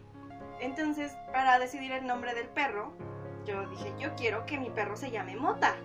Entonces, 0.61 1.12
para 1.33 1.59
decidir 1.59 1.93
el 1.93 2.07
nombre 2.07 2.35
del 2.35 2.49
perro, 2.49 2.93
yo 3.45 3.68
dije, 3.68 3.93
yo 3.99 4.14
quiero 4.16 4.47
que 4.47 4.59
mi 4.59 4.70
perro 4.70 4.97
se 4.97 5.11
llame 5.11 5.37
Mota. 5.37 5.77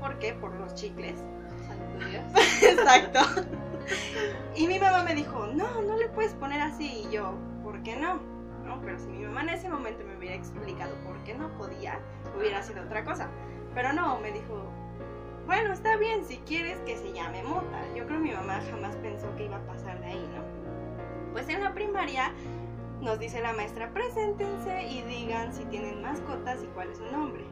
¿Por 0.00 0.18
qué? 0.18 0.34
Por 0.34 0.54
los 0.56 0.74
chicles. 0.74 1.18
Exacto. 2.62 3.20
Y 4.54 4.66
mi 4.66 4.78
mamá 4.78 5.02
me 5.02 5.14
dijo, 5.14 5.46
no, 5.48 5.82
no 5.82 5.96
le 5.96 6.08
puedes 6.08 6.34
poner 6.34 6.60
así. 6.60 7.04
Y 7.06 7.12
yo, 7.12 7.34
¿por 7.62 7.82
qué 7.82 7.96
no? 7.96 8.20
No, 8.64 8.80
pero 8.80 8.98
si 8.98 9.06
mi 9.06 9.24
mamá 9.24 9.42
en 9.42 9.50
ese 9.50 9.68
momento 9.68 10.04
me 10.04 10.16
hubiera 10.16 10.34
explicado 10.34 10.94
por 11.04 11.22
qué 11.24 11.34
no 11.34 11.56
podía, 11.56 12.00
hubiera 12.36 12.62
sido 12.62 12.82
otra 12.82 13.04
cosa. 13.04 13.28
Pero 13.74 13.92
no, 13.92 14.18
me 14.20 14.32
dijo, 14.32 14.70
bueno, 15.46 15.72
está 15.72 15.96
bien, 15.96 16.24
si 16.24 16.38
quieres 16.38 16.78
que 16.80 16.96
se 16.96 17.12
llame 17.12 17.42
Mota. 17.44 17.80
Yo 17.94 18.04
creo 18.06 18.18
que 18.18 18.28
mi 18.28 18.32
mamá 18.32 18.60
jamás 18.70 18.96
pensó 18.96 19.34
que 19.36 19.44
iba 19.44 19.56
a 19.56 19.66
pasar 19.66 20.00
de 20.00 20.06
ahí, 20.06 20.30
¿no? 20.34 20.42
Pues 21.32 21.48
en 21.48 21.62
la 21.62 21.72
primaria 21.72 22.32
nos 23.00 23.18
dice 23.18 23.40
la 23.40 23.52
maestra, 23.52 23.90
preséntense 23.92 24.82
y 24.84 25.02
digan 25.02 25.52
si 25.52 25.64
tienen 25.66 26.02
mascotas 26.02 26.62
y 26.62 26.66
cuál 26.68 26.90
es 26.90 26.98
su 26.98 27.04
nombre. 27.06 27.44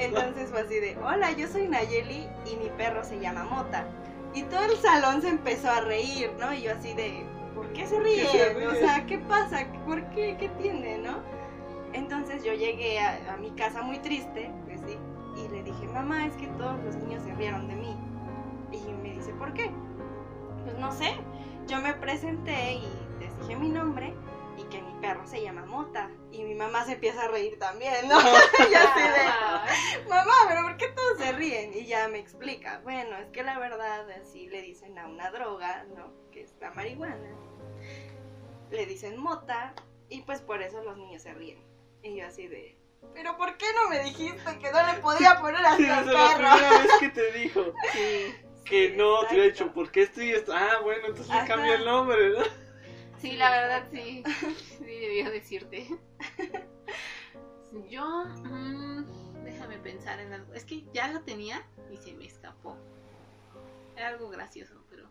Entonces 0.00 0.50
fue 0.50 0.60
así 0.60 0.80
de, 0.80 0.96
hola, 1.04 1.32
yo 1.32 1.46
soy 1.48 1.68
Nayeli 1.68 2.28
y 2.50 2.56
mi 2.56 2.70
perro 2.76 3.04
se 3.04 3.20
llama 3.20 3.44
Mota. 3.44 3.86
Y 4.34 4.42
todo 4.44 4.64
el 4.64 4.76
salón 4.76 5.22
se 5.22 5.28
empezó 5.28 5.70
a 5.70 5.80
reír, 5.80 6.30
¿no? 6.38 6.52
Y 6.52 6.62
yo 6.62 6.72
así 6.72 6.94
de, 6.94 7.24
¿por 7.54 7.72
qué 7.72 7.86
se 7.86 7.98
ríen? 8.00 8.26
se 8.28 8.54
ríen? 8.54 8.68
O 8.68 8.74
sea, 8.74 9.06
¿qué 9.06 9.18
pasa? 9.18 9.66
¿Por 9.86 10.02
qué? 10.10 10.36
¿Qué 10.38 10.48
tiene, 10.60 10.98
no? 10.98 11.18
Entonces 11.92 12.44
yo 12.44 12.52
llegué 12.52 13.00
a, 13.00 13.34
a 13.34 13.36
mi 13.38 13.50
casa 13.52 13.82
muy 13.82 13.98
triste, 13.98 14.50
pues 14.66 14.80
sí, 14.86 14.96
y 15.36 15.48
le 15.48 15.62
dije, 15.62 15.86
mamá, 15.86 16.26
es 16.26 16.34
que 16.34 16.46
todos 16.58 16.78
los 16.84 16.96
niños 16.96 17.22
se 17.24 17.34
rieron 17.34 17.66
de 17.68 17.74
mí. 17.74 17.96
Y 18.72 18.92
me 19.02 19.14
dice, 19.14 19.32
¿por 19.32 19.54
qué? 19.54 19.70
Pues 20.64 20.78
no 20.78 20.92
sé, 20.92 21.14
yo 21.66 21.80
me 21.80 21.94
presenté 21.94 22.74
y 22.74 22.88
les 23.20 23.38
dije 23.40 23.56
mi 23.56 23.70
nombre 23.70 24.12
que 24.70 24.80
mi 24.82 24.92
perro 25.00 25.26
se 25.26 25.42
llama 25.42 25.64
Mota. 25.66 26.10
Y 26.30 26.42
mi 26.44 26.54
mamá 26.54 26.84
se 26.84 26.92
empieza 26.92 27.22
a 27.24 27.28
reír 27.28 27.58
también, 27.58 28.08
¿no? 28.08 28.18
y 28.70 28.74
así 28.74 29.00
de, 29.00 30.04
mamá, 30.08 30.32
pero 30.48 30.62
¿por 30.62 30.76
qué 30.76 30.88
todos 30.88 31.18
se 31.18 31.32
ríen? 31.32 31.72
Y 31.74 31.86
ya 31.86 32.08
me 32.08 32.18
explica, 32.18 32.80
bueno, 32.84 33.16
es 33.16 33.28
que 33.30 33.42
la 33.42 33.58
verdad 33.58 34.08
así 34.10 34.48
le 34.48 34.62
dicen 34.62 34.98
a 34.98 35.06
una 35.06 35.30
droga, 35.30 35.84
¿no? 35.96 36.12
Que 36.30 36.42
es 36.42 36.54
la 36.60 36.70
marihuana. 36.72 37.30
Le 38.70 38.86
dicen 38.86 39.16
mota 39.18 39.74
y 40.08 40.22
pues 40.22 40.40
por 40.42 40.62
eso 40.62 40.82
los 40.82 40.96
niños 40.96 41.22
se 41.22 41.32
ríen. 41.34 41.62
Y 42.02 42.16
yo 42.16 42.26
así 42.26 42.46
de, 42.46 42.76
pero 43.14 43.36
¿por 43.36 43.56
qué 43.56 43.66
no 43.74 43.88
me 43.90 44.02
dijiste 44.04 44.58
que 44.58 44.70
no 44.70 44.86
le 44.86 44.94
podía 45.00 45.40
poner 45.40 45.64
así 45.64 45.82
Sí, 45.84 45.90
esa 45.90 46.00
es 46.00 46.06
la 46.06 46.12
perro? 46.28 46.48
primera 46.56 46.70
vez 46.82 46.90
que 47.00 47.08
te 47.08 47.32
dijo. 47.32 47.64
Que 47.92 48.90
Sí, 48.90 48.94
no, 48.96 49.20
te 49.20 49.34
hubiera 49.34 49.44
exacto. 49.46 49.64
dicho, 49.64 49.72
¿por 49.72 49.90
qué 49.90 50.02
esto 50.02 50.22
y 50.22 50.30
esto? 50.30 50.52
Ah, 50.54 50.80
bueno, 50.82 51.06
entonces 51.06 51.34
le 51.34 51.46
cambia 51.46 51.74
el 51.76 51.84
nombre, 51.86 52.30
¿no? 52.30 52.67
Sí, 53.18 53.32
la 53.32 53.50
verdad 53.50 53.88
sí. 53.92 54.22
Sí, 54.78 54.84
debía 54.84 55.30
decirte. 55.30 55.88
Yo, 57.90 58.24
mm, 58.44 59.44
déjame 59.44 59.78
pensar 59.78 60.20
en 60.20 60.32
algo. 60.32 60.54
Es 60.54 60.64
que 60.64 60.84
ya 60.92 61.08
lo 61.12 61.22
tenía 61.22 61.66
y 61.90 61.96
se 61.96 62.14
me 62.14 62.26
escapó. 62.26 62.76
Era 63.96 64.08
algo 64.08 64.28
gracioso, 64.28 64.84
pero. 64.88 65.08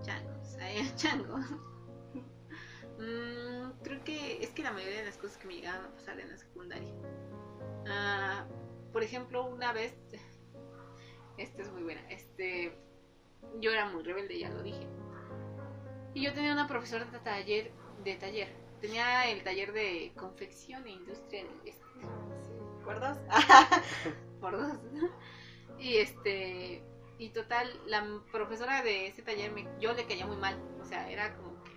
Changos, 0.00 0.56
ay, 0.60 0.90
chango. 0.96 1.38
Mm, 2.98 3.72
creo 3.82 4.04
que 4.04 4.42
es 4.42 4.50
que 4.50 4.62
la 4.62 4.72
mayoría 4.72 5.00
de 5.00 5.06
las 5.06 5.18
cosas 5.18 5.36
que 5.36 5.46
me 5.46 5.56
llegaban 5.56 5.84
a 5.84 5.90
pasar 5.92 6.18
en 6.20 6.30
la 6.30 6.36
secundaria. 6.38 6.92
Ah, 7.86 8.46
por 8.92 9.02
ejemplo, 9.02 9.44
una 9.46 9.72
vez. 9.72 9.94
Esta 11.36 11.62
es 11.62 11.70
muy 11.70 11.82
buena. 11.82 12.00
Este. 12.10 12.78
Yo 13.60 13.72
era 13.72 13.90
muy 13.90 14.02
rebelde, 14.02 14.38
ya 14.38 14.48
lo 14.50 14.62
dije. 14.62 14.86
Y 16.14 16.22
yo 16.22 16.32
tenía 16.34 16.52
una 16.52 16.68
profesora 16.68 17.04
de 17.04 17.18
taller. 17.18 17.72
De 18.04 18.14
taller. 18.16 18.48
Tenía 18.80 19.30
el 19.30 19.42
taller 19.42 19.72
de 19.72 20.12
confección 20.16 20.86
e 20.86 20.90
industria 20.90 21.44
del 21.44 21.52
este 21.64 21.84
¿Recuerdas? 22.78 23.18
por 24.40 24.58
dos. 24.58 24.78
Y 25.78 25.96
este, 25.96 26.80
y 27.18 27.30
total, 27.30 27.68
la 27.86 28.06
profesora 28.30 28.82
de 28.82 29.08
ese 29.08 29.22
taller 29.22 29.50
me, 29.50 29.66
yo 29.80 29.92
le 29.94 30.06
caía 30.06 30.26
muy 30.26 30.36
mal. 30.36 30.56
O 30.80 30.84
sea, 30.84 31.10
era 31.10 31.34
como 31.36 31.60
que, 31.64 31.70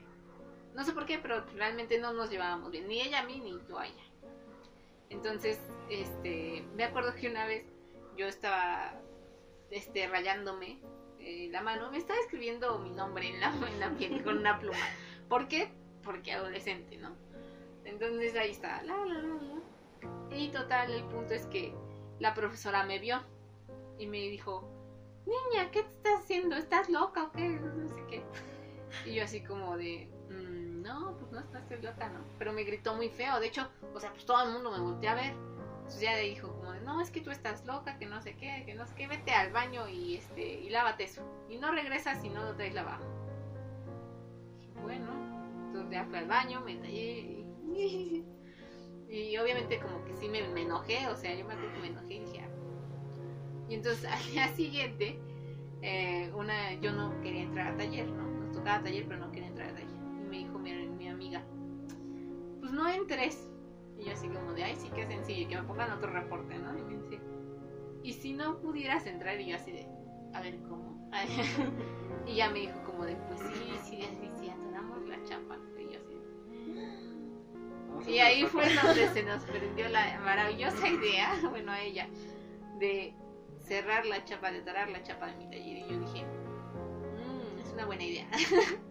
no 0.76 0.84
sé 0.84 0.94
por 0.94 1.08
qué, 1.08 1.18
pero 1.18 1.44
realmente 1.56 2.00
no 2.00 2.14
nos 2.14 2.30
llevábamos 2.30 2.70
bien, 2.70 2.88
ni 2.88 3.02
ella 3.02 3.22
a 3.22 3.26
mí 3.26 3.40
ni 3.40 3.60
yo 3.68 3.80
a 3.80 3.88
ella. 3.88 4.04
Entonces, 5.10 5.60
este, 5.90 6.64
me 6.76 6.84
acuerdo 6.84 7.16
que 7.16 7.30
una 7.30 7.48
vez 7.48 7.66
yo 8.16 8.28
estaba, 8.28 8.94
este, 9.72 10.08
rayándome 10.08 10.80
eh, 11.26 11.50
la 11.52 11.62
mano, 11.62 11.90
me 11.92 11.98
estaba 11.98 12.20
escribiendo 12.20 12.78
mi 12.80 12.92
nombre 12.92 13.28
en 13.28 13.40
la, 13.40 13.48
en 13.68 13.80
la 13.80 13.90
piel 13.98 14.24
con 14.24 14.38
una 14.38 14.60
pluma. 14.60 14.78
¿Por 15.28 15.48
qué? 15.48 15.72
Porque 16.04 16.32
adolescente, 16.34 16.98
¿no? 16.98 17.16
Entonces 17.84 18.36
ahí 18.36 18.52
está, 18.52 18.82
la, 18.84 18.96
la, 19.06 19.22
la, 19.22 19.34
la. 19.34 20.36
Y 20.36 20.50
total, 20.50 20.92
el 20.92 21.04
punto 21.06 21.34
es 21.34 21.46
que 21.48 21.74
la 22.20 22.34
profesora 22.34 22.84
me 22.84 23.00
vio 23.00 23.22
y 23.98 24.08
me 24.08 24.20
dijo, 24.30 24.70
niña, 25.26 25.72
¿qué 25.72 25.84
te 25.84 25.90
estás 25.90 26.20
haciendo? 26.22 26.56
¿Estás 26.56 26.90
loca 26.90 27.24
o 27.24 27.32
qué? 27.32 27.50
No 27.50 27.90
sé 27.90 28.04
qué. 28.10 28.24
Y 29.10 29.16
yo 29.16 29.24
así 29.24 29.44
como 29.44 29.78
de, 29.78 30.08
"Mm, 30.30 30.82
no, 30.84 31.18
pues 31.20 31.32
no, 31.32 31.42
no 31.52 31.60
estoy 31.60 31.82
loca, 31.82 32.08
¿no? 32.10 32.20
Pero 32.38 32.54
me 32.54 32.64
gritó 32.64 32.96
muy 32.96 33.10
feo, 33.10 33.40
de 33.40 33.48
hecho, 33.48 33.68
o 33.94 34.00
sea, 34.00 34.12
pues 34.12 34.26
todo 34.26 34.44
el 34.46 34.52
mundo 34.52 34.72
me 34.72 34.80
volteó 34.80 35.10
a 35.12 35.16
ver. 35.16 35.34
Entonces 35.86 36.02
ya 36.02 36.16
le 36.16 36.24
dijo 36.24 36.52
como 36.52 36.74
no, 36.74 37.00
es 37.00 37.12
que 37.12 37.22
tú 37.22 37.30
estás 37.30 37.64
loca, 37.66 37.98
que 38.00 38.08
no 38.08 38.20
sé 38.22 38.36
qué, 38.36 38.64
que 38.66 38.74
no 38.74 38.88
sé 38.88 38.96
qué, 38.96 39.08
vete 39.08 39.32
al 39.32 39.52
baño 39.52 39.88
y 39.88 40.16
este, 40.16 40.42
y 40.62 40.70
lávate 40.70 41.04
eso. 41.04 41.22
Y 41.48 41.58
no 41.58 41.72
regresas 41.72 42.22
si 42.22 42.30
no 42.30 42.44
lo 42.44 42.56
traes 42.56 42.74
lavado. 42.74 43.06
Bueno, 44.82 45.08
entonces 45.68 45.92
ya 45.92 46.06
fui 46.06 46.18
al 46.18 46.28
baño, 46.28 46.62
me 46.62 46.76
tallé 46.76 47.20
y... 47.20 48.26
Y 49.08 49.38
obviamente 49.38 49.80
como 49.80 50.04
que 50.04 50.14
sí 50.16 50.28
me, 50.28 50.46
me 50.50 50.64
enojé, 50.64 51.08
o 51.08 51.16
sea, 51.16 51.34
yo 51.36 51.46
me 51.46 51.54
acuerdo 51.54 51.74
que 51.76 51.80
me 51.80 51.88
enojé 51.88 52.16
y 52.16 52.20
dije, 52.22 52.40
"Ah". 52.42 52.50
Y 53.70 53.76
entonces 53.76 54.04
al 54.12 54.32
día 54.32 54.48
siguiente, 54.50 55.20
eh, 55.82 56.32
una, 56.36 56.74
yo 56.82 56.92
no 56.92 57.22
quería 57.22 57.44
entrar 57.44 57.68
a 57.74 57.78
taller, 57.78 58.08
¿no? 58.10 58.24
Nos 58.24 58.52
tocaba 58.52 58.84
taller, 58.84 59.06
pero 59.08 59.20
no 59.20 59.32
quería 59.32 59.50
entrar 59.50 59.70
a 59.70 59.74
taller. 59.74 59.90
Y 59.90 60.28
me 60.28 60.38
dijo 60.40 60.58
mi, 60.58 60.74
mi 60.88 61.08
amiga, 61.08 61.44
pues 62.60 62.72
no 62.72 62.90
entres. 62.90 63.48
Y 63.98 64.06
yo 64.06 64.14
así 64.14 64.28
como 64.28 64.54
de, 64.54 64.64
ay, 64.64 64.76
sí, 64.76 64.90
qué 64.94 65.06
sencillo, 65.08 65.48
que 65.50 65.56
me 65.58 65.64
pongan 65.64 65.92
otro 65.92 66.12
reporte, 66.12 66.58
¿no? 66.58 66.78
Y 66.78 66.82
me 66.84 67.02
dice, 67.02 67.20
¿y 68.04 68.14
si 68.14 68.34
no 68.34 68.60
pudieras 68.60 69.06
entrar? 69.08 69.40
Y 69.40 69.48
yo 69.48 69.56
así 69.56 69.72
de, 69.72 69.88
a 70.34 70.42
ver, 70.42 70.58
¿cómo? 70.70 71.10
y 72.28 72.36
ya 72.36 72.50
me 72.50 72.60
dijo 72.60 72.84
como 72.86 73.06
de, 73.06 73.16
pues 73.16 73.40
sí, 73.40 73.72
sí, 73.84 74.02
sí, 74.02 74.30
sí, 74.40 74.50
atoramos 74.50 75.08
la 75.08 75.24
chapa. 75.24 75.58
Y 75.80 75.94
yo 75.94 76.00
así 76.00 76.14
de, 76.14 78.12
y 78.12 78.20
ahí 78.20 78.46
fue 78.46 78.66
donde 78.76 79.08
se 79.10 79.24
nos 79.24 79.44
prendió 79.44 79.88
la 79.90 80.20
maravillosa 80.20 80.88
idea, 80.88 81.34
bueno, 81.50 81.72
a 81.72 81.82
ella, 81.82 82.08
de 82.80 83.16
cerrar 83.60 84.06
la 84.06 84.24
chapa, 84.26 84.52
de 84.52 84.62
tarar 84.62 84.90
la 84.90 85.02
chapa 85.04 85.28
de 85.28 85.36
mi 85.38 85.46
taller. 85.46 85.78
Y 85.78 85.88
yo 85.90 86.00
dije, 86.00 86.26
"Mm, 86.26 87.60
es 87.60 87.74
una 87.74 87.86
buena 87.86 88.04
idea. 88.04 88.28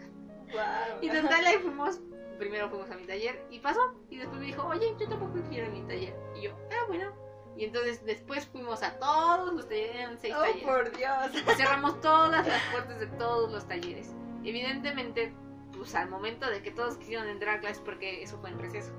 Wow. 0.54 1.02
y 1.02 1.08
total, 1.08 1.44
ahí 1.46 1.56
fuimos, 1.56 2.00
primero 2.34 2.68
fuimos 2.68 2.90
a 2.90 2.96
mi 2.96 3.04
taller 3.06 3.44
y 3.50 3.58
pasó. 3.60 3.80
Y 4.10 4.18
después 4.18 4.38
me 4.40 4.46
dijo, 4.46 4.66
oye, 4.66 4.94
yo 4.98 5.08
tampoco 5.08 5.40
quiero 5.48 5.66
a 5.66 5.70
mi 5.70 5.82
taller. 5.82 6.14
Y 6.36 6.42
yo, 6.42 6.50
ah, 6.70 6.84
bueno. 6.88 7.12
Y 7.56 7.64
entonces 7.66 8.04
después 8.04 8.46
fuimos 8.46 8.82
a 8.82 8.98
todos 8.98 9.52
los 9.54 9.68
talleres, 9.68 9.94
eran 9.96 10.18
seis 10.18 10.34
Oh, 10.36 10.40
talleres. 10.40 10.62
por 10.64 10.96
Dios. 10.96 11.56
Cerramos 11.56 12.00
todas 12.00 12.46
las 12.46 12.62
puertas 12.72 12.98
de 12.98 13.06
todos 13.06 13.52
los 13.52 13.66
talleres. 13.68 14.12
Evidentemente, 14.42 15.32
pues 15.76 15.94
al 15.94 16.08
momento 16.08 16.50
de 16.50 16.62
que 16.62 16.70
todos 16.72 16.96
quisieron 16.96 17.28
entrar 17.28 17.56
a 17.56 17.60
clases, 17.60 17.80
porque 17.84 18.22
eso 18.22 18.38
fue 18.40 18.50
en 18.50 18.58
receso, 18.58 18.92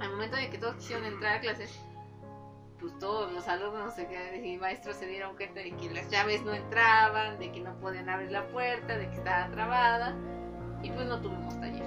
al 0.00 0.10
momento 0.10 0.36
de 0.36 0.50
que 0.50 0.58
todos 0.58 0.74
quisieron 0.76 1.04
entrar 1.04 1.36
a 1.36 1.40
clases, 1.40 1.78
pues 2.80 2.98
todos 2.98 3.32
los 3.32 3.46
alumnos 3.46 3.94
y 4.42 4.56
maestros 4.56 4.96
se 4.96 5.06
dieron 5.06 5.36
cuenta 5.36 5.60
de 5.60 5.70
que 5.76 5.88
las 5.90 6.10
llaves 6.10 6.42
no 6.42 6.52
entraban, 6.52 7.38
de 7.38 7.52
que 7.52 7.60
no 7.60 7.78
podían 7.78 8.08
abrir 8.08 8.32
la 8.32 8.46
puerta, 8.48 8.98
de 8.98 9.08
que 9.08 9.14
estaba 9.16 9.48
trabada, 9.52 10.16
y 10.82 10.90
pues 10.90 11.06
no 11.06 11.20
tuvimos 11.20 11.58
taller. 11.60 11.84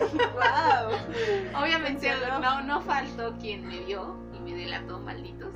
Wow. 0.00 1.62
Obviamente 1.62 2.10
no, 2.40 2.62
no 2.62 2.80
faltó 2.80 3.36
quien 3.38 3.66
me 3.66 3.78
vio 3.80 4.16
y 4.34 4.40
me 4.40 4.54
delató, 4.54 4.98
malditos. 4.98 5.54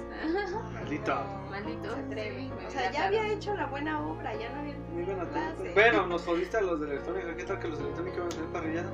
Maldito. 0.72 1.16
malditos. 1.50 1.96
Se 2.10 2.66
O 2.66 2.70
sea, 2.70 2.90
ya 2.90 3.06
había 3.06 3.32
hecho 3.32 3.55
la 3.55 3.66
buena 3.66 4.00
obra, 4.00 4.34
ya 4.36 4.48
no 4.50 4.60
había 4.60 4.76
Muy 4.92 5.02
buena 5.02 5.28
clase. 5.28 5.72
Bueno, 5.74 6.06
nos 6.06 6.24
jodiste 6.24 6.56
a 6.56 6.60
los 6.60 6.80
de 6.80 6.86
electrónica. 6.86 7.36
¿Qué 7.36 7.44
tal 7.44 7.59
que 7.59 7.68
los 7.68 7.78
de 7.78 7.84
electrónica 7.84 8.18
van 8.18 8.26
a 8.26 8.30
tener 8.30 8.52
parrillada? 8.52 8.90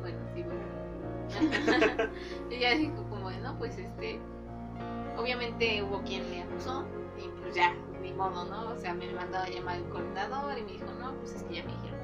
Bueno, 0.00 0.18
sí, 0.34 0.42
bueno. 0.42 2.10
y 2.50 2.54
ella 2.54 2.74
dijo 2.74 3.04
como 3.08 3.30
no, 3.30 3.58
pues 3.58 3.78
este, 3.78 4.20
obviamente 5.16 5.82
hubo 5.82 6.02
quien 6.02 6.28
me 6.30 6.42
acusó 6.42 6.84
y 7.16 7.28
pues 7.40 7.54
ya, 7.54 7.74
ni 8.02 8.12
modo, 8.12 8.44
¿no? 8.44 8.70
O 8.70 8.76
sea, 8.76 8.94
me 8.94 9.10
mandó 9.12 9.38
a 9.38 9.48
llamar 9.48 9.76
el 9.76 9.84
coordinador 9.84 10.58
y 10.58 10.62
me 10.62 10.72
dijo, 10.72 10.86
no, 10.98 11.14
pues 11.14 11.34
es 11.34 11.42
que 11.44 11.54
ya 11.54 11.64
me 11.64 11.72
dijeron 11.72 11.99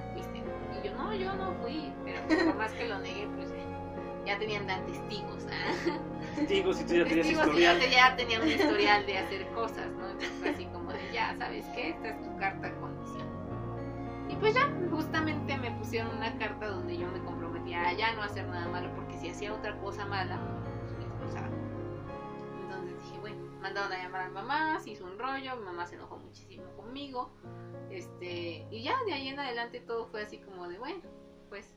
yo, 0.87 0.97
no, 0.97 1.15
yo 1.15 1.35
no 1.35 1.53
fui, 1.63 1.93
pero 2.05 2.45
por 2.45 2.57
más 2.57 2.73
que 2.73 2.89
lo 2.89 2.99
negué, 2.99 3.27
pues 3.37 3.51
ya 4.27 4.39
tenían 4.39 4.67
dan 4.67 4.85
testigos, 4.87 5.47
¿ah? 5.51 5.99
Testigos, 6.35 6.77
si 6.77 6.85
tú 6.85 6.95
ya 6.95 7.05
tenías 7.05 7.27
testigos 7.27 7.47
y 7.47 7.51
historial. 7.51 7.81
ya, 7.81 7.91
ya 7.91 8.17
tenían 8.17 8.43
un 8.43 8.49
historial 8.49 9.07
de 9.07 9.19
hacer 9.19 9.47
cosas, 9.53 9.89
¿no? 9.93 10.11
Entonces 10.11 10.33
fue 10.41 10.49
así 10.51 10.65
como 10.67 10.93
de, 10.93 11.13
ya, 11.13 11.37
¿sabes 11.39 11.65
qué? 11.75 11.91
Esta 11.91 12.09
es 12.09 12.23
tu 12.23 12.37
carta 12.37 12.75
condición. 12.81 13.27
Y 14.29 14.35
pues 14.37 14.55
ya, 14.55 14.69
justamente 14.91 15.57
me 15.57 15.71
pusieron 15.73 16.17
una 16.17 16.37
carta 16.39 16.67
donde 16.67 16.99
yo 16.99 17.07
me 17.09 17.21
comprometía 17.21 17.89
a 17.89 17.93
ya 17.93 18.13
no 18.15 18.23
hacer 18.23 18.47
nada 18.49 18.69
malo, 18.69 18.91
porque 18.97 19.17
si 19.17 19.29
hacía 19.31 19.55
otra 19.55 19.79
cosa 19.79 20.05
mala, 20.05 20.41
pues 20.81 20.99
me 20.99 21.05
expulsaban. 21.05 21.53
Entonces 22.63 23.03
dije, 23.05 23.19
bueno, 23.21 23.37
mandaron 23.61 23.93
a 23.93 24.03
llamar 24.03 24.23
a 24.23 24.29
mi 24.29 24.35
mamá, 24.35 24.81
se 24.81 24.91
hizo 24.91 25.05
un 25.05 25.17
rollo, 25.17 25.57
mi 25.57 25.65
mamá 25.65 25.87
se 25.87 25.95
enojó 25.95 26.19
muchísimo 26.19 26.65
conmigo. 26.77 27.31
Este, 27.91 28.67
y 28.71 28.83
ya 28.83 28.97
de 29.05 29.13
ahí 29.13 29.29
en 29.29 29.39
adelante 29.39 29.81
todo 29.81 30.07
fue 30.07 30.23
así 30.23 30.39
como 30.39 30.69
de, 30.69 30.79
bueno, 30.79 31.03
pues 31.49 31.75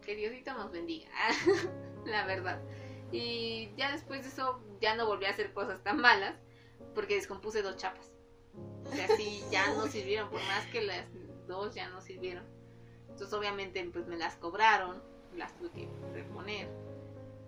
que 0.00 0.14
Diosito 0.14 0.54
nos 0.54 0.70
bendiga, 0.72 1.10
la 2.04 2.24
verdad. 2.24 2.60
Y 3.12 3.70
ya 3.76 3.92
después 3.92 4.22
de 4.22 4.28
eso 4.28 4.62
ya 4.80 4.94
no 4.94 5.06
volví 5.06 5.26
a 5.26 5.30
hacer 5.30 5.52
cosas 5.52 5.82
tan 5.82 5.98
malas 6.00 6.36
porque 6.94 7.14
descompuse 7.14 7.62
dos 7.62 7.76
chapas. 7.76 8.10
O 8.84 8.90
sea, 8.92 9.08
sí, 9.16 9.42
ya 9.50 9.72
no 9.74 9.86
sirvieron, 9.88 10.30
por 10.30 10.40
más 10.44 10.66
que 10.66 10.82
las 10.82 11.06
dos 11.46 11.74
ya 11.74 11.88
no 11.90 12.00
sirvieron. 12.00 12.44
Entonces 13.02 13.32
obviamente 13.32 13.84
pues 13.92 14.06
me 14.06 14.16
las 14.16 14.36
cobraron, 14.36 15.02
las 15.34 15.56
tuve 15.56 15.70
que 15.70 15.88
reponer. 16.12 16.68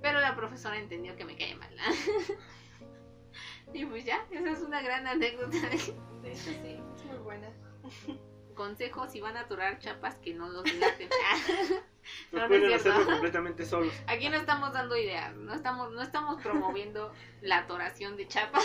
Pero 0.02 0.20
la 0.20 0.34
profesora 0.34 0.78
entendió 0.78 1.16
que 1.16 1.24
me 1.24 1.36
caía 1.36 1.56
mal. 1.56 1.74
y 3.72 3.84
pues 3.86 4.04
ya, 4.04 4.26
esa 4.32 4.50
es 4.50 4.60
una 4.60 4.82
gran 4.82 5.06
anécdota. 5.06 5.56
De 6.22 6.32
hecho, 6.32 6.50
sí, 6.62 6.80
muy 7.12 7.22
buena. 7.22 7.48
Consejo, 8.55 9.09
si 9.09 9.20
van 9.20 9.36
a 9.36 9.40
aturar 9.40 9.78
chapas, 9.78 10.16
que 10.16 10.34
no 10.34 10.48
los 10.48 10.64
delaten. 10.64 11.09
No, 12.32 12.39
No, 12.39 12.43
no 12.43 12.48
pueden 12.48 12.72
hacerlo 12.72 13.05
completamente 13.06 13.64
solos. 13.64 13.94
Aquí 14.09 14.28
no 14.28 14.34
estamos 14.34 14.72
dando 14.72 14.97
ideas, 14.97 15.36
no 15.36 15.55
estamos, 15.55 15.93
no 15.93 16.02
estamos 16.02 16.43
promoviendo 16.43 17.12
la 17.43 17.59
atoración 17.59 18.16
de 18.16 18.26
chapas 18.26 18.64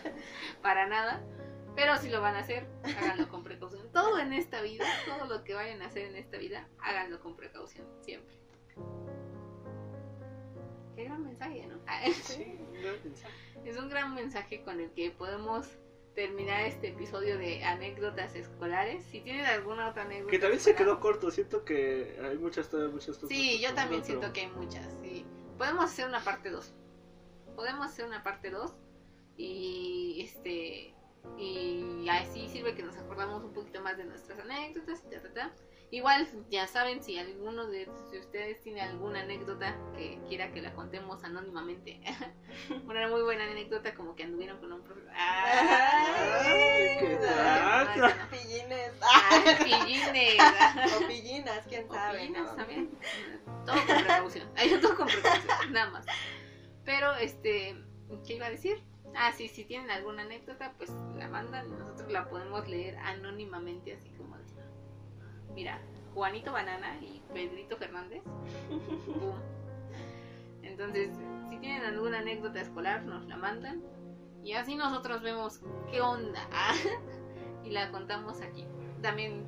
para 0.62 0.88
nada, 0.88 1.22
pero 1.76 1.96
si 1.98 2.08
lo 2.08 2.20
van 2.20 2.34
a 2.34 2.40
hacer, 2.40 2.66
háganlo 2.82 3.28
con 3.28 3.44
precaución. 3.44 3.88
Todo 3.92 4.18
en 4.18 4.32
esta 4.32 4.60
vida, 4.60 4.84
todo 5.06 5.26
lo 5.26 5.44
que 5.44 5.54
vayan 5.54 5.82
a 5.82 5.86
hacer 5.86 6.06
en 6.06 6.16
esta 6.16 6.36
vida, 6.36 6.68
háganlo 6.80 7.20
con 7.20 7.36
precaución, 7.36 7.86
siempre. 8.00 8.34
Qué 10.96 11.04
gran 11.04 11.22
mensaje, 11.22 11.68
¿no? 11.68 11.78
Sí, 12.24 12.58
un 12.58 12.82
gran 12.82 13.04
mensaje. 13.04 13.34
Es 13.64 13.76
un 13.76 13.88
gran 13.88 14.14
mensaje 14.16 14.64
con 14.64 14.80
el 14.80 14.90
que 14.94 15.12
podemos 15.12 15.68
terminar 16.14 16.62
este 16.66 16.88
episodio 16.88 17.38
de 17.38 17.64
anécdotas 17.64 18.34
escolares. 18.34 19.04
Si 19.04 19.20
tienen 19.20 19.44
alguna 19.44 19.88
otra 19.90 20.02
anécdota. 20.02 20.30
Que 20.30 20.38
también 20.38 20.60
se 20.60 20.74
quedó 20.74 21.00
corto. 21.00 21.30
Siento 21.30 21.64
que 21.64 22.18
hay 22.22 22.38
muchas 22.38 22.68
todavía, 22.68 22.92
muchas. 22.92 23.18
Sí, 23.28 23.60
yo 23.60 23.74
también 23.74 24.04
siento 24.04 24.32
que 24.32 24.42
hay 24.42 24.48
muchas. 24.48 24.86
Sí. 25.02 25.26
Podemos 25.58 25.84
hacer 25.84 26.06
una 26.06 26.22
parte 26.22 26.50
2. 26.50 26.74
Podemos 27.56 27.86
hacer 27.86 28.04
una 28.06 28.22
parte 28.22 28.50
2 28.50 28.74
y 29.36 30.22
este 30.24 30.94
y 31.38 32.06
así 32.08 32.48
sirve 32.48 32.74
que 32.74 32.82
nos 32.82 32.96
acordamos 32.96 33.42
un 33.42 33.52
poquito 33.52 33.80
más 33.80 33.96
de 33.96 34.04
nuestras 34.04 34.38
anécdotas 34.38 35.02
y 35.04 35.10
ta, 35.10 35.22
ta, 35.22 35.32
ta. 35.32 35.54
Igual, 35.94 36.26
ya 36.50 36.66
saben, 36.66 37.04
si 37.04 37.16
alguno 37.20 37.68
de 37.68 37.88
si 38.10 38.18
ustedes 38.18 38.60
tiene 38.62 38.80
alguna 38.80 39.20
anécdota 39.20 39.76
que 39.96 40.18
quiera 40.26 40.50
que 40.50 40.60
la 40.60 40.72
contemos 40.74 41.22
anónimamente. 41.22 42.00
Una 42.84 43.06
muy 43.06 43.22
buena 43.22 43.44
anécdota, 43.44 43.94
como 43.94 44.16
que 44.16 44.24
anduvieron 44.24 44.58
con 44.58 44.72
un 44.72 44.82
profesor. 44.82 45.12
Ay, 45.14 46.96
¿qué 46.98 47.16
tal? 47.22 48.12
Pillines. 48.28 48.92
Pillines. 49.62 50.96
O 50.96 51.06
pillinas, 51.06 51.64
quién 51.68 51.88
sabe. 51.88 52.18
Pillinas 52.18 52.42
¿no? 52.42 52.56
también. 52.56 52.90
Todo 53.64 53.76
con 53.76 53.96
precaución. 53.96 54.50
Ay, 54.56 54.76
todo 54.82 54.96
con 54.96 55.06
precaución, 55.06 55.72
nada 55.72 55.90
más. 55.92 56.06
Pero, 56.84 57.14
este, 57.14 57.80
¿qué 58.26 58.34
iba 58.34 58.46
a 58.46 58.50
decir? 58.50 58.82
Ah, 59.14 59.30
sí, 59.30 59.46
si 59.46 59.64
tienen 59.64 59.92
alguna 59.92 60.22
anécdota, 60.22 60.74
pues 60.76 60.90
la 61.16 61.28
mandan 61.28 61.68
y 61.68 61.70
nosotros 61.70 62.10
la 62.10 62.28
podemos 62.28 62.66
leer 62.66 62.96
anónimamente, 62.96 63.94
así 63.94 64.10
como 64.18 64.36
de, 64.38 64.53
Mira, 65.54 65.80
Juanito 66.14 66.52
Banana 66.52 66.96
y 67.00 67.22
Pedrito 67.32 67.76
Fernández. 67.76 68.22
Boom. 69.06 69.40
Entonces, 70.62 71.10
si 71.48 71.58
tienen 71.58 71.84
alguna 71.84 72.18
anécdota 72.18 72.60
escolar, 72.60 73.04
nos 73.04 73.26
la 73.26 73.36
mandan. 73.36 73.82
Y 74.42 74.52
así 74.52 74.74
nosotros 74.74 75.22
vemos 75.22 75.60
qué 75.90 76.00
onda. 76.00 76.40
y 77.64 77.70
la 77.70 77.90
contamos 77.90 78.40
aquí. 78.40 78.66
También 79.02 79.46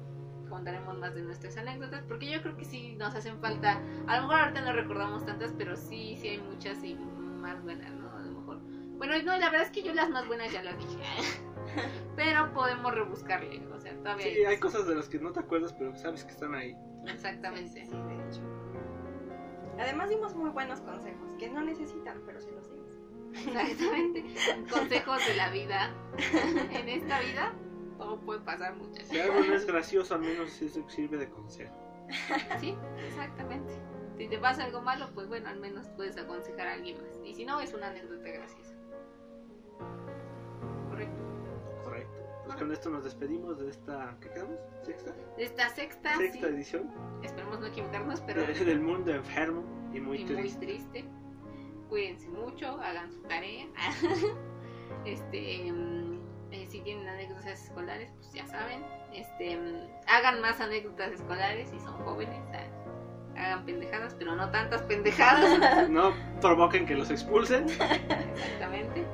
contaremos 0.49 0.97
más 0.99 1.15
de 1.15 1.23
nuestras 1.23 1.57
anécdotas, 1.57 2.05
porque 2.07 2.31
yo 2.31 2.41
creo 2.43 2.57
que 2.57 2.65
sí 2.65 2.95
nos 2.97 3.15
hacen 3.15 3.41
falta. 3.41 3.81
A 4.07 4.17
lo 4.17 4.23
mejor 4.23 4.41
ahorita 4.41 4.61
no 4.61 4.73
recordamos 4.73 5.27
tantas, 5.27 5.53
pero 5.57 5.77
sí, 5.77 6.17
sí 6.21 6.29
hay 6.29 6.39
muchas 6.39 6.83
y 6.85 6.95
más 6.95 7.63
buenas, 7.63 7.93
¿no? 7.93 8.11
A 8.11 8.21
lo 8.21 8.41
mejor. 8.41 8.61
Bueno, 8.97 9.15
no, 9.25 9.37
la 9.37 9.51
verdad 9.51 9.67
es 9.67 9.71
que 9.71 9.83
yo 9.83 9.93
las 9.93 10.09
más 10.11 10.27
buenas 10.27 10.53
ya 10.53 10.63
las 10.63 10.79
dije. 10.79 11.03
pero 12.17 12.53
podemos 12.53 12.95
rebuscarle, 12.95 13.67
o 13.73 13.81
sea, 13.81 13.95
todavía 13.99 14.25
Sí, 14.25 14.45
hay 14.45 14.59
cosas 14.59 14.87
de 14.87 14.95
las 14.95 15.09
que 15.09 15.19
no 15.19 15.33
te 15.33 15.41
acuerdas, 15.41 15.73
pero 15.73 15.95
sabes 15.97 16.25
que 16.25 16.33
están 16.33 16.55
ahí. 16.55 16.77
Exactamente. 17.07 17.85
Sí, 17.87 17.93
de 17.93 18.29
hecho. 18.29 18.41
Además 19.79 20.09
dimos 20.09 20.35
muy 20.35 20.51
buenos 20.51 20.81
consejos, 20.81 21.29
que 21.39 21.51
no 21.51 21.63
necesitan, 21.63 22.23
pero 22.25 22.41
sí 22.41 22.51
los 22.51 22.71
dimos. 22.71 22.87
Exactamente. 23.33 24.25
Consejos 24.71 25.27
de 25.27 25.37
la 25.37 25.51
vida. 25.51 25.95
en 26.73 26.89
esta 26.89 27.21
vida 27.21 27.53
todo 27.99 28.21
puede 28.21 28.41
pasar 28.41 28.75
muchas 28.77 29.07
Si 29.09 29.19
algo 29.19 29.41
no 29.41 29.55
es 29.55 29.67
gracioso, 29.67 30.15
al 30.15 30.21
menos 30.21 30.61
eso 30.61 30.89
sirve 30.89 31.17
de 31.19 31.29
consejo. 31.29 31.75
Sí, 32.61 32.77
exactamente. 33.07 33.75
Si 34.17 34.29
te 34.29 34.39
pasa 34.39 34.65
algo 34.65 34.81
malo, 34.81 35.11
pues 35.15 35.29
bueno, 35.29 35.49
al 35.49 35.59
menos 35.59 35.89
puedes 35.89 36.17
aconsejar 36.17 36.69
a 36.69 36.73
alguien 36.75 37.03
más. 37.03 37.19
Y 37.25 37.35
si 37.35 37.45
no, 37.45 37.61
es 37.61 37.75
una 37.75 37.89
anécdota 37.89 38.29
graciosa. 38.29 38.76
Pues 42.57 42.63
con 42.65 42.73
esto 42.73 42.91
nos 42.91 43.05
despedimos 43.05 43.59
de 43.59 43.69
esta. 43.71 44.17
¿Qué 44.21 44.31
quedamos? 44.31 44.59
¿Sexta? 44.83 45.13
De 45.37 45.45
esta 45.45 45.69
sexta, 45.69 46.17
Sexta 46.17 46.49
sí, 46.49 46.55
edición 46.55 46.91
esperemos 47.23 47.61
no 47.61 47.67
equivocarnos, 47.67 48.21
pero 48.23 48.47
de- 48.47 48.55
del 48.65 48.81
mundo 48.81 49.13
enfermo 49.13 49.63
y 49.93 50.01
muy 50.01 50.19
y 50.21 50.25
muy 50.25 50.35
triste. 50.37 50.65
triste. 50.67 51.05
Cuídense 51.91 52.29
mucho, 52.31 52.81
hagan 52.81 53.13
su 53.13 53.21
tarea. 53.25 53.67
este, 55.05 55.71
mm, 55.73 56.21
eh, 56.53 56.67
si 56.67 56.81
tienen 56.81 57.07
anécdotas 57.07 57.47
escolares, 57.65 58.11
pues 58.17 58.33
ya 58.33 58.47
saben. 58.47 58.83
Este, 59.13 59.57
mm, 59.57 59.89
hagan 60.09 60.41
más 60.41 60.59
anécdotas 60.61 61.13
escolares 61.13 61.69
si 61.71 61.79
son 61.81 61.95
jóvenes. 62.05 62.41
ah, 62.55 62.65
Hagan 63.39 63.67
pendejadas, 63.67 64.15
pero 64.15 64.35
no 64.35 64.51
tantas 64.51 64.81
pendejadas. 64.83 65.89
No 65.91 66.15
provoquen 66.41 66.87
que 66.87 66.95
los 66.95 67.11
expulsen. 67.11 67.67
Exactamente. 67.69 69.05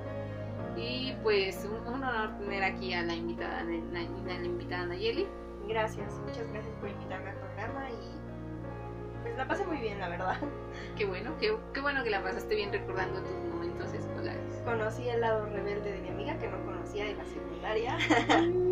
Y 0.82 1.14
pues 1.22 1.64
un, 1.64 1.86
un 1.86 2.02
honor 2.02 2.36
tener 2.38 2.64
aquí 2.64 2.92
a 2.92 3.02
la 3.02 3.14
invitada, 3.14 3.60
a 3.60 3.64
la 3.64 4.44
invitada 4.44 4.86
Nayeli. 4.86 5.28
Gracias, 5.68 6.18
muchas 6.26 6.50
gracias 6.50 6.74
por 6.80 6.88
invitarme 6.90 7.30
al 7.30 7.36
programa 7.36 7.88
y 7.90 9.22
pues 9.22 9.36
la 9.36 9.46
pasé 9.46 9.64
muy 9.64 9.78
bien, 9.78 10.00
la 10.00 10.08
verdad. 10.08 10.36
Qué 10.96 11.04
bueno, 11.04 11.32
qué, 11.38 11.56
qué 11.72 11.80
bueno 11.80 12.02
que 12.02 12.10
la 12.10 12.22
pasaste 12.22 12.56
bien 12.56 12.72
recordando 12.72 13.22
tus 13.22 13.36
momentos 13.52 13.92
escolares. 13.92 14.60
Conocí 14.64 15.08
el 15.08 15.20
lado 15.20 15.46
rebelde 15.46 15.92
de 15.92 16.00
mi 16.00 16.08
amiga 16.08 16.38
que 16.38 16.48
no 16.48 16.64
conocía 16.64 17.04
de 17.04 17.14
la 17.14 17.24
secundaria. 17.24 17.96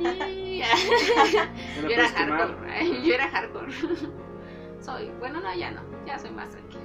Me 0.00 0.58
Yo 1.82 1.88
era 1.88 2.08
hardcore, 2.08 2.80
¿eh? 2.80 3.02
yo 3.04 3.14
era 3.14 3.28
hardcore. 3.28 3.72
Soy, 4.80 5.10
bueno, 5.18 5.40
no, 5.40 5.54
ya 5.54 5.70
no, 5.70 5.82
ya 6.06 6.18
soy 6.18 6.30
más 6.30 6.50
tranquila. 6.50 6.82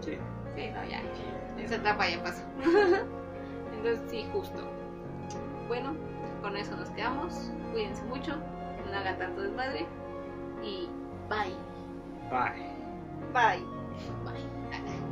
Sí. 0.00 0.18
Sí, 0.54 0.70
no, 0.70 0.84
ya, 0.84 1.02
esa 1.62 1.76
etapa 1.76 2.08
ya 2.08 2.22
pasó. 2.22 2.44
Entonces, 3.82 4.10
sí, 4.10 4.26
justo. 4.32 4.58
Bueno, 5.68 5.94
con 6.42 6.56
eso 6.56 6.76
nos 6.76 6.90
quedamos. 6.90 7.50
Cuídense 7.72 8.02
mucho, 8.04 8.36
no 8.36 8.98
hagan 8.98 9.18
tanto 9.18 9.40
desmadre. 9.40 9.86
Y 10.62 10.88
bye. 11.28 11.56
Bye. 12.30 12.70
Bye. 13.32 13.64
Bye. 14.24 15.09